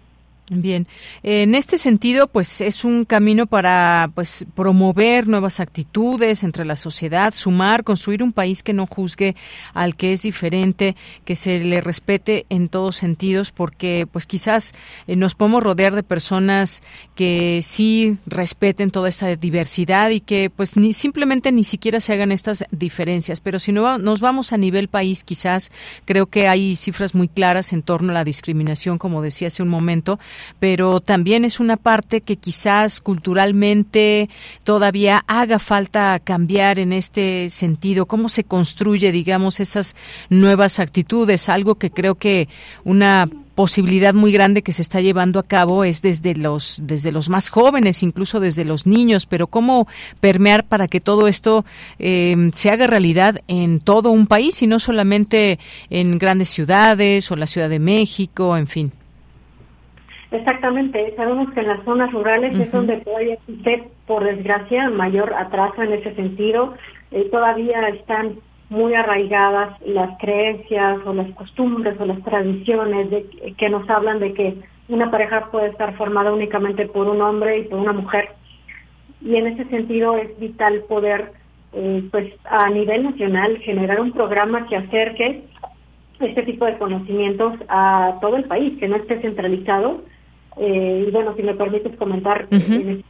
Bien, 0.54 0.86
en 1.22 1.54
este 1.54 1.78
sentido, 1.78 2.26
pues 2.26 2.60
es 2.60 2.84
un 2.84 3.06
camino 3.06 3.46
para 3.46 4.10
pues 4.14 4.44
promover 4.54 5.26
nuevas 5.26 5.60
actitudes 5.60 6.44
entre 6.44 6.66
la 6.66 6.76
sociedad, 6.76 7.32
sumar, 7.32 7.84
construir 7.84 8.22
un 8.22 8.34
país 8.34 8.62
que 8.62 8.74
no 8.74 8.86
juzgue 8.86 9.34
al 9.72 9.96
que 9.96 10.12
es 10.12 10.22
diferente, 10.22 10.94
que 11.24 11.36
se 11.36 11.60
le 11.60 11.80
respete 11.80 12.44
en 12.50 12.68
todos 12.68 12.96
sentidos, 12.96 13.50
porque 13.50 14.06
pues 14.12 14.26
quizás 14.26 14.74
eh, 15.06 15.16
nos 15.16 15.34
podemos 15.34 15.62
rodear 15.62 15.94
de 15.94 16.02
personas 16.02 16.82
que 17.14 17.60
sí 17.62 18.18
respeten 18.26 18.90
toda 18.90 19.08
esta 19.08 19.34
diversidad 19.36 20.10
y 20.10 20.20
que 20.20 20.50
pues 20.54 20.76
ni 20.76 20.92
simplemente 20.92 21.50
ni 21.50 21.64
siquiera 21.64 21.98
se 21.98 22.12
hagan 22.12 22.30
estas 22.30 22.66
diferencias. 22.70 23.40
Pero 23.40 23.58
si 23.58 23.72
no 23.72 23.96
nos 23.96 24.20
vamos 24.20 24.52
a 24.52 24.58
nivel 24.58 24.88
país, 24.88 25.24
quizás 25.24 25.72
creo 26.04 26.26
que 26.26 26.46
hay 26.46 26.76
cifras 26.76 27.14
muy 27.14 27.28
claras 27.28 27.72
en 27.72 27.82
torno 27.82 28.10
a 28.10 28.14
la 28.14 28.24
discriminación, 28.24 28.98
como 28.98 29.22
decía 29.22 29.48
hace 29.48 29.62
un 29.62 29.70
momento 29.70 30.18
pero 30.58 31.00
también 31.00 31.44
es 31.44 31.60
una 31.60 31.76
parte 31.76 32.20
que 32.20 32.36
quizás 32.36 33.00
culturalmente 33.00 34.28
todavía 34.64 35.24
haga 35.26 35.58
falta 35.58 36.20
cambiar 36.22 36.78
en 36.78 36.92
este 36.92 37.48
sentido. 37.48 38.06
¿Cómo 38.06 38.28
se 38.28 38.44
construye, 38.44 39.12
digamos, 39.12 39.60
esas 39.60 39.96
nuevas 40.28 40.78
actitudes? 40.78 41.48
Algo 41.48 41.76
que 41.76 41.90
creo 41.90 42.14
que 42.14 42.48
una 42.84 43.28
posibilidad 43.54 44.14
muy 44.14 44.32
grande 44.32 44.62
que 44.62 44.72
se 44.72 44.82
está 44.82 45.00
llevando 45.00 45.38
a 45.38 45.42
cabo 45.42 45.84
es 45.84 46.00
desde 46.02 46.34
los 46.34 46.80
desde 46.82 47.12
los 47.12 47.28
más 47.28 47.50
jóvenes 47.50 48.02
incluso 48.02 48.40
desde 48.40 48.64
los 48.64 48.86
niños 48.86 49.26
pero 49.26 49.46
cómo 49.46 49.86
permear 50.20 50.64
para 50.64 50.88
que 50.88 51.00
todo 51.00 51.28
esto 51.28 51.64
eh, 51.98 52.50
se 52.54 52.70
haga 52.70 52.86
realidad 52.86 53.40
en 53.48 53.80
todo 53.80 54.10
un 54.10 54.26
país 54.26 54.62
y 54.62 54.66
no 54.66 54.78
solamente 54.78 55.58
en 55.90 56.18
grandes 56.18 56.48
ciudades 56.48 57.30
o 57.30 57.36
la 57.36 57.46
Ciudad 57.46 57.68
de 57.68 57.78
México 57.78 58.56
en 58.56 58.66
fin 58.66 58.92
Exactamente, 60.32 61.12
sabemos 61.14 61.50
que 61.52 61.60
en 61.60 61.68
las 61.68 61.84
zonas 61.84 62.10
rurales 62.10 62.58
es 62.58 62.72
donde 62.72 62.96
todavía 63.02 63.34
existe, 63.34 63.90
por 64.06 64.24
desgracia, 64.24 64.88
mayor 64.88 65.34
atraso 65.34 65.82
en 65.82 65.92
ese 65.92 66.14
sentido. 66.14 66.72
Eh, 67.10 67.28
todavía 67.30 67.86
están 67.88 68.38
muy 68.70 68.94
arraigadas 68.94 69.78
las 69.82 70.18
creencias 70.18 71.00
o 71.04 71.12
las 71.12 71.30
costumbres 71.32 72.00
o 72.00 72.06
las 72.06 72.22
tradiciones 72.24 73.10
de, 73.10 73.54
que 73.58 73.68
nos 73.68 73.88
hablan 73.90 74.20
de 74.20 74.32
que 74.32 74.54
una 74.88 75.10
pareja 75.10 75.50
puede 75.50 75.68
estar 75.68 75.94
formada 75.98 76.32
únicamente 76.32 76.86
por 76.86 77.08
un 77.08 77.20
hombre 77.20 77.58
y 77.58 77.64
por 77.64 77.78
una 77.78 77.92
mujer. 77.92 78.30
Y 79.20 79.36
en 79.36 79.48
ese 79.48 79.66
sentido 79.66 80.16
es 80.16 80.38
vital 80.40 80.84
poder, 80.88 81.32
eh, 81.74 82.04
pues 82.10 82.32
a 82.44 82.70
nivel 82.70 83.02
nacional, 83.02 83.58
generar 83.58 84.00
un 84.00 84.12
programa 84.12 84.66
que 84.66 84.76
acerque 84.76 85.42
este 86.20 86.42
tipo 86.44 86.64
de 86.64 86.78
conocimientos 86.78 87.52
a 87.68 88.16
todo 88.22 88.36
el 88.36 88.44
país, 88.44 88.78
que 88.78 88.88
no 88.88 88.96
esté 88.96 89.20
centralizado 89.20 90.00
eh, 90.56 91.04
y 91.08 91.10
bueno, 91.10 91.34
si 91.36 91.42
me 91.42 91.54
permites 91.54 91.96
comentar 91.96 92.46
el, 92.50 93.04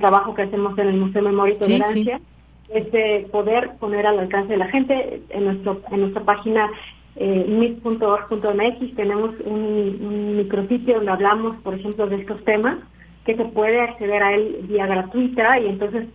trabajo 0.00 0.34
que 0.34 0.42
hacemos 0.42 0.76
en 0.78 0.88
el 0.88 0.96
Museo 0.96 1.22
de 1.22 1.30
Memoria 1.30 1.54
y 1.54 1.58
Tolerancia, 1.58 2.20
es 2.68 2.90
de 2.90 3.28
poder 3.30 3.72
poner 3.78 4.06
al 4.06 4.18
alcance 4.18 4.52
de 4.52 4.58
la 4.58 4.68
gente. 4.68 5.22
En, 5.28 5.44
nuestro, 5.44 5.80
en 5.90 6.00
nuestra 6.00 6.24
página 6.24 6.70
eh, 7.16 7.44
mit.org.mx 7.48 8.94
tenemos 8.96 9.30
un, 9.44 9.98
un 10.00 10.36
micrositio 10.36 10.96
donde 10.96 11.12
hablamos, 11.12 11.56
por 11.62 11.74
ejemplo, 11.74 12.06
de 12.06 12.16
estos 12.16 12.42
temas, 12.44 12.78
que 13.24 13.36
se 13.36 13.44
puede 13.44 13.80
acceder 13.80 14.22
a 14.22 14.34
él 14.34 14.60
vía 14.62 14.86
gratuita 14.86 15.58
y 15.60 15.66
entonces 15.66 16.06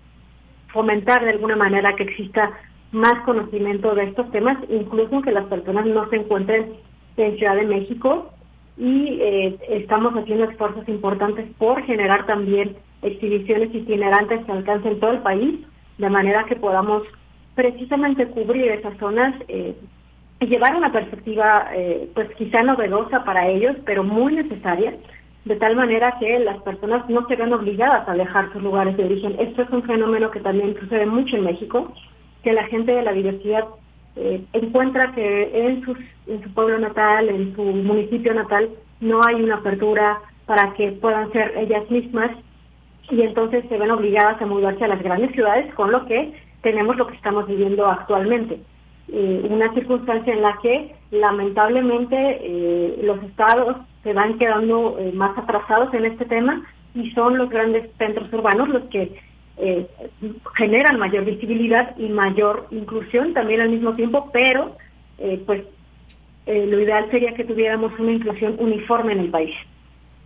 fomentar 0.73 1.23
de 1.23 1.31
alguna 1.31 1.55
manera 1.55 1.95
que 1.95 2.03
exista 2.03 2.51
más 2.91 3.23
conocimiento 3.25 3.93
de 3.95 4.05
estos 4.05 4.31
temas, 4.31 4.57
incluso 4.69 5.21
que 5.21 5.31
las 5.31 5.45
personas 5.45 5.85
no 5.85 6.09
se 6.09 6.17
encuentren 6.17 6.73
en 7.17 7.37
Ciudad 7.37 7.55
de 7.55 7.65
México 7.65 8.31
y 8.79 9.19
eh, 9.21 9.57
estamos 9.69 10.13
haciendo 10.13 10.45
esfuerzos 10.45 10.87
importantes 10.87 11.45
por 11.57 11.83
generar 11.83 12.25
también 12.25 12.77
exhibiciones 13.01 13.75
itinerantes 13.75 14.45
que 14.45 14.51
alcancen 14.51 15.01
todo 15.01 15.11
el 15.11 15.19
país, 15.19 15.59
de 15.97 16.09
manera 16.09 16.45
que 16.45 16.55
podamos 16.55 17.03
precisamente 17.55 18.25
cubrir 18.27 18.71
esas 18.71 18.97
zonas 18.97 19.35
eh, 19.49 19.75
y 20.39 20.45
llevar 20.45 20.77
una 20.77 20.93
perspectiva 20.93 21.67
eh, 21.75 22.09
pues 22.15 22.29
quizá 22.37 22.63
novedosa 22.63 23.25
para 23.25 23.49
ellos, 23.49 23.75
pero 23.85 24.05
muy 24.05 24.33
necesaria, 24.35 24.93
de 25.43 25.55
tal 25.57 25.75
manera 25.75 26.15
que 26.17 26.39
las 26.39 26.61
personas 26.61 27.07
no 27.09 27.27
se 27.27 27.35
vean 27.35 27.51
obligadas 27.51 28.07
a 28.07 28.13
dejar 28.13 28.53
sus 28.53 28.63
lugares 28.63 28.95
de 28.95 29.03
origen. 29.03 29.35
Esto 29.39 29.63
es 29.63 29.69
un 29.71 29.83
fenómeno 29.83 30.31
que 30.31 30.39
también 30.39 30.73
sucede 30.79 31.05
mucho 31.05 31.35
en 31.35 31.43
México, 31.43 31.91
que 32.43 32.53
la 32.53 32.63
gente 32.67 32.93
de 32.93 33.03
la 33.03 33.11
diversidad 33.11 33.65
eh, 34.15 34.43
encuentra 34.53 35.11
que 35.13 35.67
en, 35.67 35.83
sus, 35.85 35.97
en 36.27 36.43
su 36.43 36.53
pueblo 36.53 36.79
natal, 36.79 37.29
en 37.29 37.55
su 37.55 37.63
municipio 37.63 38.33
natal, 38.33 38.69
no 38.99 39.21
hay 39.27 39.35
una 39.35 39.55
apertura 39.55 40.19
para 40.45 40.73
que 40.73 40.91
puedan 40.93 41.31
ser 41.31 41.53
ellas 41.57 41.89
mismas 41.89 42.31
y 43.09 43.21
entonces 43.21 43.63
se 43.69 43.77
ven 43.77 43.91
obligadas 43.91 44.41
a 44.41 44.45
mudarse 44.45 44.83
a 44.83 44.89
las 44.89 45.01
grandes 45.01 45.31
ciudades, 45.31 45.73
con 45.75 45.91
lo 45.91 46.05
que 46.05 46.33
tenemos 46.61 46.97
lo 46.97 47.07
que 47.07 47.15
estamos 47.15 47.47
viviendo 47.47 47.85
actualmente. 47.85 48.59
Eh, 49.11 49.47
una 49.49 49.73
circunstancia 49.73 50.33
en 50.33 50.41
la 50.41 50.57
que 50.61 50.93
lamentablemente 51.11 52.15
eh, 52.41 52.99
los 53.03 53.23
estados 53.23 53.77
se 54.03 54.13
van 54.13 54.37
quedando 54.37 54.97
más 55.13 55.37
atrasados 55.37 55.93
en 55.93 56.05
este 56.05 56.25
tema 56.25 56.63
y 56.93 57.11
son 57.11 57.37
los 57.37 57.49
grandes 57.49 57.89
centros 57.97 58.31
urbanos 58.33 58.69
los 58.69 58.83
que 58.85 59.19
eh, 59.61 59.87
generan 60.55 60.97
mayor 60.99 61.25
visibilidad 61.25 61.95
y 61.97 62.07
mayor 62.07 62.67
inclusión 62.71 63.33
también 63.33 63.61
al 63.61 63.69
mismo 63.69 63.93
tiempo, 63.93 64.29
pero 64.31 64.77
eh, 65.17 65.41
pues 65.45 65.63
eh, 66.45 66.65
lo 66.65 66.79
ideal 66.79 67.09
sería 67.11 67.33
que 67.33 67.43
tuviéramos 67.43 67.91
una 67.99 68.13
inclusión 68.13 68.55
uniforme 68.57 69.13
en 69.13 69.19
el 69.19 69.29
país. 69.29 69.53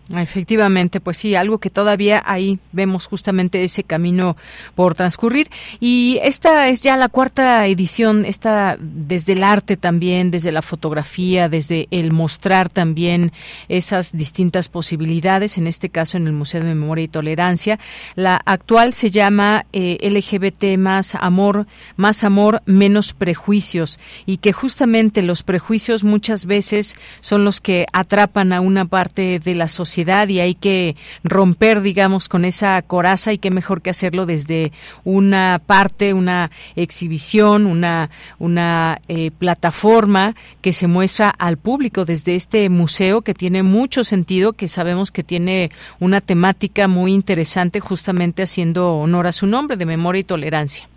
Efectivamente, 0.10 1.00
pues 1.00 1.16
sí, 1.16 1.34
algo 1.34 1.60
que 1.60 1.70
todavía 1.70 2.22
ahí 2.26 2.60
vemos 2.74 3.08
justamente 3.08 3.64
ese 3.64 3.86
camino 3.86 4.36
por 4.76 4.96
transcurrir. 4.96 5.50
Y 5.80 6.20
esta 6.24 6.68
es 6.68 6.82
ya 6.82 6.98
la 6.98 7.08
cuarta 7.08 7.66
edición, 7.68 8.26
esta 8.26 8.76
desde 8.80 9.32
el 9.32 9.46
arte 9.46 9.78
también, 9.78 10.30
desde 10.30 10.52
la 10.52 10.62
fotografía, 10.62 11.48
desde 11.48 11.88
el 11.90 12.12
mostrar 12.12 12.68
también 12.70 13.32
esas 13.70 14.12
distintas 14.12 14.68
posibilidades, 14.68 15.58
en 15.58 15.68
este 15.68 15.88
caso 15.88 16.18
en 16.18 16.28
el 16.28 16.34
Museo 16.34 16.60
de 16.60 16.76
Memoria 16.76 17.06
y 17.06 17.08
Tolerancia. 17.08 17.80
La 18.16 18.36
actual 18.36 18.92
se 18.94 19.10
llama 19.10 19.66
eh, 19.72 19.98
LGBT 20.02 20.78
más 20.78 21.16
amor, 21.16 21.66
más 21.96 22.26
amor, 22.26 22.62
menos 22.66 23.14
prejuicios, 23.14 24.02
y 24.26 24.38
que 24.38 24.52
justamente 24.52 25.22
los 25.22 25.44
prejuicios 25.44 26.04
muchas 26.04 26.46
veces 26.46 26.98
son 27.22 27.46
los 27.46 27.62
que 27.62 27.86
atrapan 27.94 28.52
a 28.52 28.60
una 28.60 28.84
parte 28.84 29.40
de 29.40 29.56
la 29.56 29.70
sociedad 29.70 29.93
y 29.98 30.40
hay 30.40 30.56
que 30.56 30.96
romper, 31.24 31.82
digamos, 31.82 32.30
con 32.30 32.46
esa 32.46 32.82
coraza 32.82 33.34
y 33.34 33.38
qué 33.38 33.52
mejor 33.52 33.82
que 33.82 33.90
hacerlo 33.90 34.26
desde 34.26 34.72
una 35.04 35.62
parte, 35.66 36.14
una 36.14 36.52
exhibición, 36.76 37.66
una, 37.66 38.10
una 38.40 39.00
eh, 39.08 39.32
plataforma 39.32 40.36
que 40.62 40.74
se 40.74 40.88
muestra 40.88 41.30
al 41.30 41.58
público 41.58 42.06
desde 42.06 42.36
este 42.36 42.70
museo 42.70 43.22
que 43.22 43.34
tiene 43.34 43.64
mucho 43.64 44.04
sentido, 44.04 44.54
que 44.54 44.68
sabemos 44.68 45.12
que 45.12 45.24
tiene 45.24 45.70
una 46.00 46.22
temática 46.22 46.88
muy 46.88 47.14
interesante 47.14 47.80
justamente 47.80 48.44
haciendo 48.44 48.96
honor 48.96 49.28
a 49.28 49.32
su 49.32 49.48
nombre 49.48 49.78
de 49.78 49.86
memoria 49.86 50.22
y 50.22 50.24
tolerancia. 50.24 50.88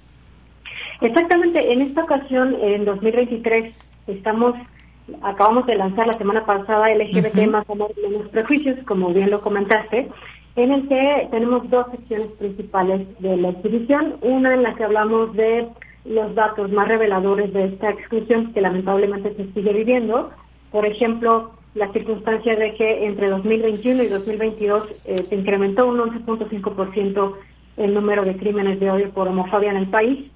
Exactamente, 1.00 1.72
en 1.72 1.82
esta 1.82 2.04
ocasión, 2.04 2.56
en 2.62 2.84
2023, 2.84 3.74
estamos 4.06 4.54
acabamos 5.22 5.66
de 5.66 5.76
lanzar 5.76 6.06
la 6.06 6.18
semana 6.18 6.44
pasada 6.44 6.92
LGBT 6.94 7.46
más 7.48 7.68
amor 7.70 7.92
menos 8.02 8.28
prejuicios, 8.28 8.78
como 8.86 9.12
bien 9.12 9.30
lo 9.30 9.40
comentaste, 9.40 10.08
en 10.56 10.72
el 10.72 10.88
que 10.88 11.28
tenemos 11.30 11.68
dos 11.70 11.86
secciones 11.90 12.28
principales 12.38 13.06
de 13.20 13.36
la 13.36 13.50
exhibición. 13.50 14.16
Una 14.22 14.54
en 14.54 14.62
la 14.62 14.74
que 14.74 14.84
hablamos 14.84 15.34
de 15.34 15.68
los 16.04 16.34
datos 16.34 16.70
más 16.72 16.88
reveladores 16.88 17.52
de 17.52 17.66
esta 17.66 17.90
exclusión 17.90 18.52
que 18.52 18.60
lamentablemente 18.60 19.34
se 19.34 19.52
sigue 19.52 19.72
viviendo. 19.72 20.30
Por 20.70 20.86
ejemplo, 20.86 21.52
la 21.74 21.92
circunstancia 21.92 22.56
de 22.56 22.74
que 22.74 23.06
entre 23.06 23.28
2021 23.28 24.02
y 24.02 24.08
2022 24.08 25.02
eh, 25.04 25.24
se 25.24 25.34
incrementó 25.34 25.86
un 25.86 25.98
11.5% 25.98 27.34
el 27.76 27.92
número 27.92 28.24
de 28.24 28.36
crímenes 28.36 28.80
de 28.80 28.90
odio 28.90 29.10
por 29.10 29.28
homofobia 29.28 29.70
en 29.70 29.76
el 29.76 29.88
país 29.88 30.30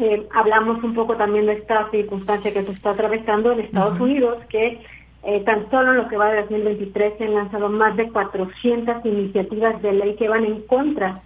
eh, 0.00 0.26
hablamos 0.34 0.82
un 0.82 0.94
poco 0.94 1.16
también 1.16 1.46
de 1.46 1.54
esta 1.54 1.90
circunstancia 1.90 2.52
que 2.52 2.62
se 2.62 2.72
está 2.72 2.90
atravesando 2.90 3.52
en 3.52 3.60
Estados 3.60 4.00
Unidos, 4.00 4.38
que 4.48 4.80
eh, 5.22 5.40
tan 5.44 5.70
solo 5.70 5.90
en 5.90 5.98
lo 5.98 6.08
que 6.08 6.16
va 6.16 6.30
de 6.30 6.40
2023 6.42 7.18
se 7.18 7.24
han 7.24 7.34
lanzado 7.34 7.68
más 7.68 7.96
de 7.96 8.08
400 8.10 9.04
iniciativas 9.04 9.80
de 9.82 9.92
ley 9.92 10.16
que 10.16 10.28
van 10.28 10.44
en 10.44 10.62
contra 10.62 11.22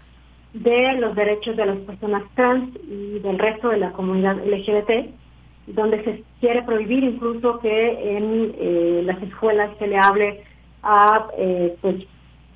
de 0.53 0.93
los 0.95 1.15
derechos 1.15 1.57
de 1.57 1.67
las 1.67 1.79
personas 1.79 2.23
trans 2.35 2.71
y 2.89 3.19
del 3.21 3.39
resto 3.39 3.69
de 3.69 3.79
la 3.79 3.93
comunidad 3.93 4.37
LGBT, 4.45 5.11
donde 5.69 6.03
se 6.05 6.25
quiere 6.41 6.63
prohibir 6.63 7.05
incluso 7.05 7.61
que 7.61 8.17
en 8.17 8.55
eh, 8.59 9.03
las 9.05 9.23
escuelas 9.23 9.71
se 9.79 9.87
le 9.87 9.97
hable 9.97 10.43
a 10.83 11.29
pues 11.81 12.05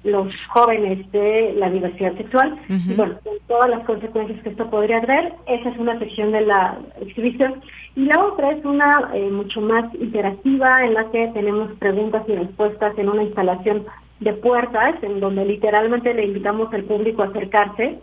los 0.04 0.32
jóvenes 0.48 1.10
de 1.12 1.54
la 1.56 1.70
diversidad 1.70 2.16
sexual, 2.16 2.56
y 2.68 2.94
bueno, 2.94 3.16
todas 3.46 3.68
las 3.68 3.84
consecuencias 3.84 4.40
que 4.42 4.50
esto 4.50 4.70
podría 4.70 5.00
traer, 5.00 5.32
esa 5.46 5.70
es 5.70 5.78
una 5.78 5.98
sección 5.98 6.32
de 6.32 6.42
la 6.42 6.78
exhibición. 7.00 7.60
Y 7.96 8.04
la 8.04 8.24
otra 8.24 8.52
es 8.52 8.64
una 8.64 9.10
eh, 9.14 9.28
mucho 9.30 9.60
más 9.60 9.92
interactiva, 9.94 10.84
en 10.84 10.94
la 10.94 11.10
que 11.10 11.28
tenemos 11.34 11.72
preguntas 11.78 12.22
y 12.28 12.34
respuestas 12.34 12.96
en 12.98 13.08
una 13.08 13.24
instalación 13.24 13.86
de 14.20 14.32
puertas, 14.34 15.02
en 15.02 15.20
donde 15.20 15.44
literalmente 15.44 16.14
le 16.14 16.26
invitamos 16.26 16.72
al 16.72 16.84
público 16.84 17.22
a 17.22 17.26
acercarse. 17.26 17.98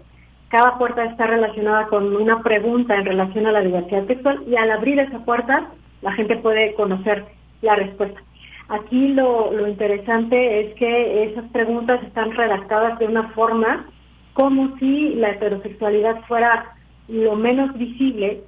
Cada 0.50 0.78
puerta 0.78 1.04
está 1.06 1.28
relacionada 1.28 1.88
con 1.88 2.16
una 2.16 2.42
pregunta 2.42 2.96
en 2.96 3.06
relación 3.06 3.48
a 3.48 3.52
la 3.52 3.62
diversidad 3.62 4.06
sexual 4.08 4.44
y 4.48 4.56
al 4.56 4.72
abrir 4.72 5.00
esa 5.00 5.20
puerta 5.26 5.72
la 6.02 6.14
gente 6.14 6.38
puede 6.38 6.74
conocer 6.76 7.26
la 7.62 7.76
respuesta. 7.76 8.22
Aquí 8.70 9.10
lo, 9.10 9.52
lo 9.52 9.68
interesante 9.68 10.62
es 10.62 10.76
que 10.76 11.24
esas 11.26 11.46
preguntas 11.52 12.02
están 12.04 12.32
redactadas 12.32 12.98
de 13.00 13.06
una 13.06 13.30
forma 13.30 13.86
como 14.34 14.76
si 14.78 15.16
la 15.16 15.32
heterosexualidad 15.32 16.22
fuera 16.28 16.76
lo 17.08 17.36
menos 17.36 17.78
visible 17.78 18.42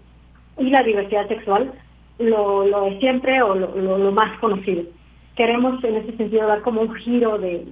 y 0.58 0.70
la 0.70 0.84
diversidad 0.84 1.28
sexual 1.28 1.72
lo, 2.20 2.66
lo 2.66 2.86
de 2.86 3.00
siempre 3.00 3.42
o 3.44 3.54
lo, 3.54 3.98
lo 3.98 4.12
más 4.12 4.40
conocido 4.40 4.84
queremos 5.38 5.82
en 5.84 5.98
ese 5.98 6.18
sentido 6.18 6.48
dar 6.48 6.62
como 6.62 6.82
un 6.82 6.94
giro 6.96 7.38
de, 7.38 7.64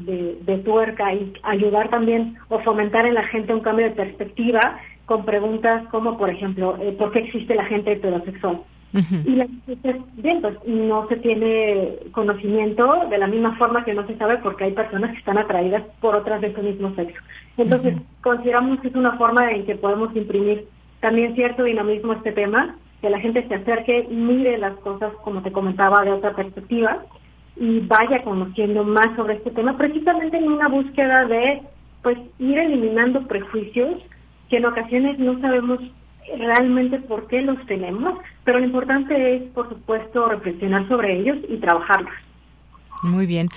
de, 0.42 0.58
tuerca 0.60 1.14
y 1.14 1.34
ayudar 1.44 1.90
también 1.90 2.38
o 2.48 2.60
fomentar 2.60 3.06
en 3.06 3.16
la 3.16 3.24
gente 3.24 3.54
un 3.54 3.62
cambio 3.62 3.88
de 3.88 3.96
perspectiva 3.96 4.80
con 5.06 5.26
preguntas 5.26 5.84
como, 5.90 6.18
por 6.18 6.30
ejemplo, 6.30 6.78
eh, 6.80 6.96
¿por 6.98 7.12
qué 7.12 7.20
existe 7.20 7.56
la 7.56 7.66
gente 7.66 7.94
heterosexual? 7.94 8.62
Y 8.94 9.36
la 9.36 9.46
bien, 10.16 10.42
pues 10.42 10.56
no 10.66 11.08
se 11.10 11.18
tiene 11.18 11.96
conocimiento 12.12 13.08
de 13.10 13.18
la 13.18 13.28
misma 13.28 13.58
forma 13.58 13.84
que 13.84 13.94
no 13.94 14.08
se 14.08 14.18
sabe 14.18 14.38
porque 14.38 14.66
hay 14.66 14.72
personas 14.72 15.12
que 15.12 15.18
están 15.18 15.38
atraídas 15.38 15.84
por 16.00 16.16
otras 16.16 16.40
de 16.40 16.54
su 16.54 16.62
mismo 16.62 16.96
sexo. 16.96 17.22
Entonces, 17.58 18.02
consideramos 18.22 18.80
que 18.80 18.88
es 18.88 18.96
una 18.96 19.18
forma 19.18 19.52
en 19.52 19.66
que 19.66 19.76
podemos 19.76 20.16
imprimir 20.16 20.66
también 21.02 21.36
cierto 21.36 21.64
dinamismo 21.64 22.14
a 22.14 22.16
este 22.16 22.32
tema, 22.32 22.78
que 23.02 23.10
la 23.10 23.20
gente 23.20 23.46
se 23.48 23.56
acerque, 23.56 24.08
mire 24.10 24.58
las 24.58 24.76
cosas, 24.78 25.12
como 25.24 25.42
te 25.42 25.52
comentaba, 25.52 26.04
de 26.04 26.12
otra 26.12 26.34
perspectiva 26.34 27.04
y 27.58 27.80
vaya 27.82 28.24
conociendo 28.24 28.84
más 28.84 29.16
sobre 29.16 29.36
este 29.36 29.52
tema, 29.52 29.78
precisamente 29.78 30.38
en 30.38 30.52
una 30.52 30.68
búsqueda 30.68 31.26
de 31.26 31.62
pues 32.02 32.18
ir 32.40 32.58
eliminando 32.58 33.26
prejuicios 33.28 34.02
que 34.50 34.58
en 34.58 34.66
ocasiones 34.66 35.18
no 35.20 35.40
sabemos 35.42 35.80
realmente 36.38 37.00
por 37.00 37.28
qué 37.28 37.42
los 37.42 37.64
tenemos, 37.66 38.20
pero 38.44 38.60
lo 38.60 38.66
importante 38.66 39.36
es, 39.36 39.44
por 39.54 39.70
supuesto, 39.70 40.28
reflexionar 40.28 40.88
sobre 40.88 41.20
ellos 41.20 41.38
y 41.50 41.58
trabajarlos. 41.58 42.14
Muy 43.04 43.26
bien. 43.26 43.50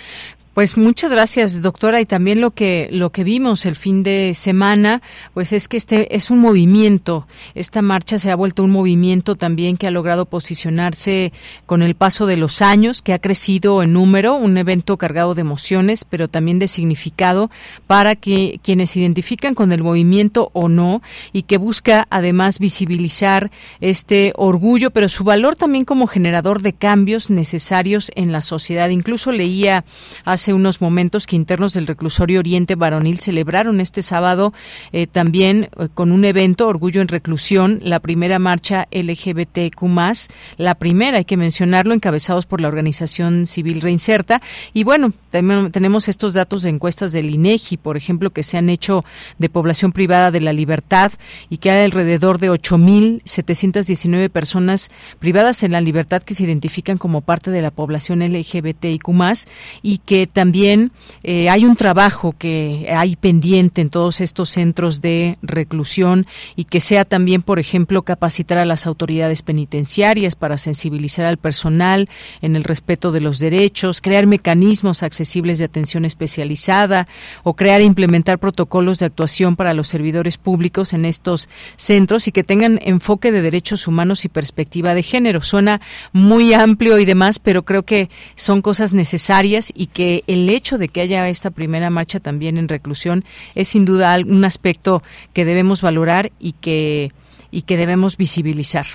Pues 0.58 0.76
muchas 0.76 1.12
gracias, 1.12 1.62
doctora. 1.62 2.00
Y 2.00 2.04
también 2.04 2.40
lo 2.40 2.50
que 2.50 2.88
lo 2.90 3.10
que 3.10 3.22
vimos 3.22 3.64
el 3.64 3.76
fin 3.76 4.02
de 4.02 4.32
semana, 4.34 5.02
pues 5.32 5.52
es 5.52 5.68
que 5.68 5.76
este 5.76 6.16
es 6.16 6.32
un 6.32 6.40
movimiento. 6.40 7.28
Esta 7.54 7.80
marcha 7.80 8.18
se 8.18 8.32
ha 8.32 8.34
vuelto 8.34 8.64
un 8.64 8.72
movimiento 8.72 9.36
también 9.36 9.76
que 9.76 9.86
ha 9.86 9.92
logrado 9.92 10.24
posicionarse 10.24 11.32
con 11.66 11.80
el 11.84 11.94
paso 11.94 12.26
de 12.26 12.36
los 12.36 12.60
años, 12.60 13.02
que 13.02 13.12
ha 13.12 13.20
crecido 13.20 13.84
en 13.84 13.92
número, 13.92 14.34
un 14.34 14.58
evento 14.58 14.96
cargado 14.96 15.36
de 15.36 15.42
emociones, 15.42 16.04
pero 16.04 16.26
también 16.26 16.58
de 16.58 16.66
significado 16.66 17.52
para 17.86 18.16
que 18.16 18.58
quienes 18.60 18.90
se 18.90 18.98
identifican 18.98 19.54
con 19.54 19.70
el 19.70 19.84
movimiento 19.84 20.50
o 20.54 20.68
no 20.68 21.02
y 21.32 21.42
que 21.42 21.56
busca 21.56 22.08
además 22.10 22.58
visibilizar 22.58 23.52
este 23.80 24.32
orgullo, 24.34 24.90
pero 24.90 25.08
su 25.08 25.22
valor 25.22 25.54
también 25.54 25.84
como 25.84 26.08
generador 26.08 26.62
de 26.62 26.72
cambios 26.72 27.30
necesarios 27.30 28.10
en 28.16 28.32
la 28.32 28.40
sociedad. 28.40 28.88
Incluso 28.88 29.30
leía 29.30 29.84
hace 30.24 30.47
unos 30.54 30.80
momentos 30.80 31.26
que 31.26 31.36
internos 31.36 31.74
del 31.74 31.86
reclusorio 31.86 32.40
Oriente 32.40 32.74
Varonil 32.74 33.20
celebraron 33.20 33.80
este 33.80 34.02
sábado 34.02 34.52
eh, 34.92 35.06
también 35.06 35.68
eh, 35.78 35.88
con 35.92 36.12
un 36.12 36.24
evento 36.24 36.68
Orgullo 36.68 37.00
en 37.00 37.08
Reclusión, 37.08 37.80
la 37.82 38.00
primera 38.00 38.38
marcha 38.38 38.88
LGBTQ+, 38.90 39.82
la 40.56 40.74
primera, 40.74 41.18
hay 41.18 41.24
que 41.24 41.36
mencionarlo, 41.36 41.94
encabezados 41.94 42.46
por 42.46 42.60
la 42.60 42.68
organización 42.68 43.46
civil 43.46 43.80
Reinserta. 43.80 44.40
Y 44.72 44.84
bueno, 44.84 45.12
también 45.30 45.70
tenemos 45.70 46.08
estos 46.08 46.34
datos 46.34 46.62
de 46.62 46.70
encuestas 46.70 47.12
del 47.12 47.30
INEGI, 47.30 47.76
por 47.76 47.96
ejemplo, 47.96 48.30
que 48.30 48.42
se 48.42 48.56
han 48.56 48.70
hecho 48.70 49.04
de 49.38 49.48
población 49.48 49.92
privada 49.92 50.30
de 50.30 50.40
la 50.40 50.52
libertad 50.52 51.12
y 51.48 51.58
que 51.58 51.70
hay 51.70 51.84
alrededor 51.84 52.38
de 52.38 52.50
8.719 52.50 54.30
personas 54.30 54.90
privadas 55.18 55.62
en 55.62 55.72
la 55.72 55.80
libertad 55.80 56.22
que 56.22 56.34
se 56.34 56.44
identifican 56.44 56.98
como 56.98 57.20
parte 57.20 57.50
de 57.50 57.62
la 57.62 57.70
población 57.70 58.20
LGBTIQ+, 58.20 59.08
y 59.82 59.98
que 59.98 60.26
también 60.28 60.92
eh, 61.22 61.48
hay 61.48 61.64
un 61.64 61.76
trabajo 61.76 62.34
que 62.36 62.92
hay 62.94 63.16
pendiente 63.16 63.80
en 63.80 63.90
todos 63.90 64.20
estos 64.20 64.50
centros 64.50 65.00
de 65.00 65.38
reclusión 65.42 66.26
y 66.56 66.64
que 66.64 66.80
sea 66.80 67.04
también, 67.04 67.42
por 67.42 67.58
ejemplo, 67.58 68.02
capacitar 68.02 68.58
a 68.58 68.64
las 68.64 68.86
autoridades 68.86 69.42
penitenciarias 69.42 70.36
para 70.36 70.58
sensibilizar 70.58 71.24
al 71.24 71.36
personal 71.38 72.08
en 72.42 72.56
el 72.56 72.64
respeto 72.64 73.12
de 73.12 73.20
los 73.20 73.38
derechos, 73.38 74.00
crear 74.00 74.26
mecanismos 74.26 75.02
accesibles 75.02 75.58
de 75.58 75.64
atención 75.64 76.04
especializada 76.04 77.08
o 77.42 77.54
crear 77.54 77.80
e 77.80 77.84
implementar 77.84 78.38
protocolos 78.38 78.98
de 78.98 79.06
actuación 79.06 79.56
para 79.56 79.74
los 79.74 79.88
servidores 79.88 80.38
públicos 80.38 80.92
en 80.92 81.04
estos 81.04 81.48
centros 81.76 82.28
y 82.28 82.32
que 82.32 82.44
tengan 82.44 82.80
enfoque 82.82 83.32
de 83.32 83.42
derechos 83.42 83.86
humanos 83.86 84.24
y 84.24 84.28
perspectiva 84.28 84.94
de 84.94 85.02
género. 85.02 85.42
Suena 85.42 85.80
muy 86.12 86.52
amplio 86.52 86.98
y 86.98 87.04
demás, 87.04 87.38
pero 87.38 87.64
creo 87.64 87.82
que 87.84 88.10
son 88.36 88.62
cosas 88.62 88.92
necesarias 88.92 89.72
y 89.74 89.86
que 89.86 90.17
el 90.26 90.48
hecho 90.50 90.78
de 90.78 90.88
que 90.88 91.00
haya 91.00 91.28
esta 91.28 91.50
primera 91.50 91.90
marcha 91.90 92.20
también 92.20 92.58
en 92.58 92.68
reclusión 92.68 93.24
es 93.54 93.68
sin 93.68 93.84
duda 93.84 94.16
un 94.26 94.44
aspecto 94.44 95.02
que 95.32 95.44
debemos 95.44 95.82
valorar 95.82 96.30
y 96.38 96.52
que, 96.52 97.10
y 97.50 97.62
que 97.62 97.76
debemos 97.76 98.16
visibilizar. 98.16 98.86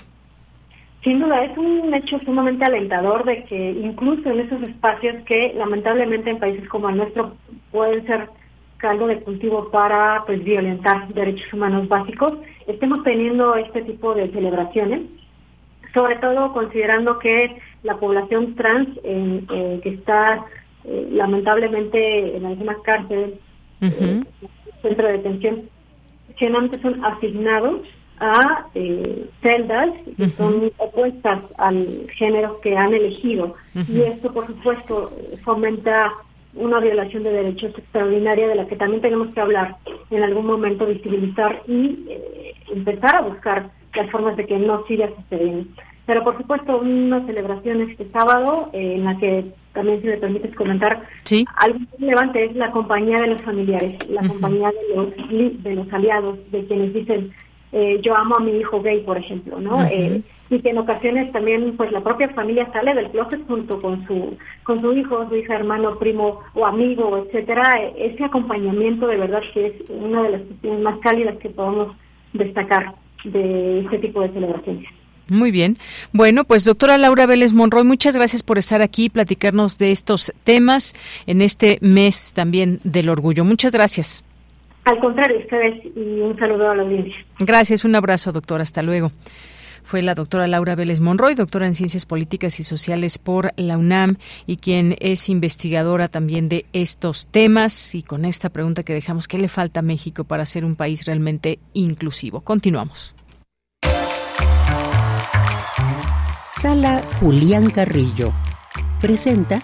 Sin 1.04 1.20
duda, 1.20 1.44
es 1.44 1.58
un 1.58 1.94
hecho 1.94 2.18
sumamente 2.20 2.64
alentador 2.64 3.26
de 3.26 3.44
que 3.44 3.72
incluso 3.72 4.30
en 4.30 4.40
esos 4.40 4.62
espacios 4.64 5.18
que 5.26 5.54
lamentablemente 5.56 6.30
en 6.30 6.40
países 6.40 6.68
como 6.70 6.90
el 6.90 6.98
nuestro 6.98 7.36
pueden 7.72 8.06
ser 8.06 8.30
caldo 8.78 9.08
de 9.08 9.20
cultivo 9.20 9.70
para 9.70 10.24
pues 10.26 10.44
violentar 10.44 11.08
derechos 11.10 11.52
humanos 11.54 11.88
básicos, 11.90 12.34
estemos 12.68 13.04
teniendo 13.04 13.56
este 13.56 13.82
tipo 13.82 14.14
de 14.14 14.30
celebraciones, 14.32 15.02
sobre 15.94 16.16
todo 16.18 16.54
considerando 16.54 17.20
que 17.20 17.58
la 17.84 17.98
población 17.98 18.56
trans 18.56 18.90
eh, 19.04 19.80
que 19.84 19.90
está 19.90 20.46
eh, 20.86 21.08
lamentablemente 21.12 22.38
en 22.38 22.46
algunas 22.46 22.78
cárceles, 22.82 23.32
uh 23.82 24.22
centro 24.82 25.08
de 25.08 25.14
detención, 25.14 25.62
generalmente 26.36 26.82
son 26.82 27.06
asignados 27.06 27.84
a 28.20 28.68
eh, 28.76 29.30
celdas 29.42 29.92
que 30.18 30.30
son 30.32 30.74
opuestas 30.78 31.40
al 31.58 32.06
género 32.18 32.60
que 32.60 32.76
han 32.76 32.94
elegido. 32.94 33.56
Y 33.88 34.02
esto, 34.02 34.34
por 34.34 34.46
supuesto, 34.46 35.10
fomenta 35.46 36.12
una 36.54 36.82
violación 36.82 37.24
de 37.24 37.32
derechos 37.32 37.72
extraordinaria 37.78 38.50
de 38.50 38.56
la 38.56 38.68
que 38.68 38.76
también 38.76 39.02
tenemos 39.02 39.34
que 39.34 39.40
hablar 39.40 39.78
en 40.12 40.22
algún 40.22 40.48
momento, 40.48 40.86
visibilizar 40.86 41.62
y 41.66 42.06
empezar 42.70 43.16
a 43.16 43.22
buscar 43.22 43.70
las 43.96 44.12
formas 44.12 44.36
de 44.36 44.46
que 44.46 44.58
no 44.58 44.86
siga 44.86 45.10
sucediendo. 45.16 45.70
Pero 46.06 46.24
por 46.24 46.38
supuesto, 46.38 46.78
una 46.78 47.26
celebración 47.26 47.82
este 47.90 48.10
sábado 48.12 48.70
en 48.74 49.06
la 49.06 49.18
que 49.18 49.46
también 49.74 50.02
si 50.02 50.08
me 50.08 50.18
permites 50.18 50.56
comentar, 50.56 51.02
algo 51.58 51.80
muy 51.80 51.88
relevante 52.00 52.46
es 52.46 52.56
la 52.56 52.72
compañía 52.72 53.18
de 53.18 53.28
los 53.28 53.42
familiares, 53.42 54.10
la 54.10 54.28
compañía 54.28 54.70
de 54.70 54.96
los, 54.96 55.64
de 55.64 55.76
los 55.76 55.92
aliados, 55.92 56.40
de 56.52 56.66
quienes 56.66 56.94
dicen, 56.94 57.32
eh, 57.72 58.00
yo 58.04 58.16
amo 58.16 58.36
a 58.38 58.44
mi 58.44 58.52
hijo 58.58 58.82
gay, 58.82 59.02
por 59.02 59.18
ejemplo, 59.18 59.60
¿no? 59.60 59.84
Eh, 59.86 60.22
y 60.52 60.60
que 60.60 60.70
en 60.70 60.78
ocasiones 60.78 61.32
también 61.32 61.76
pues 61.76 61.92
la 61.92 62.02
propia 62.02 62.30
familia 62.30 62.72
sale 62.72 62.94
del 62.94 63.10
closet 63.10 63.42
junto 63.48 63.82
con 63.82 64.06
su 64.06 64.38
con 64.64 64.80
su 64.80 64.94
hijo, 64.94 65.28
su 65.28 65.36
hija, 65.36 65.56
hermano, 65.56 65.98
primo 65.98 66.42
o 66.54 66.68
amigo, 66.68 67.18
etcétera. 67.18 67.64
Ese 67.98 68.24
acompañamiento 68.24 69.08
de 69.08 69.18
verdad 69.18 69.42
que 69.54 69.68
es 69.68 69.90
una 69.90 70.22
de 70.22 70.32
las 70.34 70.42
cuestiones 70.42 70.82
más 70.82 71.00
cálidas 71.00 71.38
que 71.38 71.50
podemos 71.50 71.96
destacar 72.34 72.94
de 73.24 73.80
este 73.80 73.98
tipo 73.98 74.22
de 74.22 74.30
celebraciones. 74.30 74.86
Muy 75.28 75.52
bien. 75.52 75.78
Bueno, 76.12 76.44
pues 76.44 76.66
doctora 76.66 76.98
Laura 76.98 77.26
Vélez 77.26 77.54
Monroy, 77.54 77.86
muchas 77.86 78.16
gracias 78.16 78.44
por 78.44 78.58
estar 78.58 78.82
aquí 78.82 79.06
y 79.06 79.10
platicarnos 79.10 79.78
de 79.78 79.92
estos 79.92 80.34
temas 80.44 80.94
en 81.28 81.42
este 81.42 81.78
mes 81.82 82.34
también 82.34 82.80
del 82.84 83.10
orgullo. 83.10 83.46
Muchas 83.46 83.74
gracias. 83.74 84.24
Al 84.86 85.00
contrario, 85.00 85.40
ustedes 85.40 85.86
y 85.96 86.20
un 86.20 86.38
saludo 86.38 86.70
a 86.70 86.76
la 86.76 86.84
audiencia. 86.84 87.16
Gracias, 87.40 87.86
un 87.86 87.96
abrazo, 87.96 88.32
doctora. 88.32 88.64
Hasta 88.64 88.84
luego. 88.84 89.12
Fue 89.84 90.02
la 90.02 90.16
doctora 90.16 90.48
Laura 90.48 90.76
Vélez 90.76 91.02
Monroy, 91.02 91.36
doctora 91.36 91.68
en 91.68 91.76
Ciencias 91.76 92.06
Políticas 92.06 92.60
y 92.60 92.64
Sociales 92.64 93.18
por 93.18 93.52
la 93.58 93.78
UNAM 93.78 94.16
y 94.48 94.58
quien 94.58 94.96
es 95.00 95.28
investigadora 95.28 96.08
también 96.08 96.48
de 96.48 96.66
estos 96.72 97.28
temas. 97.28 97.94
Y 97.94 98.02
con 98.02 98.24
esta 98.24 98.50
pregunta 98.50 98.84
que 98.84 98.94
dejamos, 98.94 99.28
¿qué 99.28 99.38
le 99.38 99.50
falta 99.50 99.82
a 99.82 99.84
México 99.84 100.24
para 100.24 100.46
ser 100.46 100.64
un 100.64 100.76
país 100.76 101.06
realmente 101.06 101.60
inclusivo? 101.74 102.42
Continuamos. 102.42 103.14
Sala 106.56 107.02
Julián 107.20 107.72
Carrillo 107.72 108.32
presenta 109.02 109.60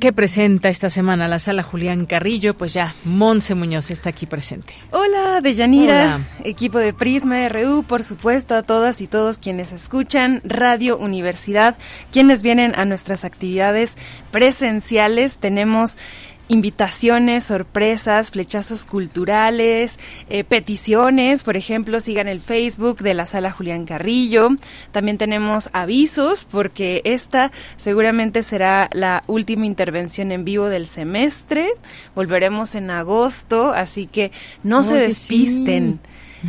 ¿Qué 0.00 0.12
presenta 0.12 0.68
esta 0.68 0.90
semana 0.90 1.28
la 1.28 1.38
sala 1.38 1.62
Julián 1.62 2.04
Carrillo? 2.04 2.54
Pues 2.54 2.74
ya, 2.74 2.92
Monse 3.04 3.54
Muñoz 3.54 3.92
está 3.92 4.10
aquí 4.10 4.26
presente. 4.26 4.74
Hola, 4.90 5.40
Deyanira, 5.40 6.18
equipo 6.42 6.78
de 6.78 6.92
Prisma 6.92 7.48
RU, 7.48 7.84
por 7.84 8.02
supuesto, 8.02 8.56
a 8.56 8.62
todas 8.62 9.00
y 9.00 9.06
todos 9.06 9.38
quienes 9.38 9.70
escuchan 9.70 10.40
Radio 10.42 10.98
Universidad, 10.98 11.78
quienes 12.10 12.42
vienen 12.42 12.74
a 12.74 12.84
nuestras 12.84 13.24
actividades 13.24 13.96
presenciales. 14.32 15.38
Tenemos 15.38 15.96
invitaciones, 16.50 17.44
sorpresas, 17.44 18.32
flechazos 18.32 18.84
culturales, 18.84 19.98
eh, 20.28 20.42
peticiones, 20.42 21.44
por 21.44 21.56
ejemplo, 21.56 22.00
sigan 22.00 22.26
el 22.26 22.40
Facebook 22.40 22.98
de 22.98 23.14
la 23.14 23.24
sala 23.24 23.52
Julián 23.52 23.86
Carrillo. 23.86 24.50
También 24.90 25.16
tenemos 25.16 25.70
avisos 25.72 26.46
porque 26.50 27.02
esta 27.04 27.52
seguramente 27.76 28.42
será 28.42 28.90
la 28.92 29.22
última 29.28 29.64
intervención 29.64 30.32
en 30.32 30.44
vivo 30.44 30.66
del 30.66 30.86
semestre. 30.86 31.68
Volveremos 32.16 32.74
en 32.74 32.90
agosto, 32.90 33.70
así 33.70 34.06
que 34.06 34.32
no 34.64 34.82
se 34.82 34.96
despisten. 34.96 36.00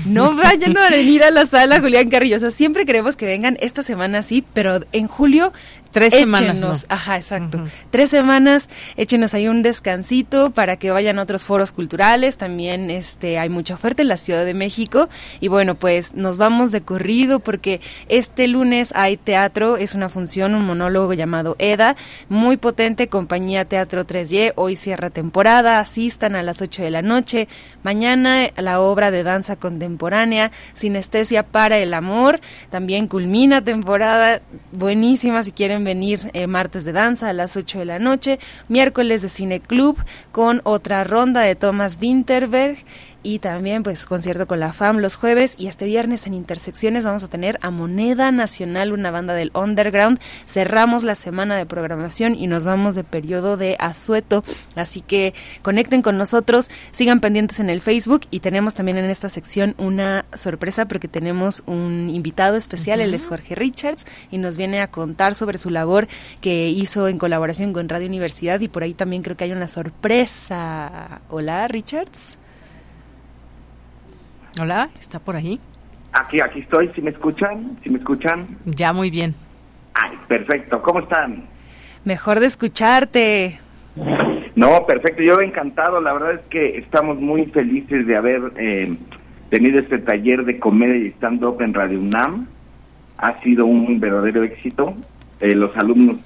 No 0.05 0.35
vayan 0.35 0.77
a 0.77 0.89
venir 0.89 1.21
a 1.23 1.31
la 1.31 1.45
sala 1.45 1.79
Julián 1.79 2.09
Carrillo. 2.09 2.37
O 2.37 2.39
sea, 2.39 2.49
siempre 2.51 2.85
queremos 2.85 3.17
que 3.17 3.25
vengan 3.25 3.57
esta 3.59 3.83
semana 3.83 4.23
sí, 4.23 4.43
pero 4.53 4.79
en 4.93 5.07
julio 5.07 5.51
Tres 5.91 6.13
semanas. 6.13 6.85
Ajá, 6.89 7.17
exacto. 7.17 7.63
Tres 7.89 8.09
semanas, 8.09 8.69
échenos 8.95 9.33
ahí 9.33 9.47
un 9.47 9.61
descansito 9.61 10.51
para 10.51 10.77
que 10.77 10.91
vayan 10.91 11.19
a 11.19 11.23
otros 11.23 11.43
foros 11.45 11.71
culturales. 11.71 12.37
También 12.37 12.89
este, 12.89 13.37
hay 13.37 13.49
mucha 13.49 13.73
oferta 13.73 14.01
en 14.01 14.07
la 14.07 14.17
Ciudad 14.17 14.45
de 14.45 14.53
México. 14.53 15.09
Y 15.39 15.49
bueno, 15.49 15.75
pues 15.75 16.15
nos 16.15 16.37
vamos 16.37 16.71
de 16.71 16.81
corrido 16.81 17.39
porque 17.39 17.81
este 18.07 18.47
lunes 18.47 18.93
hay 18.95 19.17
teatro, 19.17 19.77
es 19.77 19.93
una 19.93 20.09
función, 20.09 20.55
un 20.55 20.65
monólogo 20.65 21.13
llamado 21.13 21.55
EDA, 21.59 21.95
muy 22.29 22.57
potente, 22.57 23.07
compañía 23.07 23.65
Teatro 23.65 24.05
3Y. 24.05 24.53
Hoy 24.55 24.75
cierra 24.75 25.09
temporada, 25.09 25.79
asistan 25.79 26.35
a 26.35 26.43
las 26.43 26.61
8 26.61 26.83
de 26.83 26.91
la 26.91 27.01
noche. 27.01 27.47
Mañana 27.83 28.49
la 28.55 28.79
obra 28.79 29.11
de 29.11 29.23
danza 29.23 29.57
contemporánea, 29.57 30.51
Sinestesia 30.73 31.43
para 31.43 31.77
el 31.79 31.93
Amor, 31.93 32.39
también 32.69 33.07
culmina 33.07 33.63
temporada, 33.63 34.41
buenísima 34.71 35.43
si 35.43 35.51
quieren 35.51 35.80
venir 35.83 36.19
eh, 36.33 36.47
martes 36.47 36.85
de 36.85 36.91
danza 36.91 37.29
a 37.29 37.33
las 37.33 37.57
8 37.57 37.79
de 37.79 37.85
la 37.85 37.99
noche, 37.99 38.39
miércoles 38.67 39.21
de 39.21 39.29
cine 39.29 39.59
club 39.59 39.97
con 40.31 40.61
otra 40.63 41.03
ronda 41.03 41.41
de 41.41 41.55
Thomas 41.55 41.97
Winterberg 42.01 42.77
y 43.23 43.39
también 43.39 43.83
pues 43.83 44.05
concierto 44.05 44.47
con 44.47 44.59
la 44.59 44.73
FAM 44.73 44.97
los 44.97 45.15
jueves 45.15 45.55
y 45.57 45.67
este 45.67 45.85
viernes 45.85 46.27
en 46.27 46.33
Intersecciones 46.33 47.05
vamos 47.05 47.23
a 47.23 47.27
tener 47.27 47.57
a 47.61 47.69
Moneda 47.69 48.31
Nacional, 48.31 48.93
una 48.93 49.11
banda 49.11 49.33
del 49.33 49.51
underground. 49.53 50.19
Cerramos 50.47 51.03
la 51.03 51.15
semana 51.15 51.57
de 51.57 51.65
programación 51.65 52.35
y 52.35 52.47
nos 52.47 52.65
vamos 52.65 52.95
de 52.95 53.03
periodo 53.03 53.57
de 53.57 53.75
asueto, 53.79 54.43
así 54.75 55.01
que 55.01 55.33
conecten 55.61 56.01
con 56.01 56.17
nosotros, 56.17 56.69
sigan 56.91 57.19
pendientes 57.19 57.59
en 57.59 57.69
el 57.69 57.81
Facebook 57.81 58.21
y 58.31 58.39
tenemos 58.39 58.73
también 58.73 58.97
en 58.97 59.09
esta 59.09 59.29
sección 59.29 59.75
una 59.77 60.25
sorpresa 60.33 60.87
porque 60.87 61.07
tenemos 61.07 61.63
un 61.67 62.09
invitado 62.09 62.55
especial, 62.55 63.01
él 63.01 63.13
es 63.13 63.27
Jorge 63.27 63.55
Richards 63.55 64.05
y 64.31 64.37
nos 64.37 64.57
viene 64.57 64.81
a 64.81 64.89
contar 64.89 65.35
sobre 65.35 65.57
su 65.57 65.69
labor 65.69 66.07
que 66.41 66.69
hizo 66.69 67.07
en 67.07 67.17
colaboración 67.17 67.73
con 67.73 67.89
Radio 67.89 68.07
Universidad 68.07 68.59
y 68.61 68.67
por 68.67 68.83
ahí 68.83 68.93
también 68.93 69.21
creo 69.21 69.37
que 69.37 69.43
hay 69.43 69.51
una 69.51 69.67
sorpresa. 69.67 71.21
Hola, 71.29 71.67
Richards. 71.67 72.40
Hola, 74.59 74.89
¿está 74.99 75.19
por 75.19 75.37
ahí? 75.37 75.59
Aquí, 76.11 76.41
aquí 76.41 76.59
estoy, 76.59 76.89
si 76.93 77.01
me 77.01 77.11
escuchan? 77.11 77.77
si 77.83 77.89
me 77.89 77.99
escuchan? 77.99 78.47
Ya, 78.65 78.91
muy 78.91 79.09
bien. 79.09 79.33
Ay, 79.93 80.17
perfecto, 80.27 80.81
¿cómo 80.81 80.99
están? 80.99 81.45
Mejor 82.03 82.41
de 82.41 82.47
escucharte. 82.47 83.59
No, 84.55 84.85
perfecto, 84.85 85.23
yo 85.23 85.39
encantado, 85.39 86.01
la 86.01 86.13
verdad 86.13 86.33
es 86.33 86.41
que 86.49 86.77
estamos 86.77 87.17
muy 87.17 87.45
felices 87.45 88.05
de 88.05 88.17
haber 88.17 88.51
eh, 88.57 88.97
tenido 89.49 89.79
este 89.79 89.99
taller 89.99 90.43
de 90.43 90.59
comedia 90.59 90.97
y 90.97 91.11
stand-up 91.11 91.61
en 91.61 91.73
Radio 91.73 91.99
UNAM. 91.99 92.47
Ha 93.17 93.39
sido 93.41 93.65
un 93.65 94.01
verdadero 94.01 94.43
éxito, 94.43 94.95
eh, 95.39 95.55
los 95.55 95.75
alumnos 95.77 96.17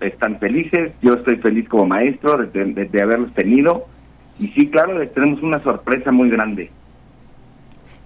están 0.00 0.38
felices, 0.38 0.92
yo 1.00 1.14
estoy 1.14 1.36
feliz 1.36 1.66
como 1.70 1.86
maestro 1.86 2.36
de, 2.36 2.64
de 2.66 3.02
haberlos 3.02 3.32
tenido. 3.32 3.86
Y 4.38 4.48
sí, 4.48 4.68
claro, 4.68 4.98
les 4.98 5.12
tenemos 5.14 5.42
una 5.42 5.62
sorpresa 5.62 6.12
muy 6.12 6.28
grande 6.28 6.70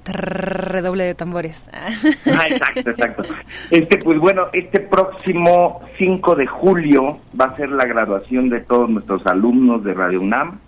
redoble 0.07 1.05
de 1.05 1.15
tambores. 1.15 1.69
Ah, 1.73 2.47
exacto, 2.49 2.91
exacto. 2.91 3.23
Este, 3.71 3.99
pues 3.99 4.19
bueno, 4.19 4.47
este 4.53 4.81
próximo 4.81 5.81
5 5.99 6.37
de 6.37 6.47
julio 6.47 7.19
va 7.39 7.47
a 7.47 7.57
ser 7.57 7.71
la 7.71 7.85
graduación 7.85 8.49
de 8.49 8.61
todos 8.61 8.89
nuestros 8.89 9.27
alumnos 9.27 9.85
de 9.85 9.95
Radio 9.95 10.21
UNAM, 10.21 10.59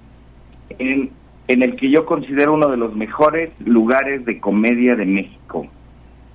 en, 0.78 1.10
en 1.48 1.62
el 1.62 1.76
que 1.76 1.90
yo 1.90 2.04
considero 2.04 2.54
uno 2.54 2.68
de 2.68 2.76
los 2.76 2.94
mejores 2.94 3.50
lugares 3.60 4.24
de 4.24 4.40
comedia 4.40 4.96
de 4.96 5.06
México. 5.06 5.66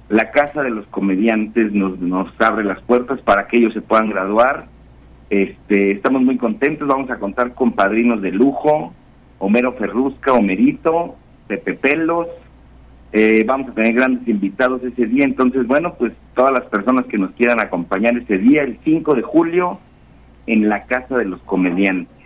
La 0.10 0.32
Casa 0.32 0.62
de 0.62 0.70
los 0.70 0.86
Comediantes 0.88 1.72
nos, 1.72 2.00
nos 2.00 2.30
abre 2.40 2.64
las 2.64 2.82
puertas 2.82 3.22
para 3.22 3.48
que 3.48 3.58
ellos 3.58 3.74
se 3.74 3.82
puedan 3.82 4.10
graduar. 4.10 4.68
Este, 5.30 5.92
estamos 5.92 6.22
muy 6.22 6.38
contentos, 6.38 6.88
vamos 6.88 7.10
a 7.10 7.18
contar 7.18 7.54
con 7.54 7.72
padrinos 7.72 8.22
de 8.22 8.32
lujo, 8.32 8.94
Homero 9.40 9.74
Ferrusca, 9.74 10.34
Homerito, 10.34 11.16
Pepe 11.48 11.74
Pelos, 11.74 12.28
eh, 13.14 13.44
vamos 13.46 13.70
a 13.70 13.74
tener 13.74 13.94
grandes 13.94 14.28
invitados 14.28 14.84
ese 14.84 15.06
día, 15.06 15.24
entonces, 15.24 15.68
bueno, 15.68 15.94
pues 15.94 16.14
todas 16.36 16.52
las 16.52 16.64
personas 16.64 17.06
que 17.06 17.20
nos 17.20 17.32
quieran 17.32 17.60
acompañar 17.60 18.18
ese 18.18 18.40
día, 18.40 18.64
el 18.64 18.80
5 18.84 19.14
de 19.14 19.22
julio, 19.22 19.80
en 20.48 20.68
la 20.68 20.82
Casa 20.82 21.18
de 21.18 21.26
los 21.26 21.40
Comediantes. 21.44 22.23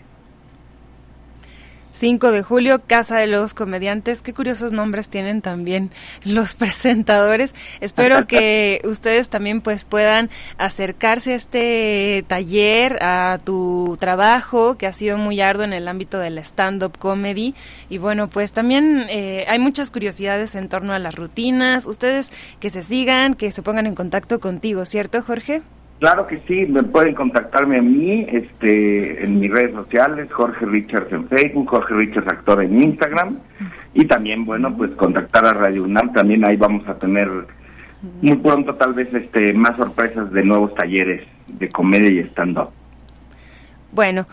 5 1.98 2.32
de 2.32 2.44
julio, 2.44 2.84
Casa 2.86 3.18
de 3.18 3.26
los 3.26 3.56
Comediantes. 3.56 4.22
Qué 4.22 4.32
curiosos 4.32 4.72
nombres 4.72 5.10
tienen 5.10 5.42
también 5.42 5.90
los 6.24 6.54
presentadores. 6.56 7.56
Espero 7.82 8.28
que 8.28 8.82
ustedes 8.86 9.30
también 9.30 9.62
pues 9.62 9.84
puedan 9.84 10.30
acercarse 10.60 11.34
a 11.34 11.36
este 11.36 12.24
taller, 12.28 13.00
a 13.02 13.40
tu 13.44 13.98
trabajo 14.00 14.78
que 14.78 14.86
ha 14.86 14.94
sido 14.94 15.18
muy 15.18 15.42
arduo 15.42 15.64
en 15.64 15.74
el 15.74 15.88
ámbito 15.88 16.20
del 16.20 16.38
stand-up 16.38 17.00
comedy. 17.00 17.56
Y 17.90 17.98
bueno, 17.98 18.30
pues 18.30 18.54
también 18.54 19.08
eh, 19.10 19.46
hay 19.48 19.58
muchas 19.58 19.90
curiosidades 19.90 20.54
en 20.54 20.70
torno 20.70 20.94
a 20.94 21.00
las 21.00 21.16
rutinas. 21.16 21.88
Ustedes 21.88 22.32
que 22.60 22.70
se 22.70 22.84
sigan, 22.84 23.34
que 23.34 23.52
se 23.52 23.64
pongan 23.64 23.88
en 23.88 23.96
contacto 23.96 24.40
contigo, 24.40 24.86
¿cierto, 24.86 25.24
Jorge? 25.24 25.64
Claro 26.00 26.28
que 26.28 26.40
sí, 26.48 26.68
me 26.68 26.84
pueden 26.84 27.16
contactarme 27.16 27.80
a 27.80 27.82
mí 27.82 28.28
este, 28.32 29.24
en 29.24 29.40
mis 29.40 29.50
redes 29.50 29.74
sociales, 29.74 30.32
Jorge 30.32 30.66
Richards 30.68 31.12
en 31.12 31.28
Facebook, 31.28 31.70
Jorge 31.70 31.96
Richards 31.96 32.28
Actor 32.28 32.64
en 32.64 32.84
Instagram 32.84 33.40
y 33.96 34.06
también, 34.06 34.46
bueno, 34.46 34.76
pues 34.78 34.92
contactar 34.92 35.46
a 35.46 35.54
Radio 35.54 35.86
UNAM, 35.86 36.14
también 36.14 36.46
ahí 36.46 36.56
vamos 36.56 36.88
a 36.88 36.94
tener 37.00 37.28
muy 38.22 38.36
pronto 38.38 38.76
tal 38.76 38.94
vez 38.94 39.12
este 39.12 39.54
más 39.54 39.76
sorpresas 39.76 40.32
de 40.32 40.44
nuevos 40.44 40.76
talleres 40.76 41.28
de 41.48 41.68
comedia 41.70 42.12
y 42.12 42.20
stand-up. 42.26 42.70
Bueno, 43.92 44.28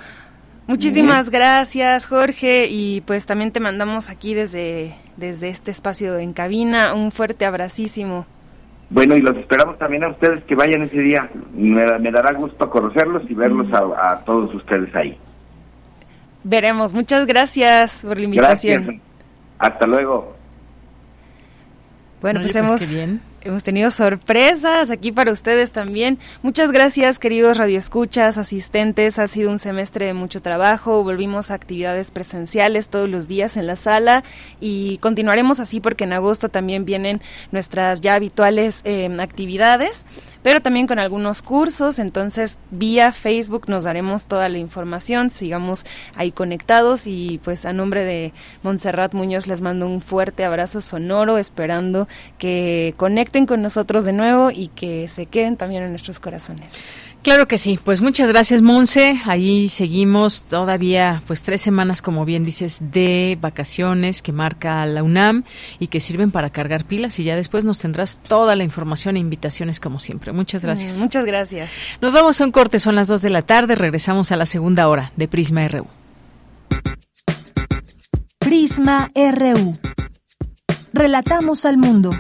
muchísimas 0.66 1.30
gracias 1.30 2.04
Jorge 2.04 2.66
y 2.68 3.00
pues 3.02 3.24
también 3.24 3.52
te 3.52 3.60
mandamos 3.60 4.10
aquí 4.10 4.34
desde, 4.34 4.96
desde 5.16 5.48
este 5.48 5.70
espacio 5.70 6.18
en 6.18 6.34
cabina 6.34 6.92
un 6.92 7.10
fuerte 7.10 7.46
abracísimo. 7.46 8.26
Bueno, 8.90 9.16
y 9.16 9.20
los 9.20 9.36
esperamos 9.36 9.78
también 9.78 10.04
a 10.04 10.08
ustedes 10.08 10.44
que 10.44 10.54
vayan 10.54 10.82
ese 10.82 11.00
día. 11.00 11.30
Me, 11.52 12.10
dará 12.10 12.32
gusto 12.34 12.68
conocerlos 12.70 13.22
y 13.28 13.34
verlos 13.34 13.66
a, 13.72 14.20
todos 14.24 14.54
ustedes 14.54 14.94
ahí. 14.94 15.18
Veremos. 16.44 16.94
Muchas 16.94 17.26
gracias 17.26 18.04
por 18.04 18.18
la 18.18 18.24
invitación. 18.24 18.84
Gracias. 18.84 19.02
Hasta 19.58 19.86
luego. 19.86 20.36
Bueno, 22.20 22.40
pues, 22.40 22.52
pues 22.52 22.56
hemos... 22.56 22.90
bien 22.90 23.33
hemos 23.44 23.62
tenido 23.62 23.90
sorpresas 23.90 24.90
aquí 24.90 25.12
para 25.12 25.30
ustedes 25.30 25.72
también. 25.72 26.18
Muchas 26.42 26.72
gracias, 26.72 27.18
queridos 27.18 27.58
radioescuchas, 27.58 28.38
asistentes. 28.38 29.18
Ha 29.18 29.26
sido 29.26 29.50
un 29.50 29.58
semestre 29.58 30.06
de 30.06 30.14
mucho 30.14 30.40
trabajo. 30.40 31.04
Volvimos 31.04 31.50
a 31.50 31.54
actividades 31.54 32.10
presenciales 32.10 32.88
todos 32.88 33.08
los 33.08 33.28
días 33.28 33.56
en 33.56 33.66
la 33.66 33.76
sala 33.76 34.24
y 34.60 34.98
continuaremos 34.98 35.60
así 35.60 35.80
porque 35.80 36.04
en 36.04 36.14
agosto 36.14 36.48
también 36.48 36.84
vienen 36.84 37.20
nuestras 37.52 38.00
ya 38.00 38.14
habituales 38.14 38.80
eh, 38.84 39.14
actividades, 39.20 40.06
pero 40.42 40.62
también 40.62 40.86
con 40.86 40.98
algunos 40.98 41.42
cursos. 41.42 41.98
Entonces, 41.98 42.58
vía 42.70 43.12
Facebook 43.12 43.68
nos 43.68 43.84
daremos 43.84 44.26
toda 44.26 44.48
la 44.48 44.58
información. 44.58 45.30
Sigamos 45.30 45.84
ahí 46.14 46.32
conectados 46.32 47.06
y 47.06 47.40
pues 47.44 47.66
a 47.66 47.74
nombre 47.74 48.04
de 48.04 48.32
Montserrat 48.62 49.12
Muñoz 49.12 49.46
les 49.46 49.60
mando 49.60 49.86
un 49.86 50.00
fuerte 50.00 50.44
abrazo 50.44 50.80
sonoro, 50.80 51.36
esperando 51.36 52.08
que 52.38 52.94
conecten 52.96 53.33
con 53.44 53.60
nosotros 53.62 54.04
de 54.04 54.12
nuevo 54.12 54.52
y 54.52 54.68
que 54.68 55.08
se 55.08 55.26
queden 55.26 55.56
también 55.56 55.82
en 55.82 55.90
nuestros 55.90 56.20
corazones. 56.20 56.68
Claro 57.22 57.48
que 57.48 57.56
sí, 57.56 57.78
pues 57.82 58.02
muchas 58.02 58.28
gracias 58.28 58.60
Monse, 58.60 59.18
ahí 59.24 59.68
seguimos 59.68 60.44
todavía 60.44 61.22
pues 61.26 61.42
tres 61.42 61.62
semanas 61.62 62.02
como 62.02 62.26
bien 62.26 62.44
dices 62.44 62.92
de 62.92 63.38
vacaciones 63.40 64.20
que 64.20 64.30
marca 64.30 64.84
la 64.84 65.02
UNAM 65.02 65.42
y 65.78 65.86
que 65.86 66.00
sirven 66.00 66.30
para 66.30 66.50
cargar 66.50 66.84
pilas 66.84 67.18
y 67.18 67.24
ya 67.24 67.34
después 67.34 67.64
nos 67.64 67.78
tendrás 67.78 68.18
toda 68.18 68.56
la 68.56 68.62
información 68.62 69.16
e 69.16 69.20
invitaciones 69.20 69.80
como 69.80 70.00
siempre. 70.00 70.32
Muchas 70.32 70.62
gracias. 70.62 70.98
Mm, 70.98 71.00
muchas 71.00 71.24
gracias. 71.24 71.70
Nos 72.02 72.12
vamos 72.12 72.40
a 72.40 72.44
un 72.44 72.52
corte, 72.52 72.78
son 72.78 72.94
las 72.94 73.08
dos 73.08 73.22
de 73.22 73.30
la 73.30 73.40
tarde, 73.40 73.74
regresamos 73.74 74.30
a 74.30 74.36
la 74.36 74.44
segunda 74.44 74.86
hora 74.86 75.10
de 75.16 75.26
Prisma 75.26 75.66
RU. 75.66 75.86
Prisma 78.38 79.10
RU. 79.14 79.72
Relatamos 80.92 81.64
al 81.64 81.78
mundo. 81.78 82.10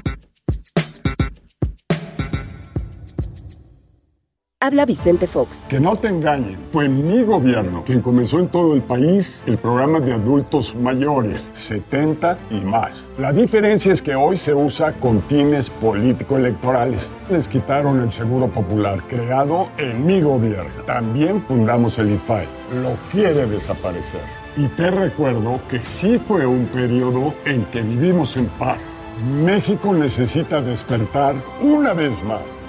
Habla 4.64 4.86
Vicente 4.86 5.26
Fox. 5.26 5.62
Que 5.68 5.78
no 5.78 5.94
te 5.94 6.08
engañen, 6.08 6.56
fue 6.72 6.88
mi 6.88 7.22
gobierno 7.22 7.84
quien 7.84 8.00
comenzó 8.00 8.38
en 8.38 8.48
todo 8.48 8.74
el 8.74 8.80
país 8.80 9.38
el 9.44 9.58
programa 9.58 10.00
de 10.00 10.14
adultos 10.14 10.74
mayores, 10.74 11.46
70 11.52 12.38
y 12.50 12.60
más. 12.60 13.04
La 13.18 13.30
diferencia 13.30 13.92
es 13.92 14.00
que 14.00 14.14
hoy 14.14 14.38
se 14.38 14.54
usa 14.54 14.94
con 14.94 15.20
fines 15.24 15.68
político-electorales. 15.68 17.10
Les 17.28 17.46
quitaron 17.46 18.00
el 18.00 18.10
Seguro 18.10 18.48
Popular, 18.48 19.02
creado 19.06 19.68
en 19.76 20.06
mi 20.06 20.22
gobierno. 20.22 20.82
También 20.86 21.42
fundamos 21.42 21.98
el 21.98 22.14
IFAI. 22.14 22.46
Lo 22.82 22.96
quiere 23.12 23.44
desaparecer. 23.44 24.22
Y 24.56 24.68
te 24.68 24.90
recuerdo 24.90 25.60
que 25.68 25.80
sí 25.80 26.18
fue 26.18 26.46
un 26.46 26.64
periodo 26.68 27.34
en 27.44 27.66
que 27.66 27.82
vivimos 27.82 28.34
en 28.38 28.46
paz. 28.58 28.80
México 29.44 29.92
necesita 29.92 30.62
despertar 30.62 31.34
una 31.60 31.92
vez 31.92 32.14
más. 32.24 32.40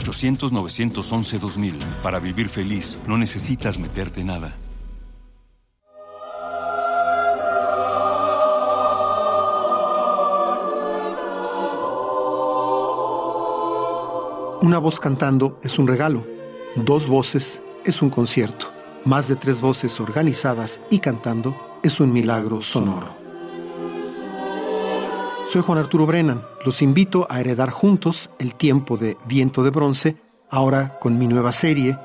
800-911-2000. 0.00 1.82
Para 2.02 2.18
vivir 2.18 2.48
feliz, 2.48 2.98
no 3.06 3.16
necesitas 3.18 3.78
meterte 3.78 4.24
nada. 4.24 4.56
Una 14.62 14.78
voz 14.78 15.00
cantando 15.00 15.58
es 15.62 15.78
un 15.78 15.88
regalo. 15.88 16.26
Dos 16.76 17.08
voces 17.08 17.62
es 17.84 18.02
un 18.02 18.10
concierto. 18.10 18.66
Más 19.04 19.26
de 19.26 19.36
tres 19.36 19.60
voces 19.60 19.98
organizadas 20.00 20.80
y 20.90 20.98
cantando 20.98 21.56
es 21.82 21.98
un 21.98 22.12
milagro 22.12 22.60
sonoro. 22.60 23.19
Soy 25.50 25.62
Juan 25.62 25.78
Arturo 25.78 26.06
Brennan. 26.06 26.44
Los 26.64 26.80
invito 26.80 27.26
a 27.28 27.40
heredar 27.40 27.70
juntos 27.70 28.30
el 28.38 28.54
tiempo 28.54 28.96
de 28.96 29.16
Viento 29.26 29.64
de 29.64 29.70
Bronce, 29.70 30.16
ahora 30.48 31.00
con 31.00 31.18
mi 31.18 31.26
nueva 31.26 31.50
serie, 31.50 31.98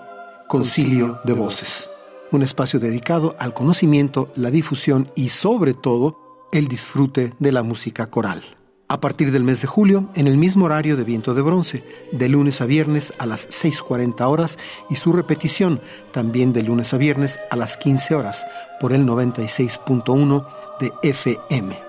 Concilio 0.48 1.20
de 1.26 1.34
Voces. 1.34 1.88
Un 2.32 2.41
espacio 2.41 2.80
dedicado 2.80 3.36
al 3.38 3.54
conocimiento, 3.54 4.30
la 4.36 4.50
difusión 4.50 5.12
y 5.16 5.30
sobre 5.30 5.76
todo 5.76 6.48
el 6.52 6.68
disfrute 6.68 7.34
de 7.38 7.52
la 7.52 7.62
música 7.62 8.08
coral. 8.08 8.41
A 8.88 9.00
partir 9.00 9.32
del 9.32 9.43
mes 9.43 9.62
de 9.62 9.68
julio, 9.68 10.10
en 10.16 10.26
el 10.26 10.38
mismo 10.38 10.66
horario 10.66 10.98
de 10.98 11.04
Viento 11.04 11.36
de 11.36 11.43
Bronce, 11.43 11.84
de 12.12 12.28
lunes 12.28 12.62
a 12.62 12.66
viernes 12.66 13.14
a 13.20 13.28
las 13.28 13.48
6.40 13.50 14.28
horas 14.28 14.58
y 14.89 14.96
su 14.96 15.14
repetición 15.14 15.82
también 16.12 16.52
de 16.52 16.64
lunes 16.64 16.96
a 16.96 16.98
viernes 16.98 17.38
a 17.52 17.58
las 17.58 17.78
15 17.78 18.16
horas 18.16 18.43
por 18.80 18.91
el 18.91 19.06
96.1 19.06 20.48
de 20.80 20.91
FM. 21.04 21.84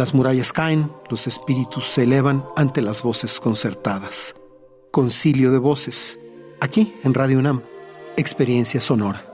Las 0.00 0.14
murallas 0.14 0.50
caen, 0.54 0.90
los 1.10 1.26
espíritus 1.26 1.90
se 1.90 2.04
elevan 2.04 2.42
ante 2.56 2.80
las 2.80 3.02
voces 3.02 3.38
concertadas. 3.38 4.34
Concilio 4.90 5.52
de 5.52 5.58
voces, 5.58 6.18
aquí 6.58 6.94
en 7.04 7.12
Radio 7.12 7.38
UNAM, 7.38 7.60
experiencia 8.16 8.80
sonora. 8.80 9.26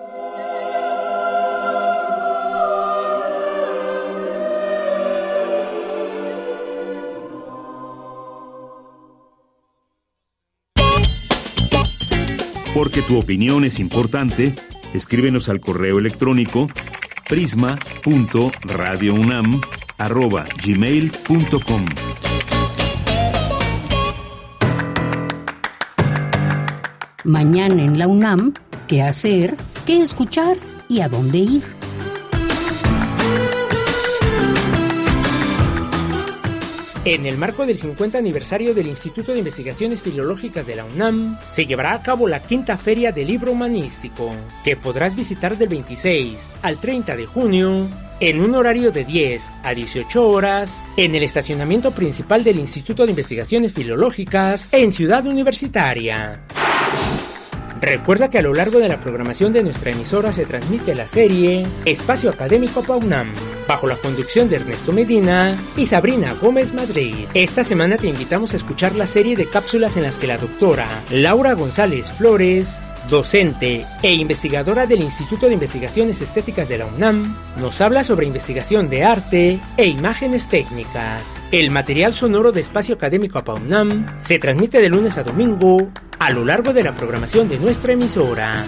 Porque 12.75 13.03
tu 13.03 13.21
opinión 13.21 13.62
es 13.62 13.79
importante, 13.79 14.53
escríbenos 14.93 15.49
al 15.49 15.61
correo 15.61 16.01
electrónico 16.01 16.67
prisma.radiounam@gmail.com. 19.97 21.84
Mañana 27.24 27.82
en 27.82 27.99
la 27.99 28.07
UNAM, 28.07 28.55
¿qué 28.86 29.03
hacer? 29.03 29.57
¿Qué 29.84 30.01
escuchar? 30.01 30.57
¿Y 30.88 31.01
a 31.01 31.09
dónde 31.09 31.38
ir? 31.38 31.62
En 37.05 37.24
el 37.24 37.36
marco 37.38 37.66
del 37.66 37.78
50 37.78 38.18
aniversario 38.18 38.74
del 38.74 38.88
Instituto 38.88 39.30
de 39.32 39.38
Investigaciones 39.38 40.03
Filológicas 40.03 40.66
de 40.66 40.74
la 40.74 40.84
UNAM, 40.84 41.38
se 41.53 41.64
llevará 41.64 41.94
a 41.94 42.03
cabo 42.03 42.26
la 42.26 42.42
quinta 42.42 42.76
feria 42.76 43.12
del 43.12 43.28
libro 43.28 43.53
humanístico, 43.53 44.34
que 44.64 44.76
podrás 44.76 45.14
visitar 45.14 45.57
del 45.57 45.68
26 45.68 46.36
al 46.62 46.78
30 46.78 47.16
de 47.16 47.26
junio 47.26 47.86
en 48.21 48.41
un 48.41 48.55
horario 48.55 48.93
de 48.93 49.05
10 49.05 49.51
a 49.62 49.75
18 49.75 50.29
horas 50.29 50.83
en 50.97 51.14
el 51.14 51.23
estacionamiento 51.23 51.91
principal 51.91 52.45
del 52.45 52.59
Instituto 52.59 53.05
de 53.05 53.11
Investigaciones 53.11 53.73
Filológicas 53.73 54.69
en 54.73 54.93
Ciudad 54.93 55.27
Universitaria. 55.27 56.41
Recuerda 57.81 58.31
que 58.31 58.39
a 58.39 58.43
lo 58.43 58.55
largo 58.55 58.79
de 58.79 58.89
la 58.89 59.01
programación 59.01 59.53
de 59.53 59.62
nuestra 59.62 59.91
emisora 59.91 60.33
se 60.33 60.47
transmite 60.47 60.95
la 60.95 61.07
serie 61.07 61.67
Espacio 61.85 62.31
Académico 62.31 62.83
Paunam, 62.83 63.33
bajo 63.69 63.87
la 63.87 63.97
conducción 63.97 64.49
de 64.49 64.57
Ernesto 64.57 64.93
Medina 64.93 65.55
y 65.77 65.85
Sabrina 65.85 66.35
Gómez 66.41 66.73
Madrid. 66.73 67.27
Esta 67.35 67.64
semana 67.64 67.99
te 67.99 68.07
invitamos 68.07 68.55
a 68.55 68.57
escuchar 68.57 68.95
la 68.95 69.07
serie 69.07 69.37
de 69.37 69.47
cápsulas 69.47 69.97
en 69.97 70.05
las 70.05 70.17
que 70.17 70.27
la 70.27 70.39
doctora 70.39 70.89
Laura 71.11 71.53
González 71.53 72.11
Flores 72.12 72.79
docente 73.09 73.86
e 74.02 74.14
investigadora 74.14 74.86
del 74.86 75.02
Instituto 75.02 75.46
de 75.46 75.54
Investigaciones 75.54 76.20
Estéticas 76.20 76.68
de 76.68 76.78
la 76.78 76.86
UNAM, 76.86 77.36
nos 77.57 77.80
habla 77.80 78.04
sobre 78.04 78.26
investigación 78.26 78.88
de 78.88 79.04
arte 79.04 79.61
e 79.76 79.86
imágenes 79.86 80.48
técnicas. 80.48 81.36
El 81.52 81.70
material 81.70 82.12
sonoro 82.12 82.52
de 82.52 82.61
Espacio 82.61 82.94
Académico 82.94 83.42
UNAM 83.54 84.07
se 84.24 84.38
transmite 84.38 84.80
de 84.80 84.88
lunes 84.88 85.18
a 85.18 85.22
domingo 85.22 85.88
a 86.18 86.30
lo 86.30 86.44
largo 86.44 86.72
de 86.72 86.82
la 86.82 86.94
programación 86.94 87.48
de 87.48 87.59
nuestra 87.59 87.92
emisora. 87.92 88.64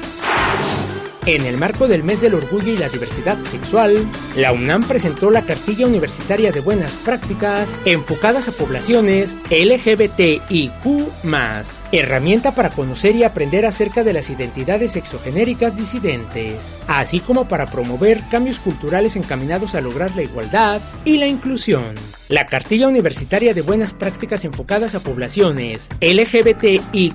En 1.29 1.45
el 1.45 1.59
marco 1.59 1.89
del 1.89 2.05
mes 2.05 2.23
del 2.23 2.33
orgullo 2.33 2.73
y 2.73 2.79
la 2.79 2.89
diversidad 2.89 3.37
sexual, 3.45 4.09
la 4.35 4.51
UNAM 4.51 4.89
presentó 4.89 5.31
la 5.31 5.43
cartilla 5.43 5.87
universitaria 5.87 6.53
de 6.53 6.61
buenas 6.61 6.93
prácticas 6.93 7.69
enfocadas 7.85 8.49
a 8.49 8.53
poblaciones 8.53 9.37
LGBTIQ, 9.51 10.73
herramienta 11.93 12.53
para 12.53 12.71
conocer 12.71 13.15
y 13.15 13.25
aprender 13.25 13.67
acerca 13.67 14.05
de 14.05 14.15
las 14.15 14.31
identidades 14.31 14.97
exogenéricas 14.97 15.77
disidentes, 15.77 16.79
así 16.87 17.21
como 17.21 17.47
para 17.47 17.67
promover 17.67 18.23
cambios 18.31 18.59
culturales 18.59 19.15
encaminados 19.15 19.75
a 19.75 19.83
lograr 19.83 20.17
la 20.17 20.23
igualdad 20.23 20.81
y 21.05 21.19
la 21.19 21.27
inclusión. 21.27 21.93
La 22.29 22.47
cartilla 22.47 22.89
universitaria 22.89 23.55
de 23.55 23.63
buenas 23.63 23.95
prácticas 23.95 24.45
enfocadas 24.45 24.95
a 24.95 25.01
poblaciones 25.01 25.89
LGBTIQ 26.03 27.15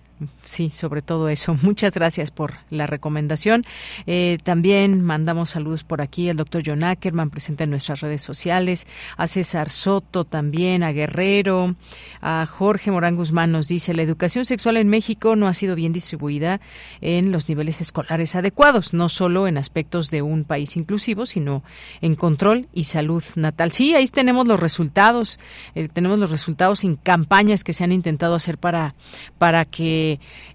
Sí, 0.42 0.70
sobre 0.70 1.02
todo 1.02 1.28
eso. 1.28 1.54
Muchas 1.62 1.94
gracias 1.94 2.30
por 2.30 2.54
la 2.70 2.86
recomendación. 2.86 3.64
Eh, 4.06 4.38
también 4.42 5.02
mandamos 5.02 5.50
saludos 5.50 5.84
por 5.84 6.00
aquí 6.00 6.28
al 6.28 6.36
doctor 6.36 6.62
John 6.64 6.84
Ackerman, 6.84 7.30
presente 7.30 7.64
en 7.64 7.70
nuestras 7.70 8.00
redes 8.00 8.22
sociales, 8.22 8.86
a 9.16 9.26
César 9.26 9.68
Soto 9.68 10.24
también, 10.24 10.82
a 10.82 10.92
Guerrero, 10.92 11.76
a 12.20 12.46
Jorge 12.46 12.90
Morán 12.90 13.16
Guzmán 13.16 13.52
nos 13.52 13.68
dice, 13.68 13.94
la 13.94 14.02
educación 14.02 14.44
sexual 14.44 14.76
en 14.76 14.88
México 14.88 15.36
no 15.36 15.48
ha 15.48 15.54
sido 15.54 15.74
bien 15.74 15.92
distribuida 15.92 16.60
en 17.00 17.32
los 17.32 17.48
niveles 17.48 17.80
escolares 17.80 18.34
adecuados, 18.34 18.94
no 18.94 19.08
solo 19.08 19.46
en 19.46 19.58
aspectos 19.58 20.10
de 20.10 20.22
un 20.22 20.44
país 20.44 20.76
inclusivo, 20.76 21.26
sino 21.26 21.62
en 22.00 22.14
control 22.14 22.68
y 22.72 22.84
salud 22.84 23.22
natal. 23.36 23.72
Sí, 23.72 23.94
ahí 23.94 24.06
tenemos 24.06 24.48
los 24.48 24.60
resultados, 24.60 25.38
eh, 25.74 25.88
tenemos 25.88 26.18
los 26.18 26.30
resultados 26.30 26.84
en 26.84 26.96
campañas 26.96 27.64
que 27.64 27.72
se 27.72 27.84
han 27.84 27.92
intentado 27.92 28.34
hacer 28.34 28.58
para, 28.58 28.94
para 29.38 29.64
que 29.64 30.07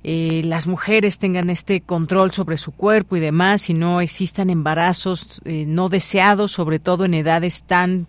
eh, 0.03 0.41
las 0.45 0.67
mujeres 0.67 1.19
tengan 1.19 1.49
este 1.49 1.81
control 1.81 2.31
sobre 2.31 2.57
su 2.57 2.71
cuerpo 2.71 3.15
y 3.15 3.19
demás 3.19 3.69
y 3.69 3.73
no 3.73 4.01
existan 4.01 4.49
embarazos 4.49 5.41
eh, 5.45 5.65
no 5.67 5.89
deseados, 5.89 6.51
sobre 6.51 6.79
todo 6.79 7.05
en 7.05 7.13
edades 7.13 7.63
tan 7.63 8.07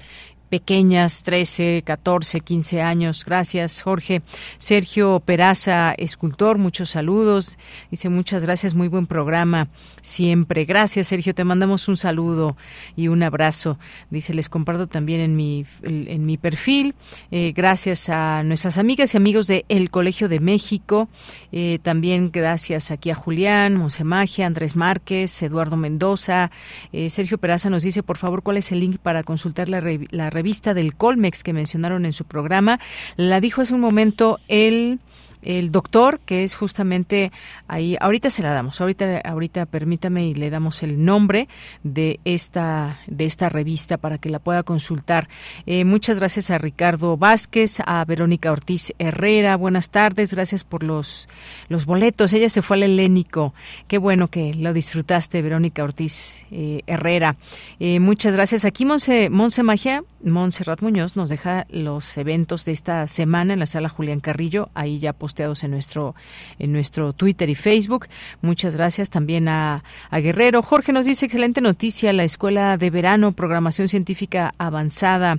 pequeñas, 0.55 1.25
13, 1.25 1.83
14, 1.85 2.39
15 2.39 2.81
años. 2.81 3.25
Gracias, 3.25 3.83
Jorge. 3.83 4.23
Sergio 4.57 5.19
Peraza, 5.19 5.95
escultor, 5.99 6.59
muchos 6.59 6.91
saludos. 6.91 7.59
Dice 7.91 8.09
muchas 8.09 8.45
gracias, 8.45 8.73
muy 8.73 8.87
buen 8.87 9.09
programa 9.09 9.67
siempre. 10.01 10.65
Gracias, 10.65 11.09
Sergio, 11.09 11.35
te 11.35 11.43
mandamos 11.43 11.89
un 11.89 11.97
saludo 11.97 12.57
y 12.95 13.09
un 13.09 13.25
abrazo. 13.25 13.81
Dice, 14.11 14.33
les 14.33 14.49
comparto 14.49 14.87
también 14.87 15.23
en 15.23 15.35
mi, 15.35 15.67
en 15.83 16.25
mi 16.25 16.37
perfil. 16.37 16.95
Eh, 17.33 17.53
gracias 17.53 18.09
a 18.09 18.45
nuestras 18.45 18.79
amigas 18.79 19.15
y 19.15 19.17
amigos 19.17 19.49
de 19.49 19.65
El 19.69 19.91
Colegio 19.91 20.29
de 20.29 20.39
México. 20.39 21.09
Eh, 21.51 21.81
también 21.83 22.31
gracias 22.33 22.93
aquí 22.93 23.11
a 23.11 23.17
Julián, 23.17 23.75
Monsemagia, 23.75 24.47
Andrés 24.47 24.77
Márquez, 24.77 25.43
Eduardo 25.43 25.77
Mendoza. 25.77 26.53
Eh, 26.93 27.11
Sergio 27.11 27.39
Peraza 27.39 27.71
nos 27.71 27.83
dice, 27.83 28.05
por 28.05 28.19
favor, 28.19 28.45
cuál 28.45 28.59
es 28.59 28.71
el 28.71 28.79
link 28.79 28.99
para 28.99 29.25
consultar 29.25 29.69
la, 29.69 29.83
la 30.11 30.31
revista 30.31 30.44
vista 30.45 30.75
del 30.75 30.95
Colmex 30.95 31.43
que 31.43 31.53
mencionaron 31.53 32.07
en 32.07 32.13
su 32.13 32.25
programa. 32.25 32.79
La 33.17 33.41
dijo 33.41 33.63
hace 33.63 33.75
un 33.75 33.81
momento 33.81 34.39
el 34.47 35.01
el 35.45 35.71
doctor, 35.71 36.21
que 36.21 36.43
es 36.43 36.55
justamente 36.55 37.31
ahí, 37.69 37.97
ahorita 38.01 38.31
se 38.31 38.43
la 38.43 38.53
damos, 38.53 38.81
ahorita, 38.81 39.21
ahorita 39.25 39.67
permítame 39.67 40.27
y 40.27 40.35
le 40.35 40.51
damos 40.51 40.83
el 40.83 41.05
nombre 41.05 41.49
de 41.83 42.19
esta, 42.25 43.01
de 43.07 43.27
esta 43.27 43.49
revista 43.49 43.99
para 43.99 44.19
que 44.19 44.31
la 44.31 44.39
pueda 44.39 44.63
consultar. 44.63 45.29
Eh, 45.67 45.85
muchas 45.85 46.19
gracias 46.19 46.51
a 46.51 46.59
Ricardo 46.59 47.17
Vázquez, 47.17 47.81
a 47.87 48.05
Verónica 48.05 48.51
Ortiz 48.51 48.93
Herrera, 48.99 49.57
buenas 49.57 49.91
tardes, 49.91 50.33
gracias 50.33 50.65
por 50.65 50.83
los, 50.83 51.29
los 51.69 51.87
boletos. 51.87 52.33
Ella 52.33 52.49
se 52.49 52.63
fue 52.63 52.79
al 52.79 52.85
helénico, 52.85 53.55
qué 53.87 53.99
bueno 53.99 54.29
que 54.29 54.55
lo 54.55 54.73
disfrutaste, 54.73 55.43
Verónica 55.43 55.85
Ortiz 55.85 56.47
eh, 56.51 56.83
Herrera. 56.87 57.37
Eh, 57.81 58.01
muchas 58.01 58.35
gracias. 58.35 58.65
Aquí 58.65 58.87
Monse, 58.87 59.29
Monse 59.31 59.63
Magia, 59.63 60.03
Montserrat 60.25 60.81
Muñoz 60.81 61.17
nos 61.17 61.29
deja 61.29 61.67
los 61.71 62.17
eventos 62.17 62.65
de 62.65 62.73
esta 62.73 63.07
semana 63.07 63.53
en 63.53 63.59
la 63.59 63.67
sala 63.67 63.89
Julián 63.89 64.21
Carrillo, 64.21 64.71
ahí 64.75 64.99
ya 64.99 65.15
en 65.63 65.71
nuestro, 65.71 66.15
en 66.59 66.73
nuestro 66.73 67.13
Twitter 67.13 67.49
y 67.49 67.55
Facebook. 67.55 68.07
Muchas 68.43 68.77
gracias 68.77 69.11
también 69.11 69.49
a, 69.49 69.83
Guerrero. 70.13 70.63
Jorge 70.63 70.93
nos 70.93 71.07
dice, 71.07 71.27
excelente 71.27 71.61
noticia, 71.61 72.13
la 72.13 72.25
Escuela 72.25 72.77
de 72.77 72.91
Verano, 72.91 73.33
Programación 73.33 73.89
Científica 73.89 74.55
Avanzada. 74.59 75.39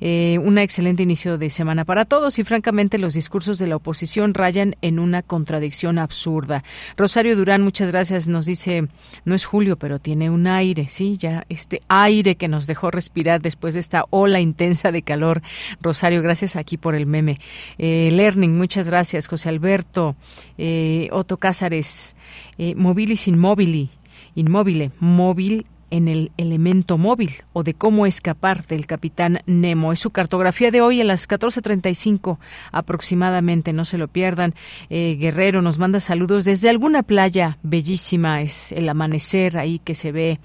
Eh, 0.00 0.38
un 0.42 0.58
excelente 0.58 1.02
inicio 1.02 1.38
de 1.38 1.50
semana 1.50 1.84
para 1.84 2.04
todos 2.04 2.38
y 2.38 2.44
francamente 2.44 2.98
los 2.98 3.14
discursos 3.14 3.58
de 3.58 3.66
la 3.66 3.76
oposición 3.76 4.34
rayan 4.34 4.76
en 4.80 4.98
una 4.98 5.22
contradicción 5.22 5.98
absurda. 5.98 6.62
Rosario 6.96 7.36
Durán, 7.36 7.62
muchas 7.62 7.90
gracias, 7.90 8.28
nos 8.28 8.46
dice, 8.46 8.88
no 9.24 9.34
es 9.34 9.44
Julio, 9.44 9.76
pero 9.76 9.98
tiene 9.98 10.30
un 10.30 10.46
aire, 10.46 10.88
sí, 10.88 11.16
ya 11.16 11.44
este 11.48 11.82
aire 11.88 12.36
que 12.36 12.48
nos 12.48 12.66
dejó 12.66 12.90
respirar 12.90 13.42
después 13.42 13.74
de 13.74 13.80
esta 13.80 14.04
ola 14.22 14.40
intensa 14.40 14.92
de 14.92 15.02
calor. 15.02 15.42
Rosario, 15.80 16.22
gracias 16.22 16.56
aquí 16.56 16.76
por 16.76 16.94
el 16.94 17.06
meme. 17.06 17.38
Eh, 17.78 18.10
Learning, 18.12 18.56
muchas 18.56 18.86
gracias. 18.88 19.28
José 19.28 19.48
Alberto, 19.48 20.16
eh, 20.58 21.08
Otto 21.12 21.36
Cázares, 21.36 22.16
eh, 22.58 22.74
Mobilis 22.74 23.28
Inmobili, 23.28 23.90
Inmóvil, 24.34 24.90
móvil 24.98 25.66
en 25.92 26.08
el 26.08 26.32
elemento 26.38 26.96
móvil 26.96 27.32
o 27.52 27.62
de 27.62 27.74
cómo 27.74 28.06
escapar 28.06 28.66
del 28.66 28.86
capitán 28.86 29.40
Nemo. 29.44 29.92
Es 29.92 30.00
su 30.00 30.08
cartografía 30.10 30.70
de 30.70 30.80
hoy 30.80 31.02
a 31.02 31.04
las 31.04 31.28
14.35 31.28 32.38
aproximadamente, 32.72 33.74
no 33.74 33.84
se 33.84 33.98
lo 33.98 34.08
pierdan. 34.08 34.54
Eh, 34.88 35.18
Guerrero 35.20 35.60
nos 35.60 35.78
manda 35.78 36.00
saludos 36.00 36.46
desde 36.46 36.70
alguna 36.70 37.02
playa 37.02 37.58
bellísima, 37.62 38.40
es 38.40 38.72
el 38.72 38.88
amanecer 38.88 39.58
ahí 39.58 39.80
que 39.80 39.94
se 39.94 40.12
ve 40.12 40.40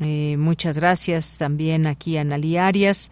Eh, 0.00 0.36
muchas 0.38 0.76
gracias 0.76 1.38
también 1.38 1.86
aquí 1.86 2.18
a 2.18 2.24
Nali 2.24 2.58
Arias 2.58 3.10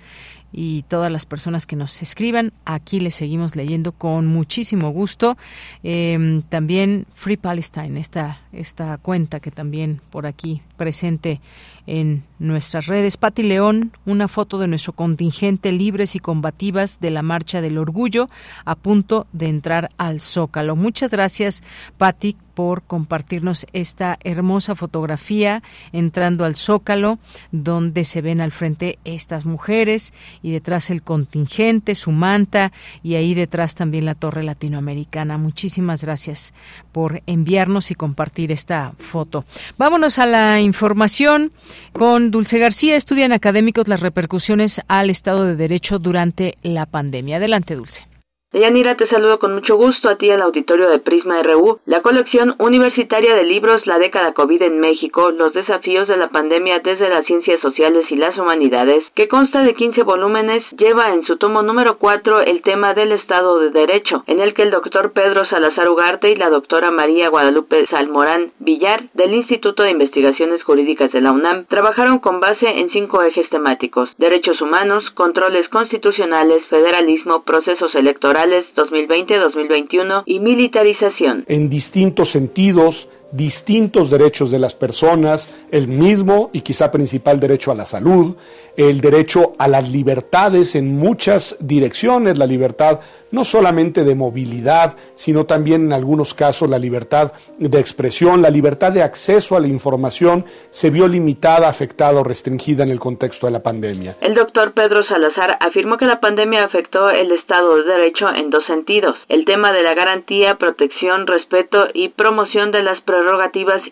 y 0.57 0.82
todas 0.82 1.11
las 1.11 1.26
personas 1.26 1.66
que 1.66 1.74
nos 1.74 2.01
escriban. 2.01 2.53
Aquí 2.64 3.01
les 3.01 3.16
seguimos 3.16 3.57
leyendo 3.57 3.90
con 3.90 4.26
muchísimo 4.26 4.90
gusto. 4.90 5.36
Em, 5.82 6.42
también 6.42 7.07
Free 7.14 7.36
Palestine, 7.36 7.99
esta, 7.99 8.40
esta 8.53 8.97
cuenta 8.99 9.40
que 9.40 9.51
también 9.51 10.01
por 10.11 10.26
aquí 10.26 10.62
presente 10.76 11.40
en 11.87 12.24
nuestras 12.39 12.87
redes. 12.87 13.16
Pati 13.16 13.43
León, 13.43 13.93
una 14.07 14.28
foto 14.28 14.59
de 14.59 14.68
nuestro 14.68 14.93
contingente 14.93 15.72
libres 15.72 16.14
y 16.16 16.18
combativas 16.18 17.01
de 17.01 17.11
la 17.11 17.22
Marcha 17.22 17.61
del 17.61 17.78
Orgullo 17.78 18.28
a 18.64 18.74
punto 18.74 19.26
de 19.32 19.49
entrar 19.49 19.91
al 19.97 20.20
Zócalo. 20.20 20.76
Muchas 20.76 21.12
gracias, 21.12 21.62
Pati, 21.99 22.37
por 22.55 22.82
compartirnos 22.82 23.66
esta 23.72 24.18
hermosa 24.22 24.74
fotografía 24.74 25.62
entrando 25.92 26.44
al 26.44 26.57
Zócalo, 26.57 27.18
donde 27.52 28.05
se 28.05 28.22
ven 28.22 28.40
al 28.40 28.52
frente 28.52 28.98
estas 29.05 29.44
mujeres 29.44 30.12
y 30.42 30.52
detrás 30.52 30.90
el 30.90 31.02
contingente, 31.02 31.94
su 31.94 32.12
manta 32.12 32.72
y 33.02 33.16
ahí 33.16 33.34
detrás 33.34 33.74
también 33.74 34.05
la 34.05 34.14
torre 34.14 34.42
latinoamericana. 34.42 35.38
Muchísimas 35.38 36.02
gracias 36.02 36.55
por 36.92 37.22
enviarnos 37.26 37.90
y 37.90 37.94
compartir 37.94 38.52
esta 38.52 38.94
foto. 38.98 39.44
Vámonos 39.76 40.18
a 40.18 40.26
la 40.26 40.61
información 40.61 41.52
con 41.92 42.30
Dulce 42.30 42.59
García. 42.59 42.96
Estudian 42.96 43.32
académicos 43.32 43.88
las 43.88 44.00
repercusiones 44.00 44.80
al 44.88 45.11
Estado 45.11 45.44
de 45.44 45.57
Derecho 45.57 45.98
durante 45.98 46.59
la 46.62 46.86
pandemia. 46.86 47.36
Adelante, 47.36 47.74
Dulce. 47.74 48.14
Deyanira, 48.55 48.94
te 48.94 49.09
saludo 49.09 49.40
con 49.40 49.52
mucho 49.52 49.74
gusto 49.74 50.09
a 50.09 50.14
ti 50.14 50.30
al 50.30 50.40
auditorio 50.40 50.88
de 50.88 51.00
Prisma 51.00 51.42
RU. 51.42 51.80
La 51.86 52.02
colección 52.02 52.55
universitaria 52.61 53.34
de 53.34 53.42
libros 53.42 53.78
La 53.84 53.98
década 53.98 54.32
COVID 54.32 54.62
en 54.62 54.78
México, 54.78 55.32
los 55.32 55.52
desafíos 55.52 56.07
de 56.07 56.16
la 56.16 56.28
pandemia 56.28 56.80
desde 56.84 57.09
las 57.09 57.26
ciencias 57.26 57.57
sociales 57.61 58.05
y 58.11 58.14
las 58.14 58.38
humanidades, 58.38 59.00
que 59.16 59.26
consta 59.26 59.64
de 59.64 59.74
15 59.74 60.05
volúmenes, 60.05 60.61
lleva 60.78 61.09
en 61.09 61.24
su 61.26 61.36
tomo 61.36 61.62
número 61.62 61.98
4 61.98 62.42
el 62.42 62.62
tema 62.62 62.92
del 62.92 63.11
Estado 63.11 63.59
de 63.59 63.70
Derecho, 63.70 64.22
en 64.28 64.40
el 64.40 64.55
que 64.55 64.62
el 64.62 64.70
doctor 64.70 65.11
Pedro 65.11 65.44
Salazar 65.50 65.90
Ugarte 65.90 66.30
y 66.30 66.36
la 66.36 66.48
doctora 66.48 66.92
María 66.92 67.30
Guadalupe 67.30 67.84
Salmorán 67.90 68.52
Villar 68.61 69.11
del 69.14 69.34
Instituto 69.34 69.82
de 69.82 69.90
Investigaciones 69.90 70.62
Jurídicas 70.62 71.11
de 71.11 71.22
la 71.22 71.32
UNAM 71.32 71.66
trabajaron 71.66 72.20
con 72.20 72.38
base 72.38 72.68
en 72.68 72.88
cinco 72.90 73.20
ejes 73.24 73.50
temáticos, 73.50 74.09
derechos 74.16 74.62
humanos, 74.62 75.02
controles 75.14 75.68
constitucionales, 75.70 76.61
federalismo, 76.70 77.42
procesos 77.42 77.92
electorales, 77.96 78.43
2020-2021 78.76 80.22
y 80.26 80.40
militarización. 80.40 81.45
En 81.49 81.68
distintos 81.68 82.30
sentidos, 82.30 83.09
distintos 83.35 84.11
derechos 84.11 84.51
de 84.51 84.61
las 84.61 84.74
personas, 84.76 85.53
el 85.72 85.89
mismo 85.89 86.51
y 86.53 86.61
quizá 86.61 86.93
principal 86.93 87.41
derecho 87.41 87.72
a 87.72 87.74
la 87.74 87.85
salud, 87.85 88.37
el 88.76 89.01
derecho 89.01 89.55
a 89.59 89.68
las 89.68 89.89
libertades 89.91 90.74
en 90.74 90.97
muchas 90.97 91.57
direcciones, 91.61 92.39
la 92.39 92.47
libertad 92.47 93.01
no 93.30 93.43
solamente 93.43 94.05
de 94.05 94.14
movilidad, 94.14 94.97
sino 95.16 95.44
también 95.44 95.86
en 95.86 95.93
algunos 95.93 96.35
casos 96.35 96.70
la 96.70 96.78
libertad 96.78 97.32
de 97.59 97.81
expresión, 97.81 98.43
la 98.43 98.51
libertad 98.51 98.93
de 98.93 99.02
acceso 99.02 99.56
a 99.56 99.61
la 99.61 99.66
información 99.66 100.44
se 100.70 100.90
vio 100.90 101.09
limitada, 101.09 101.69
afectada 101.69 102.20
o 102.20 102.24
restringida 102.24 102.85
en 102.85 102.90
el 102.90 103.01
contexto 103.01 103.48
de 103.48 103.52
la 103.52 103.62
pandemia. 103.62 104.15
El 104.20 104.35
doctor 104.35 104.73
Pedro 104.73 105.01
Salazar 105.09 105.59
afirmó 105.59 105.97
que 105.97 106.06
la 106.06 106.20
pandemia 106.20 106.62
afectó 106.62 107.09
el 107.11 107.32
Estado 107.32 107.77
de 107.77 107.85
Derecho 107.85 108.27
en 108.36 108.51
dos 108.51 108.62
sentidos, 108.69 109.16
el 109.28 109.44
tema 109.44 109.73
de 109.73 109.82
la 109.82 109.94
garantía, 109.94 110.55
protección, 110.55 111.27
respeto 111.27 111.89
y 111.93 112.11
promoción 112.11 112.70
de 112.70 112.85
las 112.85 113.02
prerrogativas 113.02 113.23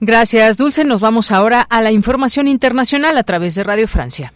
Gracias, 0.00 0.56
Dulce. 0.56 0.84
Nos 0.84 1.00
vamos 1.00 1.30
ahora 1.30 1.62
a 1.62 1.80
la 1.82 1.92
información 1.92 2.48
internacional 2.48 3.16
a 3.18 3.22
través 3.22 3.54
de 3.54 3.62
Radio 3.64 3.86
Francia. 3.86 4.32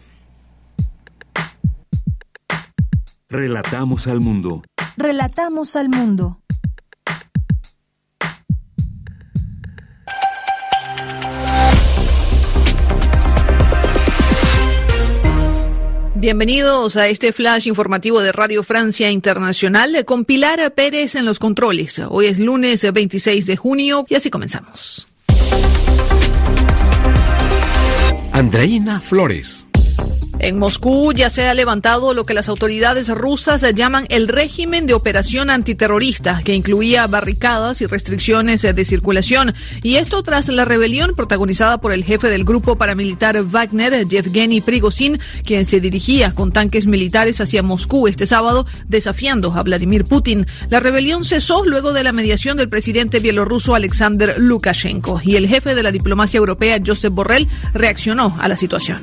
Relatamos 3.29 4.07
al 4.07 4.21
mundo. 4.21 4.63
Relatamos 4.97 5.77
al 5.77 5.89
mundo. 5.89 6.39
Bienvenidos 16.25 16.97
a 16.97 17.07
este 17.09 17.33
flash 17.33 17.69
informativo 17.69 18.23
de 18.23 18.33
Radio 18.33 18.63
Francia 18.63 19.11
Internacional 19.11 20.07
con 20.07 20.25
Pilar 20.25 20.73
Pérez 20.73 21.17
en 21.17 21.27
los 21.27 21.39
controles. 21.39 22.01
Hoy 22.09 22.25
es 22.25 22.39
lunes 22.39 22.91
26 22.91 23.45
de 23.45 23.57
junio 23.59 24.07
y 24.09 24.15
así 24.15 24.31
comenzamos. 24.31 25.07
Andreina 28.33 29.03
Flores. 29.03 29.69
En 30.41 30.59
Moscú 30.59 31.13
ya 31.13 31.31
se 31.31 31.47
ha 31.47 31.55
levantado 31.55 32.13
lo 32.13 32.25
que 32.25 32.35
las 32.35 32.49
autoridades 32.49 33.09
rusas 33.09 33.65
llaman 33.75 34.07
el 34.09 34.29
régimen 34.29 34.87
de 34.87 34.95
operación 34.95 35.49
antiterrorista, 35.49 36.43
que 36.45 36.55
incluía 36.55 37.07
barricadas 37.07 37.81
y 37.81 37.87
restricciones 37.87 38.63
de 38.63 38.85
circulación. 38.85 39.55
Y 39.83 39.97
esto 39.97 40.23
tras 40.23 40.49
la 40.49 40.65
rebelión 40.65 41.15
protagonizada 41.15 41.79
por 41.81 41.93
el 41.93 42.05
jefe 42.05 42.29
del 42.29 42.45
grupo 42.45 42.77
paramilitar 42.77 43.43
Wagner, 43.43 44.07
Yevgeny 44.07 44.61
Prigozhin, 44.61 45.21
quien 45.45 45.65
se 45.65 45.81
dirigía 45.81 46.33
con 46.33 46.53
tanques 46.53 46.87
militares 46.87 47.41
hacia 47.41 47.63
Moscú 47.63 48.09
este 48.09 48.27
sábado, 48.27 48.67
desafiando 48.87 49.55
a 49.55 49.63
Vladimir 49.63 50.05
Putin. 50.05 50.47
La 50.69 50.81
rebelión 50.81 51.25
cesó 51.25 51.65
luego 51.65 51.93
de 51.93 52.05
la 52.05 52.13
mediación 52.13 52.57
del 52.57 52.69
presidente 52.69 53.21
bielorruso 53.21 53.75
Alexander 53.75 54.35
Lukashenko 54.39 55.21
y 55.25 55.37
el 55.37 55.49
jefe 55.49 55.75
de 55.75 55.83
la 55.83 55.93
diplomacia 55.93 56.39
europea, 56.39 56.81
Josep 56.85 57.13
Borrell, 57.13 57.47
reaccionó 57.73 58.33
a 58.39 58.49
la 58.49 58.57
situación. 58.57 58.99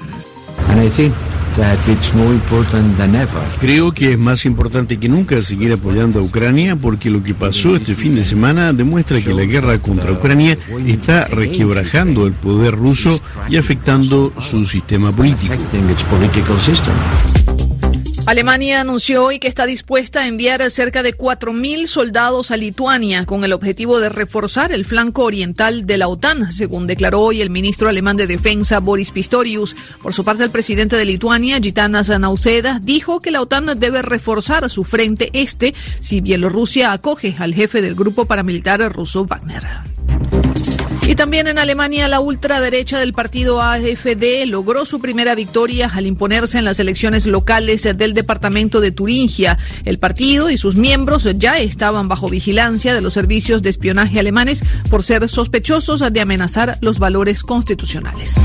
Creo 3.60 3.92
que 3.92 4.14
es 4.14 4.20
más 4.20 4.46
importante 4.46 4.98
que 4.98 5.10
nunca 5.10 5.42
seguir 5.42 5.74
apoyando 5.74 6.20
a 6.20 6.24
Ucrania 6.24 6.76
porque 6.76 7.10
lo 7.10 7.22
que 7.24 7.34
pasó 7.34 7.76
este 7.76 7.96
fin 7.96 8.16
de 8.16 8.24
semana 8.24 8.72
demuestra 8.74 9.22
que 9.22 9.34
la 9.34 9.44
guerra 9.44 9.78
contra 9.80 10.12
Ucrania 10.12 10.58
está 10.86 11.26
resquebrajando 11.26 12.26
el 12.26 12.34
poder 12.34 12.76
ruso 12.76 13.20
y 13.50 13.58
afectando 13.58 14.32
su 14.40 14.66
sistema 14.66 15.12
político. 15.12 15.54
Alemania 18.28 18.82
anunció 18.82 19.26
hoy 19.26 19.40
que 19.40 19.48
está 19.48 19.66
dispuesta 19.66 20.22
a 20.22 20.28
enviar 20.28 20.70
cerca 20.70 21.02
de 21.02 21.18
4.000 21.18 21.88
soldados 21.88 22.52
a 22.52 22.58
Lituania 22.58 23.26
con 23.26 23.44
el 23.44 23.52
objetivo 23.52 24.00
de 24.00 24.10
reforzar 24.10 24.72
el 24.72 24.86
flanco 24.86 25.24
oriental 25.24 25.88
de 25.88 25.98
la 25.98 26.08
OTAN, 26.08 26.52
según 26.52 26.86
declaró 26.86 27.22
hoy 27.22 27.42
el 27.42 27.50
ministro 27.50 27.90
alemán 27.90 28.18
de 28.18 28.28
Defensa 28.28 28.80
Boris 28.80 29.12
Pistorius. 29.12 29.76
Por 30.02 30.14
su 30.14 30.24
parte, 30.24 30.44
el 30.44 30.52
presidente 30.52 30.96
de 30.96 31.06
Lituania, 31.06 31.60
Gitanas 31.60 32.10
Nauseda, 32.10 32.80
dijo 32.82 33.20
que 33.22 33.32
la 33.32 33.42
OTAN 33.42 33.80
debe 33.80 34.02
reforzar 34.04 34.70
su 34.70 34.84
frente 34.84 35.30
este 35.34 35.74
si 36.00 36.22
Bielorrusia 36.22 36.92
acoge 36.92 37.36
al 37.40 37.56
jefe 37.56 37.82
del 37.82 37.96
grupo 37.96 38.26
paramilitar 38.26 38.82
ruso 38.94 39.26
Wagner. 39.26 39.64
Y 41.08 41.16
también 41.16 41.48
en 41.48 41.58
Alemania, 41.58 42.08
la 42.08 42.20
ultraderecha 42.20 43.00
del 43.00 43.14
partido 43.14 43.62
AFD 43.62 44.46
logró 44.46 44.86
su 44.86 45.00
primera 45.00 45.36
victoria 45.36 45.92
al 45.94 46.06
imponerse 46.06 46.58
en 46.58 46.64
las 46.64 46.80
elecciones 46.80 47.26
locales 47.26 47.84
del 47.84 48.14
departamento 48.14 48.80
de 48.80 48.92
Turingia. 48.92 49.58
El 49.84 50.00
partido 50.00 50.50
y 50.50 50.58
sus 50.58 50.76
miembros 50.76 51.28
ya 51.36 51.58
estaban 51.58 52.08
bajo 52.08 52.30
vigilancia 52.30 52.94
de 52.94 53.02
los 53.02 53.14
servicios 53.14 53.62
de 53.62 53.72
espionaje 53.72 54.20
alemanes 54.20 54.64
por 54.90 55.04
ser 55.04 55.28
sospechosos 55.28 56.02
de 56.12 56.22
amenazar 56.22 56.78
los 56.82 57.00
valores 57.00 57.44
constitucionales. 57.44 58.36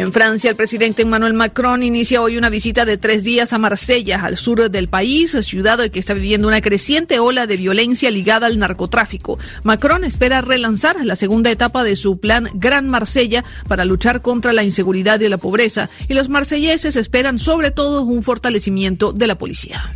En 0.00 0.14
Francia, 0.14 0.48
el 0.48 0.56
presidente 0.56 1.02
Emmanuel 1.02 1.34
Macron 1.34 1.82
inicia 1.82 2.22
hoy 2.22 2.38
una 2.38 2.48
visita 2.48 2.86
de 2.86 2.96
tres 2.96 3.22
días 3.22 3.52
a 3.52 3.58
Marsella, 3.58 4.24
al 4.24 4.38
sur 4.38 4.70
del 4.70 4.88
país, 4.88 5.36
ciudad 5.42 5.78
que 5.90 5.98
está 5.98 6.14
viviendo 6.14 6.48
una 6.48 6.62
creciente 6.62 7.18
ola 7.18 7.46
de 7.46 7.58
violencia 7.58 8.10
ligada 8.10 8.46
al 8.46 8.58
narcotráfico. 8.58 9.38
Macron 9.62 10.04
espera 10.04 10.40
relanzar 10.40 11.04
la 11.04 11.16
segunda 11.16 11.50
etapa 11.50 11.84
de 11.84 11.96
su 11.96 12.18
plan 12.18 12.48
Gran 12.54 12.88
Marsella 12.88 13.44
para 13.68 13.84
luchar 13.84 14.22
contra 14.22 14.54
la 14.54 14.64
inseguridad 14.64 15.20
y 15.20 15.28
la 15.28 15.36
pobreza, 15.36 15.90
y 16.08 16.14
los 16.14 16.30
marselleses 16.30 16.96
esperan 16.96 17.38
sobre 17.38 17.70
todo 17.70 18.00
un 18.00 18.22
fortalecimiento 18.22 19.12
de 19.12 19.26
la 19.26 19.36
policía. 19.36 19.92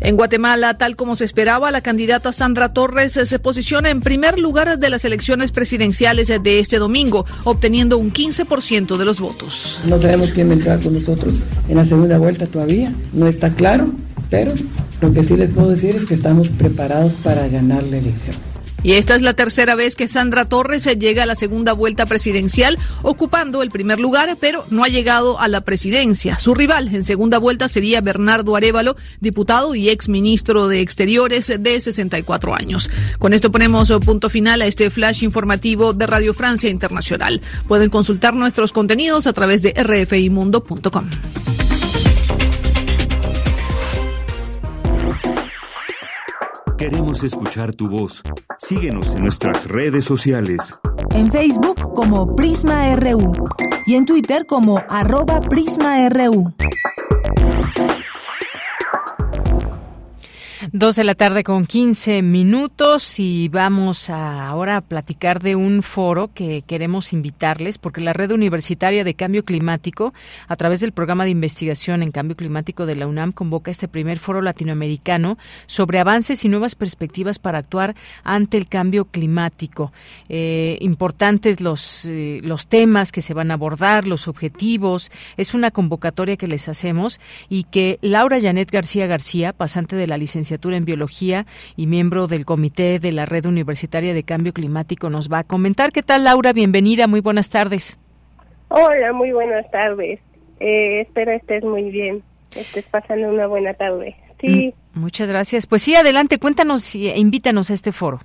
En 0.00 0.16
Guatemala, 0.16 0.74
tal 0.74 0.96
como 0.96 1.16
se 1.16 1.24
esperaba, 1.24 1.70
la 1.70 1.80
candidata 1.80 2.32
Sandra 2.32 2.72
Torres 2.72 3.12
se 3.12 3.38
posiciona 3.38 3.90
en 3.90 4.00
primer 4.00 4.38
lugar 4.38 4.78
de 4.78 4.90
las 4.90 5.04
elecciones 5.04 5.52
presidenciales 5.52 6.28
de 6.28 6.60
este 6.60 6.78
domingo, 6.78 7.26
obteniendo 7.44 7.98
un 7.98 8.12
15% 8.12 8.96
de 8.96 9.04
los 9.04 9.20
votos. 9.20 9.80
No 9.86 10.00
sabemos 10.00 10.30
quién 10.30 10.52
entrar 10.52 10.80
con 10.80 10.94
nosotros 10.94 11.34
en 11.68 11.76
la 11.76 11.84
segunda 11.84 12.18
vuelta 12.18 12.46
todavía, 12.46 12.92
no 13.12 13.26
está 13.26 13.50
claro, 13.50 13.92
pero 14.30 14.52
lo 15.00 15.10
que 15.10 15.22
sí 15.22 15.36
les 15.36 15.52
puedo 15.52 15.70
decir 15.70 15.96
es 15.96 16.04
que 16.04 16.14
estamos 16.14 16.48
preparados 16.48 17.12
para 17.14 17.48
ganar 17.48 17.86
la 17.86 17.98
elección. 17.98 18.36
Y 18.88 18.94
esta 18.94 19.14
es 19.14 19.20
la 19.20 19.34
tercera 19.34 19.74
vez 19.74 19.96
que 19.96 20.08
Sandra 20.08 20.46
Torres 20.46 20.88
llega 20.98 21.24
a 21.24 21.26
la 21.26 21.34
segunda 21.34 21.74
vuelta 21.74 22.06
presidencial, 22.06 22.78
ocupando 23.02 23.62
el 23.62 23.68
primer 23.68 24.00
lugar, 24.00 24.38
pero 24.40 24.64
no 24.70 24.82
ha 24.82 24.88
llegado 24.88 25.38
a 25.38 25.46
la 25.46 25.60
presidencia. 25.60 26.38
Su 26.38 26.54
rival 26.54 26.88
en 26.94 27.04
segunda 27.04 27.36
vuelta 27.36 27.68
sería 27.68 28.00
Bernardo 28.00 28.56
Arevalo, 28.56 28.96
diputado 29.20 29.74
y 29.74 29.90
ex 29.90 30.08
ministro 30.08 30.68
de 30.68 30.80
Exteriores 30.80 31.52
de 31.60 31.80
64 31.82 32.54
años. 32.54 32.88
Con 33.18 33.34
esto 33.34 33.52
ponemos 33.52 33.92
punto 34.06 34.30
final 34.30 34.62
a 34.62 34.66
este 34.66 34.88
flash 34.88 35.22
informativo 35.22 35.92
de 35.92 36.06
Radio 36.06 36.32
Francia 36.32 36.70
Internacional. 36.70 37.42
Pueden 37.66 37.90
consultar 37.90 38.32
nuestros 38.32 38.72
contenidos 38.72 39.26
a 39.26 39.34
través 39.34 39.60
de 39.60 39.74
rfimundo.com. 39.74 41.10
Queremos 46.78 47.24
escuchar 47.24 47.72
tu 47.72 47.88
voz. 47.88 48.22
Síguenos 48.60 49.16
en 49.16 49.22
nuestras 49.22 49.66
redes 49.66 50.04
sociales. 50.04 50.78
En 51.12 51.28
Facebook 51.28 51.92
como 51.92 52.36
Prisma 52.36 52.94
RU 52.94 53.32
y 53.84 53.96
en 53.96 54.06
Twitter 54.06 54.46
como 54.46 54.80
arroba 54.88 55.40
PrismaRU. 55.40 56.54
Dos 60.72 60.96
de 60.96 61.04
la 61.04 61.14
tarde 61.14 61.44
con 61.44 61.64
15 61.64 62.20
minutos 62.20 63.18
y 63.18 63.48
vamos 63.48 64.10
ahora 64.10 64.76
a 64.76 64.80
platicar 64.82 65.40
de 65.40 65.56
un 65.56 65.82
foro 65.82 66.30
que 66.34 66.62
queremos 66.66 67.14
invitarles 67.14 67.78
porque 67.78 68.02
la 68.02 68.12
Red 68.12 68.32
Universitaria 68.32 69.02
de 69.02 69.14
Cambio 69.14 69.46
Climático, 69.46 70.12
a 70.46 70.56
través 70.56 70.80
del 70.80 70.92
programa 70.92 71.24
de 71.24 71.30
investigación 71.30 72.02
en 72.02 72.10
cambio 72.10 72.36
climático 72.36 72.84
de 72.84 72.96
la 72.96 73.06
UNAM, 73.06 73.32
convoca 73.32 73.70
este 73.70 73.88
primer 73.88 74.18
foro 74.18 74.42
latinoamericano 74.42 75.38
sobre 75.64 76.00
avances 76.00 76.44
y 76.44 76.50
nuevas 76.50 76.74
perspectivas 76.74 77.38
para 77.38 77.56
actuar 77.56 77.96
ante 78.22 78.58
el 78.58 78.68
cambio 78.68 79.06
climático. 79.06 79.90
Eh, 80.28 80.76
importantes 80.82 81.62
los, 81.62 82.04
eh, 82.06 82.40
los 82.42 82.66
temas 82.66 83.10
que 83.10 83.22
se 83.22 83.32
van 83.32 83.52
a 83.52 83.54
abordar, 83.54 84.06
los 84.06 84.28
objetivos. 84.28 85.10
Es 85.38 85.54
una 85.54 85.70
convocatoria 85.70 86.36
que 86.36 86.46
les 86.46 86.68
hacemos 86.68 87.20
y 87.48 87.64
que 87.64 87.98
Laura 88.02 88.38
Janet 88.38 88.70
García 88.70 89.06
García, 89.06 89.54
pasante 89.54 89.96
de 89.96 90.06
la 90.06 90.18
licenciatura 90.18 90.57
en 90.66 90.84
Biología 90.84 91.46
y 91.76 91.86
miembro 91.86 92.26
del 92.26 92.44
Comité 92.44 92.98
de 92.98 93.12
la 93.12 93.26
Red 93.26 93.46
Universitaria 93.46 94.12
de 94.12 94.24
Cambio 94.24 94.52
Climático, 94.52 95.08
nos 95.08 95.30
va 95.32 95.38
a 95.38 95.44
comentar. 95.44 95.92
¿Qué 95.92 96.02
tal, 96.02 96.24
Laura? 96.24 96.52
Bienvenida, 96.52 97.06
muy 97.06 97.20
buenas 97.20 97.48
tardes. 97.48 97.98
Hola, 98.68 99.12
muy 99.12 99.32
buenas 99.32 99.70
tardes. 99.70 100.20
Eh, 100.60 101.02
espero 101.02 101.32
estés 101.32 101.62
muy 101.64 101.90
bien, 101.90 102.22
estés 102.56 102.84
pasando 102.90 103.28
una 103.28 103.46
buena 103.46 103.72
tarde. 103.74 104.16
Sí. 104.40 104.74
Mm, 104.94 105.00
muchas 105.00 105.30
gracias. 105.30 105.66
Pues 105.66 105.82
sí, 105.82 105.94
adelante, 105.94 106.38
cuéntanos 106.38 106.94
e 106.94 107.18
invítanos 107.18 107.70
a 107.70 107.74
este 107.74 107.92
foro. 107.92 108.18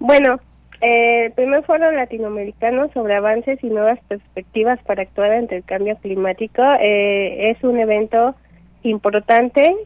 Bueno, 0.00 0.40
eh, 0.80 1.26
el 1.26 1.32
primer 1.32 1.64
foro 1.64 1.92
latinoamericano 1.92 2.90
sobre 2.92 3.14
avances 3.14 3.62
y 3.62 3.68
nuevas 3.68 4.00
perspectivas 4.08 4.80
para 4.82 5.02
actuar 5.02 5.30
ante 5.30 5.56
el 5.56 5.64
cambio 5.64 5.96
climático 5.98 6.60
eh, 6.80 7.50
es 7.50 7.62
un 7.62 7.78
evento 7.78 8.34
importante 8.82 9.76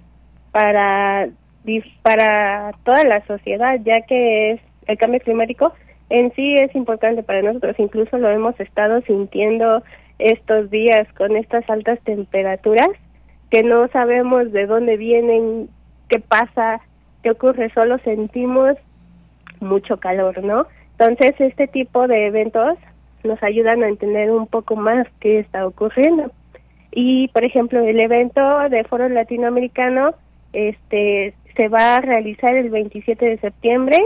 para 0.53 1.29
para 2.03 2.73
toda 2.85 3.05
la 3.05 3.25
sociedad, 3.27 3.79
ya 3.85 4.03
que 4.03 4.53
es 4.53 4.61
el 4.87 4.99
cambio 4.99 5.21
climático 5.21 5.73
en 6.09 6.33
sí 6.35 6.55
es 6.55 6.75
importante 6.75 7.23
para 7.23 7.43
nosotros, 7.43 7.75
incluso 7.79 8.19
lo 8.19 8.31
hemos 8.31 8.59
estado 8.61 9.01
sintiendo 9.03 9.83
estos 10.19 10.71
días 10.71 11.07
con 11.15 11.37
estas 11.37 11.69
altas 11.69 11.99
temperaturas 12.05 12.89
que 13.51 13.63
no 13.63 13.89
sabemos 13.89 14.53
de 14.53 14.67
dónde 14.67 14.97
vienen, 14.97 15.69
qué 16.09 16.21
pasa, 16.21 16.81
qué 17.23 17.31
ocurre, 17.31 17.71
solo 17.75 17.99
sentimos 17.99 18.77
mucho 19.61 19.99
calor, 19.99 20.43
¿no? 20.45 20.67
Entonces, 20.99 21.35
este 21.39 21.67
tipo 21.67 22.07
de 22.07 22.27
eventos 22.27 22.79
nos 23.25 23.43
ayudan 23.43 23.83
a 23.83 23.89
entender 23.89 24.31
un 24.31 24.47
poco 24.47 24.77
más 24.77 25.07
qué 25.21 25.41
está 25.41 25.67
ocurriendo. 25.67 26.31
Y, 26.93 27.29
por 27.29 27.45
ejemplo, 27.45 27.81
el 27.81 28.01
evento 28.01 28.69
de 28.71 28.85
Foro 28.85 29.09
Latinoamericano 29.09 30.15
este 30.53 31.35
se 31.57 31.69
va 31.69 31.97
a 31.97 32.01
realizar 32.01 32.55
el 32.55 32.71
27 32.71 33.25
de 33.25 33.39
septiembre, 33.39 33.99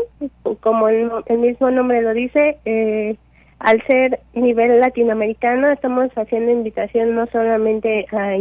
como 0.61 0.89
el, 0.89 1.11
mismo 1.39 1.71
nombre 1.71 2.03
lo 2.03 2.15
dice, 2.15 2.59
eh, 2.65 3.17
al 3.59 3.83
ser 3.87 4.21
nivel 4.35 4.81
latinoamericano 4.81 5.71
estamos 5.71 6.11
haciendo 6.17 6.53
invitación 6.53 7.15
no 7.15 7.27
solamente 7.27 8.07
a, 8.13 8.37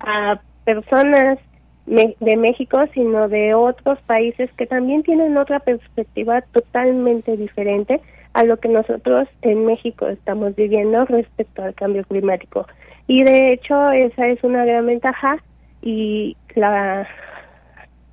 a 0.00 0.40
personas 0.64 1.38
de 1.86 2.36
México, 2.36 2.78
sino 2.94 3.28
de 3.28 3.54
otros 3.54 3.98
países 4.02 4.48
que 4.56 4.66
también 4.66 5.02
tienen 5.02 5.36
otra 5.36 5.58
perspectiva 5.58 6.40
totalmente 6.52 7.36
diferente 7.36 8.00
a 8.32 8.44
lo 8.44 8.58
que 8.58 8.68
nosotros 8.68 9.28
en 9.42 9.66
México 9.66 10.06
estamos 10.06 10.54
viviendo 10.54 11.04
respecto 11.06 11.62
al 11.62 11.74
cambio 11.74 12.04
climático. 12.04 12.66
Y 13.08 13.24
de 13.24 13.52
hecho 13.52 13.90
esa 13.90 14.28
es 14.28 14.42
una 14.44 14.64
gran 14.64 14.86
ventaja 14.86 15.38
y 15.82 16.36
la 16.54 17.08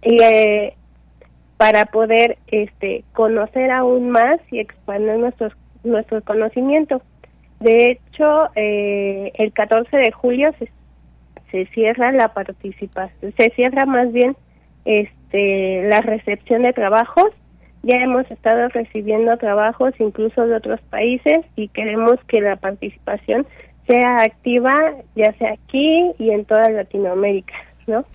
y 0.08 0.24
eh, 0.24 0.74
para 1.58 1.86
poder 1.86 2.38
este 2.48 3.04
conocer 3.14 3.72
aún 3.72 4.10
más 4.10 4.40
y 4.52 4.60
expandir 4.60 5.18
nuestros 5.18 5.54
nuestro 5.84 6.22
conocimiento. 6.22 7.02
De 7.60 7.92
hecho, 7.92 8.50
eh, 8.56 9.32
el 9.36 9.52
14 9.52 9.98
de 9.98 10.12
julio 10.12 10.54
se, 10.60 10.70
se 11.52 11.66
cierra 11.74 12.12
la 12.12 12.34
participación, 12.34 13.34
se 13.38 13.50
cierra 13.52 13.86
más 13.86 14.12
bien 14.14 14.36
este 14.86 15.84
la 15.90 16.02
recepción 16.02 16.64
de 16.64 16.74
trabajos. 16.74 17.32
Ya 17.84 17.96
hemos 17.98 18.30
estado 18.32 18.70
recibiendo 18.70 19.36
trabajos 19.38 19.94
incluso 20.00 20.46
de 20.48 20.56
otros 20.56 20.80
países 20.90 21.40
y 21.56 21.68
queremos 21.70 22.18
que 22.28 22.42
la 22.42 22.56
participación 22.56 23.46
sea 23.88 24.24
activa, 24.24 24.74
ya 25.16 25.34
sea 25.34 25.54
aquí 25.54 26.12
y 26.18 26.32
en 26.32 26.46
toda 26.46 26.70
Latinoamérica, 26.70 27.56
¿no? 27.88 28.06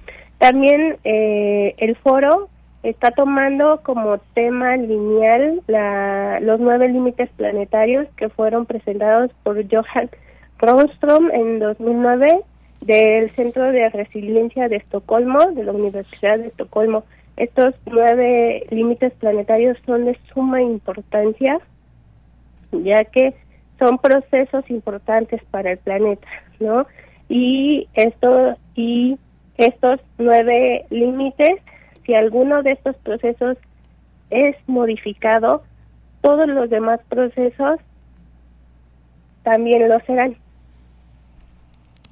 También 0.43 0.97
eh, 1.05 1.77
el 1.79 1.95
foro 1.95 2.49
está 2.83 3.13
tomando 3.13 3.81
como 3.85 4.19
tema 4.35 4.77
lineal 4.77 5.63
la, 5.69 6.41
los 6.41 6.59
nueve 6.59 6.89
límites 6.89 7.31
planetarios 7.37 8.09
que 8.17 8.29
fueron 8.29 8.67
presentados 8.67 9.31
por 9.45 9.65
Johan 9.71 10.11
Ronström 10.59 11.31
en 11.33 11.61
2009 11.61 12.41
del 12.81 13.31
Centro 13.37 13.71
de 13.71 13.89
Resiliencia 13.91 14.69
de 14.69 14.79
Estocolmo, 14.79 15.53
de 15.53 15.63
la 15.63 15.71
Universidad 15.71 16.41
de 16.41 16.49
Estocolmo. 16.49 17.05
Estos 17.37 17.77
nueve 17.87 18.67
límites 18.71 19.13
planetarios 19.13 19.79
son 19.87 20.07
de 20.07 20.19
suma 20.35 20.61
importancia, 20.61 21.61
ya 22.73 23.05
que 23.05 23.33
son 23.79 23.97
procesos 23.99 24.69
importantes 24.71 25.41
para 25.53 25.71
el 25.71 25.79
planeta, 25.79 26.27
¿no? 26.59 26.85
Y 27.29 27.87
esto 27.95 28.57
y 28.75 29.17
estos 29.67 30.01
nueve 30.19 30.85
límites, 30.91 31.61
si 32.05 32.15
alguno 32.15 32.63
de 32.63 32.73
estos 32.73 32.97
procesos 32.97 33.57
es 34.31 34.57
modificado, 34.67 35.63
todos 36.21 36.49
los 36.49 36.71
demás 36.71 37.01
procesos 37.09 37.79
también 39.43 39.89
lo 39.89 39.99
serán. 40.01 40.37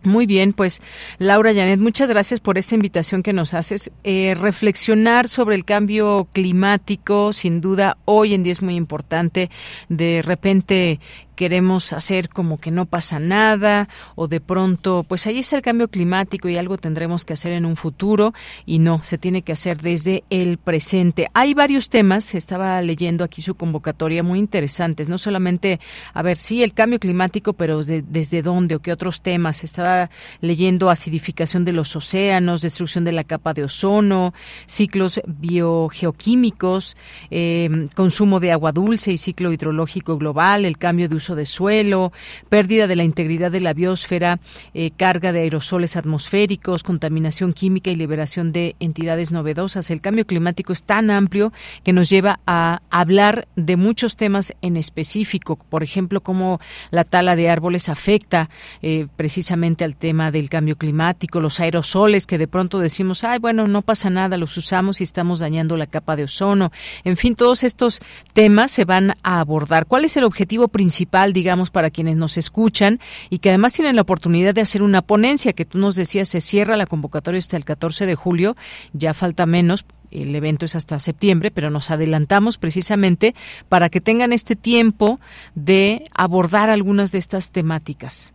Muy 0.03 0.25
bien, 0.25 0.55
pues 0.55 0.81
Laura 1.19 1.53
Janet, 1.53 1.79
muchas 1.79 2.09
gracias 2.09 2.41
por 2.41 2.57
esta 2.57 2.75
invitación 2.75 3.23
que 3.23 3.35
nos 3.35 3.53
haces. 3.53 3.93
Eh, 4.03 4.35
reflexionar 4.35 5.29
sobre 5.29 5.57
el 5.57 5.67
cambio 5.67 6.27
climático, 6.33 7.35
sin 7.35 7.61
duda, 7.61 7.99
hoy 8.07 8.33
en 8.33 8.43
día 8.43 8.53
es 8.53 8.63
muy 8.63 8.77
importante. 8.77 9.51
De 9.91 10.23
repente 10.23 11.01
queremos 11.41 11.95
hacer 11.95 12.29
como 12.29 12.61
que 12.61 12.71
no 12.71 12.85
pasa 12.85 13.19
nada 13.19 13.89
o 14.15 14.29
de 14.29 14.41
pronto, 14.43 15.07
pues 15.09 15.27
ahí 15.27 15.39
es 15.39 15.51
el 15.55 15.63
cambio 15.63 15.89
climático 15.89 16.51
y 16.51 16.59
algo 16.59 16.77
tendremos 16.77 17.25
que 17.25 17.33
hacer 17.33 17.53
en 17.53 17.65
un 17.65 17.77
futuro 17.77 18.35
y 18.67 18.79
no, 18.79 19.03
se 19.03 19.17
tiene 19.17 19.41
que 19.41 19.53
hacer 19.53 19.81
desde 19.81 20.23
el 20.29 20.59
presente. 20.59 21.29
Hay 21.33 21.55
varios 21.55 21.89
temas, 21.89 22.35
estaba 22.35 22.83
leyendo 22.83 23.25
aquí 23.25 23.41
su 23.41 23.55
convocatoria 23.55 24.23
muy 24.23 24.39
interesantes, 24.39 25.09
no 25.09 25.17
solamente, 25.17 25.81
a 26.13 26.21
ver, 26.21 26.37
sí, 26.37 26.63
el 26.63 26.75
cambio 26.75 27.01
climático, 27.01 27.55
pero 27.55 27.81
desde 27.83 28.43
dónde 28.43 28.75
o 28.75 28.81
qué 28.81 28.93
otros 28.93 29.23
temas. 29.23 29.65
Estaba 29.65 30.11
leyendo 30.43 30.91
acidificación 30.91 31.65
de 31.65 31.73
los 31.73 31.97
océanos, 31.97 32.61
destrucción 32.61 33.05
de 33.05 33.13
la 33.13 33.25
capa 33.25 33.55
de 33.55 33.65
ozono, 33.65 34.35
ciclos 34.67 35.23
biogeoquímicos, 35.27 36.99
eh, 37.31 37.89
consumo 37.95 38.41
de 38.41 38.53
agua 38.53 38.73
dulce 38.73 39.11
y 39.11 39.17
ciclo 39.17 39.51
hidrológico 39.53 40.19
global, 40.19 40.67
el 40.67 40.77
cambio 40.77 41.09
de 41.09 41.17
uso 41.17 41.30
de 41.35 41.45
suelo, 41.45 42.13
pérdida 42.49 42.87
de 42.87 42.97
la 42.97 43.05
integridad 43.05 43.51
de 43.51 43.61
la 43.61 43.73
biosfera, 43.73 44.41
eh, 44.75 44.91
carga 44.97 45.33
de 45.33 45.41
aerosoles 45.41 45.97
atmosféricos, 45.97 46.83
contaminación 46.83 47.53
química 47.53 47.91
y 47.91 47.95
liberación 47.95 48.53
de 48.53 48.77
entidades 48.81 49.33
novedosas. 49.33 49.91
El 49.91 50.01
cambio 50.01 50.27
climático 50.27 50.73
es 50.73 50.83
tan 50.83 51.11
amplio 51.11 51.53
que 51.83 51.93
nos 51.93 52.09
lleva 52.09 52.41
a 52.47 52.83
hablar 52.91 53.49
de 53.57 53.77
muchos 53.77 54.17
temas 54.17 54.55
en 54.63 54.77
específico, 54.77 55.57
por 55.57 55.83
ejemplo, 55.83 56.23
cómo 56.23 56.61
la 56.91 57.05
tala 57.05 57.37
de 57.37 57.49
árboles 57.49 57.89
afecta 57.89 58.51
eh, 58.83 59.07
precisamente 59.17 59.85
al 59.85 59.97
tema 59.97 60.31
del 60.31 60.49
cambio 60.49 60.77
climático, 60.77 61.41
los 61.41 61.61
aerosoles 61.61 62.27
que 62.27 62.39
de 62.39 62.49
pronto 62.49 62.79
decimos, 62.79 63.25
ay, 63.25 63.39
bueno, 63.39 63.65
no 63.65 63.83
pasa 63.83 64.11
nada, 64.11 64.37
los 64.37 64.57
usamos 64.57 65.01
y 65.01 65.05
estamos 65.05 65.41
dañando 65.41 65.77
la 65.77 65.87
capa 65.87 66.17
de 66.17 66.25
ozono. 66.25 66.73
En 67.05 67.17
fin, 67.17 67.35
todos 67.35 67.65
estos 67.65 68.01
temas 68.33 68.71
se 68.71 68.85
van 68.85 69.15
a 69.23 69.41
abordar. 69.41 69.87
¿Cuál 69.87 70.05
es 70.05 70.17
el 70.17 70.25
objetivo 70.25 70.69
principal, 70.69 71.10
digamos, 71.33 71.71
para 71.71 71.91
quienes 71.91 72.17
nos 72.17 72.37
escuchan 72.37 72.99
y 73.29 73.39
que 73.39 73.51
además 73.51 73.75
tienen 73.75 73.97
la 73.97 74.03
oportunidad 74.03 74.55
de 74.55 74.61
hacer 74.61 74.83
una 74.83 75.03
ponencia 75.03 75.53
que 75.53 75.65
tú 75.65 75.79
nos 75.79 75.97
decías 75.97 76.29
se 76.29 76.41
cierra 76.41 76.77
la 76.77 76.87
convocatoria 76.87 77.39
hasta 77.39 77.57
el 77.57 77.65
14 77.65 78.07
de 78.07 78.15
julio, 78.15 78.57
ya 78.93 79.15
falta 79.15 79.47
menos, 79.47 79.85
el 80.11 80.35
evento 80.35 80.65
es 80.65 80.75
hasta 80.75 80.99
septiembre, 80.99 81.51
pero 81.51 81.71
nos 81.71 81.91
adelantamos 81.91 82.59
precisamente 82.59 83.35
para 83.69 83.89
que 83.89 84.01
tengan 84.01 84.33
este 84.33 84.57
tiempo 84.57 85.19
de 85.55 86.05
abordar 86.15 86.69
algunas 86.69 87.13
de 87.13 87.19
estas 87.19 87.53
temáticas. 87.53 88.35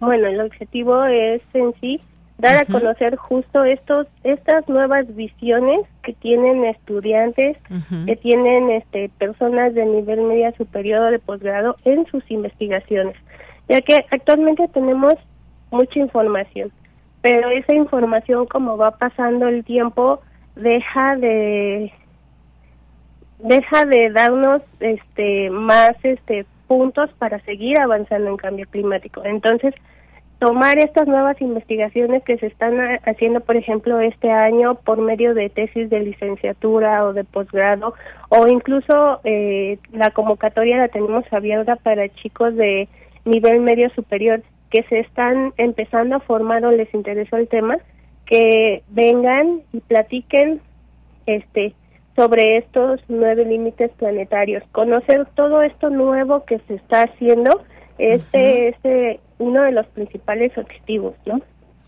Bueno, 0.00 0.26
el 0.26 0.40
objetivo 0.40 1.04
es 1.04 1.42
en 1.54 1.72
sí 1.80 2.00
dar 2.38 2.56
a 2.56 2.64
conocer 2.66 3.16
justo 3.16 3.64
estos 3.64 4.06
estas 4.24 4.68
nuevas 4.68 5.14
visiones 5.14 5.86
que 6.02 6.14
tienen 6.14 6.64
estudiantes, 6.64 7.56
que 8.06 8.16
tienen 8.16 8.70
este 8.70 9.08
personas 9.18 9.74
de 9.74 9.86
nivel 9.86 10.22
media 10.22 10.52
superior 10.56 11.00
o 11.02 11.10
de 11.10 11.18
posgrado 11.20 11.76
en 11.84 12.06
sus 12.06 12.28
investigaciones, 12.30 13.16
ya 13.68 13.80
que 13.80 14.04
actualmente 14.10 14.66
tenemos 14.68 15.14
mucha 15.70 15.98
información, 16.00 16.72
pero 17.22 17.50
esa 17.50 17.74
información 17.74 18.46
como 18.46 18.76
va 18.76 18.92
pasando 18.92 19.48
el 19.48 19.64
tiempo 19.64 20.20
deja 20.56 21.16
de 21.16 21.92
deja 23.38 23.84
de 23.84 24.10
darnos 24.10 24.62
este 24.80 25.50
más 25.50 25.92
este 26.02 26.46
puntos 26.66 27.10
para 27.18 27.38
seguir 27.40 27.78
avanzando 27.78 28.30
en 28.30 28.36
cambio 28.36 28.66
climático. 28.70 29.22
Entonces, 29.24 29.74
tomar 30.38 30.78
estas 30.78 31.06
nuevas 31.06 31.40
investigaciones 31.40 32.22
que 32.24 32.36
se 32.38 32.46
están 32.46 32.78
haciendo, 33.04 33.40
por 33.40 33.56
ejemplo, 33.56 34.00
este 34.00 34.30
año 34.30 34.74
por 34.74 34.98
medio 34.98 35.34
de 35.34 35.48
tesis 35.48 35.88
de 35.90 36.00
licenciatura 36.00 37.04
o 37.04 37.12
de 37.12 37.24
posgrado, 37.24 37.94
o 38.28 38.46
incluso 38.46 39.20
eh, 39.24 39.78
la 39.92 40.10
convocatoria 40.10 40.78
la 40.78 40.88
tenemos 40.88 41.24
abierta 41.32 41.76
para 41.76 42.08
chicos 42.08 42.54
de 42.56 42.88
nivel 43.24 43.60
medio 43.60 43.88
superior 43.90 44.42
que 44.70 44.82
se 44.84 45.00
están 45.00 45.52
empezando 45.56 46.16
a 46.16 46.20
formar 46.20 46.64
o 46.64 46.72
les 46.72 46.92
interesó 46.94 47.36
el 47.36 47.48
tema, 47.48 47.76
que 48.26 48.82
vengan 48.88 49.60
y 49.72 49.80
platiquen 49.80 50.60
este 51.26 51.74
sobre 52.16 52.58
estos 52.58 53.00
nueve 53.08 53.44
límites 53.44 53.90
planetarios, 53.92 54.62
conocer 54.72 55.26
todo 55.34 55.62
esto 55.62 55.90
nuevo 55.90 56.44
que 56.44 56.60
se 56.68 56.74
está 56.74 57.02
haciendo, 57.02 57.62
este 57.98 58.68
es 58.68 59.20
uno 59.38 59.62
de 59.62 59.72
los 59.72 59.86
principales 59.88 60.56
objetivos, 60.56 61.14
¿no? 61.26 61.40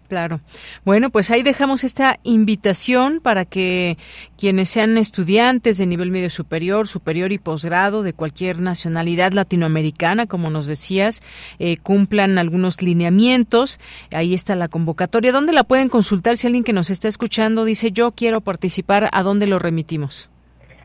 Claro. 0.08 0.40
Bueno, 0.84 1.10
pues 1.10 1.30
ahí 1.30 1.42
dejamos 1.42 1.82
esta 1.82 2.18
invitación 2.22 3.20
para 3.20 3.44
que 3.44 3.96
quienes 4.38 4.68
sean 4.68 4.96
estudiantes 4.98 5.78
de 5.78 5.86
nivel 5.86 6.12
medio 6.12 6.30
superior, 6.30 6.86
superior 6.86 7.32
y 7.32 7.38
posgrado 7.38 8.04
de 8.04 8.12
cualquier 8.12 8.60
nacionalidad 8.60 9.32
latinoamericana, 9.32 10.26
como 10.26 10.48
nos 10.48 10.68
decías, 10.68 11.22
eh, 11.58 11.76
cumplan 11.78 12.38
algunos 12.38 12.82
lineamientos. 12.82 13.80
Ahí 14.12 14.32
está 14.32 14.54
la 14.54 14.68
convocatoria. 14.68 15.32
¿Dónde 15.32 15.52
la 15.52 15.64
pueden 15.64 15.88
consultar 15.88 16.36
si 16.36 16.46
alguien 16.46 16.64
que 16.64 16.72
nos 16.72 16.90
está 16.90 17.08
escuchando 17.08 17.64
dice 17.64 17.90
yo 17.90 18.12
quiero 18.12 18.40
participar? 18.40 19.08
¿A 19.12 19.22
dónde 19.22 19.48
lo 19.48 19.58
remitimos? 19.58 20.30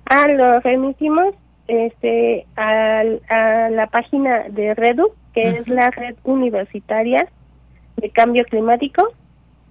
Ah, 0.06 0.28
lo 0.28 0.60
remitimos 0.62 1.36
este, 1.72 2.46
a, 2.58 3.04
la 3.70 3.88
página 3.88 4.44
de 4.50 4.76
REDU, 4.76 5.14
que 5.34 5.48
es 5.48 5.68
la 5.70 5.90
red 5.90 6.16
universitaria 6.26 7.26
de 7.96 8.10
cambio 8.10 8.44
climático. 8.44 9.14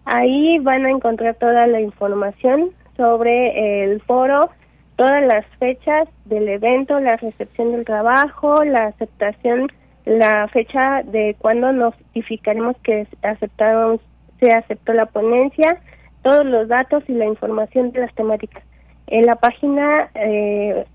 Ahí 0.06 0.58
van 0.60 0.86
a 0.86 0.90
encontrar 0.90 1.34
toda 1.34 1.66
la 1.66 1.80
información 1.80 2.70
sobre 2.96 3.84
el 3.84 4.00
foro, 4.00 4.48
todas 4.96 5.22
las 5.26 5.44
fechas 5.58 6.08
del 6.24 6.48
evento, 6.48 6.98
la 7.00 7.16
recepción 7.16 7.72
del 7.72 7.84
trabajo, 7.84 8.64
la 8.64 8.86
aceptación, 8.86 9.70
la 10.06 10.48
fecha 10.48 11.02
de 11.04 11.36
cuando 11.38 11.70
notificaremos 11.72 12.76
que 12.82 13.06
aceptaron, 13.22 14.00
se 14.40 14.50
aceptó 14.52 14.94
la 14.94 15.04
ponencia, 15.04 15.82
todos 16.22 16.46
los 16.46 16.68
datos 16.68 17.04
y 17.08 17.12
la 17.12 17.26
información 17.26 17.92
de 17.92 18.00
las 18.00 18.14
temáticas. 18.14 18.64
En 19.06 19.26
la 19.26 19.36
página 19.36 20.08
eh, 20.14 20.86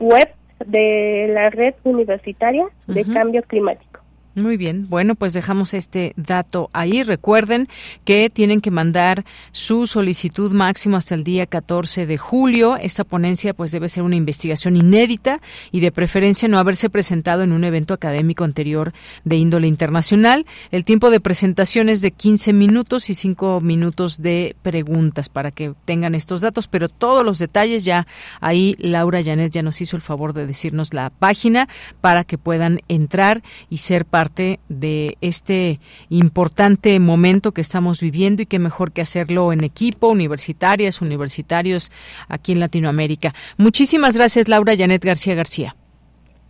web 0.00 0.28
de 0.64 1.28
la 1.32 1.50
red 1.50 1.74
universitaria 1.84 2.66
de 2.86 3.04
cambio 3.04 3.42
climático. 3.42 4.00
Muy 4.36 4.58
bien, 4.58 4.86
bueno, 4.90 5.14
pues 5.14 5.32
dejamos 5.32 5.72
este 5.72 6.12
dato 6.18 6.68
ahí. 6.74 7.02
Recuerden 7.02 7.68
que 8.04 8.28
tienen 8.28 8.60
que 8.60 8.70
mandar 8.70 9.24
su 9.50 9.86
solicitud 9.86 10.52
máximo 10.52 10.98
hasta 10.98 11.14
el 11.14 11.24
día 11.24 11.46
14 11.46 12.04
de 12.04 12.18
julio. 12.18 12.76
Esta 12.76 13.04
ponencia 13.04 13.54
pues 13.54 13.72
debe 13.72 13.88
ser 13.88 14.02
una 14.02 14.16
investigación 14.16 14.76
inédita 14.76 15.40
y 15.72 15.80
de 15.80 15.90
preferencia 15.90 16.48
no 16.48 16.58
haberse 16.58 16.90
presentado 16.90 17.44
en 17.44 17.52
un 17.52 17.64
evento 17.64 17.94
académico 17.94 18.44
anterior 18.44 18.92
de 19.24 19.36
índole 19.36 19.68
internacional. 19.68 20.44
El 20.70 20.84
tiempo 20.84 21.08
de 21.08 21.20
presentación 21.20 21.88
es 21.88 22.02
de 22.02 22.10
15 22.10 22.52
minutos 22.52 23.08
y 23.08 23.14
5 23.14 23.62
minutos 23.62 24.20
de 24.20 24.54
preguntas 24.60 25.30
para 25.30 25.50
que 25.50 25.72
tengan 25.86 26.14
estos 26.14 26.42
datos, 26.42 26.68
pero 26.68 26.90
todos 26.90 27.24
los 27.24 27.38
detalles 27.38 27.86
ya 27.86 28.06
ahí 28.42 28.76
Laura 28.80 29.22
Janet 29.22 29.50
ya 29.50 29.62
nos 29.62 29.80
hizo 29.80 29.96
el 29.96 30.02
favor 30.02 30.34
de 30.34 30.46
decirnos 30.46 30.92
la 30.92 31.08
página 31.08 31.70
para 32.02 32.24
que 32.24 32.36
puedan 32.36 32.80
entrar 32.88 33.42
y 33.70 33.78
ser 33.78 34.04
parte 34.04 34.25
de 34.34 35.16
este 35.20 35.80
importante 36.08 36.98
momento 37.00 37.52
que 37.52 37.60
estamos 37.60 38.00
viviendo 38.00 38.42
y 38.42 38.46
que 38.46 38.58
mejor 38.58 38.92
que 38.92 39.02
hacerlo 39.02 39.52
en 39.52 39.64
equipo, 39.64 40.08
universitarias, 40.08 41.00
universitarios 41.00 41.92
aquí 42.28 42.52
en 42.52 42.60
Latinoamérica. 42.60 43.32
Muchísimas 43.56 44.16
gracias, 44.16 44.48
Laura 44.48 44.76
Janet 44.76 45.04
García 45.04 45.34
García. 45.34 45.76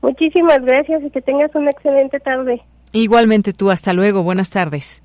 Muchísimas 0.03 0.59
gracias 0.63 1.03
y 1.05 1.11
que 1.11 1.23
tengas 1.23 1.55
una 1.55 1.71
excelente 1.71 2.21
tarde. 2.21 2.63
Igualmente 2.93 3.53
tú, 3.53 3.71
hasta 3.71 3.93
luego, 3.93 4.23
buenas 4.23 4.51
tardes. 4.51 5.03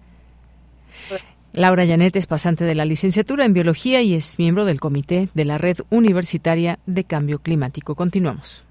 Laura 1.53 1.85
Janet 1.85 2.15
es 2.15 2.27
pasante 2.27 2.63
de 2.63 2.75
la 2.75 2.85
licenciatura 2.85 3.43
en 3.43 3.53
biología 3.53 4.01
y 4.01 4.13
es 4.13 4.39
miembro 4.39 4.63
del 4.63 4.79
comité 4.79 5.27
de 5.33 5.45
la 5.45 5.57
Red 5.57 5.79
Universitaria 5.89 6.79
de 6.85 7.03
Cambio 7.03 7.39
Climático. 7.39 7.95
Continuamos. 7.95 8.63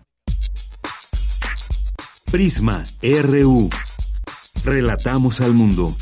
Prisma 2.31 2.85
RU. 3.03 3.69
Relatamos 4.65 5.41
al 5.41 5.55
mundo. 5.55 5.95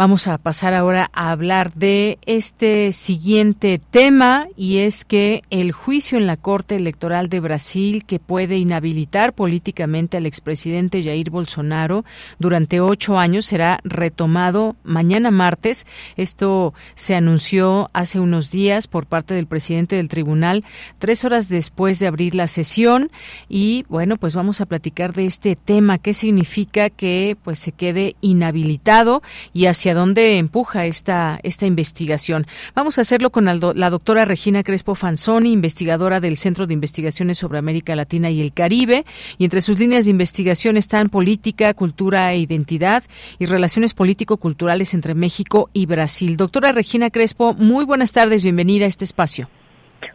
Vamos 0.00 0.28
a 0.28 0.38
pasar 0.38 0.72
ahora 0.72 1.10
a 1.12 1.30
hablar 1.30 1.74
de 1.74 2.18
este 2.24 2.90
siguiente 2.90 3.78
tema 3.90 4.48
y 4.56 4.78
es 4.78 5.04
que 5.04 5.42
el 5.50 5.72
juicio 5.72 6.16
en 6.16 6.26
la 6.26 6.38
Corte 6.38 6.76
Electoral 6.76 7.28
de 7.28 7.38
Brasil 7.38 8.06
que 8.06 8.18
puede 8.18 8.56
inhabilitar 8.56 9.34
políticamente 9.34 10.16
al 10.16 10.24
expresidente 10.24 11.02
Jair 11.02 11.28
Bolsonaro 11.28 12.06
durante 12.38 12.80
ocho 12.80 13.18
años 13.18 13.44
será 13.44 13.80
retomado 13.84 14.74
mañana 14.84 15.30
martes. 15.30 15.86
Esto 16.16 16.72
se 16.94 17.14
anunció 17.14 17.90
hace 17.92 18.20
unos 18.20 18.50
días 18.50 18.86
por 18.86 19.04
parte 19.04 19.34
del 19.34 19.46
presidente 19.46 19.96
del 19.96 20.08
tribunal 20.08 20.64
tres 20.98 21.26
horas 21.26 21.50
después 21.50 21.98
de 21.98 22.06
abrir 22.06 22.34
la 22.34 22.46
sesión 22.46 23.10
y 23.50 23.84
bueno 23.90 24.16
pues 24.16 24.34
vamos 24.34 24.62
a 24.62 24.66
platicar 24.66 25.12
de 25.12 25.26
este 25.26 25.56
tema 25.56 25.98
qué 25.98 26.14
significa 26.14 26.88
que 26.88 27.36
pues 27.44 27.58
se 27.58 27.72
quede 27.72 28.16
inhabilitado 28.22 29.20
y 29.52 29.66
hacia 29.66 29.89
dónde 29.94 30.38
empuja 30.38 30.86
esta, 30.86 31.38
esta 31.42 31.66
investigación. 31.66 32.46
Vamos 32.74 32.98
a 32.98 33.02
hacerlo 33.02 33.30
con 33.30 33.44
la 33.44 33.90
doctora 33.90 34.24
Regina 34.24 34.62
Crespo 34.62 34.94
Fanzoni, 34.94 35.52
investigadora 35.52 36.20
del 36.20 36.36
Centro 36.36 36.66
de 36.66 36.74
Investigaciones 36.74 37.38
sobre 37.38 37.58
América 37.58 37.96
Latina 37.96 38.30
y 38.30 38.40
el 38.40 38.52
Caribe, 38.52 39.04
y 39.38 39.44
entre 39.44 39.60
sus 39.60 39.78
líneas 39.78 40.04
de 40.04 40.10
investigación 40.10 40.76
están 40.76 41.08
política, 41.08 41.74
cultura 41.74 42.32
e 42.32 42.38
identidad 42.38 43.02
y 43.38 43.46
relaciones 43.46 43.94
político-culturales 43.94 44.94
entre 44.94 45.14
México 45.14 45.70
y 45.72 45.86
Brasil. 45.86 46.36
Doctora 46.36 46.72
Regina 46.72 47.10
Crespo, 47.10 47.54
muy 47.54 47.84
buenas 47.84 48.12
tardes, 48.12 48.42
bienvenida 48.42 48.84
a 48.84 48.88
este 48.88 49.04
espacio. 49.04 49.48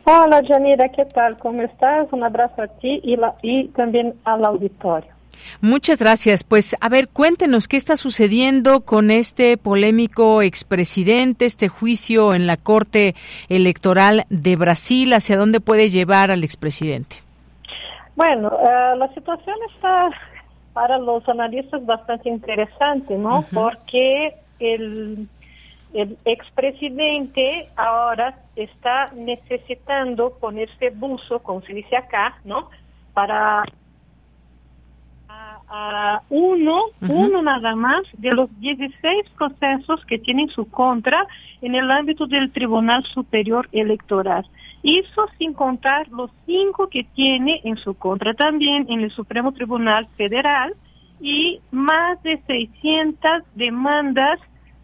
Hola, 0.06 0.42
Janira, 0.48 0.90
¿qué 0.90 1.06
tal? 1.06 1.38
¿Cómo 1.38 1.62
estás? 1.62 2.08
Un 2.12 2.24
abrazo 2.24 2.62
a 2.62 2.68
ti 2.68 3.02
y, 3.04 3.16
la, 3.16 3.36
y 3.42 3.70
también 3.70 4.16
al 4.24 4.46
auditorio. 4.46 5.15
Muchas 5.62 6.00
gracias. 6.00 6.44
Pues 6.44 6.76
a 6.82 6.90
ver, 6.90 7.08
cuéntenos 7.08 7.68
qué 7.68 7.78
está 7.78 7.96
sucediendo 7.96 8.82
con 8.82 9.12
este 9.12 9.58
polémico 9.58 10.42
expresidente, 10.42 11.46
este 11.46 11.68
juicio 11.68 12.34
en 12.34 12.48
la 12.48 12.58
Corte 12.58 13.16
Electoral 13.50 14.26
de 14.30 14.56
Brasil, 14.56 15.14
hacia 15.14 15.38
dónde 15.38 15.60
puede 15.60 15.90
llevar 15.90 16.32
al 16.32 16.44
expresidente. 16.44 17.18
Bueno, 18.16 18.48
uh, 18.48 18.98
la 18.98 19.14
situación 19.14 19.56
está 19.76 20.10
para 20.74 20.98
los 20.98 21.28
analistas 21.28 21.86
bastante 21.86 22.30
interesante, 22.30 23.18
¿no? 23.18 23.40
Uh 23.40 23.42
-huh. 23.42 23.54
Porque 23.54 24.36
el, 24.60 25.28
el 25.94 26.18
expresidente 26.26 27.70
ahora 27.76 28.38
está 28.56 29.12
necesitando 29.16 30.32
ponerse 30.40 30.90
buzo, 30.90 31.40
como 31.40 31.62
se 31.62 31.74
dice 31.74 31.96
acá, 31.96 32.38
¿no? 32.44 32.70
Para 33.14 33.64
a 35.68 36.22
uno, 36.30 36.86
uh 36.86 37.08
-huh. 37.08 37.26
uno 37.26 37.42
nada 37.42 37.76
más 37.76 38.04
de 38.18 38.32
los 38.32 38.50
16 38.60 39.30
procesos 39.38 40.06
que 40.06 40.20
tiene 40.20 40.44
en 40.44 40.50
su 40.50 40.70
contra 40.70 41.26
en 41.62 41.76
el 41.76 41.90
ámbito 41.92 42.28
del 42.28 42.52
Tribunal 42.52 43.04
Superior 43.06 43.68
Electoral. 43.72 44.46
Eso 44.84 45.28
sin 45.40 45.54
contar 45.54 46.08
los 46.10 46.30
cinco 46.46 46.90
que 46.90 47.04
tiene 47.16 47.62
en 47.64 47.78
su 47.78 47.96
contra 47.96 48.34
también 48.34 48.86
en 48.90 49.02
el 49.02 49.12
Supremo 49.12 49.52
Tribunal 49.52 50.08
Federal 50.16 50.76
y 51.20 51.60
más 51.72 52.22
de 52.24 52.40
600 52.46 53.44
demandas 53.56 54.40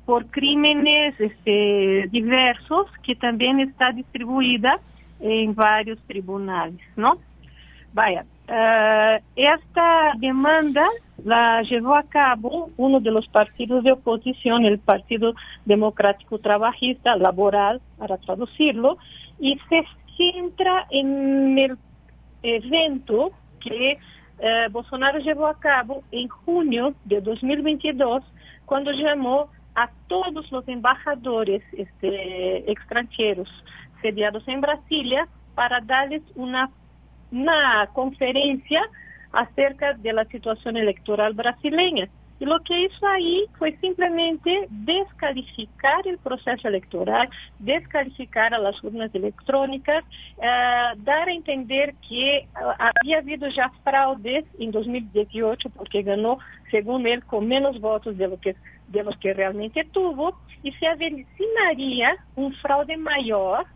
por 0.06 0.26
crímenes 0.28 1.14
este, 1.20 2.08
diversos 2.12 2.88
que 3.04 3.16
también 3.16 3.60
está 3.60 3.92
distribuida 3.92 4.80
en 5.20 5.54
varios 5.54 6.00
tribunales, 6.08 6.82
¿no? 6.96 7.18
Vaya, 7.94 8.26
uh, 8.52 9.24
esta 9.36 10.14
demanda 10.18 10.88
la 11.24 11.62
llevó 11.64 11.96
a 11.96 12.04
cabo 12.04 12.70
uno 12.78 13.00
de 13.00 13.12
los 13.12 13.28
partidos 13.28 13.84
de 13.84 13.94
oposición, 13.94 14.66
el 14.66 14.80
Partido 14.80 15.34
Democrático 15.66 16.40
Trabajista 16.40 17.16
Laboral, 17.16 17.82
para 17.98 18.18
traducirlo, 18.18 18.98
y 19.40 19.60
se 19.70 19.84
centra 20.18 20.86
en 20.90 21.58
el 21.58 21.78
evento 22.44 23.32
que 23.60 23.98
uh, 24.40 24.72
Bolsonaro 24.72 25.20
llevó 25.20 25.48
a 25.48 25.60
cabo 25.60 26.04
en 26.12 26.28
junio 26.28 26.94
de 27.06 27.22
2022, 27.22 28.24
cuando 28.66 28.92
llamó 28.92 29.50
a 29.76 29.90
todos 30.08 30.52
los 30.52 30.68
embajadores 30.68 31.64
este, 31.72 32.70
extranjeros 32.70 33.50
sediados 34.02 34.46
en 34.48 34.60
Brasilia 34.60 35.28
para 35.56 35.80
darles 35.82 36.24
una 36.36 36.70
una 37.32 37.88
conferencia 37.94 38.84
acerca 39.32 39.94
de 39.94 40.14
la 40.14 40.26
situación 40.26 40.78
electoral 40.78 41.34
brasileña. 41.34 42.10
Y 42.40 42.46
lo 42.46 42.60
que 42.62 42.86
hizo 42.86 43.06
ahí 43.06 43.46
fue 43.60 43.78
simplemente 43.78 44.68
descalificar 44.72 46.08
el 46.08 46.18
proceso 46.18 46.68
electoral, 46.68 47.30
descalificar 47.60 48.52
a 48.56 48.58
las 48.58 48.84
urnas 48.84 49.14
electrónicas, 49.14 50.04
uh, 50.38 50.98
dar 51.04 51.30
a 51.30 51.34
entender 51.34 51.94
que 52.10 52.48
uh, 52.56 52.72
había 52.80 53.20
habido 53.20 53.48
ya 53.48 53.70
fraudes 53.84 54.44
en 54.58 54.72
2018 54.72 55.70
porque 55.70 56.02
ganó, 56.02 56.40
según 56.72 57.06
él, 57.06 57.24
con 57.26 57.48
menos 57.48 57.80
votos 57.80 58.18
de, 58.18 58.28
lo 58.28 58.40
de 58.88 59.04
los 59.04 59.16
que 59.18 59.36
realmente 59.36 59.84
tuvo 59.92 60.36
y 60.64 60.72
se 60.74 60.88
avecinaría 60.88 62.18
un 62.36 62.54
fraude 62.54 62.98
mayor 62.98 63.68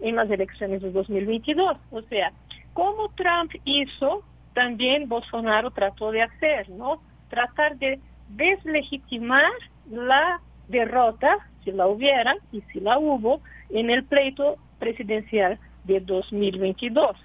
en 0.00 0.16
las 0.16 0.30
elecciones 0.30 0.82
de 0.82 0.90
2022. 0.90 1.76
O 1.90 2.02
sea, 2.02 2.32
como 2.74 3.08
Trump 3.10 3.52
hizo, 3.64 4.22
también 4.54 5.08
Bolsonaro 5.08 5.70
trató 5.70 6.10
de 6.10 6.22
hacer, 6.22 6.68
¿no? 6.70 7.02
Tratar 7.28 7.76
de 7.78 8.00
deslegitimar 8.28 9.50
la 9.90 10.40
derrota, 10.68 11.38
si 11.64 11.72
la 11.72 11.86
hubiera 11.86 12.36
y 12.50 12.60
si 12.72 12.80
la 12.80 12.98
hubo, 12.98 13.40
en 13.70 13.90
el 13.90 14.04
pleito 14.04 14.56
presidencial 14.78 15.58
de 15.84 16.00
2022. 16.00 17.16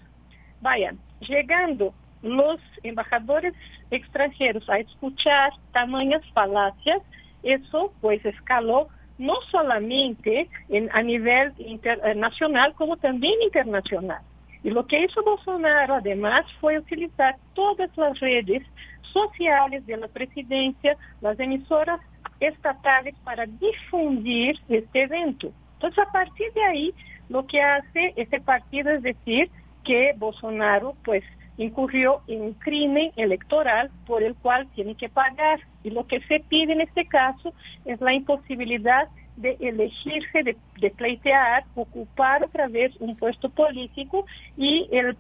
Vayan, 0.62 1.00
llegando 1.20 1.94
los 2.22 2.60
embajadores 2.84 3.54
extranjeros 3.92 4.68
a 4.70 4.80
escuchar 4.80 5.52
tamañas 5.72 6.22
falacias, 6.34 7.02
eso 7.44 7.94
pues 8.02 8.26
escaló 8.26 8.88
no 9.18 9.36
solamente 9.50 10.50
en, 10.70 10.90
a 10.94 11.02
nivel 11.02 11.54
internacional, 11.58 12.74
como 12.76 12.98
también 12.98 13.36
internacional. 13.42 14.22
Y 14.68 14.70
lo 14.70 14.86
que 14.86 15.00
hizo 15.02 15.24
Bolsonaro, 15.24 15.96
además, 15.96 16.44
fue 16.60 16.78
utilizar 16.78 17.38
todas 17.54 17.90
las 17.96 18.20
redes 18.20 18.64
sociales 19.02 19.86
de 19.86 19.96
la 19.96 20.10
presidencia, 20.10 20.98
las 21.22 21.40
emisoras 21.40 22.02
estatales 22.42 23.16
para 23.24 23.46
difundir 23.46 24.60
este 24.68 25.04
evento. 25.04 25.54
Entonces, 25.76 26.00
a 26.00 26.12
partir 26.12 26.52
de 26.52 26.64
ahí, 26.66 26.94
lo 27.30 27.48
que 27.48 27.62
hace 27.62 28.12
este 28.18 28.42
partido 28.42 28.92
es 28.92 29.04
decir 29.04 29.50
que 29.86 30.14
Bolsonaro, 30.18 30.98
pues, 31.06 31.24
incurrió 31.58 32.22
en 32.28 32.42
un 32.42 32.54
crimen 32.54 33.12
electoral 33.16 33.90
por 34.06 34.24
el 34.24 34.36
cual 34.36 34.68
tiene 34.76 34.96
que 34.96 35.10
pagar. 35.10 35.60
Y 35.84 35.90
lo 35.90 36.06
que 36.08 36.22
se 36.22 36.40
pide 36.40 36.74
en 36.74 36.82
este 36.82 37.08
caso 37.08 37.54
es 37.86 38.00
la 38.02 38.14
imposibilidad 38.14 39.08
de 39.38 39.58
elegirse, 39.60 40.44
de, 40.44 40.90
pleitear, 40.92 41.64
ocupar 41.76 42.44
otra 42.44 42.68
vez 42.68 42.96
un 43.00 43.16
puesto 43.16 43.50
político 43.50 44.26
y 44.58 44.88
el, 44.92 45.16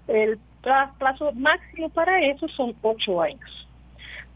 plazo 0.97 1.31
máximo 1.33 1.89
para 1.89 2.19
eso 2.21 2.47
son 2.49 2.75
ocho 2.81 3.21
años. 3.21 3.67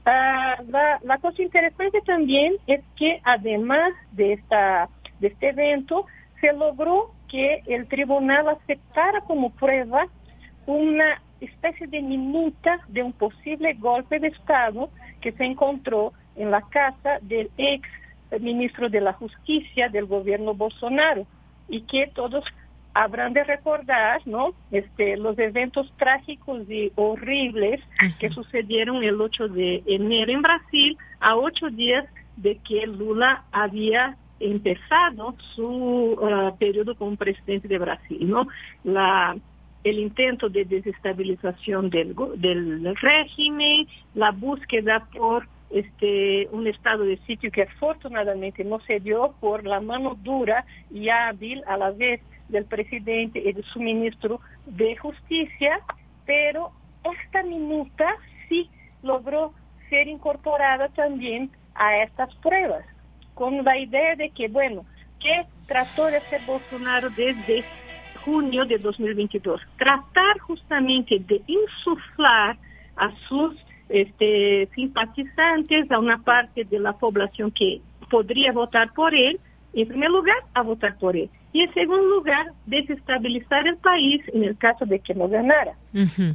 Uh, 0.06 0.64
la, 0.70 1.00
la, 1.04 1.18
cosa 1.18 1.42
interesante 1.42 2.02
también 2.02 2.56
es 2.68 2.82
que 2.96 3.20
además 3.24 3.92
de, 4.14 4.34
esta, 4.34 4.90
de 5.20 5.28
este 5.28 5.50
evento, 5.50 6.06
se 6.40 6.54
logró 6.54 7.12
que 7.28 7.62
el 7.68 7.88
tribunal 7.88 8.48
aceptara 8.50 9.22
como 9.22 9.52
prueba 9.52 10.08
una 10.66 11.22
especie 11.42 11.88
de 11.88 12.02
minuta 12.02 12.80
de 12.88 13.04
un 13.04 13.14
posible 13.14 13.74
golpe 13.74 14.20
de 14.20 14.28
Estado 14.28 14.90
que 15.20 15.32
se 15.34 15.44
encontró 15.44 16.14
en 16.36 16.52
la 16.52 16.62
casa 16.62 17.20
del 17.22 17.50
ex 17.58 17.88
ministro 18.40 18.90
de 18.90 19.02
la 19.02 19.14
Justicia 19.14 19.90
del 19.90 20.06
gobierno 20.06 20.54
Bolsonaro 20.54 21.26
y 21.68 21.82
que 21.82 22.08
todos 22.08 22.46
habrán 22.94 23.34
de 23.34 23.44
recordar, 23.44 24.22
¿no? 24.26 24.54
Este, 24.72 25.18
los 25.18 25.38
eventos 25.40 25.92
trágicos 25.98 26.70
y 26.70 26.92
horribles 26.96 27.82
que 28.20 28.30
sucedieron 28.30 29.04
el 29.04 29.20
8 29.20 29.48
de 29.50 29.84
enero 29.86 30.32
en 30.32 30.42
Brasil, 30.42 30.98
a 31.20 31.36
ocho 31.36 31.70
días 31.70 32.06
de 32.36 32.58
que 32.58 32.86
Lula 32.88 33.44
había 33.52 34.18
empezado 34.40 35.36
su 35.56 35.66
uh, 35.66 36.58
periodo 36.58 36.96
como 36.96 37.16
presidente 37.16 37.68
de 37.68 37.78
Brasil, 37.78 38.28
¿no? 38.28 38.48
La, 38.84 39.38
el 39.84 40.00
intento 40.00 40.50
de 40.50 40.66
desestabilización 40.66 41.90
del, 41.90 42.16
del 42.36 42.96
régimen, 42.96 43.88
la 44.14 44.32
búsqueda 44.32 45.08
por 45.14 45.48
este, 45.72 46.48
un 46.52 46.68
estado 46.68 47.04
de 47.04 47.18
sitio 47.26 47.52
que 47.52 47.64
afortunadamente 47.64 48.64
no 48.64 48.80
se 48.82 49.00
dio 49.00 49.34
por 49.40 49.66
la 49.66 49.80
mano 49.80 50.16
dura 50.22 50.66
y 50.92 51.10
hábil 51.10 51.64
a 51.66 51.78
la 51.78 51.92
vez 51.92 52.22
del 52.50 52.66
presidente 52.66 53.40
y 53.40 53.54
de 53.54 53.64
su 53.64 53.80
ministro 53.80 54.42
de 54.66 54.96
Justicia, 54.98 55.80
pero 56.26 56.72
esta 57.26 57.44
minuta 57.44 58.06
sí 58.50 58.70
logró 59.02 59.54
ser 59.90 60.08
incorporada 60.08 60.90
también 60.90 61.50
a 61.74 62.04
estas 62.04 62.36
pruebas, 62.36 62.86
con 63.34 63.64
la 63.64 63.78
idea 63.78 64.16
de 64.16 64.30
que, 64.30 64.50
bueno, 64.50 64.86
¿qué 65.20 65.46
trató 65.68 66.08
de 66.08 66.18
hacer 66.18 66.42
Bolsonaro 66.46 67.10
desde 67.12 67.64
junio 68.24 68.66
de 68.66 68.78
2022? 68.78 69.62
Tratar 69.78 70.40
justamente 70.40 71.20
de 71.20 71.42
insuflar 71.48 72.58
a 72.96 73.12
sus 73.28 73.56
este, 73.90 74.70
simpatizantes, 74.76 75.92
a 75.92 76.00
una 76.00 76.20
parte 76.20 76.64
de 76.64 76.80
la 76.80 76.94
población 76.94 77.52
que 77.52 77.82
podría 78.10 78.52
votar 78.52 78.94
por 78.94 79.14
él, 79.14 79.40
en 79.74 79.88
primer 79.88 80.10
lugar, 80.10 80.38
a 80.54 80.62
votar 80.62 80.98
por 80.98 81.16
él. 81.16 81.30
Y 81.54 81.62
en 81.62 81.74
segundo 81.74 82.08
lugar, 82.08 82.48
desestabilizar 82.66 83.68
el 83.68 83.78
país 83.78 84.22
en 84.34 84.44
el 84.44 84.58
caso 84.58 84.86
de 84.86 85.00
que 85.00 85.14
no 85.14 85.28
ganara. 85.28 85.74
Uh. 85.94 86.34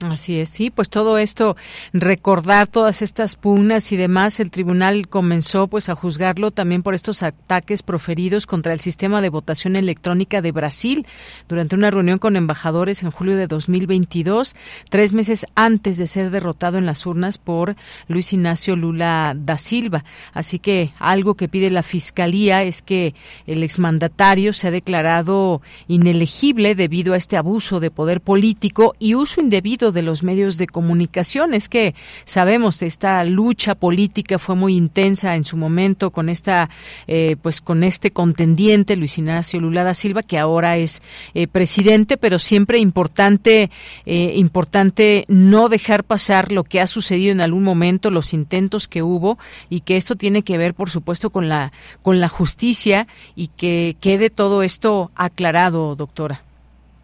Así 0.00 0.38
es, 0.38 0.50
sí, 0.50 0.68
pues 0.68 0.90
todo 0.90 1.16
esto, 1.16 1.56
recordar 1.94 2.68
todas 2.68 3.00
estas 3.00 3.34
pugnas 3.34 3.92
y 3.92 3.96
demás, 3.96 4.40
el 4.40 4.50
tribunal 4.50 5.08
comenzó 5.08 5.68
pues 5.68 5.88
a 5.88 5.94
juzgarlo 5.94 6.50
también 6.50 6.82
por 6.82 6.94
estos 6.94 7.22
ataques 7.22 7.82
proferidos 7.82 8.44
contra 8.44 8.74
el 8.74 8.80
sistema 8.80 9.22
de 9.22 9.30
votación 9.30 9.74
electrónica 9.74 10.42
de 10.42 10.52
Brasil 10.52 11.06
durante 11.48 11.76
una 11.76 11.90
reunión 11.90 12.18
con 12.18 12.36
embajadores 12.36 13.02
en 13.02 13.10
julio 13.10 13.38
de 13.38 13.46
2022, 13.46 14.54
tres 14.90 15.14
meses 15.14 15.46
antes 15.54 15.96
de 15.96 16.06
ser 16.06 16.28
derrotado 16.28 16.76
en 16.76 16.84
las 16.84 17.06
urnas 17.06 17.38
por 17.38 17.74
Luis 18.06 18.34
Ignacio 18.34 18.76
Lula 18.76 19.34
da 19.34 19.56
Silva. 19.56 20.04
Así 20.34 20.58
que 20.58 20.90
algo 20.98 21.36
que 21.36 21.48
pide 21.48 21.70
la 21.70 21.82
fiscalía 21.82 22.64
es 22.64 22.82
que 22.82 23.14
el 23.46 23.62
exmandatario 23.62 24.52
se 24.52 24.68
ha 24.68 24.70
declarado 24.72 25.62
inelegible 25.88 26.74
debido 26.74 27.14
a 27.14 27.16
este 27.16 27.38
abuso 27.38 27.80
de 27.80 27.90
poder 27.90 28.20
político 28.20 28.94
y 28.98 29.14
uso 29.14 29.40
indebido 29.40 29.85
de 29.92 30.02
los 30.02 30.22
medios 30.22 30.58
de 30.58 30.66
comunicación. 30.66 31.54
Es 31.54 31.68
que 31.68 31.94
sabemos 32.24 32.80
de 32.80 32.86
esta 32.86 33.24
lucha 33.24 33.74
política 33.74 34.38
fue 34.38 34.54
muy 34.54 34.76
intensa 34.76 35.36
en 35.36 35.44
su 35.44 35.56
momento 35.56 36.10
con 36.10 36.28
esta, 36.28 36.70
eh, 37.06 37.36
pues 37.42 37.60
con 37.60 37.84
este 37.84 38.10
contendiente 38.10 38.96
Luis 38.96 39.18
Ignacio 39.18 39.60
Lula 39.60 39.84
da 39.84 39.94
Silva 39.94 40.22
que 40.22 40.38
ahora 40.38 40.76
es 40.76 41.02
eh, 41.34 41.46
presidente, 41.46 42.16
pero 42.16 42.38
siempre 42.38 42.78
importante, 42.78 43.70
eh, 44.04 44.32
importante 44.36 45.24
no 45.28 45.68
dejar 45.68 46.04
pasar 46.04 46.52
lo 46.52 46.64
que 46.64 46.80
ha 46.80 46.86
sucedido 46.86 47.32
en 47.32 47.40
algún 47.40 47.64
momento, 47.64 48.10
los 48.10 48.32
intentos 48.32 48.88
que 48.88 49.02
hubo 49.02 49.38
y 49.68 49.80
que 49.80 49.96
esto 49.96 50.16
tiene 50.16 50.42
que 50.42 50.58
ver, 50.58 50.74
por 50.74 50.90
supuesto, 50.90 51.30
con 51.30 51.48
la 51.48 51.72
con 52.02 52.20
la 52.20 52.28
justicia 52.28 53.06
y 53.34 53.48
que 53.48 53.96
quede 54.00 54.30
todo 54.30 54.62
esto 54.62 55.10
aclarado, 55.14 55.96
doctora. 55.96 56.45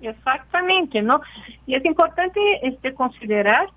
Exactamente, 0.03 1.01
¿no? 1.01 1.21
Y 1.67 1.75
es 1.75 1.85
importante 1.85 2.41
este, 2.63 2.93
considerar 2.93 3.69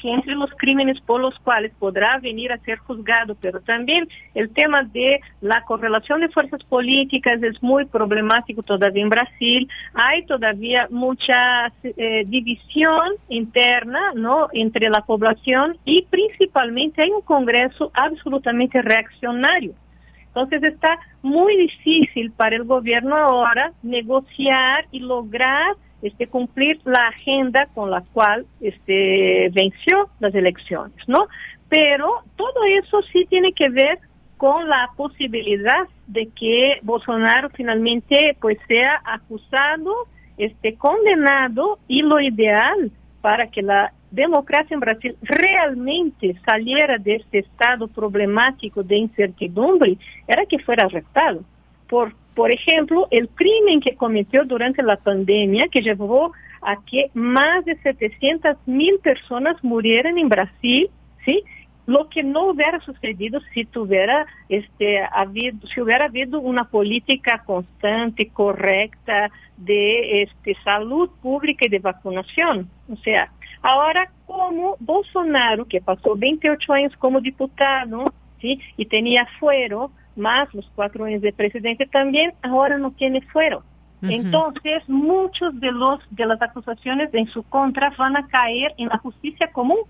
que 0.00 0.10
entre 0.10 0.34
los 0.34 0.50
crímenes 0.56 0.98
por 1.02 1.20
los 1.20 1.38
cuales 1.40 1.72
podrá 1.78 2.18
venir 2.18 2.52
a 2.52 2.58
ser 2.58 2.78
juzgado, 2.78 3.36
pero 3.38 3.60
también 3.60 4.08
el 4.34 4.48
tema 4.50 4.82
de 4.82 5.20
la 5.42 5.62
correlación 5.64 6.22
de 6.22 6.30
fuerzas 6.30 6.64
políticas 6.64 7.42
es 7.42 7.62
muy 7.62 7.84
problemático 7.84 8.62
todavía 8.62 9.02
en 9.02 9.10
Brasil. 9.10 9.68
Hay 9.92 10.24
todavía 10.24 10.88
mucha 10.90 11.66
eh, 11.82 12.24
división 12.26 13.10
interna 13.28 14.12
¿no? 14.14 14.48
entre 14.52 14.88
la 14.88 15.02
población 15.02 15.76
y 15.84 16.06
principalmente 16.08 17.02
hay 17.02 17.10
un 17.10 17.20
Congreso 17.20 17.90
absolutamente 17.94 18.80
reaccionario. 18.80 19.74
Entonces 20.34 20.62
está 20.62 20.98
muy 21.22 21.56
difícil 21.56 22.30
para 22.32 22.56
el 22.56 22.64
gobierno 22.64 23.16
ahora 23.16 23.72
negociar 23.82 24.86
y 24.92 25.00
lograr 25.00 25.74
este, 26.02 26.28
cumplir 26.28 26.80
la 26.84 27.08
agenda 27.08 27.66
con 27.74 27.90
la 27.90 28.02
cual 28.12 28.46
este, 28.60 29.50
venció 29.52 30.08
las 30.20 30.34
elecciones, 30.34 30.96
¿no? 31.08 31.26
Pero 31.68 32.22
todo 32.36 32.64
eso 32.64 33.02
sí 33.12 33.26
tiene 33.28 33.52
que 33.52 33.68
ver 33.68 33.98
con 34.36 34.68
la 34.68 34.88
posibilidad 34.96 35.86
de 36.06 36.28
que 36.28 36.78
Bolsonaro 36.82 37.50
finalmente 37.50 38.36
pues 38.40 38.56
sea 38.66 39.02
acusado, 39.04 39.92
este, 40.38 40.76
condenado 40.76 41.78
y 41.86 42.02
lo 42.02 42.20
ideal 42.20 42.90
para 43.20 43.48
que 43.48 43.60
la 43.60 43.92
democracia 44.10 44.74
en 44.74 44.80
Brasil 44.80 45.16
realmente 45.22 46.36
saliera 46.44 46.98
de 46.98 47.16
este 47.16 47.40
estado 47.40 47.88
problemático 47.88 48.82
de 48.82 48.96
incertidumbre 48.96 49.96
era 50.26 50.46
que 50.46 50.58
fuera 50.58 50.86
arrestado. 50.86 51.42
Por, 51.88 52.14
por 52.34 52.52
ejemplo, 52.52 53.08
el 53.10 53.28
crimen 53.28 53.80
que 53.80 53.96
cometió 53.96 54.44
durante 54.44 54.82
la 54.82 54.96
pandemia, 54.96 55.68
que 55.68 55.82
llevó 55.82 56.32
a 56.62 56.76
que 56.84 57.10
más 57.14 57.64
de 57.64 57.76
700 57.76 58.56
mil 58.66 58.98
personas 58.98 59.62
murieran 59.62 60.18
en 60.18 60.28
Brasil, 60.28 60.90
¿sí? 61.24 61.42
lo 61.86 62.08
que 62.08 62.22
no 62.22 62.50
hubiera 62.50 62.78
sucedido 62.80 63.40
si 63.52 63.64
tuviera 63.64 64.24
este 64.48 65.00
habido 65.12 65.66
si 65.66 65.80
hubiera 65.80 66.04
habido 66.04 66.40
una 66.40 66.64
política 66.64 67.42
constante 67.44 68.28
correcta 68.28 69.30
de 69.56 70.22
este 70.22 70.56
salud 70.62 71.10
pública 71.20 71.66
y 71.66 71.70
de 71.70 71.80
vacunación 71.80 72.70
o 72.88 72.96
sea 72.96 73.32
ahora 73.62 74.10
como 74.26 74.76
Bolsonaro 74.80 75.66
que 75.66 75.80
pasó 75.80 76.16
28 76.16 76.72
años 76.72 76.96
como 76.98 77.20
diputado 77.20 78.12
¿sí? 78.40 78.60
y 78.76 78.86
tenía 78.86 79.26
fuero 79.38 79.90
más 80.16 80.52
los 80.54 80.68
cuatro 80.74 81.04
años 81.04 81.22
de 81.22 81.32
presidente 81.32 81.86
también 81.86 82.32
ahora 82.42 82.78
no 82.78 82.90
tiene 82.92 83.20
fuero 83.22 83.62
entonces, 84.02 84.88
muchos 84.88 85.58
de 85.60 85.72
los 85.72 86.00
de 86.10 86.26
las 86.26 86.40
acusaciones 86.40 87.12
en 87.12 87.26
su 87.28 87.42
contra 87.42 87.90
van 87.98 88.16
a 88.16 88.26
caer 88.28 88.72
en 88.78 88.88
la 88.88 88.98
justicia 88.98 89.50
común. 89.52 89.80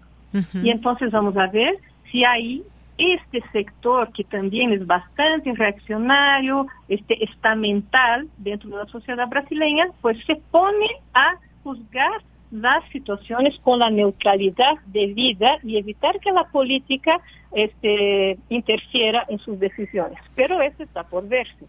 Y 0.62 0.70
entonces 0.70 1.10
vamos 1.10 1.36
a 1.36 1.48
ver 1.48 1.76
si 2.10 2.24
ahí 2.24 2.62
este 2.98 3.42
sector 3.52 4.12
que 4.12 4.24
también 4.24 4.72
es 4.72 4.86
bastante 4.86 5.52
reaccionario, 5.54 6.66
este 6.88 7.24
estamental 7.24 8.28
dentro 8.36 8.70
de 8.70 8.76
la 8.76 8.86
sociedad 8.86 9.26
brasileña, 9.28 9.86
pues 10.00 10.18
se 10.26 10.36
pone 10.50 10.86
a 11.14 11.36
juzgar 11.62 12.22
las 12.50 12.82
situaciones 12.90 13.58
con 13.60 13.78
la 13.78 13.90
neutralidad 13.90 14.78
de 14.86 15.06
vida 15.08 15.58
y 15.62 15.76
evitar 15.78 16.18
que 16.20 16.32
la 16.32 16.44
política 16.44 17.20
este, 17.52 18.38
interfiera 18.48 19.24
en 19.28 19.38
sus 19.38 19.58
decisiones. 19.58 20.18
Pero 20.34 20.60
eso 20.60 20.82
está 20.82 21.04
por 21.04 21.28
verse. 21.28 21.66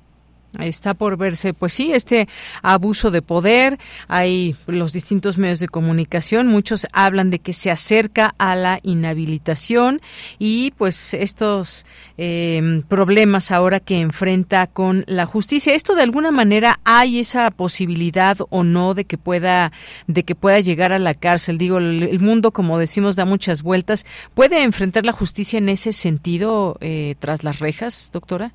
Está 0.60 0.94
por 0.94 1.16
verse, 1.16 1.54
pues 1.54 1.72
sí, 1.72 1.94
este 1.94 2.28
abuso 2.62 3.10
de 3.10 3.22
poder. 3.22 3.80
Hay 4.10 4.58
los 4.68 4.92
distintos 4.92 5.38
medios 5.38 5.62
de 5.62 5.70
comunicación, 5.70 6.48
muchos 6.48 6.88
hablan 6.92 7.30
de 7.30 7.40
que 7.40 7.54
se 7.54 7.72
acerca 7.72 8.36
a 8.38 8.58
la 8.58 8.82
inhabilitación 8.84 10.02
y 10.40 10.72
pues 10.72 11.14
estos 11.14 11.86
em, 12.18 12.82
problemas 12.82 13.52
ahora 13.52 13.80
que 13.80 14.02
enfrenta 14.02 14.68
con 14.68 15.06
la 15.08 15.26
justicia. 15.26 15.74
Esto 15.74 15.96
de 15.96 16.04
alguna 16.04 16.32
manera 16.32 16.82
hay 16.84 17.20
esa 17.20 17.50
posibilidad 17.52 18.38
o 18.50 18.66
no 18.66 18.94
de 18.94 19.06
que 19.06 19.18
pueda 19.18 19.72
de 20.08 20.24
que 20.24 20.36
pueda 20.36 20.60
llegar 20.60 20.92
a 20.92 21.00
la 21.00 21.14
cárcel. 21.14 21.58
Digo, 21.58 21.78
el, 21.78 22.20
mundo, 22.20 22.52
como 22.52 22.78
decimos, 22.78 23.16
da 23.16 23.24
muchas 23.24 23.64
vueltas. 23.64 24.06
¿Puede 24.34 24.64
enfrentar 24.64 25.06
la 25.06 25.14
justicia 25.14 25.60
en 25.60 25.70
ese 25.70 25.94
sentido 25.94 26.78
eh, 26.82 27.16
tras 27.20 27.46
las 27.46 27.60
rejas, 27.60 28.10
doctora? 28.12 28.54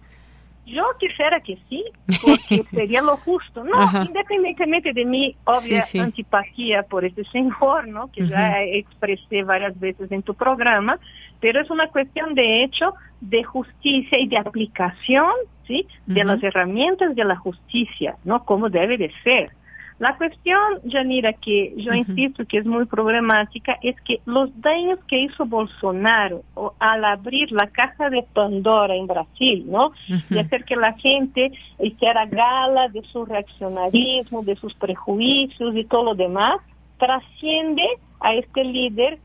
Yo 0.66 0.84
quisiera 0.98 1.40
que 1.40 1.58
sí, 1.68 1.84
porque 2.22 2.64
sería 2.72 3.00
lo 3.00 3.16
justo, 3.18 3.62
¿no? 3.62 3.70
Independientemente 4.04 4.92
de 4.92 5.04
mi 5.04 5.36
obvia 5.44 5.84
antipatía 6.00 6.82
por 6.82 7.04
este 7.04 7.24
señor, 7.26 7.86
¿no? 7.86 8.10
Que 8.10 8.26
ya 8.26 8.62
expresé 8.62 9.44
varias 9.44 9.78
veces 9.78 10.10
en 10.10 10.22
tu 10.22 10.34
programa, 10.34 10.98
pero 11.40 11.60
es 11.60 11.70
una 11.70 11.86
cuestión 11.88 12.34
de 12.34 12.64
hecho 12.64 12.94
de 13.20 13.44
justicia 13.44 14.18
y 14.18 14.26
de 14.26 14.38
aplicación, 14.38 15.30
¿sí? 15.68 15.86
De 16.06 16.24
las 16.24 16.42
herramientas 16.42 17.14
de 17.14 17.24
la 17.24 17.36
justicia, 17.36 18.16
¿no? 18.24 18.44
Como 18.44 18.68
debe 18.68 18.98
de 18.98 19.12
ser. 19.22 19.52
La 19.98 20.14
cuestión, 20.18 20.60
Janira, 20.90 21.32
que 21.32 21.72
yo 21.78 21.94
insisto 21.94 22.44
que 22.44 22.58
es 22.58 22.66
muy 22.66 22.84
problemática, 22.84 23.78
es 23.82 23.98
que 24.02 24.20
los 24.26 24.50
daños 24.60 24.98
que 25.08 25.20
hizo 25.20 25.46
Bolsonaro 25.46 26.42
al 26.78 27.04
abrir 27.04 27.50
la 27.50 27.68
caja 27.68 28.10
de 28.10 28.22
Pandora 28.34 28.94
en 28.94 29.06
Brasil, 29.06 29.64
¿no? 29.66 29.92
Y 30.28 30.38
hacer 30.38 30.64
que 30.64 30.76
la 30.76 30.92
gente 30.94 31.50
hiciera 31.78 32.26
gala 32.26 32.88
de 32.88 33.02
su 33.04 33.24
reaccionarismo, 33.24 34.42
de 34.42 34.56
sus 34.56 34.74
prejuicios 34.74 35.74
y 35.74 35.84
todo 35.84 36.04
lo 36.04 36.14
demás, 36.14 36.58
trasciende 36.98 37.86
a 38.20 38.34
este 38.34 38.64
líder 38.64 39.18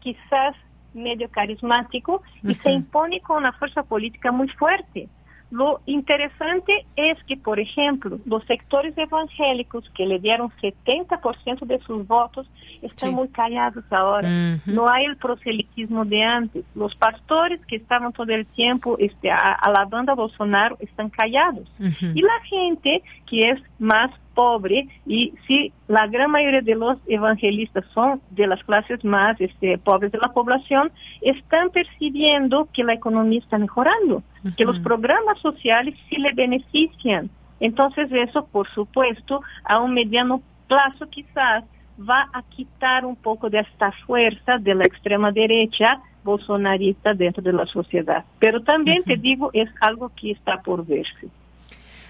quizás 0.00 0.56
medio 0.92 1.28
carismático 1.30 2.22
y 2.42 2.54
se 2.56 2.72
impone 2.72 3.20
con 3.20 3.38
una 3.38 3.52
fuerza 3.52 3.84
política 3.84 4.32
muy 4.32 4.48
fuerte. 4.48 5.08
Lo 5.50 5.80
interesante 5.86 6.86
es 6.96 7.22
que, 7.24 7.36
por 7.36 7.60
ejemplo, 7.60 8.18
los 8.24 8.44
sectores 8.46 8.98
evangélicos 8.98 9.88
que 9.90 10.04
le 10.04 10.18
dieron 10.18 10.50
70% 10.60 11.66
de 11.66 11.78
sus 11.80 12.06
votos 12.06 12.48
están 12.82 13.14
muy 13.14 13.28
callados 13.28 13.84
ahora. 13.90 14.58
No 14.66 14.88
hay 14.88 15.04
el 15.04 15.16
proselitismo 15.16 16.04
de 16.04 16.22
antes. 16.24 16.64
Los 16.74 16.96
pastores 16.96 17.64
que 17.66 17.76
estaban 17.76 18.12
todo 18.12 18.32
el 18.32 18.44
tiempo 18.46 18.96
este, 18.98 19.30
alabando 19.30 20.12
a 20.12 20.14
Bolsonaro 20.16 20.76
están 20.80 21.10
callados. 21.10 21.68
Y 21.78 22.22
la 22.22 22.40
gente 22.48 23.02
que 23.26 23.50
es 23.50 23.60
más 23.78 24.10
pobre 24.36 24.86
y 25.06 25.32
si 25.46 25.72
la 25.88 26.06
gran 26.06 26.30
mayoría 26.30 26.60
de 26.60 26.76
los 26.76 26.98
evangelistas 27.08 27.84
son 27.94 28.20
de 28.30 28.46
las 28.46 28.62
clases 28.64 29.02
más 29.02 29.40
este, 29.40 29.78
pobres 29.78 30.12
de 30.12 30.18
la 30.18 30.32
población, 30.32 30.92
están 31.22 31.70
percibiendo 31.70 32.68
que 32.72 32.84
la 32.84 32.92
economía 32.92 33.40
está 33.40 33.58
mejorando, 33.58 34.22
que 34.56 34.66
los 34.66 34.78
programas 34.80 35.38
sociales 35.40 35.94
sí 36.08 36.16
le 36.18 36.32
benefician. 36.34 37.30
Entonces 37.58 38.12
eso, 38.12 38.46
por 38.46 38.68
supuesto, 38.68 39.40
a 39.64 39.80
un 39.80 39.94
mediano 39.94 40.42
plazo 40.68 41.08
quizás 41.08 41.64
va 41.98 42.28
a 42.34 42.42
quitar 42.42 43.06
un 43.06 43.16
poco 43.16 43.48
de 43.48 43.60
esta 43.60 43.90
fuerza 44.06 44.58
de 44.58 44.74
la 44.74 44.84
extrema 44.84 45.32
derecha 45.32 46.02
bolsonarista 46.22 47.14
dentro 47.14 47.42
de 47.42 47.54
la 47.54 47.64
sociedad. 47.64 48.24
Pero 48.38 48.60
también 48.62 49.02
te 49.04 49.16
digo, 49.16 49.48
es 49.54 49.70
algo 49.80 50.10
que 50.14 50.32
está 50.32 50.60
por 50.60 50.84
verse 50.84 51.28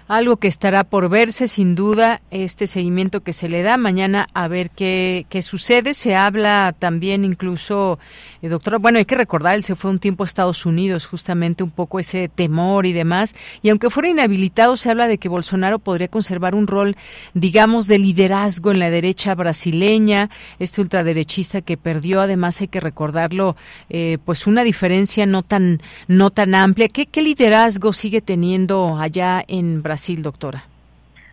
algo 0.07 0.37
que 0.37 0.47
estará 0.47 0.85
por 0.85 1.09
verse 1.09 1.47
sin 1.47 1.75
duda 1.75 2.21
este 2.31 2.65
seguimiento 2.65 3.21
que 3.21 3.33
se 3.33 3.49
le 3.49 3.61
da 3.61 3.77
mañana 3.77 4.27
a 4.33 4.47
ver 4.47 4.69
qué, 4.69 5.25
qué 5.29 5.41
sucede. 5.41 5.93
Se 5.93 6.15
habla 6.15 6.73
también 6.77 7.25
incluso 7.25 7.99
eh, 8.41 8.47
doctora 8.47 8.77
bueno 8.77 8.99
hay 8.99 9.05
que 9.05 9.15
recordar 9.15 9.55
él 9.55 9.63
se 9.63 9.75
fue 9.75 9.91
un 9.91 9.99
tiempo 9.99 10.23
a 10.23 10.25
Estados 10.25 10.65
Unidos 10.65 11.07
justamente 11.07 11.63
un 11.63 11.71
poco 11.71 11.99
ese 11.99 12.29
temor 12.29 12.85
y 12.85 12.93
demás. 12.93 13.35
Y 13.61 13.69
aunque 13.69 13.89
fuera 13.89 14.07
inhabilitado 14.07 14.77
se 14.77 14.89
habla 14.89 15.07
de 15.07 15.17
que 15.17 15.27
Bolsonaro 15.27 15.79
podría 15.79 16.07
conservar 16.07 16.55
un 16.55 16.67
rol 16.67 16.95
digamos 17.33 17.87
de 17.87 17.99
liderazgo 17.99 18.71
en 18.71 18.79
la 18.79 18.89
derecha 18.89 19.35
brasileña 19.35 20.29
este 20.59 20.79
ultraderechista 20.79 21.61
que 21.61 21.75
perdió 21.75 22.21
además 22.21 22.61
hay 22.61 22.69
que 22.69 22.79
recordarlo 22.79 23.57
eh, 23.89 24.19
pues 24.23 24.47
una 24.47 24.63
diferencia 24.63 25.25
no 25.25 25.43
tan 25.43 25.81
no 26.07 26.29
tan 26.29 26.55
amplia. 26.55 26.87
Qué, 26.87 27.07
qué 27.07 27.21
liderazgo 27.21 27.91
sigue 27.91 28.21
teniendo 28.21 28.97
allá 28.97 29.43
en 29.47 29.83
Brasil 29.83 29.96
doctora? 30.21 30.63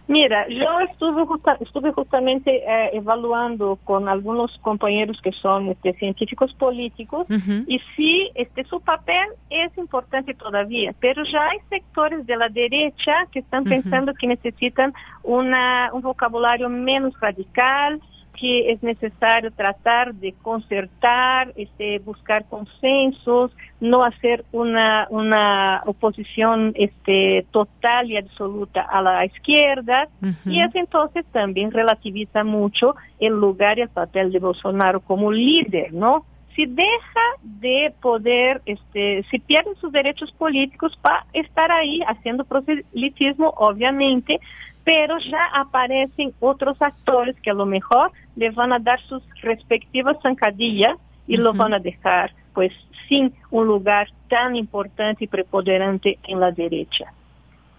Mira, 0.07 0.47
yo 0.49 0.81
estuve, 0.81 1.25
estuve 1.61 1.93
justamente 1.93 2.57
eh, 2.57 2.91
evaluando 2.93 3.79
con 3.85 4.07
algunos 4.11 4.59
compañeros 4.59 5.19
que 5.23 5.33
son 5.33 5.69
este, 5.69 5.95
científicos 5.95 6.53
políticos 6.53 7.27
y 7.67 7.81
sí, 7.97 8.31
este, 8.35 8.65
su 8.65 8.83
papel 8.83 9.27
es 9.49 9.77
importante 9.79 10.35
todavía, 10.35 10.95
pero 11.01 11.25
ya 11.25 11.49
hay 11.49 11.59
sectores 11.71 12.27
de 12.27 12.37
la 12.37 12.51
derecha 12.51 13.15
que 13.33 13.39
están 13.39 13.65
pensando 13.65 14.13
que 14.13 14.27
necesitan 14.27 14.93
una, 15.23 15.89
un 15.95 16.03
vocabulario 16.03 16.69
menos 16.69 17.19
radical, 17.19 17.99
que 18.39 18.73
es 18.73 18.83
necesario 18.83 19.51
tratar 19.53 20.15
de 20.15 20.33
concertar, 20.43 21.53
este, 21.57 21.99
buscar 22.01 22.45
consensos, 22.47 23.53
no 23.81 24.05
hacer 24.05 24.45
una, 24.53 25.07
una 25.11 25.83
oposición 25.87 26.73
este, 26.75 27.47
total 27.51 28.11
y 28.11 28.17
absoluta 28.17 28.83
a 28.83 29.01
la 29.03 29.25
izquierda. 29.25 30.09
Y 30.47 30.61
eso 30.61 30.79
entonces 30.79 31.25
también 31.33 31.71
relativiza 31.71 32.45
mucho 32.45 32.97
el 33.21 33.35
lugar 33.35 33.79
y 33.79 33.83
el 33.83 33.89
papel 33.89 34.33
de 34.33 34.39
Bolsonaro 34.41 35.01
como 35.01 35.31
líder, 35.31 35.93
¿no? 35.93 36.27
Si 36.57 36.67
deja 36.67 37.21
de 37.43 37.93
poder, 38.01 38.63
este, 38.65 39.25
si 39.31 39.39
pierde 39.41 39.75
sus 39.81 39.91
derechos 39.91 40.31
políticos 40.33 40.97
para 41.03 41.27
estar 41.33 41.71
ahí 41.73 42.01
haciendo 42.07 42.45
proselitismo, 42.45 43.53
obviamente, 43.57 44.41
pero 44.85 45.19
ya 45.19 45.47
aparecen 45.55 46.35
otros 46.41 46.81
actores 46.81 47.37
que 47.41 47.51
a 47.51 47.55
lo 47.55 47.67
mejor 47.67 48.13
le 48.37 48.51
van 48.51 48.73
a 48.73 48.79
dar 48.79 49.01
sus 49.01 49.23
respectivas 49.41 50.19
zancadillas 50.23 50.99
y 51.27 51.39
lo 51.39 51.55
van 51.55 51.73
a 51.73 51.79
dejar 51.79 52.33
pues 52.53 52.73
sin 53.09 53.33
un 53.51 53.67
lugar 53.67 54.09
tan 54.29 54.57
importante 54.57 55.25
y 55.25 55.29
preponderante 55.29 56.19
en 56.25 56.41
la 56.41 56.51
derecha. 56.51 57.13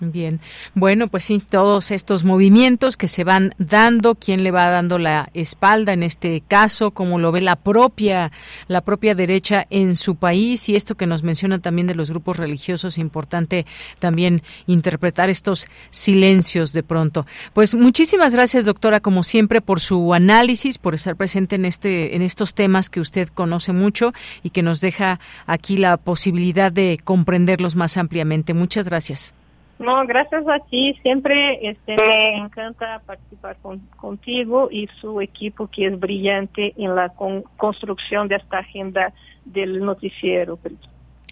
Bien, 0.01 0.41
bueno, 0.73 1.07
pues 1.07 1.23
sí, 1.23 1.41
todos 1.49 1.89
estos 1.89 2.26
movimientos 2.26 2.97
que 2.97 3.07
se 3.07 3.23
van 3.23 3.53
dando, 3.57 4.15
quién 4.15 4.43
le 4.43 4.51
va 4.51 4.69
dando 4.69 4.99
la 4.99 5.30
espalda 5.34 5.93
en 5.93 6.03
este 6.03 6.43
caso, 6.45 6.91
cómo 6.91 7.17
lo 7.17 7.31
ve 7.31 7.39
la 7.39 7.55
propia, 7.55 8.34
la 8.67 8.81
propia 8.81 9.15
derecha 9.15 9.65
en 9.69 9.95
su 9.95 10.17
país 10.17 10.67
y 10.67 10.76
esto 10.76 10.95
que 10.95 11.07
nos 11.07 11.23
menciona 11.23 11.59
también 11.59 11.88
de 11.88 11.95
los 11.95 12.09
grupos 12.09 12.35
religiosos, 12.35 12.97
importante 12.97 13.65
también 13.99 14.41
interpretar 14.67 15.30
estos 15.30 15.69
silencios 15.91 16.73
de 16.73 16.84
pronto. 16.84 17.26
Pues 17.53 17.73
muchísimas 17.73 18.34
gracias, 18.34 18.65
doctora, 18.65 18.99
como 18.99 19.23
siempre, 19.23 19.61
por 19.61 19.80
su 19.80 20.13
análisis, 20.13 20.77
por 20.77 20.93
estar 20.93 21.15
presente 21.15 21.55
en 21.55 21.63
este, 21.63 22.17
en 22.17 22.22
estos 22.22 22.53
temas 22.53 22.89
que 22.89 22.99
usted 22.99 23.30
conoce 23.30 23.72
mucho 23.72 24.11
y 24.43 24.49
que 24.49 24.61
nos 24.61 24.81
deja 24.81 25.22
aquí 25.45 25.77
la 25.77 25.95
posibilidad 25.95 26.69
de 26.69 26.99
comprenderlos 27.01 27.77
más 27.77 27.95
ampliamente. 27.95 28.53
Muchas 28.53 28.89
gracias. 28.89 29.34
No, 29.77 30.06
gracias 30.07 30.47
a 30.47 30.60
ti. 30.69 30.97
Siempre 31.02 31.69
este, 31.69 31.95
me 31.97 32.38
encanta 32.38 33.02
participar 33.06 33.57
con, 33.61 33.80
contigo 33.97 34.69
y 34.72 34.88
su 35.02 35.19
equipo 35.19 35.68
que 35.68 35.88
es 35.88 35.99
brillante 35.99 36.73
en 36.77 36.95
la 36.95 37.14
construcción 37.57 38.27
de 38.27 38.35
esta 38.35 38.60
agenda 38.60 39.14
del 39.43 39.80
noticiero. 39.80 40.57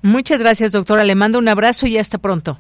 Muchas 0.02 0.40
gracias, 0.40 0.74
doctora. 0.74 1.03
Le 1.06 1.15
mando 1.15 1.40
un 1.40 1.48
abrazo 1.48 1.88
y 1.88 1.98
hasta 1.98 2.18
pronto. 2.18 2.60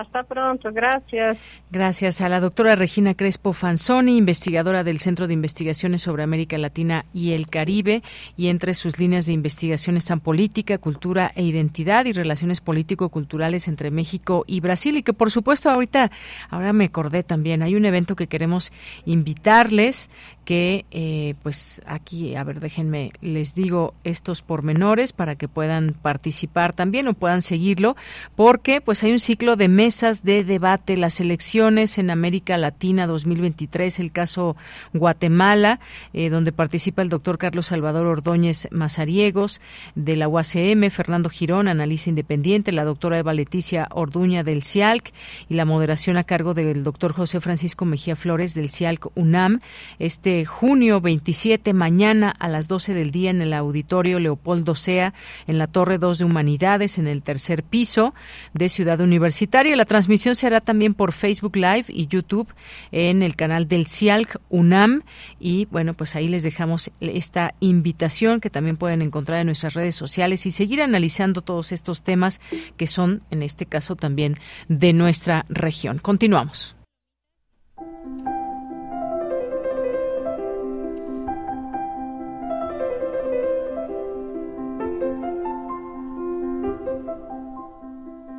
Hasta 0.00 0.24
pronto, 0.24 0.70
gracias. 0.72 1.38
Gracias 1.70 2.20
a 2.20 2.28
la 2.28 2.38
doctora 2.38 2.76
Regina 2.76 3.14
Crespo 3.14 3.54
Fanzoni, 3.54 4.18
investigadora 4.18 4.84
del 4.84 4.98
Centro 4.98 5.26
de 5.26 5.32
Investigaciones 5.32 6.02
sobre 6.02 6.22
América 6.22 6.58
Latina 6.58 7.06
y 7.14 7.32
el 7.32 7.48
Caribe, 7.48 8.02
y 8.36 8.48
entre 8.48 8.74
sus 8.74 8.98
líneas 8.98 9.24
de 9.24 9.32
investigación 9.32 9.96
están 9.96 10.20
política, 10.20 10.76
cultura 10.76 11.32
e 11.34 11.44
identidad 11.44 12.04
y 12.04 12.12
relaciones 12.12 12.60
político-culturales 12.60 13.68
entre 13.68 13.90
México 13.90 14.44
y 14.46 14.60
Brasil, 14.60 14.98
y 14.98 15.02
que 15.02 15.14
por 15.14 15.30
supuesto 15.30 15.70
ahorita, 15.70 16.10
ahora 16.50 16.74
me 16.74 16.84
acordé 16.84 17.22
también, 17.22 17.62
hay 17.62 17.74
un 17.74 17.86
evento 17.86 18.16
que 18.16 18.26
queremos 18.26 18.72
invitarles, 19.06 20.10
que 20.46 20.86
eh, 20.92 21.34
pues 21.42 21.82
aquí, 21.86 22.36
a 22.36 22.44
ver, 22.44 22.60
déjenme, 22.60 23.10
les 23.20 23.54
digo 23.54 23.94
estos 24.04 24.42
pormenores 24.42 25.12
para 25.12 25.34
que 25.34 25.48
puedan 25.48 25.88
participar 26.00 26.72
también 26.72 27.08
o 27.08 27.14
puedan 27.14 27.42
seguirlo, 27.42 27.96
porque 28.36 28.80
pues 28.80 29.02
hay 29.02 29.10
un 29.10 29.18
ciclo 29.18 29.56
de 29.56 29.68
mesas 29.68 30.22
de 30.22 30.44
debate, 30.44 30.96
las 30.96 31.20
elecciones 31.20 31.98
en 31.98 32.10
América 32.10 32.56
Latina 32.58 33.08
2023, 33.08 33.98
el 33.98 34.12
caso 34.12 34.56
Guatemala, 34.94 35.80
eh, 36.12 36.30
donde 36.30 36.52
participa 36.52 37.02
el 37.02 37.08
doctor 37.08 37.38
Carlos 37.38 37.66
Salvador 37.66 38.06
Ordóñez 38.06 38.68
Mazariegos 38.70 39.60
de 39.96 40.14
la 40.14 40.28
UACM, 40.28 40.90
Fernando 40.90 41.28
Girón, 41.28 41.68
analista 41.68 42.08
independiente, 42.08 42.70
la 42.70 42.84
doctora 42.84 43.18
Eva 43.18 43.34
Leticia 43.34 43.88
Orduña 43.90 44.44
del 44.44 44.62
CIALC 44.62 45.12
y 45.48 45.54
la 45.54 45.64
moderación 45.64 46.16
a 46.18 46.22
cargo 46.24 46.54
del 46.54 46.84
doctor 46.84 47.12
José 47.12 47.40
Francisco 47.40 47.84
Mejía 47.84 48.14
Flores 48.14 48.54
del 48.54 48.70
CIALC 48.70 49.08
UNAM. 49.16 49.58
Este 49.98 50.35
junio 50.44 51.00
27, 51.00 51.72
mañana 51.72 52.30
a 52.30 52.48
las 52.48 52.68
12 52.68 52.94
del 52.94 53.10
día 53.10 53.30
en 53.30 53.40
el 53.40 53.52
auditorio 53.52 54.18
Leopoldo 54.18 54.74
Sea, 54.74 55.14
en 55.46 55.58
la 55.58 55.66
Torre 55.66 55.98
2 55.98 56.18
de 56.18 56.24
Humanidades, 56.24 56.98
en 56.98 57.06
el 57.06 57.22
tercer 57.22 57.62
piso 57.62 58.14
de 58.52 58.68
Ciudad 58.68 59.00
Universitaria. 59.00 59.76
La 59.76 59.84
transmisión 59.84 60.34
será 60.34 60.60
también 60.60 60.94
por 60.94 61.12
Facebook 61.12 61.56
Live 61.56 61.86
y 61.88 62.06
YouTube 62.06 62.48
en 62.92 63.22
el 63.22 63.36
canal 63.36 63.68
del 63.68 63.86
CIALC 63.86 64.40
UNAM. 64.48 65.02
Y 65.40 65.66
bueno, 65.66 65.94
pues 65.94 66.16
ahí 66.16 66.28
les 66.28 66.42
dejamos 66.42 66.90
esta 67.00 67.54
invitación 67.60 68.40
que 68.40 68.50
también 68.50 68.76
pueden 68.76 69.02
encontrar 69.02 69.40
en 69.40 69.46
nuestras 69.46 69.74
redes 69.74 69.94
sociales 69.94 70.46
y 70.46 70.50
seguir 70.50 70.82
analizando 70.82 71.42
todos 71.42 71.72
estos 71.72 72.02
temas 72.02 72.40
que 72.76 72.86
son, 72.86 73.22
en 73.30 73.42
este 73.42 73.66
caso, 73.66 73.96
también 73.96 74.34
de 74.68 74.92
nuestra 74.92 75.46
región. 75.48 75.98
Continuamos. 75.98 76.76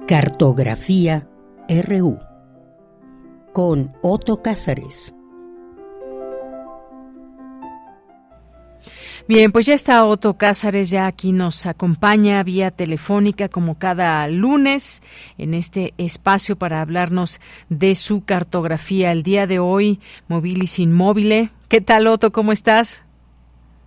Cartografía 0.07 1.27
RU 1.67 2.17
con 3.51 3.91
Otto 4.01 4.41
Cázares. 4.41 5.13
Bien, 9.27 9.51
pues 9.51 9.65
ya 9.65 9.73
está 9.73 10.05
Otto 10.05 10.37
Cázares, 10.37 10.89
ya 10.91 11.07
aquí 11.07 11.33
nos 11.33 11.65
acompaña 11.65 12.41
vía 12.43 12.71
telefónica 12.71 13.49
como 13.49 13.77
cada 13.77 14.25
lunes 14.29 15.03
en 15.37 15.53
este 15.53 15.93
espacio 15.97 16.55
para 16.55 16.79
hablarnos 16.79 17.41
de 17.67 17.93
su 17.95 18.23
cartografía. 18.23 19.11
El 19.11 19.23
día 19.23 19.45
de 19.45 19.59
hoy, 19.59 19.99
Mobilis 20.29 20.79
Inmóvil. 20.79 21.49
¿Qué 21.67 21.81
tal, 21.81 22.07
Otto? 22.07 22.31
¿Cómo 22.31 22.53
estás? 22.53 23.05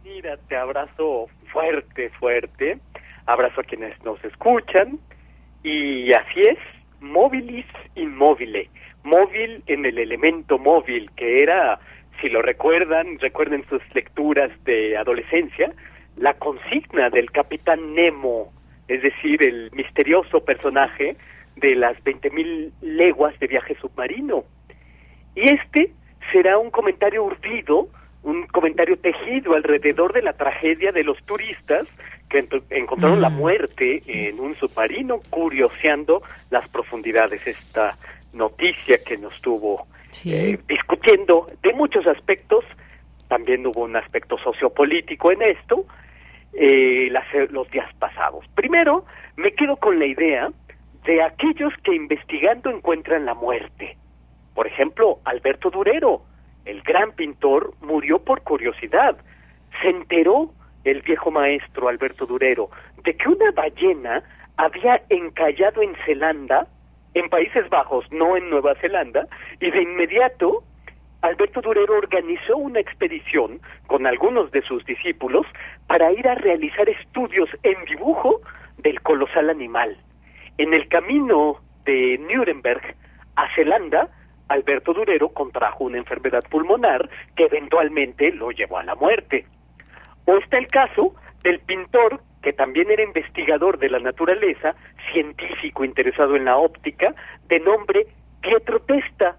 Mira, 0.05 0.37
te 0.49 0.57
abrazo 0.59 1.29
fuerte, 1.51 2.11
fuerte. 2.21 2.79
Abrazo 3.25 3.63
a 3.63 3.65
quienes 3.65 3.99
nos 4.05 4.23
escuchan 4.23 5.01
y 5.62 6.12
así 6.12 6.41
es, 6.41 6.59
móvilis 7.01 7.66
inmóvil, 7.95 8.69
móvil 9.03 9.62
en 9.66 9.85
el 9.85 9.99
elemento 9.99 10.59
móvil, 10.59 11.11
que 11.16 11.39
era, 11.39 11.78
si 12.20 12.28
lo 12.28 12.43
recuerdan, 12.43 13.19
recuerden 13.19 13.65
sus 13.69 13.82
lecturas 13.95 14.51
de 14.65 14.97
adolescencia, 14.97 15.73
la 16.16 16.35
consigna 16.35 17.11
del 17.11 17.31
capitán 17.31 17.95
Nemo, 17.95 18.53
es 18.89 19.03
decir, 19.03 19.47
el 19.47 19.70
misterioso 19.73 20.45
personaje 20.45 21.16
de 21.57 21.74
las 21.77 21.97
20.000 22.05 22.73
leguas 22.81 23.39
de 23.39 23.47
viaje 23.47 23.77
submarino. 23.81 24.45
Y 25.35 25.43
este 25.53 25.93
será 26.32 26.59
un 26.59 26.70
comentario 26.70 27.24
urdido, 27.24 27.89
un 28.23 28.47
comentario 28.49 28.99
tejido 28.99 29.55
alrededor 29.55 30.12
de 30.12 30.23
la 30.23 30.32
tragedia 30.32 30.93
de 30.93 31.05
los 31.05 31.23
turistas 31.24 31.87
que 32.31 32.47
encontraron 32.70 33.20
la 33.20 33.28
mm. 33.28 33.36
muerte 33.36 34.02
en 34.07 34.40
un 34.40 34.55
submarino 34.55 35.20
curioseando 35.28 36.23
las 36.48 36.66
profundidades. 36.69 37.47
Esta 37.47 37.97
noticia 38.32 38.98
que 39.05 39.19
nos 39.19 39.35
estuvo 39.35 39.86
eh, 40.24 40.59
discutiendo 40.66 41.51
de 41.62 41.73
muchos 41.74 42.07
aspectos, 42.07 42.65
también 43.28 43.66
hubo 43.66 43.82
un 43.82 43.97
aspecto 43.97 44.39
sociopolítico 44.39 45.32
en 45.32 45.43
esto, 45.43 45.85
eh, 46.52 47.12
los 47.51 47.70
días 47.70 47.93
pasados. 47.98 48.47
Primero, 48.55 49.05
me 49.36 49.52
quedo 49.52 49.77
con 49.77 49.98
la 49.98 50.07
idea 50.07 50.51
de 51.05 51.23
aquellos 51.23 51.73
que 51.82 51.94
investigando 51.94 52.70
encuentran 52.70 53.24
la 53.24 53.35
muerte. 53.35 53.97
Por 54.55 54.66
ejemplo, 54.66 55.19
Alberto 55.24 55.70
Durero, 55.70 56.23
el 56.65 56.82
gran 56.82 57.12
pintor, 57.12 57.74
murió 57.81 58.20
por 58.20 58.43
curiosidad. 58.43 59.16
Se 59.82 59.89
enteró 59.89 60.52
el 60.85 61.02
viejo 61.02 61.31
maestro 61.31 61.89
Alberto 61.89 62.27
Durero, 62.27 62.70
de 63.05 63.15
que 63.15 63.28
una 63.28 63.51
ballena 63.52 64.23
había 64.57 65.02
encallado 65.09 65.82
en 65.82 65.94
Zelanda, 66.05 66.66
en 67.15 67.28
Países 67.28 67.69
Bajos, 67.69 68.05
no 68.12 68.36
en 68.36 68.51
Nueva 68.51 68.74
Zelanda, 68.77 69.27
y 69.61 69.70
de 69.70 69.82
inmediato 69.82 70.62
Alberto 71.23 71.61
Durero 71.61 71.98
organizó 71.98 72.57
una 72.57 72.81
expedición 72.81 73.61
con 73.86 74.07
algunos 74.07 74.51
de 74.52 74.62
sus 74.62 74.85
discípulos 74.86 75.47
para 75.86 76.12
ir 76.12 76.27
a 76.27 76.35
realizar 76.35 76.89
estudios 76.89 77.48
en 77.62 77.85
dibujo 77.85 78.40
del 78.78 79.01
colosal 79.02 79.51
animal. 79.51 79.98
En 80.57 80.73
el 80.73 80.89
camino 80.89 81.61
de 81.85 82.19
Nuremberg 82.19 82.94
a 83.36 83.55
Zelanda 83.55 84.09
Alberto 84.48 84.93
Durero 84.93 85.28
contrajo 85.28 85.85
una 85.85 85.98
enfermedad 85.98 86.43
pulmonar 86.51 87.09
que 87.36 87.44
eventualmente 87.44 88.32
lo 88.32 88.51
llevó 88.51 88.78
a 88.78 88.85
la 88.85 88.94
muerte. 88.94 89.47
O 90.27 90.37
está 90.37 90.59
el 90.59 90.69
caso 90.69 91.15
del 91.43 91.61
pintor 91.61 92.21
que 92.43 92.53
también 92.53 92.91
era 92.91 93.03
investigador 93.03 93.79
de 93.79 93.91
la 93.91 93.99
naturaleza, 93.99 94.75
científico 95.13 95.85
interesado 95.85 96.37
en 96.37 96.47
la 96.47 96.57
óptica, 96.57 97.15
de 97.49 97.61
nombre 97.61 98.07
Pietro 98.41 98.81
Testa. 98.81 99.37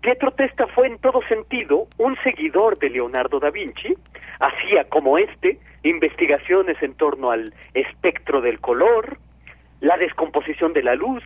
Pietro 0.00 0.30
Testa 0.32 0.66
fue 0.68 0.86
en 0.86 0.98
todo 0.98 1.20
sentido 1.28 1.88
un 1.98 2.16
seguidor 2.22 2.78
de 2.78 2.90
Leonardo 2.90 3.40
da 3.40 3.50
Vinci, 3.50 3.94
hacía 4.38 4.84
como 4.84 5.18
este 5.18 5.58
investigaciones 5.82 6.80
en 6.82 6.94
torno 6.94 7.30
al 7.30 7.52
espectro 7.74 8.40
del 8.40 8.60
color, 8.60 9.18
la 9.80 9.96
descomposición 9.96 10.72
de 10.72 10.82
la 10.82 10.94
luz, 10.94 11.22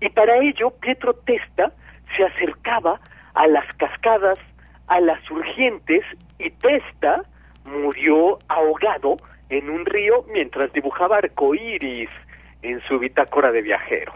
y 0.00 0.08
para 0.10 0.36
ello 0.38 0.70
Pietro 0.80 1.14
Testa 1.14 1.72
se 2.16 2.24
acercaba 2.24 3.00
a 3.34 3.46
las 3.46 3.66
cascadas, 3.76 4.38
a 4.88 5.00
las 5.00 5.18
urgentes, 5.30 6.04
y 6.38 6.50
Testa 6.50 7.22
murió 7.64 8.38
ahogado 8.48 9.16
en 9.48 9.70
un 9.70 9.84
río 9.84 10.24
mientras 10.32 10.72
dibujaba 10.72 11.18
arcoíris 11.18 12.10
en 12.62 12.80
su 12.82 12.98
bitácora 12.98 13.52
de 13.52 13.62
viajero. 13.62 14.12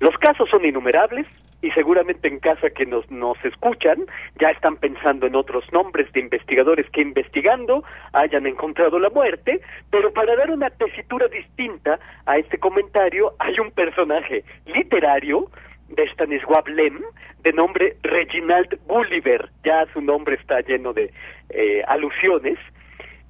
Los 0.00 0.16
casos 0.18 0.48
son 0.50 0.64
innumerables 0.64 1.26
y 1.64 1.70
seguramente 1.70 2.28
en 2.28 2.40
casa 2.40 2.68
que 2.70 2.84
nos, 2.84 3.10
nos 3.10 3.42
escuchan 3.42 4.04
ya 4.38 4.50
están 4.50 4.76
pensando 4.76 5.26
en 5.26 5.34
otros 5.34 5.64
nombres 5.72 6.12
de 6.12 6.20
investigadores 6.20 6.88
que 6.90 7.00
investigando 7.00 7.84
hayan 8.12 8.46
encontrado 8.46 8.98
la 8.98 9.08
muerte, 9.08 9.60
pero 9.90 10.12
para 10.12 10.36
dar 10.36 10.50
una 10.50 10.68
tesitura 10.68 11.26
distinta 11.28 11.98
a 12.26 12.36
este 12.36 12.58
comentario 12.58 13.32
hay 13.38 13.58
un 13.58 13.70
personaje 13.70 14.44
literario 14.66 15.50
de 15.88 16.04
Stanisław 16.10 16.66
Lem 16.66 17.00
de 17.44 17.52
nombre 17.52 17.96
Reginald 18.02 18.78
Gulliver, 18.86 19.50
ya 19.64 19.86
su 19.92 20.00
nombre 20.00 20.36
está 20.36 20.60
lleno 20.62 20.92
de 20.94 21.12
eh, 21.50 21.82
alusiones, 21.86 22.58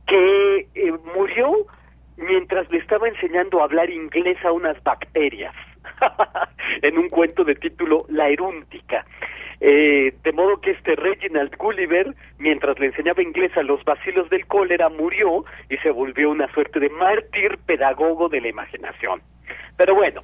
que 0.06 0.68
eh, 0.74 0.92
murió 1.16 1.66
mientras 2.16 2.70
le 2.70 2.78
estaba 2.78 3.08
enseñando 3.08 3.60
a 3.60 3.64
hablar 3.64 3.90
inglés 3.90 4.38
a 4.44 4.52
unas 4.52 4.80
bacterias 4.84 5.54
en 6.82 6.96
un 6.96 7.08
cuento 7.08 7.42
de 7.44 7.56
título 7.56 8.06
La 8.08 8.28
Erúntica. 8.28 9.04
Eh, 9.60 10.14
de 10.22 10.32
modo 10.32 10.60
que 10.60 10.72
este 10.72 10.94
Reginald 10.94 11.56
Gulliver, 11.56 12.14
mientras 12.38 12.78
le 12.78 12.86
enseñaba 12.86 13.22
inglés 13.22 13.56
a 13.56 13.62
los 13.62 13.82
vacilos 13.84 14.30
del 14.30 14.46
cólera, 14.46 14.90
murió 14.90 15.44
y 15.68 15.76
se 15.78 15.90
volvió 15.90 16.30
una 16.30 16.52
suerte 16.52 16.78
de 16.78 16.90
mártir 16.90 17.58
pedagogo 17.66 18.28
de 18.28 18.40
la 18.42 18.48
imaginación. 18.48 19.22
Pero 19.76 19.94
bueno, 19.94 20.22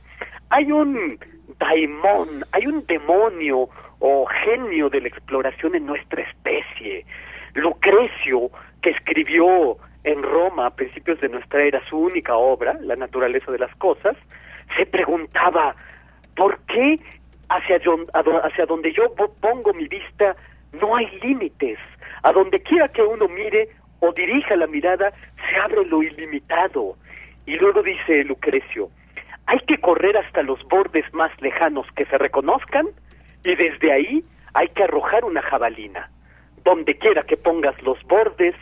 hay 0.51 0.71
un 0.71 1.19
daimón, 1.59 2.45
hay 2.53 2.67
un 2.67 2.85
demonio 2.87 3.69
o 4.01 4.27
genio 4.27 4.89
de 4.89 5.01
la 5.01 5.09
exploración 5.09 5.75
en 5.75 5.87
nuestra 5.87 6.23
especie. 6.23 7.05
Lucrecio, 7.55 8.51
que 8.83 8.91
escribió 8.91 9.77
en 10.05 10.23
Roma 10.23 10.67
a 10.67 10.71
principios 10.71 11.21
de 11.21 11.29
nuestra 11.29 11.63
era 11.63 11.81
su 11.89 11.97
única 11.97 12.37
obra, 12.37 12.79
La 12.81 12.97
naturaleza 12.97 13.53
de 13.53 13.59
las 13.59 13.75
cosas, 13.77 14.17
se 14.77 14.87
preguntaba, 14.87 15.75
¿por 16.35 16.59
qué 16.67 16.97
hacia, 17.49 17.81
hacia 18.43 18.67
donde 18.67 18.93
yo 18.93 19.15
pongo 19.15 19.75
mi 19.75 19.89
vista 19.89 20.37
no 20.73 20.97
hay 20.97 21.07
límites? 21.21 21.79
A 22.23 22.33
donde 22.33 22.61
quiera 22.63 22.89
que 22.89 23.03
uno 23.03 23.29
mire 23.29 23.69
o 24.01 24.13
dirija 24.13 24.57
la 24.57 24.67
mirada, 24.67 25.13
se 25.37 25.57
abre 25.57 25.85
lo 25.87 26.03
ilimitado. 26.03 26.97
Y 27.47 27.57
luego 27.57 27.83
dice 27.83 28.25
Lucrecio, 28.25 28.89
hay 29.51 29.59
que 29.67 29.79
correr 29.79 30.17
hasta 30.17 30.45
los 30.45 30.63
bordes 30.69 31.05
más 31.13 31.33
lejanos 31.43 31.85
que 31.97 32.05
se 32.05 32.17
reconozcan 32.19 32.87
y 33.43 33.57
desde 33.57 33.93
ahí 33.93 34.25
hay 34.55 34.69
que 34.69 34.85
arrojar 34.85 35.25
una 35.25 35.43
jabalina. 35.43 36.09
Donde 36.63 36.97
quiera 36.97 37.25
que 37.25 37.37
pongas 37.37 37.75
los 37.83 38.01
bordes, 38.05 38.55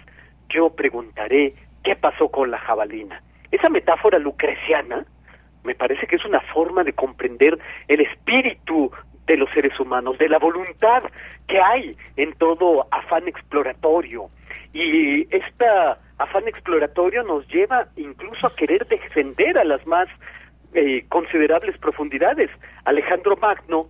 yo 0.48 0.70
preguntaré 0.70 1.52
qué 1.84 1.94
pasó 1.94 2.30
con 2.30 2.50
la 2.50 2.56
jabalina. 2.56 3.20
Esa 3.50 3.68
metáfora 3.68 4.18
lucreciana 4.18 5.04
me 5.62 5.74
parece 5.74 6.06
que 6.06 6.16
es 6.16 6.24
una 6.24 6.40
forma 6.40 6.82
de 6.84 6.94
comprender 6.94 7.58
el 7.86 8.00
espíritu 8.00 8.90
de 9.26 9.36
los 9.36 9.50
seres 9.50 9.78
humanos, 9.78 10.16
de 10.16 10.30
la 10.30 10.38
voluntad 10.38 11.02
que 11.46 11.60
hay 11.60 11.90
en 12.16 12.32
todo 12.32 12.86
afán 12.90 13.28
exploratorio. 13.28 14.30
Y 14.72 15.24
este 15.36 15.66
afán 16.16 16.48
exploratorio 16.48 17.24
nos 17.24 17.46
lleva 17.48 17.88
incluso 17.96 18.46
a 18.46 18.56
querer 18.56 18.86
descender 18.86 19.58
a 19.58 19.64
las 19.64 19.86
más 19.86 20.08
eh, 20.74 21.04
considerables 21.08 21.78
profundidades. 21.78 22.50
Alejandro 22.84 23.36
Magno, 23.36 23.88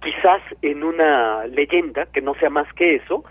quizás 0.00 0.42
en 0.62 0.84
una 0.84 1.46
leyenda, 1.46 2.06
que 2.06 2.20
no 2.20 2.34
sea 2.34 2.50
más 2.50 2.72
que 2.74 2.96
eso, 2.96 3.24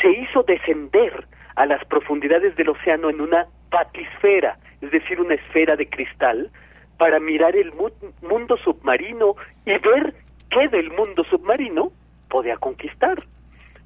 se 0.00 0.10
hizo 0.10 0.42
descender 0.42 1.26
a 1.56 1.66
las 1.66 1.84
profundidades 1.84 2.56
del 2.56 2.70
océano 2.70 3.10
en 3.10 3.20
una 3.20 3.46
batisfera, 3.70 4.58
es 4.80 4.90
decir, 4.90 5.20
una 5.20 5.34
esfera 5.34 5.76
de 5.76 5.88
cristal, 5.88 6.50
para 6.98 7.18
mirar 7.20 7.56
el 7.56 7.72
mundo 7.72 8.56
submarino 8.58 9.34
y 9.64 9.72
ver 9.72 10.14
qué 10.50 10.68
del 10.68 10.90
mundo 10.90 11.24
submarino 11.24 11.92
podía 12.28 12.56
conquistar. 12.56 13.16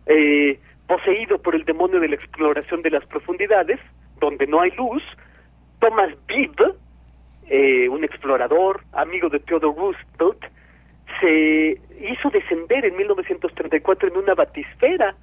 Eh, 0.07 0.59
poseído 0.87 1.39
por 1.39 1.55
el 1.55 1.65
demonio 1.65 2.01
de 2.01 2.09
la 2.09 2.15
exploración 2.15 2.83
de 2.83 2.91
las 2.91 3.05
profundidades, 3.07 3.81
donde 4.21 4.47
no 4.47 4.61
hay 4.61 4.71
luz, 4.73 5.03
Thomas 5.81 6.11
Bibb, 6.27 6.77
eh, 7.49 7.89
un 7.89 8.05
explorador, 8.05 8.83
amigo 8.93 9.29
de 9.29 9.41
Theodore 9.41 9.79
Roosevelt, 9.79 10.45
se 11.21 11.81
hizo 12.01 12.31
descender 12.31 12.85
en 12.85 12.97
1934 12.97 14.09
en 14.09 14.17
una 14.17 14.35
batisfera 14.35 15.15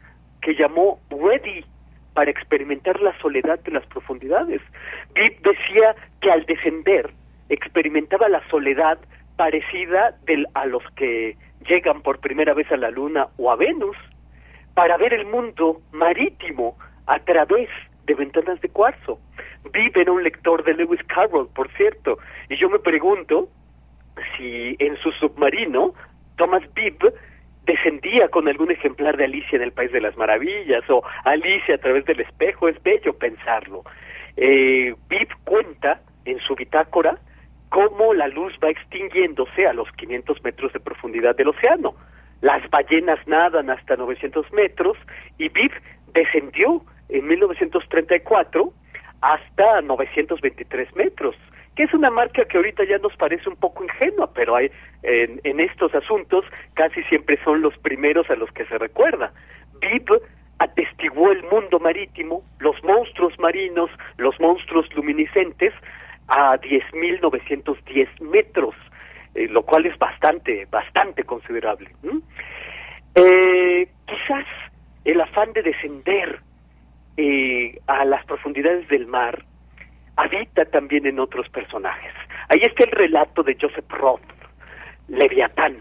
que 0.41 0.55
llamó 0.55 0.99
Ready 1.09 1.65
para 2.13 2.31
experimentar 2.31 2.99
la 3.01 3.17
soledad 3.19 3.59
de 3.59 3.71
las 3.71 3.85
profundidades. 3.87 4.61
Bibb 5.13 5.41
decía 5.41 5.95
que 6.21 6.31
al 6.31 6.45
descender 6.45 7.11
experimentaba 7.49 8.29
la 8.29 8.47
soledad 8.49 8.99
parecida 9.35 10.15
a 10.53 10.65
los 10.65 10.83
que 10.95 11.35
llegan 11.67 12.01
por 12.01 12.19
primera 12.19 12.53
vez 12.53 12.71
a 12.71 12.77
la 12.77 12.91
Luna 12.91 13.27
o 13.37 13.51
a 13.51 13.55
Venus 13.55 13.97
para 14.73 14.97
ver 14.97 15.13
el 15.13 15.25
mundo 15.25 15.81
marítimo 15.91 16.77
a 17.07 17.19
través 17.19 17.69
de 18.05 18.13
ventanas 18.15 18.59
de 18.61 18.69
cuarzo. 18.69 19.19
Bibb 19.71 19.97
era 19.97 20.11
un 20.11 20.23
lector 20.23 20.63
de 20.63 20.73
Lewis 20.73 21.01
Carroll, 21.07 21.47
por 21.53 21.71
cierto, 21.73 22.17
y 22.49 22.57
yo 22.57 22.69
me 22.69 22.79
pregunto 22.79 23.49
si 24.37 24.75
en 24.79 24.97
su 24.97 25.11
submarino 25.11 25.93
Thomas 26.35 26.63
Bibb 26.73 27.13
descendía 27.65 28.27
con 28.29 28.47
algún 28.47 28.71
ejemplar 28.71 29.17
de 29.17 29.25
Alicia 29.25 29.55
en 29.55 29.61
el 29.61 29.71
País 29.71 29.91
de 29.91 30.01
las 30.01 30.17
Maravillas 30.17 30.83
o 30.89 31.03
Alicia 31.23 31.75
a 31.75 31.77
través 31.77 32.05
del 32.05 32.19
espejo, 32.19 32.67
es 32.67 32.81
bello 32.83 33.17
pensarlo. 33.17 33.83
Eh, 34.35 34.93
Bibb 35.07 35.29
cuenta 35.45 36.01
en 36.25 36.39
su 36.39 36.55
bitácora 36.55 37.17
cómo 37.69 38.13
la 38.13 38.27
luz 38.27 38.53
va 38.63 38.69
extinguiéndose 38.69 39.65
a 39.65 39.73
los 39.73 39.89
500 39.93 40.43
metros 40.43 40.73
de 40.73 40.79
profundidad 40.79 41.35
del 41.35 41.49
océano. 41.49 41.95
Las 42.41 42.69
ballenas 42.69 43.25
nadan 43.27 43.69
hasta 43.69 43.95
900 43.95 44.51
metros 44.51 44.97
y 45.37 45.49
Bibb 45.49 45.71
descendió 46.13 46.83
en 47.13 47.25
1934 47.27 48.73
hasta 49.21 49.81
923 49.81 50.95
metros 50.95 51.35
que 51.75 51.83
es 51.83 51.93
una 51.93 52.11
marca 52.11 52.45
que 52.45 52.57
ahorita 52.57 52.83
ya 52.85 52.97
nos 52.99 53.15
parece 53.15 53.49
un 53.49 53.55
poco 53.55 53.83
ingenua, 53.83 54.31
pero 54.33 54.55
hay, 54.55 54.69
en, 55.01 55.59
estos 55.59 55.93
asuntos 55.95 56.45
casi 56.75 57.01
siempre 57.03 57.39
son 57.43 57.61
los 57.61 57.75
primeros 57.79 58.29
a 58.29 58.35
los 58.35 58.51
que 58.51 58.65
se 58.65 58.77
recuerda. 58.77 59.33
Bibb 59.81 60.21
atestiguó 60.59 61.31
el 61.31 61.43
mundo 61.43 61.79
marítimo, 61.79 62.43
los 62.59 62.81
monstruos 62.83 63.37
marinos, 63.39 63.89
los 64.17 64.39
monstruos 64.39 64.85
luminiscentes, 64.93 65.73
a 66.27 66.57
10.910 66.57 68.21
metros, 68.21 68.75
eh, 69.35 69.47
lo 69.49 69.63
cual 69.63 69.85
es 69.85 69.97
bastante, 69.97 70.65
bastante 70.69 71.23
considerable. 71.23 71.89
Eh, 73.15 73.87
quizás 74.05 74.45
el 75.05 75.19
afán 75.19 75.51
de 75.53 75.63
descender 75.63 76.39
eh, 77.17 77.79
a 77.87 78.05
las 78.05 78.25
profundidades 78.25 78.87
del 78.87 79.07
mar 79.07 79.43
habita 80.15 80.65
también 80.65 81.05
en 81.05 81.19
otros 81.19 81.49
personajes. 81.49 82.13
Ahí 82.49 82.59
está 82.61 82.83
el 82.83 82.91
relato 82.91 83.43
de 83.43 83.57
Joseph 83.59 83.89
Roth, 83.89 84.21
Leviatán. 85.07 85.77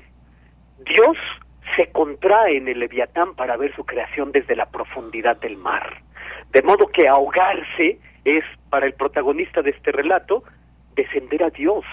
Dios 0.85 1.17
se 1.77 1.91
contrae 1.93 2.57
en 2.57 2.69
el 2.69 2.81
Leviatán 2.81 3.35
para 3.35 3.57
ver 3.57 3.75
su 3.75 3.85
creación 3.85 4.33
desde 4.33 4.57
la 4.57 4.67
profundidad 4.67 5.39
del 5.39 5.57
mar. 5.57 6.03
De 6.51 6.63
modo 6.63 6.87
que 6.89 7.09
ahogarse 7.09 7.99
es, 8.25 8.45
para 8.71 8.87
el 8.87 8.95
protagonista 8.95 9.63
de 9.63 9.71
este 9.71 9.93
relato, 9.93 10.45
descender 10.95 11.43
a 11.45 11.51
Dios. 11.51 11.85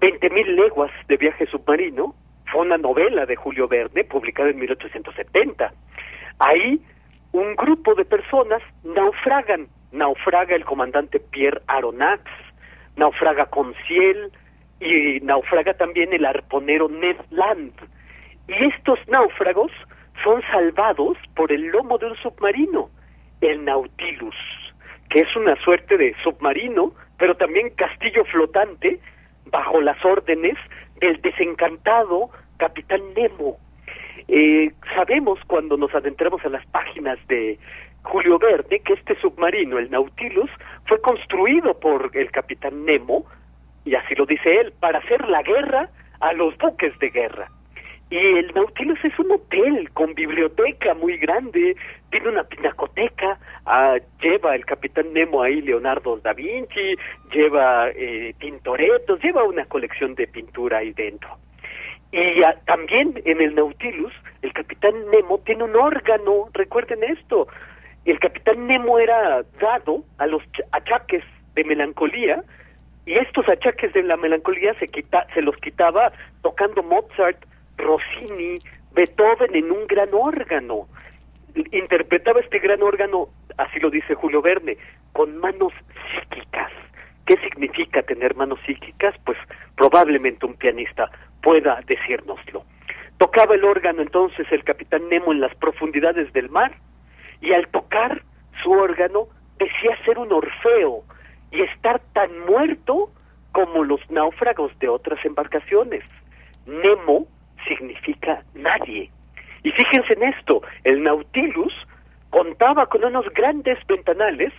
Veinte 0.00 0.30
mil 0.30 0.56
leguas 0.56 0.90
de 1.08 1.16
viaje 1.16 1.46
submarino 1.46 2.14
fue 2.50 2.62
una 2.62 2.76
novela 2.76 3.26
de 3.26 3.36
Julio 3.36 3.68
Verne 3.68 4.04
publicada 4.04 4.50
en 4.50 4.58
1870. 4.58 5.72
Ahí 6.38 6.80
un 7.32 7.56
grupo 7.56 7.94
de 7.94 8.04
personas 8.04 8.62
naufragan 8.84 9.68
naufraga 9.92 10.56
el 10.56 10.64
comandante 10.64 11.20
Pierre 11.20 11.60
Aronnax, 11.68 12.22
naufraga 12.96 13.46
Conciel 13.46 14.32
y 14.80 15.20
naufraga 15.20 15.74
también 15.74 16.12
el 16.12 16.24
arponero 16.24 16.88
Ned 16.88 17.16
Land. 17.30 17.72
Y 18.48 18.64
estos 18.64 18.98
náufragos 19.08 19.70
son 20.24 20.42
salvados 20.50 21.16
por 21.36 21.52
el 21.52 21.66
lomo 21.66 21.98
de 21.98 22.06
un 22.06 22.16
submarino, 22.16 22.90
el 23.40 23.64
Nautilus, 23.64 24.34
que 25.08 25.20
es 25.20 25.36
una 25.36 25.56
suerte 25.62 25.96
de 25.96 26.14
submarino, 26.22 26.92
pero 27.18 27.36
también 27.36 27.70
castillo 27.70 28.24
flotante, 28.24 28.98
bajo 29.46 29.80
las 29.80 30.02
órdenes 30.04 30.56
del 31.00 31.20
desencantado 31.20 32.30
capitán 32.56 33.00
Nemo. 33.14 33.58
Eh, 34.28 34.70
sabemos 34.94 35.38
cuando 35.46 35.76
nos 35.76 35.94
adentramos 35.94 36.44
a 36.44 36.48
las 36.48 36.64
páginas 36.66 37.18
de 37.28 37.58
Julio 38.02 38.38
Verde 38.38 38.80
que 38.80 38.94
este 38.94 39.18
submarino, 39.20 39.78
el 39.78 39.90
Nautilus, 39.90 40.50
fue 40.86 41.00
construido 41.00 41.78
por 41.78 42.10
el 42.14 42.30
capitán 42.30 42.84
Nemo, 42.84 43.24
y 43.84 43.94
así 43.94 44.14
lo 44.14 44.26
dice 44.26 44.60
él, 44.60 44.72
para 44.80 44.98
hacer 44.98 45.28
la 45.28 45.42
guerra 45.42 45.88
a 46.20 46.32
los 46.32 46.56
buques 46.58 46.96
de 46.98 47.10
guerra. 47.10 47.48
Y 48.10 48.16
el 48.16 48.52
Nautilus 48.54 49.02
es 49.04 49.18
un 49.18 49.32
hotel 49.32 49.90
con 49.92 50.14
biblioteca 50.14 50.92
muy 50.92 51.16
grande, 51.16 51.74
tiene 52.10 52.28
una 52.28 52.44
pinacoteca, 52.44 53.38
ah, 53.64 53.96
lleva 54.20 54.54
el 54.54 54.66
capitán 54.66 55.14
Nemo 55.14 55.42
ahí 55.42 55.62
Leonardo 55.62 56.18
da 56.18 56.34
Vinci, 56.34 56.94
lleva 57.32 57.88
eh, 57.88 58.34
lleva 58.38 59.44
una 59.44 59.64
colección 59.64 60.14
de 60.14 60.26
pintura 60.26 60.78
ahí 60.78 60.92
dentro. 60.92 61.38
Y 62.12 62.42
ah, 62.44 62.54
también 62.66 63.20
en 63.24 63.40
el 63.40 63.54
Nautilus, 63.54 64.12
el 64.42 64.52
capitán 64.52 64.92
Nemo 65.10 65.38
tiene 65.38 65.64
un 65.64 65.74
órgano, 65.74 66.50
recuerden 66.52 67.02
esto, 67.04 67.48
el 68.04 68.18
capitán 68.18 68.66
Nemo 68.66 68.98
era 68.98 69.42
dado 69.58 70.04
a 70.18 70.26
los 70.26 70.42
achaques 70.72 71.24
de 71.54 71.64
melancolía, 71.64 72.44
y 73.06 73.14
estos 73.14 73.48
achaques 73.48 73.92
de 73.94 74.02
la 74.02 74.18
melancolía 74.18 74.74
se, 74.74 74.88
quita, 74.88 75.26
se 75.32 75.40
los 75.40 75.56
quitaba 75.56 76.12
tocando 76.42 76.82
Mozart, 76.82 77.44
Rossini, 77.78 78.58
Beethoven 78.92 79.54
en 79.54 79.72
un 79.72 79.86
gran 79.86 80.10
órgano. 80.12 80.86
Interpretaba 81.72 82.40
este 82.40 82.58
gran 82.58 82.82
órgano, 82.82 83.28
así 83.56 83.80
lo 83.80 83.90
dice 83.90 84.14
Julio 84.14 84.42
Verne, 84.42 84.76
con 85.12 85.38
manos 85.38 85.72
psíquicas. 86.12 86.70
¿Qué 87.26 87.36
significa 87.38 88.02
tener 88.02 88.36
manos 88.36 88.58
psíquicas? 88.66 89.14
Pues 89.24 89.38
probablemente 89.76 90.46
un 90.46 90.54
pianista 90.54 91.10
pueda 91.42 91.80
decírnoslo. 91.86 92.64
Tocaba 93.18 93.54
el 93.54 93.64
órgano 93.64 94.02
entonces 94.02 94.46
el 94.50 94.64
capitán 94.64 95.08
Nemo 95.08 95.32
en 95.32 95.40
las 95.40 95.54
profundidades 95.56 96.32
del 96.32 96.48
mar 96.48 96.72
y 97.40 97.52
al 97.52 97.68
tocar 97.68 98.22
su 98.62 98.72
órgano 98.72 99.26
decía 99.58 99.96
ser 100.04 100.18
un 100.18 100.32
Orfeo 100.32 101.02
y 101.50 101.62
estar 101.62 102.00
tan 102.14 102.30
muerto 102.46 103.10
como 103.52 103.84
los 103.84 104.00
náufragos 104.10 104.76
de 104.78 104.88
otras 104.88 105.24
embarcaciones. 105.24 106.02
Nemo 106.66 107.26
significa 107.66 108.42
nadie. 108.54 109.10
Y 109.62 109.70
fíjense 109.70 110.14
en 110.14 110.24
esto, 110.24 110.62
el 110.84 111.02
Nautilus 111.02 111.74
contaba 112.30 112.86
con 112.86 113.04
unos 113.04 113.26
grandes 113.34 113.78
ventanales 113.86 114.52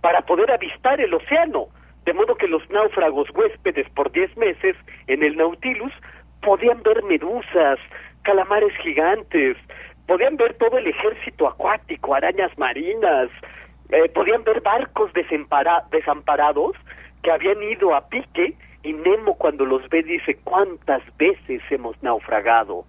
para 0.00 0.20
poder 0.22 0.50
avistar 0.50 1.00
el 1.00 1.14
océano, 1.14 1.68
de 2.04 2.12
modo 2.12 2.36
que 2.36 2.46
los 2.46 2.68
náufragos 2.70 3.28
huéspedes 3.30 3.88
por 3.90 4.12
diez 4.12 4.36
meses 4.36 4.76
en 5.06 5.22
el 5.22 5.36
Nautilus 5.36 5.92
podían 6.44 6.82
ver 6.82 7.02
medusas, 7.04 7.78
calamares 8.22 8.72
gigantes, 8.82 9.56
podían 10.06 10.36
ver 10.36 10.54
todo 10.54 10.78
el 10.78 10.86
ejército 10.86 11.48
acuático, 11.48 12.14
arañas 12.14 12.56
marinas, 12.58 13.30
eh, 13.90 14.08
podían 14.10 14.44
ver 14.44 14.60
barcos 14.60 15.10
desamparados 15.14 16.76
que 17.22 17.30
habían 17.30 17.62
ido 17.62 17.94
a 17.94 18.08
pique 18.08 18.54
y 18.82 18.92
Nemo 18.92 19.36
cuando 19.36 19.64
los 19.64 19.88
ve 19.88 20.02
dice 20.02 20.36
cuántas 20.44 21.02
veces 21.16 21.62
hemos 21.70 22.00
naufragado. 22.02 22.84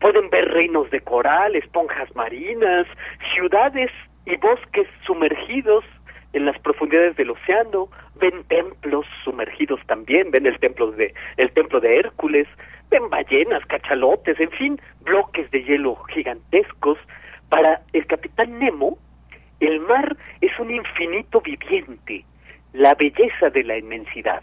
Pueden 0.00 0.30
ver 0.30 0.48
reinos 0.52 0.90
de 0.90 1.00
coral, 1.00 1.56
esponjas 1.56 2.14
marinas, 2.14 2.86
ciudades 3.34 3.90
y 4.26 4.36
bosques 4.36 4.86
sumergidos 5.06 5.84
en 6.34 6.46
las 6.46 6.58
profundidades 6.58 7.16
del 7.16 7.30
océano, 7.30 7.88
ven 8.16 8.44
templos 8.48 9.06
sumergidos 9.24 9.80
también, 9.86 10.30
ven 10.30 10.46
el 10.46 10.58
templo 10.58 10.90
de 10.90 11.14
el 11.36 11.52
templo 11.52 11.80
de 11.80 11.96
Hércules, 11.96 12.48
ven 12.90 13.08
ballenas, 13.10 13.64
cachalotes, 13.66 14.38
en 14.40 14.50
fin, 14.50 14.80
bloques 15.02 15.50
de 15.50 15.62
hielo 15.62 15.96
gigantescos. 16.14 16.98
Para 17.48 17.82
el 17.92 18.06
capitán 18.06 18.58
Nemo, 18.58 18.98
el 19.60 19.80
mar 19.80 20.16
es 20.40 20.58
un 20.58 20.70
infinito 20.70 21.40
viviente, 21.40 22.24
la 22.72 22.94
belleza 22.94 23.50
de 23.50 23.64
la 23.64 23.78
inmensidad. 23.78 24.42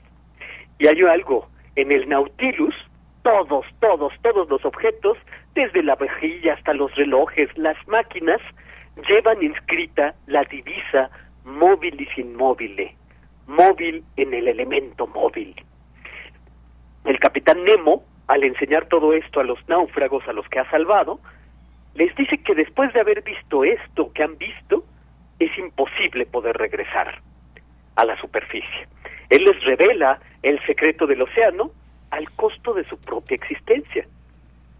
Y 0.79 0.87
hay 0.87 1.01
algo, 1.01 1.47
en 1.75 1.91
el 1.91 2.07
Nautilus, 2.09 2.75
todos, 3.23 3.65
todos, 3.79 4.13
todos 4.21 4.49
los 4.49 4.63
objetos, 4.65 5.17
desde 5.53 5.83
la 5.83 5.95
vajilla 5.95 6.53
hasta 6.53 6.73
los 6.73 6.93
relojes, 6.95 7.55
las 7.57 7.77
máquinas, 7.87 8.41
llevan 9.07 9.41
inscrita 9.43 10.15
la 10.27 10.43
divisa 10.45 11.09
móvilis 11.43 12.09
inmóvil, 12.17 12.91
móvil 13.47 14.03
en 14.17 14.33
el 14.33 14.47
elemento 14.47 15.07
móvil. 15.07 15.55
El 17.05 17.19
capitán 17.19 17.63
Nemo, 17.63 18.03
al 18.31 18.45
enseñar 18.45 18.85
todo 18.85 19.11
esto 19.11 19.41
a 19.41 19.43
los 19.43 19.59
náufragos 19.67 20.25
a 20.25 20.31
los 20.31 20.47
que 20.47 20.59
ha 20.59 20.69
salvado, 20.71 21.19
les 21.95 22.15
dice 22.15 22.37
que 22.37 22.55
después 22.55 22.93
de 22.93 23.01
haber 23.01 23.23
visto 23.23 23.65
esto 23.65 24.13
que 24.13 24.23
han 24.23 24.37
visto, 24.37 24.85
es 25.37 25.51
imposible 25.57 26.25
poder 26.25 26.55
regresar 26.55 27.19
a 27.97 28.05
la 28.05 28.17
superficie. 28.21 28.87
Él 29.29 29.43
les 29.43 29.61
revela 29.65 30.17
el 30.43 30.65
secreto 30.65 31.07
del 31.07 31.21
océano 31.23 31.71
al 32.11 32.31
costo 32.31 32.71
de 32.73 32.85
su 32.85 32.97
propia 33.01 33.35
existencia. 33.35 34.07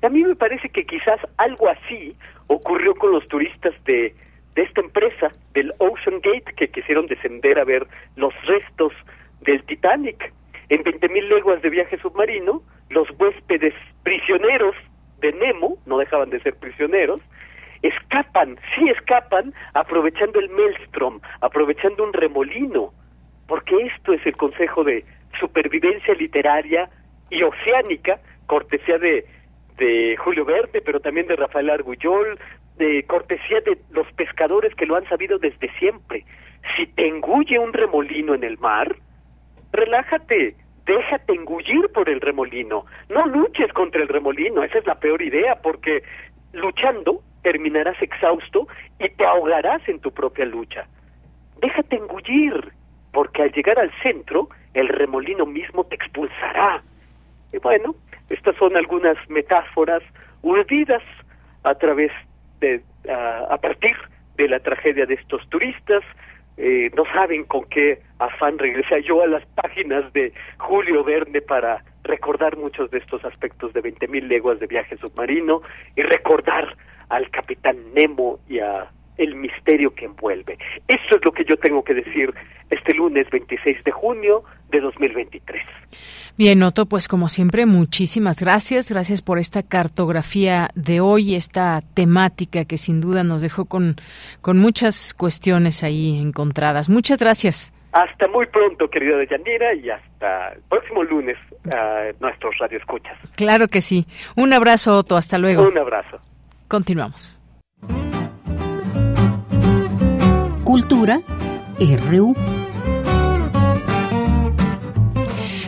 A 0.02 0.07
mí 0.07 0.23
me 0.23 0.36
parece 0.38 0.69
que 0.69 0.86
quizás 0.86 1.19
algo 1.36 1.68
así 1.68 2.15
ocurrió 2.48 2.95
con 2.95 3.11
los 3.11 3.28
turistas 3.28 3.73
de 3.84 4.15
esta 4.56 4.80
empresa, 4.80 5.28
del 5.53 5.73
Ocean 5.80 6.22
Gate, 6.22 6.53
que 6.56 6.69
quisieron 6.69 7.06
descender 7.07 7.60
a 7.60 7.65
ver 7.65 7.86
los 8.15 8.34
restos 8.45 8.94
del 9.41 9.61
Titanic. 9.65 10.32
En 10.69 10.86
20.000 10.86 11.28
leguas 11.28 11.61
de 11.61 11.69
viaje 11.69 11.98
submarino, 11.98 12.61
los 12.92 13.10
huéspedes 13.20 13.74
prisioneros 14.04 14.76
de 15.20 15.32
Nemo, 15.34 15.78
no 15.86 15.98
dejaban 15.98 16.30
de 16.30 16.42
ser 16.42 16.56
prisioneros, 16.56 17.22
escapan, 17.82 18.58
sí 18.76 18.90
escapan, 18.90 19.54
aprovechando 19.74 20.40
el 20.40 20.50
maelstrom, 20.50 21.20
aprovechando 21.42 22.04
un 22.04 22.14
remolino, 22.14 22.94
porque 23.48 23.76
esto 23.88 24.14
es 24.14 24.26
el 24.26 24.36
consejo 24.36 24.84
de 24.84 25.04
supervivencia 25.40 26.14
literaria 26.16 26.90
y 27.30 27.44
oceánica, 27.44 28.20
cortesía 28.46 28.98
de, 28.98 29.26
de 29.78 30.18
Julio 30.18 30.46
Verde, 30.46 30.82
pero 30.84 31.00
también 31.00 31.28
de 31.28 31.36
Rafael 31.36 31.70
Argullol, 31.70 32.38
de 32.78 33.04
cortesía 33.04 33.62
de 33.62 33.78
los 33.92 34.12
pescadores 34.14 34.74
que 34.76 34.86
lo 34.86 34.96
han 34.96 35.08
sabido 35.08 35.38
desde 35.38 35.72
siempre. 35.80 36.26
Si 36.76 36.88
te 36.88 37.08
engulle 37.08 37.58
un 37.60 37.74
remolino 37.74 38.36
en 38.36 38.44
el 38.44 38.58
mar, 38.58 38.96
relájate, 39.72 40.56
déjate 40.86 41.34
engullir 41.34 41.90
por 41.94 42.10
el 42.10 42.22
remolino. 42.22 42.86
No 43.10 43.26
luches 43.28 43.72
contra 43.74 44.02
el 44.02 44.08
remolino, 44.08 44.64
esa 44.64 44.80
es 44.80 44.86
la 44.86 44.95
peor 44.95 45.22
idea, 45.22 45.56
porque 45.62 46.03
luchando 46.53 47.22
terminarás 47.44 48.02
exhausto 48.02 48.68
y 48.99 49.10
te 49.10 49.26
ahogarás 49.26 49.88
en 49.88 49.99
tu 49.99 50.12
propia 50.12 50.45
lucha. 50.45 50.88
Déjate 51.62 51.95
engullir, 51.95 52.72
porque 53.12 53.44
al 53.44 53.52
llegar 53.52 53.80
al 53.80 53.91
centro, 54.02 54.49
el 54.74 54.88
remolino 54.88 55.45
mismo 55.45 55.84
te 55.86 55.95
expulsará. 55.95 56.82
Y 57.53 57.58
bueno, 57.58 57.95
estas 58.30 58.56
son 58.56 58.76
algunas 58.78 59.18
metáforas 59.30 60.02
urdidas 60.41 61.03
a 61.64 61.76
través 61.76 62.12
a, 63.10 63.58
partir 63.58 63.95
de 64.36 64.48
la 64.48 64.60
tragedia 64.60 65.06
de 65.06 65.16
estos 65.16 65.48
turistas. 65.49 66.03
Eh, 66.57 66.91
no 66.95 67.03
saben 67.14 67.45
con 67.45 67.65
qué 67.65 68.02
afán 68.19 68.60
regresé 68.60 69.02
yo 69.03 69.23
a 69.23 69.28
las 69.28 69.45
páginas 69.48 70.11
de 70.14 70.34
Julio 70.57 71.03
Verne 71.03 71.41
para 71.41 71.84
recordar 72.03 72.57
muchos 72.57 72.91
de 72.91 72.99
estos 72.99 73.23
aspectos 73.26 73.73
de 73.73 73.82
20.000 73.82 74.28
leguas 74.28 74.60
de 74.60 74.68
viaje 74.68 74.98
submarino 74.98 75.61
y 75.95 76.02
recordar 76.02 76.76
al 77.10 77.30
capitán 77.30 77.78
Nemo 77.94 78.40
y 78.48 78.60
a 78.60 78.90
el 79.18 79.36
misterio 79.36 79.94
que 79.94 80.06
envuelve. 80.06 80.58
Eso 80.88 81.16
es 81.16 81.26
lo 81.26 81.32
que 81.32 81.44
yo 81.46 81.58
tengo 81.58 81.84
que 81.84 81.94
decir 81.94 82.34
este 82.70 82.94
lunes 82.94 83.30
26 83.30 83.84
de 83.84 83.92
junio 83.92 84.44
de 84.70 84.80
2023. 84.80 85.64
Bien, 86.38 86.64
Otto, 86.64 86.86
pues 86.86 87.08
como 87.08 87.28
siempre, 87.30 87.66
muchísimas 87.66 88.42
gracias. 88.42 88.90
Gracias 88.90 89.22
por 89.22 89.38
esta 89.38 89.64
cartografía 89.64 90.70
de 90.76 91.02
hoy, 91.02 91.36
esta 91.36 91.82
temática 91.94 92.66
que 92.66 92.78
sin 92.78 93.02
duda 93.02 93.24
nos 93.24 93.42
dejó 93.42 93.66
con, 93.66 93.96
con 94.42 94.58
muchas 94.58 95.14
cuestiones 95.14 95.84
ahí 95.84 96.20
encontradas. 96.20 96.90
Muchas 96.90 97.20
gracias. 97.20 97.74
Hasta 97.92 98.28
muy 98.30 98.46
pronto, 98.46 98.88
querida 98.88 99.18
Deyanira, 99.18 99.74
y 99.74 99.90
hasta 99.90 100.54
el 100.54 100.62
próximo 100.70 101.04
lunes 101.04 101.38
a 101.76 102.06
nuestros 102.22 102.58
radioescuchas. 102.58 103.18
Claro 103.36 103.68
que 103.68 103.82
sí. 103.82 104.06
Un 104.38 104.54
abrazo, 104.54 104.98
Otto. 104.98 105.18
Hasta 105.18 105.38
luego. 105.38 105.68
Un 105.68 105.78
abrazo. 105.78 106.20
Continuamos. 106.70 107.38
Cultura 110.72 111.19
RU. 112.10 112.34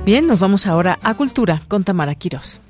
Bien, 0.06 0.26
nos 0.26 0.40
vamos 0.40 0.66
ahora 0.66 0.98
a 1.04 1.16
Cultura 1.16 1.62
con 1.68 1.84
Tamara 1.84 2.16
Quirós. 2.16 2.63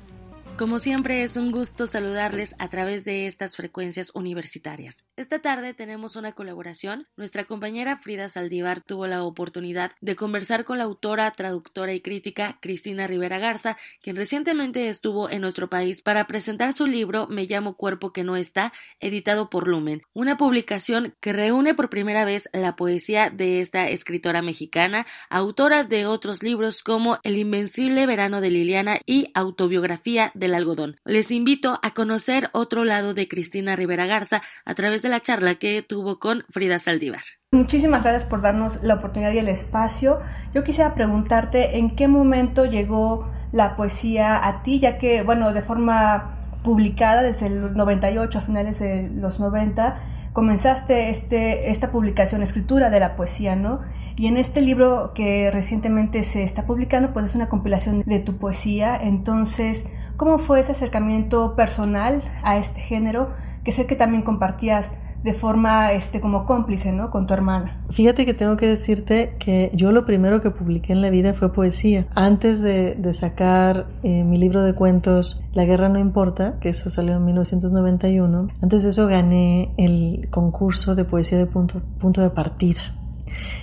Como 0.56 0.78
siempre 0.78 1.24
es 1.24 1.36
un 1.36 1.50
gusto 1.50 1.88
saludarles 1.88 2.54
a 2.60 2.68
través 2.68 3.04
de 3.04 3.26
estas 3.26 3.56
frecuencias 3.56 4.12
universitarias. 4.14 5.04
Esta 5.16 5.40
tarde 5.40 5.74
tenemos 5.74 6.14
una 6.14 6.30
colaboración. 6.30 7.08
Nuestra 7.16 7.44
compañera 7.44 7.96
Frida 7.96 8.28
Saldívar 8.28 8.80
tuvo 8.80 9.08
la 9.08 9.24
oportunidad 9.24 9.90
de 10.00 10.14
conversar 10.14 10.64
con 10.64 10.78
la 10.78 10.84
autora, 10.84 11.28
traductora 11.32 11.92
y 11.92 12.00
crítica 12.00 12.58
Cristina 12.62 13.08
Rivera 13.08 13.38
Garza, 13.38 13.76
quien 14.00 14.14
recientemente 14.14 14.88
estuvo 14.88 15.28
en 15.28 15.40
nuestro 15.40 15.68
país 15.68 16.02
para 16.02 16.28
presentar 16.28 16.72
su 16.72 16.86
libro 16.86 17.26
Me 17.26 17.46
llamo 17.46 17.76
cuerpo 17.76 18.12
que 18.12 18.22
no 18.22 18.36
está, 18.36 18.72
editado 19.00 19.50
por 19.50 19.66
Lumen, 19.66 20.02
una 20.12 20.36
publicación 20.36 21.16
que 21.20 21.32
reúne 21.32 21.74
por 21.74 21.90
primera 21.90 22.24
vez 22.24 22.48
la 22.52 22.76
poesía 22.76 23.28
de 23.28 23.60
esta 23.60 23.88
escritora 23.88 24.40
mexicana, 24.40 25.04
autora 25.30 25.82
de 25.82 26.06
otros 26.06 26.44
libros 26.44 26.84
como 26.84 27.18
El 27.24 27.38
invencible 27.38 28.06
verano 28.06 28.40
de 28.40 28.50
Liliana 28.50 29.00
y 29.04 29.32
Autobiografía 29.34 30.30
de 30.34 30.43
del 30.44 30.54
algodón. 30.54 30.96
Les 31.04 31.30
invito 31.30 31.80
a 31.82 31.94
conocer 31.94 32.50
otro 32.52 32.84
lado 32.84 33.14
de 33.14 33.28
Cristina 33.28 33.76
Rivera 33.76 34.06
Garza 34.06 34.42
a 34.66 34.74
través 34.74 35.00
de 35.00 35.08
la 35.08 35.20
charla 35.20 35.54
que 35.54 35.82
tuvo 35.82 36.18
con 36.18 36.44
Frida 36.50 36.78
Saldívar. 36.78 37.22
Muchísimas 37.52 38.02
gracias 38.02 38.28
por 38.28 38.42
darnos 38.42 38.82
la 38.82 38.94
oportunidad 38.94 39.32
y 39.32 39.38
el 39.38 39.48
espacio. 39.48 40.20
Yo 40.52 40.62
quisiera 40.62 40.92
preguntarte 40.92 41.78
en 41.78 41.96
qué 41.96 42.08
momento 42.08 42.66
llegó 42.66 43.32
la 43.52 43.74
poesía 43.74 44.46
a 44.46 44.62
ti, 44.62 44.80
ya 44.80 44.98
que, 44.98 45.22
bueno, 45.22 45.54
de 45.54 45.62
forma 45.62 46.58
publicada 46.62 47.22
desde 47.22 47.46
el 47.46 47.74
98 47.74 48.38
a 48.38 48.42
finales 48.42 48.78
de 48.80 49.08
los 49.14 49.40
90, 49.40 50.00
comenzaste 50.34 51.10
este, 51.10 51.70
esta 51.70 51.90
publicación, 51.90 52.42
escritura 52.42 52.90
de 52.90 53.00
la 53.00 53.16
poesía, 53.16 53.56
¿no? 53.56 53.80
Y 54.16 54.26
en 54.26 54.36
este 54.36 54.60
libro 54.60 55.12
que 55.14 55.50
recientemente 55.50 56.22
se 56.22 56.44
está 56.44 56.66
publicando, 56.66 57.12
pues 57.12 57.26
es 57.26 57.34
una 57.34 57.48
compilación 57.48 58.02
de 58.04 58.18
tu 58.20 58.36
poesía. 58.36 58.96
Entonces, 58.96 59.86
¿Cómo 60.16 60.38
fue 60.38 60.60
ese 60.60 60.72
acercamiento 60.72 61.56
personal 61.56 62.22
a 62.42 62.56
este 62.56 62.80
género 62.80 63.30
que 63.64 63.72
sé 63.72 63.86
que 63.86 63.96
también 63.96 64.22
compartías 64.22 64.92
de 65.24 65.32
forma 65.32 65.92
este 65.92 66.20
como 66.20 66.44
cómplice, 66.44 66.92
¿no? 66.92 67.10
Con 67.10 67.26
tu 67.26 67.32
hermana. 67.32 67.82
Fíjate 67.90 68.26
que 68.26 68.34
tengo 68.34 68.58
que 68.58 68.66
decirte 68.66 69.36
que 69.38 69.70
yo 69.72 69.90
lo 69.90 70.04
primero 70.04 70.42
que 70.42 70.50
publiqué 70.50 70.92
en 70.92 71.00
la 71.00 71.08
vida 71.08 71.32
fue 71.32 71.50
poesía. 71.50 72.06
Antes 72.14 72.60
de, 72.60 72.94
sacar 73.14 73.86
eh, 74.02 74.22
mi 74.22 74.36
libro 74.36 74.62
de 74.62 74.74
cuentos 74.74 75.42
La 75.54 75.64
guerra 75.64 75.88
no 75.88 75.98
importa, 75.98 76.58
que 76.60 76.68
eso 76.68 76.90
salió 76.90 77.14
en 77.14 77.24
1991, 77.24 78.48
antes 78.60 78.82
de 78.82 78.90
eso 78.90 79.06
gané 79.06 79.72
el 79.78 80.28
concurso 80.30 80.94
de 80.94 81.04
poesía 81.06 81.38
de 81.38 81.46
punto, 81.46 81.80
punto 81.98 82.20
de 82.20 82.28
partida. 82.28 82.82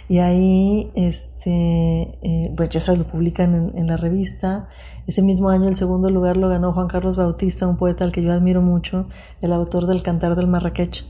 Y 0.09 0.19
ahí, 0.19 0.91
este, 0.95 2.17
eh, 2.21 2.53
pues 2.57 2.69
ya 2.69 2.79
se 2.79 2.95
lo 2.97 3.05
publican 3.05 3.71
en, 3.75 3.87
la 3.87 3.97
revista. 3.97 4.67
Ese 5.07 5.21
mismo 5.21 5.49
año 5.49 5.67
el 5.67 5.75
segundo 5.75 6.09
lugar 6.09 6.37
lo 6.37 6.49
ganó 6.49 6.73
Juan 6.73 6.87
Carlos 6.87 7.17
Bautista, 7.17 7.67
un 7.67 7.77
poeta 7.77 8.03
al 8.03 8.11
que 8.11 8.21
yo 8.21 8.31
admiro 8.31 8.61
mucho, 8.61 9.07
el 9.41 9.53
autor 9.53 9.87
del 9.87 10.03
Cantar 10.03 10.35
del 10.35 10.47
Marrakech. 10.47 11.05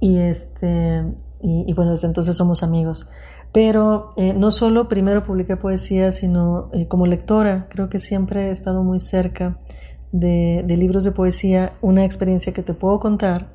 Y, 0.00 0.18
este, 0.18 1.04
y, 1.40 1.72
bueno, 1.72 1.92
desde 1.92 2.08
entonces 2.08 2.36
somos 2.36 2.62
amigos. 2.62 3.08
Pero 3.52 4.12
eh, 4.16 4.34
no 4.34 4.50
solo 4.50 4.88
primero 4.88 5.24
publiqué 5.24 5.56
poesía, 5.56 6.12
sino 6.12 6.70
eh, 6.72 6.86
como 6.86 7.06
lectora, 7.06 7.66
creo 7.70 7.88
que 7.88 7.98
siempre 7.98 8.48
he 8.48 8.50
estado 8.50 8.82
muy 8.82 9.00
cerca 9.00 9.58
de, 10.12 10.64
de 10.66 10.76
libros 10.76 11.04
de 11.04 11.12
poesía. 11.12 11.72
Una 11.80 12.04
experiencia 12.04 12.52
que 12.52 12.62
te 12.62 12.74
puedo 12.74 13.00
contar 13.00 13.48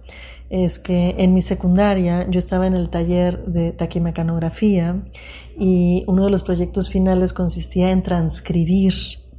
es 0.49 0.77
que 0.77 1.15
en 1.17 1.33
mi 1.33 1.41
secundaria 1.41 2.29
yo 2.29 2.37
estaba 2.37 2.67
en 2.67 2.75
el 2.75 2.89
taller 2.89 3.45
de 3.45 3.71
taquimecanografía 3.71 5.01
y 5.57 6.03
uno 6.07 6.25
de 6.25 6.31
los 6.31 6.43
proyectos 6.43 6.89
finales 6.89 7.33
consistía 7.33 7.89
en 7.91 8.03
transcribir 8.03 8.93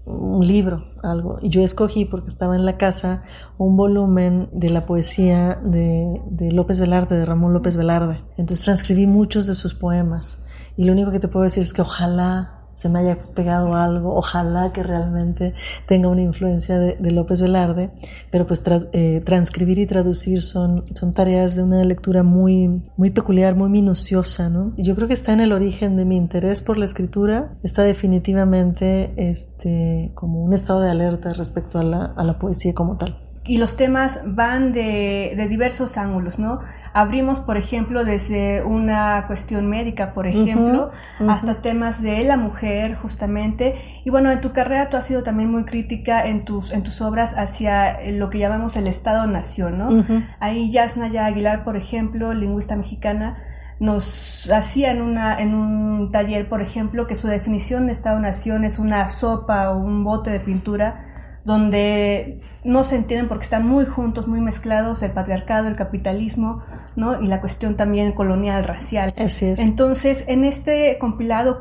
un 0.07 0.47
libro, 0.47 0.93
algo. 1.03 1.39
Y 1.41 1.49
yo 1.49 1.63
escogí, 1.63 2.05
porque 2.05 2.29
estaba 2.29 2.57
en 2.57 2.65
la 2.65 2.77
casa, 2.77 3.23
un 3.59 3.77
volumen 3.77 4.49
de 4.53 4.71
la 4.71 4.87
poesía 4.87 5.61
de, 5.65 6.21
de 6.31 6.53
López 6.53 6.81
Velarde, 6.81 7.17
de 7.17 7.25
Ramón 7.25 7.53
López 7.53 7.77
Velarde. 7.77 8.23
Entonces 8.37 8.65
transcribí 8.65 9.07
muchos 9.07 9.47
de 9.47 9.55
sus 9.55 9.75
poemas. 9.75 10.45
Y 10.77 10.85
lo 10.85 10.93
único 10.93 11.11
que 11.11 11.21
te 11.21 11.29
puedo 11.29 11.45
decir 11.45 11.63
es 11.63 11.73
que 11.73 11.83
ojalá 11.83 12.64
se 12.75 12.89
me 12.89 13.01
haya 13.01 13.17
pegado 13.35 13.75
algo, 13.75 14.15
ojalá 14.15 14.73
que 14.73 14.83
realmente 14.83 15.55
tenga 15.87 16.09
una 16.09 16.23
influencia 16.23 16.79
de, 16.79 17.11
López 17.15 17.41
Velarde, 17.41 17.91
pero 18.31 18.47
pues 18.47 18.65
eh, 18.93 19.23
transcribir 19.25 19.79
y 19.79 19.87
traducir 19.87 20.43
son, 20.43 20.85
son 20.95 21.13
tareas 21.13 21.55
de 21.55 21.63
una 21.63 21.83
lectura 21.85 22.23
muy, 22.23 22.83
muy 22.97 23.11
peculiar, 23.11 23.55
muy 23.55 23.69
minuciosa, 23.69 24.49
¿no? 24.49 24.73
Y 24.77 24.83
yo 24.83 24.97
creo 24.97 25.07
que 25.07 25.15
está 25.15 25.33
en 25.33 25.41
el 25.41 25.53
origen 25.53 25.97
de 25.97 26.05
mi 26.05 26.17
interés 26.17 26.61
por 26.61 26.77
la 26.77 26.85
escritura, 26.85 27.53
está 27.63 27.83
definitivamente 27.83 29.15
este, 29.17 30.11
como 30.15 30.43
un 30.43 30.53
estado 30.53 30.81
de 30.81 30.91
alerta 30.91 31.33
respecto 31.33 31.79
a 31.79 31.85
la, 31.85 32.05
a 32.05 32.25
la 32.25 32.39
poesía 32.39 32.75
como 32.75 32.97
tal 32.97 33.24
y 33.47 33.59
los 33.59 33.77
temas 33.77 34.23
van 34.25 34.73
de, 34.73 35.35
de, 35.37 35.49
diversos 35.49 35.99
ángulos, 35.99 36.39
¿no? 36.39 36.61
Abrimos, 36.95 37.41
por 37.41 37.59
ejemplo, 37.59 38.05
desde 38.05 38.63
una 38.63 39.25
cuestión 39.27 39.69
médica, 39.69 40.15
por 40.15 40.27
ejemplo, 40.27 40.93
hasta 41.29 41.57
temas 41.57 42.01
de 42.01 42.25
la 42.25 42.39
mujer, 42.39 42.95
justamente. 42.95 43.75
Y 44.05 44.11
bueno, 44.11 44.31
en 44.33 44.41
tu 44.41 44.53
carrera 44.53 44.89
tú 44.89 44.97
has 44.97 45.07
sido 45.07 45.23
también 45.23 45.51
muy 45.51 45.65
crítica 45.65 46.27
en 46.27 46.47
tus, 46.47 46.73
en 46.73 46.83
tus 46.85 47.03
obras 47.03 47.37
hacia 47.37 47.99
lo 48.13 48.31
que 48.31 48.39
llamamos 48.39 48.77
el 48.77 48.87
Estado-Nación, 48.87 49.79
¿no? 49.79 50.05
Ahí 50.41 50.71
Yasnaya 50.71 51.27
Aguilar, 51.27 51.65
por 51.65 51.77
ejemplo, 51.77 52.33
lingüista 52.33 52.77
mexicana, 52.77 53.37
nos 53.79 54.51
hacía 54.51 54.91
en, 54.93 55.03
una, 55.03 55.39
en 55.39 55.55
un 55.55 56.11
taller, 56.13 56.49
por 56.49 56.63
ejemplo, 56.63 57.07
que 57.07 57.15
su 57.15 57.29
definición 57.29 57.89
de 57.89 57.93
Estado-Nación 57.93 58.65
es 58.65 58.79
una 58.79 59.07
sopa 59.09 59.71
o 59.71 59.79
un 59.79 60.03
bote 60.03 60.31
de 60.31 60.41
pintura 60.41 61.11
donde 61.45 62.41
no 62.65 62.85
se 62.85 62.97
entienden 62.97 63.29
porque 63.29 63.45
están 63.45 63.67
muy 63.67 63.85
juntos, 63.85 64.27
muy 64.27 64.41
mezclados 64.41 65.03
el 65.03 65.11
patriarcado, 65.11 65.69
el 65.69 65.77
capitalismo, 65.77 66.63
¿no? 66.97 67.23
Y 67.23 67.27
la 67.27 67.41
cuestión 67.41 67.77
también 67.77 68.13
colonial, 68.13 68.65
racial. 68.65 69.13
Así 69.19 69.47
es. 69.47 69.59
Entonces, 69.59 70.25
en 70.27 70.45
este 70.45 70.97
compilado, 70.99 71.61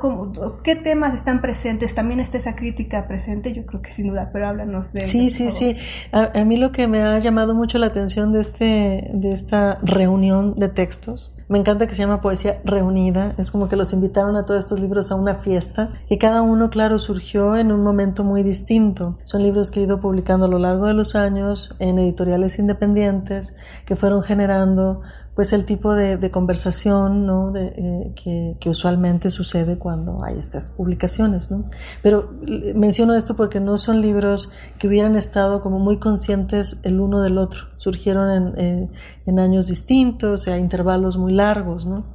¿qué 0.64 0.77
temas 0.77 1.14
están 1.14 1.41
presentes? 1.41 1.93
También 1.93 2.22
está 2.22 2.38
esa 2.38 2.55
crítica 2.55 3.07
presente, 3.07 3.51
yo 3.51 3.65
creo 3.65 3.81
que 3.81 3.91
sin 3.91 4.07
duda, 4.07 4.30
pero 4.31 4.47
háblanos 4.47 4.93
de 4.93 5.05
Sí, 5.05 5.30
sí, 5.30 5.51
sí. 5.51 5.76
A, 6.14 6.31
a, 6.34 6.45
mí 6.45 6.55
lo 6.55 6.72
que 6.72 6.88
me 6.88 7.01
ha 7.01 7.19
llamado 7.19 7.53
mucho 7.53 7.77
la 7.77 7.88
atención 7.88 8.31
de, 8.31 8.39
este, 8.39 9.11
de 9.14 9.31
esta 9.31 9.76
reunión 9.84 10.55
de 10.55 10.69
textos 10.69 11.35
me 11.53 11.59
encanta 11.59 11.85
que 11.85 11.93
se 11.93 12.01
llama 12.01 12.19
Poesía 12.19 12.61
Reunida. 12.65 13.35
Es 13.38 13.51
como 13.51 13.69
que 13.69 13.75
los 13.75 13.93
invitaron 13.93 14.35
a 14.38 14.43
todos 14.43 14.63
estos 14.63 14.80
libros 14.80 15.11
a 15.11 15.15
una 15.15 15.35
fiesta 15.35 15.91
y 16.09 16.17
cada 16.17 16.41
uno, 16.41 16.71
claro, 16.71 16.97
surgió 16.97 17.55
en 17.55 17.71
un 17.71 17.84
momento 17.84 18.23
muy 18.23 18.41
distinto. 18.41 19.19
Son 19.25 19.43
libros 19.43 19.69
que 19.69 19.80
he 19.80 19.84
ido 19.84 20.01
publicando 20.01 20.47
a 20.47 20.49
lo 20.49 20.57
largo 20.57 20.88
de 20.88 20.95
los 20.95 21.13
años 21.13 21.75
en 21.77 21.99
editoriales 21.99 22.57
independientes 22.57 23.55
que 23.85 23.95
fueron 23.95 24.23
generando 24.23 25.03
pues 25.35 25.51
el 25.51 25.65
tipo 25.65 25.93
de, 25.95 26.31
conversación 26.31 27.26
¿no? 27.26 27.53
eh, 27.55 28.14
que, 28.15 28.69
usualmente 28.69 29.31
sucede 29.31 29.77
cuando 29.77 30.23
hay 30.23 30.38
estas 30.38 30.69
publicaciones. 30.69 31.49
¿no? 31.49 31.65
Pero 32.01 32.31
menciono 32.76 33.15
esto 33.15 33.35
porque 33.35 33.60
no 33.60 33.77
son 33.77 34.01
libros 34.01 34.51
que 34.77 34.88
hubieran 34.88 35.15
estado 35.15 35.61
como 35.61 35.80
muy 35.80 35.97
conscientes 35.97 36.80
el 36.84 36.99
uno 36.99 37.22
del 37.22 37.38
otro. 37.38 37.69
Surgieron 37.77 38.30
en, 38.30 38.60
eh, 38.60 38.89
en 39.26 39.39
años 39.39 39.68
distintos, 39.68 40.47
a 40.47 40.57
intervalos 40.57 41.18
muy 41.18 41.34
largos. 41.34 41.85
¿no? 41.85 42.05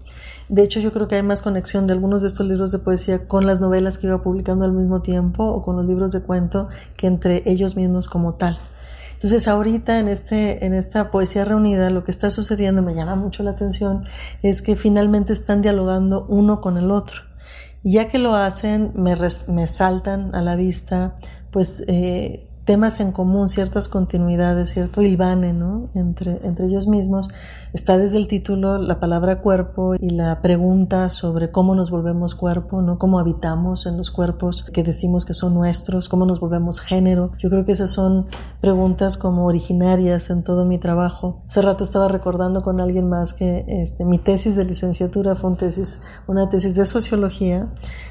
De 0.49 0.63
hecho, 0.63 0.81
yo 0.81 0.93
creo 0.93 1.09
que 1.09 1.17
hay 1.17 1.23
más 1.23 1.43
conexión 1.43 1.87
de 1.87 1.95
algunos 1.95 2.23
de 2.23 2.29
estos 2.29 2.47
libros 2.47 2.71
de 2.71 2.79
poesía 2.79 3.27
con 3.27 3.47
las 3.47 3.61
novelas 3.61 3.99
que 3.99 4.07
iba 4.07 4.23
publicando 4.23 4.65
al 4.65 4.73
mismo 4.73 5.03
tiempo 5.03 5.45
o 5.45 5.63
con 5.63 5.77
los 5.77 5.85
libros 5.85 6.13
de 6.13 6.23
cuento 6.23 6.69
que 6.97 7.07
entre 7.07 7.43
ellos 7.47 7.77
mismos 7.77 8.09
como 8.09 8.35
tal. 8.35 8.59
Entonces 9.19 9.49
ahorita 9.49 9.99
en, 9.99 10.07
este, 10.07 10.65
en 10.65 10.75
esta 10.75 11.11
poesía 11.11 11.45
reunida 11.45 11.91
lo 11.91 12.05
que 12.05 12.13
está 12.13 12.31
sucediendo, 12.31 12.83
me 12.83 12.95
llama 12.95 13.17
mucho 13.17 13.43
la 13.43 13.51
atención, 13.51 14.05
es 14.45 14.63
que 14.63 14.77
finalmente 14.77 15.33
están 15.33 15.61
dialogando 15.61 16.25
uno 16.29 16.61
con 16.61 16.77
el 16.77 16.93
otro. 16.93 17.23
Y 17.83 17.95
ya 17.95 18.07
que 18.07 18.21
lo 18.21 18.37
hacen, 18.37 18.93
me, 18.95 19.17
me 19.49 19.67
saltan 19.67 20.35
a 20.37 20.41
la 20.41 20.55
vista 20.55 21.17
pues 21.51 21.83
eh, 21.89 22.48
temas 22.69 23.01
en 23.01 23.13
común, 23.13 23.49
ciertas 23.49 23.89
continuidades, 23.89 24.69
cierto 24.69 25.01
hilvane 25.01 25.55
¿no? 25.55 25.89
entre, 25.95 26.39
entre 26.47 26.67
ellos 26.67 26.87
mismos. 26.87 27.31
Está 27.73 27.97
desde 27.97 28.19
el 28.19 28.29
título 28.29 28.77
la 28.77 29.01
palabra 29.01 29.41
cuerpo 29.41 29.95
y 29.95 30.11
la 30.11 30.43
pregunta 30.43 31.09
sobre 31.09 31.51
cómo 31.51 31.75
nos 31.75 31.91
volvemos 31.91 32.35
cuerpo, 32.35 32.83
¿no? 32.83 32.99
cómo 32.99 33.21
habitamos 33.21 33.87
en 33.87 33.97
los 33.97 34.11
cuerpos 34.11 34.65
que 34.71 34.83
decimos 34.83 35.25
que 35.25 35.33
son 35.33 35.55
nuestros, 35.55 36.11
cómo 36.11 36.27
nos 36.27 36.41
volvemos 36.41 36.81
género. 36.81 37.33
Yo 37.39 37.49
creo 37.49 37.65
que 37.65 37.73
esas 37.73 37.89
son 37.89 38.27
preguntas 38.61 39.17
como 39.17 39.47
originarias 39.47 40.29
en 40.29 40.43
todo 40.43 40.67
mi 40.67 40.79
trabajo. 40.79 41.43
Hace 41.47 41.63
rato 41.63 41.85
estaba 41.85 42.09
recordando 42.09 42.61
con 42.61 42.83
alguien 42.83 43.09
más 43.09 43.33
que 43.33 43.65
este, 43.67 44.05
mi 44.05 44.19
tesis 44.19 44.57
de 44.57 44.67
licenciatura 44.67 45.35
fue 45.35 45.55
tesis, 45.57 46.03
una 46.27 46.51
tesis 46.51 46.75
de 46.75 46.85
sociología 46.85 47.69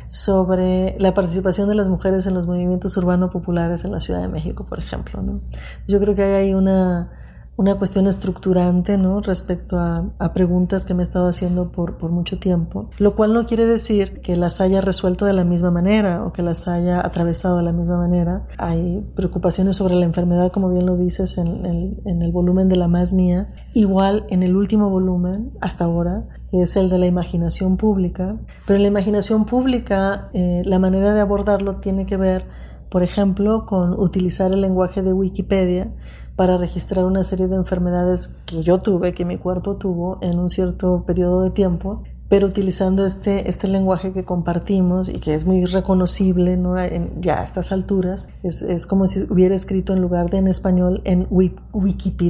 sobre 0.07 0.95
la 0.99 1.13
participación 1.13 1.67
de 1.69 1.75
las 1.75 1.89
mujeres 1.89 2.27
en 2.27 2.34
los 2.34 2.47
movimientos 2.47 2.95
urbanos 2.97 3.31
populares 3.31 3.85
en 3.85 3.91
la 3.91 3.99
Ciudad 3.99 4.21
de 4.21 4.27
México, 4.27 4.65
por 4.65 4.79
ejemplo. 4.79 5.21
¿no? 5.21 5.41
Yo 5.88 5.99
creo 5.99 6.15
que 6.15 6.23
hay 6.23 6.53
una, 6.53 7.11
una 7.57 7.75
cuestión 7.77 8.07
estructurante 8.07 8.97
¿no? 8.97 9.19
respecto 9.19 9.77
a, 9.77 10.09
a, 10.19 10.34
preguntas 10.34 10.85
que 10.85 10.93
me 10.93 11.01
he 11.01 11.03
estado 11.03 11.27
haciendo 11.27 11.71
por, 11.71 11.97
por 11.97 12.11
mucho 12.11 12.39
tiempo, 12.39 12.89
lo 12.99 13.15
cual 13.15 13.34
no 13.34 13.45
quiere 13.45 13.65
decir 13.65 14.21
que 14.21 14.38
las 14.38 14.61
haya 14.61 14.79
resuelto 14.79 15.25
de 15.25 15.34
la 15.34 15.43
misma 15.43 15.71
manera 15.71 16.23
o 16.23 16.31
que 16.31 16.41
las 16.41 16.67
haya 16.67 17.05
atravesado 17.05 17.57
de 17.57 17.63
la 17.63 17.73
misma 17.73 17.97
manera. 17.97 18.47
Hay 18.57 19.05
preocupaciones 19.15 19.75
sobre 19.75 19.95
la 19.95 20.05
enfermedad, 20.05 20.51
como 20.51 20.69
bien 20.69 20.85
lo 20.85 20.95
dices 20.95 21.38
en, 21.38 21.65
en, 21.65 22.01
en 22.05 22.21
el 22.21 22.31
volumen 22.31 22.69
de 22.69 22.77
la 22.77 22.88
más 22.88 23.13
mía, 23.13 23.53
igual 23.73 24.25
en 24.29 24.43
el 24.43 24.55
último 24.55 24.89
volumen 24.89 25.51
hasta 25.59 25.85
ahora, 25.85 26.27
que 26.52 26.61
es 26.61 26.76
el 26.76 26.90
de 26.90 26.98
la 26.98 27.06
imaginación 27.06 27.78
pública, 27.78 28.38
pero 28.65 28.78
en 28.78 28.84
la 28.84 28.88
imaginación 28.88 29.45
pública 29.45 30.30
eh, 30.34 30.61
la 30.65 30.80
manera 30.80 31.14
de 31.14 31.22
abordarlo 31.22 31.78
tiene 31.78 32.06
que 32.06 32.18
ver 32.18 32.45
por 32.90 33.03
ejemplo, 33.03 33.65
con 33.65 33.99
utilizar 33.99 34.52
el 34.52 34.61
lenguaje 34.61 35.02
de 35.02 35.14
Wikipedia 35.14 35.90
para 36.36 36.57
registrar 36.57 37.06
una 37.06 37.24
serie 37.24 37.48
de 37.48 37.56
enfermedades 37.56 38.30
que 38.45 38.64
yo 38.64 38.82
tuve, 38.82 39.14
que 39.14 39.26
mi 39.26 39.38
cuerpo 39.38 39.76
tuvo 39.78 40.19
en 40.22 40.40
un 40.40 40.49
cierto 40.49 41.03
periodo 41.06 41.41
de 41.41 41.49
tiempo, 41.49 42.03
pero 42.29 42.47
utilizando 42.47 43.05
este, 43.05 43.49
este 43.49 43.67
lenguaje 43.67 44.11
que 44.11 44.25
compartimos 44.25 45.09
y 45.09 45.19
que 45.19 45.33
es 45.33 45.45
muy 45.45 45.65
reconocible 45.65 46.57
¿no? 46.57 46.77
en, 46.79 47.21
ya 47.21 47.41
a 47.41 47.43
estas 47.43 47.71
alturas, 47.71 48.29
es, 48.43 48.61
es, 48.63 48.85
como 48.85 49.07
si 49.07 49.23
hubiera 49.29 49.55
escrito 49.55 49.93
en 49.93 50.01
lugar 50.01 50.29
de 50.29 50.37
en 50.37 50.47
español 50.47 51.01
en 51.05 51.27
Wikipedia. 51.29 52.27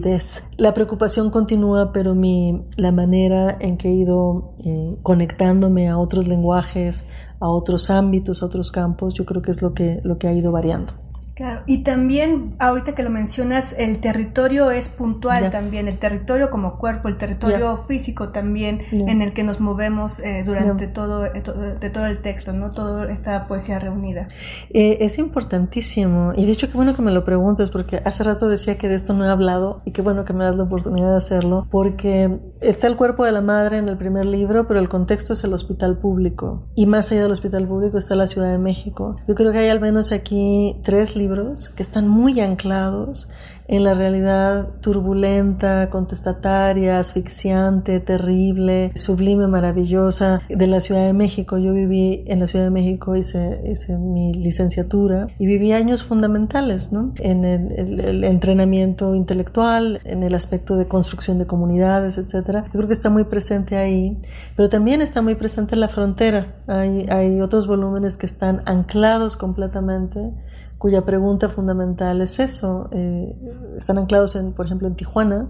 La 0.57 0.73
preocupación 0.73 1.29
continúa, 1.31 1.91
pero 1.91 2.13
mi, 2.13 2.65
la 2.75 2.91
manera 2.91 3.57
en 3.59 3.77
que 3.77 3.89
he 3.89 3.93
ido 3.93 4.53
eh, 4.63 4.95
conectándome 5.01 5.89
a 5.89 5.97
otros 5.97 6.27
lenguajes, 6.27 7.05
a 7.39 7.49
otros 7.49 7.89
ámbitos, 7.89 8.43
a 8.43 8.45
otros 8.45 8.71
campos, 8.71 9.13
yo 9.13 9.25
creo 9.25 9.41
que 9.41 9.51
es 9.51 9.61
lo 9.61 9.73
que, 9.73 10.01
lo 10.03 10.17
que 10.17 10.27
ha 10.27 10.33
ido 10.33 10.51
variando. 10.51 10.93
Claro, 11.38 11.61
y 11.68 11.84
también 11.84 12.55
ahorita 12.57 12.95
que 12.95 13.03
lo 13.03 13.11
mencionas, 13.11 13.76
el 13.77 13.99
territorio 13.99 14.72
es 14.72 14.89
puntual 14.89 15.51
también, 15.51 15.88
el 15.88 15.99
territorio 15.99 16.49
como 16.49 16.80
cuerpo, 16.80 17.09
el 17.09 17.18
territorio 17.19 17.85
físico 17.88 18.30
también 18.30 18.81
en 18.91 19.22
el 19.22 19.34
que 19.34 19.43
nos 19.43 19.59
movemos 19.59 20.19
eh, 20.19 20.41
durante 20.43 20.88
todo, 20.88 21.27
eh, 21.27 21.43
de 21.80 21.89
todo 21.91 22.07
el 22.07 22.23
texto, 22.23 22.53
¿no? 22.53 22.72
Toda 22.72 23.11
esta 23.11 23.47
poesía 23.47 23.77
reunida. 23.77 24.30
Eh, 24.72 24.97
es 25.01 25.19
importantísimo, 25.19 26.34
y 26.35 26.47
de 26.47 26.53
hecho 26.53 26.72
qué 26.72 26.73
bueno 26.73 26.95
que 26.95 27.03
me 27.03 27.11
lo 27.11 27.23
preguntes, 27.23 27.69
porque 27.69 28.01
hace 28.03 28.23
rato 28.23 28.49
decía 28.49 28.80
que 28.80 28.89
de 28.89 28.95
esto 28.95 29.14
no 29.14 29.23
he 29.23 29.30
hablado, 29.30 29.84
y 29.85 29.91
qué 29.91 30.01
bueno 30.01 30.26
que 30.26 30.34
me 30.34 30.43
das 30.43 30.55
la 30.55 30.64
oportunidad 30.64 31.11
de 31.11 31.18
hacerlo, 31.18 31.68
porque 31.69 32.39
está 32.61 32.88
el 32.88 32.95
cuerpo 32.95 33.26
de 33.26 33.31
la 33.31 33.41
madre 33.41 33.77
en 33.77 33.89
el 33.89 33.97
primer 33.99 34.26
libro, 34.26 34.68
pero 34.68 34.80
el 34.80 34.89
contexto 34.89 35.34
es 35.34 35.43
el 35.43 35.53
hospital 35.53 35.99
público, 35.99 36.65
y 36.73 36.88
más 36.88 37.11
allá 37.11 37.22
del 37.22 37.31
hospital 37.31 37.68
público 37.68 37.99
está 37.99 38.15
la 38.15 38.27
Ciudad 38.27 38.51
de 38.51 38.57
México. 38.57 39.18
Yo 39.27 39.35
creo 39.35 39.51
que 39.51 39.59
hay 39.59 39.69
al 39.69 39.80
menos 39.80 40.11
aquí 40.11 40.81
tres 40.84 41.15
libros 41.15 41.26
que 41.75 41.83
están 41.83 42.07
muy 42.07 42.39
anclados 42.39 43.27
en 43.67 43.83
la 43.83 43.93
realidad 43.93 44.69
turbulenta, 44.81 45.89
contestataria, 45.89 46.99
asfixiante, 46.99 47.99
terrible, 47.99 48.91
sublime, 48.95 49.47
maravillosa 49.47 50.41
de 50.47 50.67
la 50.67 50.79
Ciudad 50.79 51.05
de 51.05 51.13
México. 51.13 51.57
Yo 51.57 51.73
viví 51.73 52.23
en 52.27 52.39
la 52.39 52.47
Ciudad 52.47 52.65
de 52.65 52.71
México, 52.71 53.15
hice, 53.15 53.61
hice 53.69 53.97
mi 53.97 54.33
licenciatura 54.33 55.27
y 55.37 55.45
viví 55.45 55.73
años 55.73 56.03
fundamentales 56.03 56.91
¿no? 56.91 57.13
en 57.17 57.43
el, 57.43 57.99
el, 57.99 58.23
entrenamiento 58.23 59.15
intelectual, 59.15 59.99
en 60.05 60.23
el 60.23 60.33
aspecto 60.33 60.77
de 60.77 60.87
construcción 60.87 61.37
de 61.37 61.45
comunidades, 61.45 62.17
etc. 62.17 62.63
Yo 62.65 62.71
creo 62.71 62.87
que 62.87 62.93
está 62.93 63.09
muy 63.09 63.25
presente 63.25 63.75
ahí, 63.75 64.17
pero 64.55 64.69
también 64.69 65.01
está 65.01 65.21
muy 65.21 65.35
presente 65.35 65.75
en 65.75 65.81
la 65.81 65.89
frontera. 65.89 66.55
Hay, 66.67 67.05
hay 67.09 67.41
otros 67.41 67.67
volúmenes 67.67 68.15
que 68.15 68.25
están 68.25 68.61
anclados 68.65 69.35
completamente 69.35 70.31
cuya 70.77 71.05
pregunta 71.05 71.49
fundamental 71.49 72.21
es 72.21 72.39
eso. 72.39 72.89
Eh, 72.91 73.35
están 73.75 73.97
anclados, 73.97 74.35
en, 74.35 74.53
por 74.53 74.65
ejemplo, 74.65 74.87
en 74.87 74.95
Tijuana, 74.95 75.47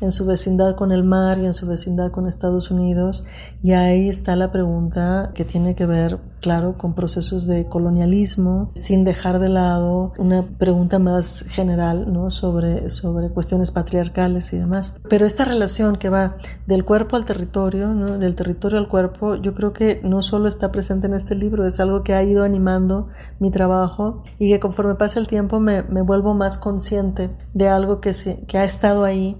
en 0.00 0.12
su 0.12 0.26
vecindad 0.26 0.74
con 0.76 0.92
el 0.92 1.04
mar 1.04 1.38
y 1.38 1.46
en 1.46 1.54
su 1.54 1.66
vecindad 1.66 2.10
con 2.10 2.26
Estados 2.26 2.70
Unidos, 2.70 3.24
y 3.62 3.72
ahí 3.72 4.08
está 4.08 4.36
la 4.36 4.52
pregunta 4.52 5.32
que 5.34 5.44
tiene 5.44 5.74
que 5.74 5.86
ver, 5.86 6.18
claro, 6.40 6.78
con 6.78 6.94
procesos 6.94 7.46
de 7.46 7.66
colonialismo, 7.66 8.70
sin 8.74 9.04
dejar 9.04 9.38
de 9.38 9.48
lado 9.48 10.12
una 10.18 10.46
pregunta 10.58 10.98
más 10.98 11.44
general 11.48 12.12
¿no? 12.12 12.30
sobre, 12.30 12.88
sobre 12.88 13.30
cuestiones 13.30 13.70
patriarcales 13.70 14.52
y 14.52 14.58
demás. 14.58 14.96
Pero 15.08 15.26
esta 15.26 15.44
relación 15.44 15.96
que 15.96 16.10
va 16.10 16.36
del 16.66 16.84
cuerpo 16.84 17.16
al 17.16 17.24
territorio, 17.24 17.88
¿no? 17.94 18.18
del 18.18 18.34
territorio 18.34 18.78
al 18.78 18.88
cuerpo, 18.88 19.36
yo 19.36 19.54
creo 19.54 19.72
que 19.72 20.00
no 20.04 20.22
solo 20.22 20.48
está 20.48 20.70
presente 20.70 21.06
en 21.06 21.14
este 21.14 21.34
libro, 21.34 21.66
es 21.66 21.80
algo 21.80 22.02
que 22.02 22.14
ha 22.14 22.22
ido 22.22 22.44
animando 22.44 23.08
mi 23.38 23.50
trabajo 23.50 24.22
y 24.38 24.50
que 24.50 24.60
conforme 24.60 24.94
pasa 24.94 25.18
el 25.18 25.26
tiempo 25.26 25.60
me, 25.60 25.82
me 25.82 26.02
vuelvo 26.02 26.34
más 26.34 26.58
consciente 26.58 27.30
de 27.54 27.68
algo 27.68 28.00
que, 28.00 28.12
se, 28.12 28.44
que 28.46 28.58
ha 28.58 28.64
estado 28.64 29.04
ahí, 29.04 29.36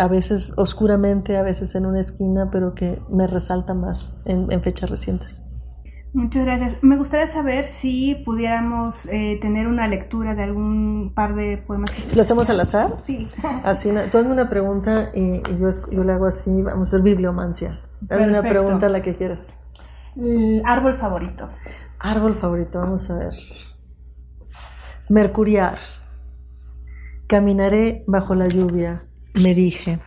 a 0.00 0.08
veces 0.08 0.52
oscuramente, 0.56 1.36
a 1.36 1.42
veces 1.42 1.74
en 1.74 1.84
una 1.86 2.00
esquina, 2.00 2.50
pero 2.50 2.74
que 2.74 3.02
me 3.10 3.26
resalta 3.26 3.74
más 3.74 4.22
en, 4.24 4.50
en 4.50 4.62
fechas 4.62 4.88
recientes. 4.88 5.44
Muchas 6.12 6.44
gracias. 6.44 6.82
Me 6.82 6.96
gustaría 6.96 7.26
saber 7.28 7.68
si 7.68 8.16
pudiéramos 8.24 9.06
eh, 9.06 9.38
tener 9.40 9.68
una 9.68 9.86
lectura 9.86 10.34
de 10.34 10.42
algún 10.42 11.12
par 11.14 11.36
de 11.36 11.58
poemas. 11.58 11.90
¿Si 11.90 12.16
lo 12.16 12.22
hacemos 12.22 12.50
al 12.50 12.60
azar? 12.60 12.94
Sí. 13.04 13.28
Así, 13.64 13.90
tú 14.10 14.18
hazme 14.18 14.32
una 14.32 14.48
pregunta 14.48 15.10
y, 15.14 15.36
y 15.36 15.58
yo, 15.60 15.68
yo, 15.92 16.02
le 16.02 16.12
hago 16.12 16.26
así, 16.26 16.62
vamos 16.62 16.88
a 16.92 16.96
hacer 16.96 17.02
bibliomancia. 17.02 17.80
Hazme 18.08 18.28
una 18.28 18.42
pregunta 18.42 18.88
la 18.88 19.02
que 19.02 19.14
quieras. 19.14 19.52
El 20.16 20.62
árbol 20.64 20.94
favorito. 20.94 21.48
Árbol 22.00 22.34
favorito, 22.34 22.80
vamos 22.80 23.08
a 23.10 23.18
ver. 23.18 23.34
Mercuriar. 25.08 25.78
Caminaré 27.28 28.02
bajo 28.08 28.34
la 28.34 28.48
lluvia, 28.48 29.04
me 29.34 29.54
dije. 29.54 30.00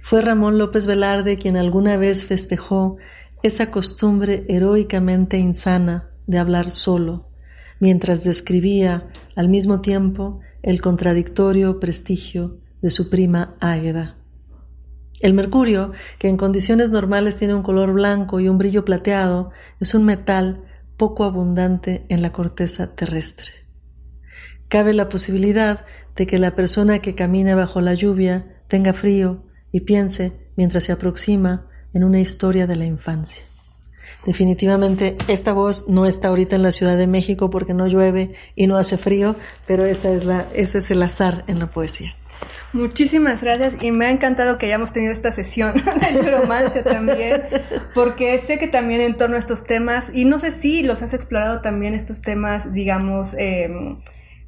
Fue 0.00 0.22
Ramón 0.22 0.58
López 0.58 0.86
Velarde 0.86 1.38
quien 1.38 1.56
alguna 1.56 1.96
vez 1.96 2.24
festejó 2.24 2.96
esa 3.42 3.70
costumbre 3.70 4.44
heroicamente 4.48 5.38
insana 5.38 6.10
de 6.26 6.38
hablar 6.38 6.70
solo, 6.70 7.30
mientras 7.78 8.24
describía 8.24 9.08
al 9.36 9.48
mismo 9.48 9.80
tiempo 9.80 10.40
el 10.62 10.80
contradictorio 10.80 11.80
prestigio 11.80 12.58
de 12.82 12.90
su 12.90 13.08
prima 13.08 13.56
Águeda. 13.60 14.16
El 15.20 15.34
mercurio, 15.34 15.92
que 16.18 16.28
en 16.28 16.36
condiciones 16.36 16.90
normales 16.90 17.36
tiene 17.36 17.54
un 17.54 17.62
color 17.62 17.92
blanco 17.92 18.40
y 18.40 18.48
un 18.48 18.56
brillo 18.56 18.84
plateado, 18.84 19.50
es 19.78 19.94
un 19.94 20.04
metal 20.04 20.64
poco 20.96 21.24
abundante 21.24 22.06
en 22.08 22.22
la 22.22 22.32
corteza 22.32 22.94
terrestre. 22.94 23.52
Cabe 24.68 24.94
la 24.94 25.08
posibilidad 25.08 25.84
de 26.16 26.26
que 26.26 26.38
la 26.38 26.54
persona 26.54 27.00
que 27.00 27.14
camina 27.14 27.54
bajo 27.54 27.80
la 27.80 27.94
lluvia 27.94 28.46
tenga 28.68 28.92
frío 28.92 29.42
y 29.72 29.80
piense, 29.80 30.32
mientras 30.56 30.84
se 30.84 30.92
aproxima, 30.92 31.66
en 31.92 32.04
una 32.04 32.20
historia 32.20 32.66
de 32.66 32.76
la 32.76 32.84
infancia. 32.84 33.42
Definitivamente 34.26 35.16
esta 35.28 35.52
voz 35.52 35.88
no 35.88 36.04
está 36.04 36.28
ahorita 36.28 36.56
en 36.56 36.62
la 36.62 36.72
Ciudad 36.72 36.98
de 36.98 37.06
México 37.06 37.48
porque 37.50 37.74
no 37.74 37.86
llueve 37.86 38.34
y 38.54 38.66
no 38.66 38.76
hace 38.76 38.98
frío, 38.98 39.34
pero 39.66 39.84
esa 39.84 40.10
es 40.10 40.24
la, 40.24 40.46
ese 40.54 40.78
es 40.78 40.90
el 40.90 41.02
azar 41.02 41.44
en 41.46 41.58
la 41.58 41.68
poesía. 41.68 42.14
Muchísimas 42.72 43.42
gracias 43.42 43.82
y 43.82 43.90
me 43.90 44.06
ha 44.06 44.10
encantado 44.10 44.56
que 44.56 44.66
hayamos 44.66 44.92
tenido 44.92 45.12
esta 45.12 45.32
sesión 45.32 45.74
de 46.12 46.30
romance 46.30 46.82
también, 46.82 47.42
porque 47.94 48.38
sé 48.38 48.58
que 48.58 48.68
también 48.68 49.00
en 49.00 49.16
torno 49.16 49.36
a 49.36 49.38
estos 49.40 49.64
temas, 49.64 50.10
y 50.14 50.24
no 50.24 50.38
sé 50.38 50.52
si 50.52 50.82
los 50.82 51.02
has 51.02 51.12
explorado 51.12 51.62
también 51.62 51.94
estos 51.94 52.22
temas, 52.22 52.72
digamos, 52.72 53.34
eh, 53.38 53.68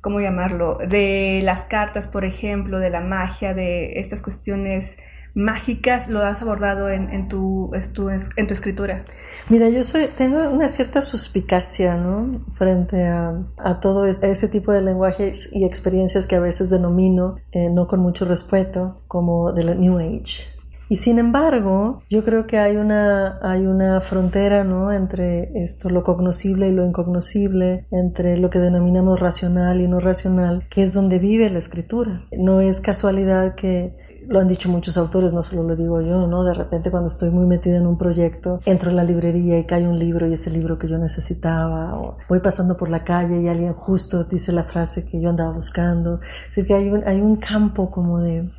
¿cómo 0.02 0.20
llamarlo? 0.20 0.76
De 0.86 1.40
las 1.42 1.62
cartas, 1.62 2.06
por 2.06 2.26
ejemplo, 2.26 2.78
de 2.78 2.90
la 2.90 3.00
magia, 3.00 3.54
de 3.54 3.98
estas 3.98 4.20
cuestiones 4.20 4.98
mágicas, 5.34 6.08
lo 6.08 6.20
has 6.20 6.42
abordado 6.42 6.90
en, 6.90 7.28
tu, 7.28 7.70
escritura. 7.74 9.00
Mira, 9.48 9.70
yo 9.70 9.82
soy, 9.82 10.08
tengo 10.18 10.50
una 10.50 10.68
cierta 10.68 11.00
suspicacia, 11.00 11.96
¿no? 11.96 12.44
Frente 12.52 13.06
a, 13.06 13.80
todo 13.80 14.06
ese, 14.06 14.48
tipo 14.48 14.72
de 14.72 14.82
lenguajes 14.82 15.50
y 15.52 15.64
experiencias 15.64 16.26
que 16.26 16.36
a 16.36 16.40
veces 16.40 16.68
denomino, 16.68 17.36
eh, 17.52 17.70
no 17.70 17.86
con 17.86 18.00
mucho 18.00 18.26
respeto, 18.26 18.96
como 19.08 19.52
de 19.52 19.64
la 19.64 19.74
New 19.74 19.98
Age. 19.98 20.52
Y 20.92 20.96
sin 20.96 21.18
embargo, 21.18 22.02
yo 22.10 22.22
creo 22.22 22.46
que 22.46 22.58
hay 22.58 22.76
una, 22.76 23.38
hay 23.40 23.64
una 23.64 24.02
frontera 24.02 24.62
¿no? 24.62 24.92
entre 24.92 25.50
esto, 25.54 25.88
lo 25.88 26.04
cognoscible 26.04 26.68
y 26.68 26.70
lo 26.70 26.84
incognoscible, 26.84 27.86
entre 27.90 28.36
lo 28.36 28.50
que 28.50 28.58
denominamos 28.58 29.18
racional 29.18 29.80
y 29.80 29.88
no 29.88 30.00
racional, 30.00 30.68
que 30.68 30.82
es 30.82 30.92
donde 30.92 31.18
vive 31.18 31.48
la 31.48 31.60
escritura. 31.60 32.26
No 32.30 32.60
es 32.60 32.82
casualidad 32.82 33.54
que 33.54 33.96
lo 34.28 34.38
han 34.38 34.48
dicho 34.48 34.68
muchos 34.68 34.98
autores, 34.98 35.32
no 35.32 35.42
solo 35.42 35.62
lo 35.62 35.76
digo 35.76 36.02
yo, 36.02 36.26
¿no? 36.26 36.44
De 36.44 36.52
repente 36.52 36.90
cuando 36.90 37.08
estoy 37.08 37.30
muy 37.30 37.46
metida 37.46 37.78
en 37.78 37.86
un 37.86 37.96
proyecto, 37.96 38.60
entro 38.66 38.90
en 38.90 38.96
la 38.96 39.04
librería 39.04 39.58
y 39.58 39.64
cae 39.64 39.88
un 39.88 39.98
libro 39.98 40.28
y 40.28 40.34
es 40.34 40.46
el 40.46 40.52
libro 40.52 40.78
que 40.78 40.88
yo 40.88 40.98
necesitaba, 40.98 41.98
o 41.98 42.18
voy 42.28 42.40
pasando 42.40 42.76
por 42.76 42.90
la 42.90 43.02
calle 43.02 43.40
y 43.40 43.48
alguien 43.48 43.72
justo 43.72 44.24
dice 44.24 44.52
la 44.52 44.64
frase 44.64 45.06
que 45.06 45.22
yo 45.22 45.30
andaba 45.30 45.52
buscando. 45.52 46.20
Es 46.44 46.48
decir, 46.48 46.66
que 46.66 46.74
hay 46.74 46.90
un, 46.90 47.02
hay 47.06 47.22
un 47.22 47.36
campo 47.36 47.90
como 47.90 48.20
de, 48.20 48.50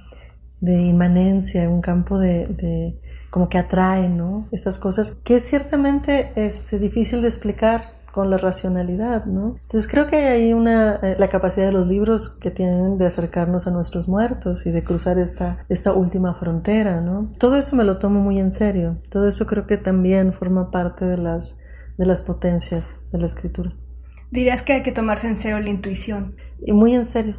de 0.64 0.81
inmanencia, 0.81 1.69
un 1.69 1.81
campo 1.81 2.18
de, 2.18 2.48
de, 2.48 2.98
como 3.30 3.49
que 3.49 3.57
atrae, 3.57 4.07
¿no? 4.07 4.48
Estas 4.53 4.80
cosas 4.80 5.18
que 5.22 5.35
es 5.35 5.44
ciertamente 5.44 6.31
este, 6.38 6.80
difícil 6.80 7.22
de 7.22 7.27
explicar 7.27 7.95
con 8.14 8.30
la 8.30 8.38
racionalidad, 8.38 9.26
¿no? 9.26 9.57
Entonces 9.64 9.91
creo 9.91 10.07
que 10.07 10.15
hay 10.15 10.53
una, 10.53 10.95
eh, 11.03 11.18
la 11.19 11.27
capacidad 11.27 11.65
de 11.65 11.73
los 11.73 11.85
libros 11.85 12.30
que 12.40 12.49
tienen 12.49 12.98
de 12.98 13.07
acercarnos 13.07 13.68
a 13.68 13.72
nuestros 13.72 14.07
muertos 14.07 14.65
y 14.65 14.72
de 14.72 14.84
cruzar 14.84 15.19
esta, 15.19 15.65
esta 15.68 15.91
última 15.91 16.34
frontera, 16.35 17.02
¿no? 17.02 17.30
Todo 17.40 17.57
eso 17.57 17.76
me 17.76 17.84
lo 17.84 17.98
tomo 17.98 18.22
muy 18.22 18.40
en 18.40 18.49
serio, 18.49 19.02
todo 19.10 19.27
eso 19.27 19.45
creo 19.45 19.68
que 19.68 19.76
también 19.76 20.31
forma 20.31 20.72
parte 20.72 21.03
de 21.03 21.18
las, 21.18 21.60
de 21.98 22.06
las 22.06 22.22
potencias 22.22 23.06
de 23.11 23.19
la 23.19 23.26
escritura. 23.26 23.73
Dirías 24.31 24.61
que 24.61 24.73
hay 24.73 24.84
que 24.84 24.94
tomarse 24.94 25.27
en 25.27 25.35
serio 25.35 25.60
la 25.60 25.69
intuición. 25.69 26.35
Y 26.65 26.72
muy 26.72 26.95
en 26.95 27.06
serio, 27.06 27.35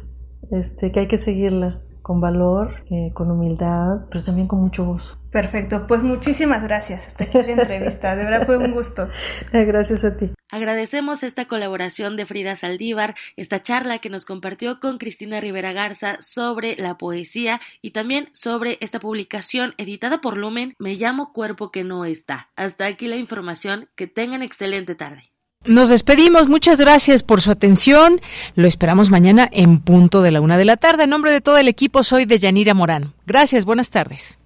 este, 0.51 0.91
que 0.91 0.99
hay 0.99 1.07
que 1.07 1.17
seguirla 1.17 1.81
con 2.05 2.21
valor, 2.21 2.83
eh, 2.91 3.09
con 3.15 3.31
humildad, 3.31 4.05
pero 4.11 4.23
también 4.23 4.47
con 4.47 4.59
mucho 4.61 4.85
gozo. 4.85 5.17
Perfecto, 5.31 5.87
pues 5.87 6.03
muchísimas 6.03 6.61
gracias. 6.61 7.07
Hasta 7.07 7.23
aquí 7.23 7.39
la 7.41 7.53
entrevista. 7.53 8.15
De 8.15 8.25
verdad 8.25 8.45
fue 8.45 8.57
un 8.57 8.71
gusto. 8.73 9.09
Gracias 9.51 10.05
a 10.05 10.15
ti. 10.15 10.31
Agradecemos 10.51 11.23
esta 11.23 11.45
colaboración 11.45 12.15
de 12.15 12.27
Frida 12.27 12.55
Saldívar, 12.55 13.15
esta 13.37 13.63
charla 13.63 13.97
que 13.97 14.11
nos 14.11 14.23
compartió 14.23 14.79
con 14.79 14.99
Cristina 14.99 15.41
Rivera 15.41 15.73
Garza 15.73 16.17
sobre 16.19 16.75
la 16.77 16.99
poesía 16.99 17.59
y 17.81 17.89
también 17.89 18.29
sobre 18.33 18.77
esta 18.81 18.99
publicación 18.99 19.73
editada 19.79 20.21
por 20.21 20.37
Lumen, 20.37 20.75
Me 20.77 20.93
llamo 20.93 21.33
Cuerpo 21.33 21.71
que 21.71 21.83
no 21.83 22.05
está. 22.05 22.51
Hasta 22.55 22.85
aquí 22.85 23.07
la 23.07 23.15
información. 23.15 23.89
Que 23.95 24.05
tengan 24.05 24.43
excelente 24.43 24.93
tarde. 24.93 25.34
Nos 25.65 25.89
despedimos, 25.89 26.47
muchas 26.47 26.79
gracias 26.79 27.23
por 27.23 27.41
su 27.41 27.49
atención. 27.49 28.21
Lo 28.55 28.67
esperamos 28.67 29.09
mañana 29.09 29.49
en 29.51 29.79
punto 29.79 30.21
de 30.21 30.29
la 30.29 30.39
una 30.39 30.57
de 30.57 30.65
la 30.65 30.77
tarde. 30.77 31.05
En 31.05 31.09
nombre 31.09 31.31
de 31.31 31.41
todo 31.41 31.57
el 31.57 31.67
equipo, 31.67 32.03
soy 32.03 32.25
de 32.25 32.37
Yanira 32.37 32.75
Morán. 32.75 33.13
Gracias, 33.25 33.65
buenas 33.65 33.89
tardes. 33.89 34.37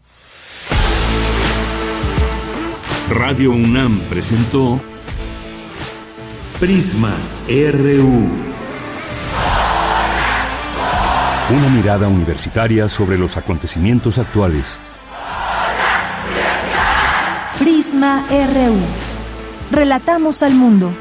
Radio 3.09 3.51
UNAM 3.51 3.99
presentó 4.09 4.79
Prisma 6.59 7.13
RU. 7.49 8.29
Una 11.49 11.69
mirada 11.69 12.07
universitaria 12.07 12.87
sobre 12.87 13.17
los 13.17 13.35
acontecimientos 13.35 14.19
actuales. 14.19 14.79
Prisma 17.57 18.23
RU. 18.29 18.77
Relatamos 19.71 20.43
al 20.43 20.53
mundo. 20.53 20.93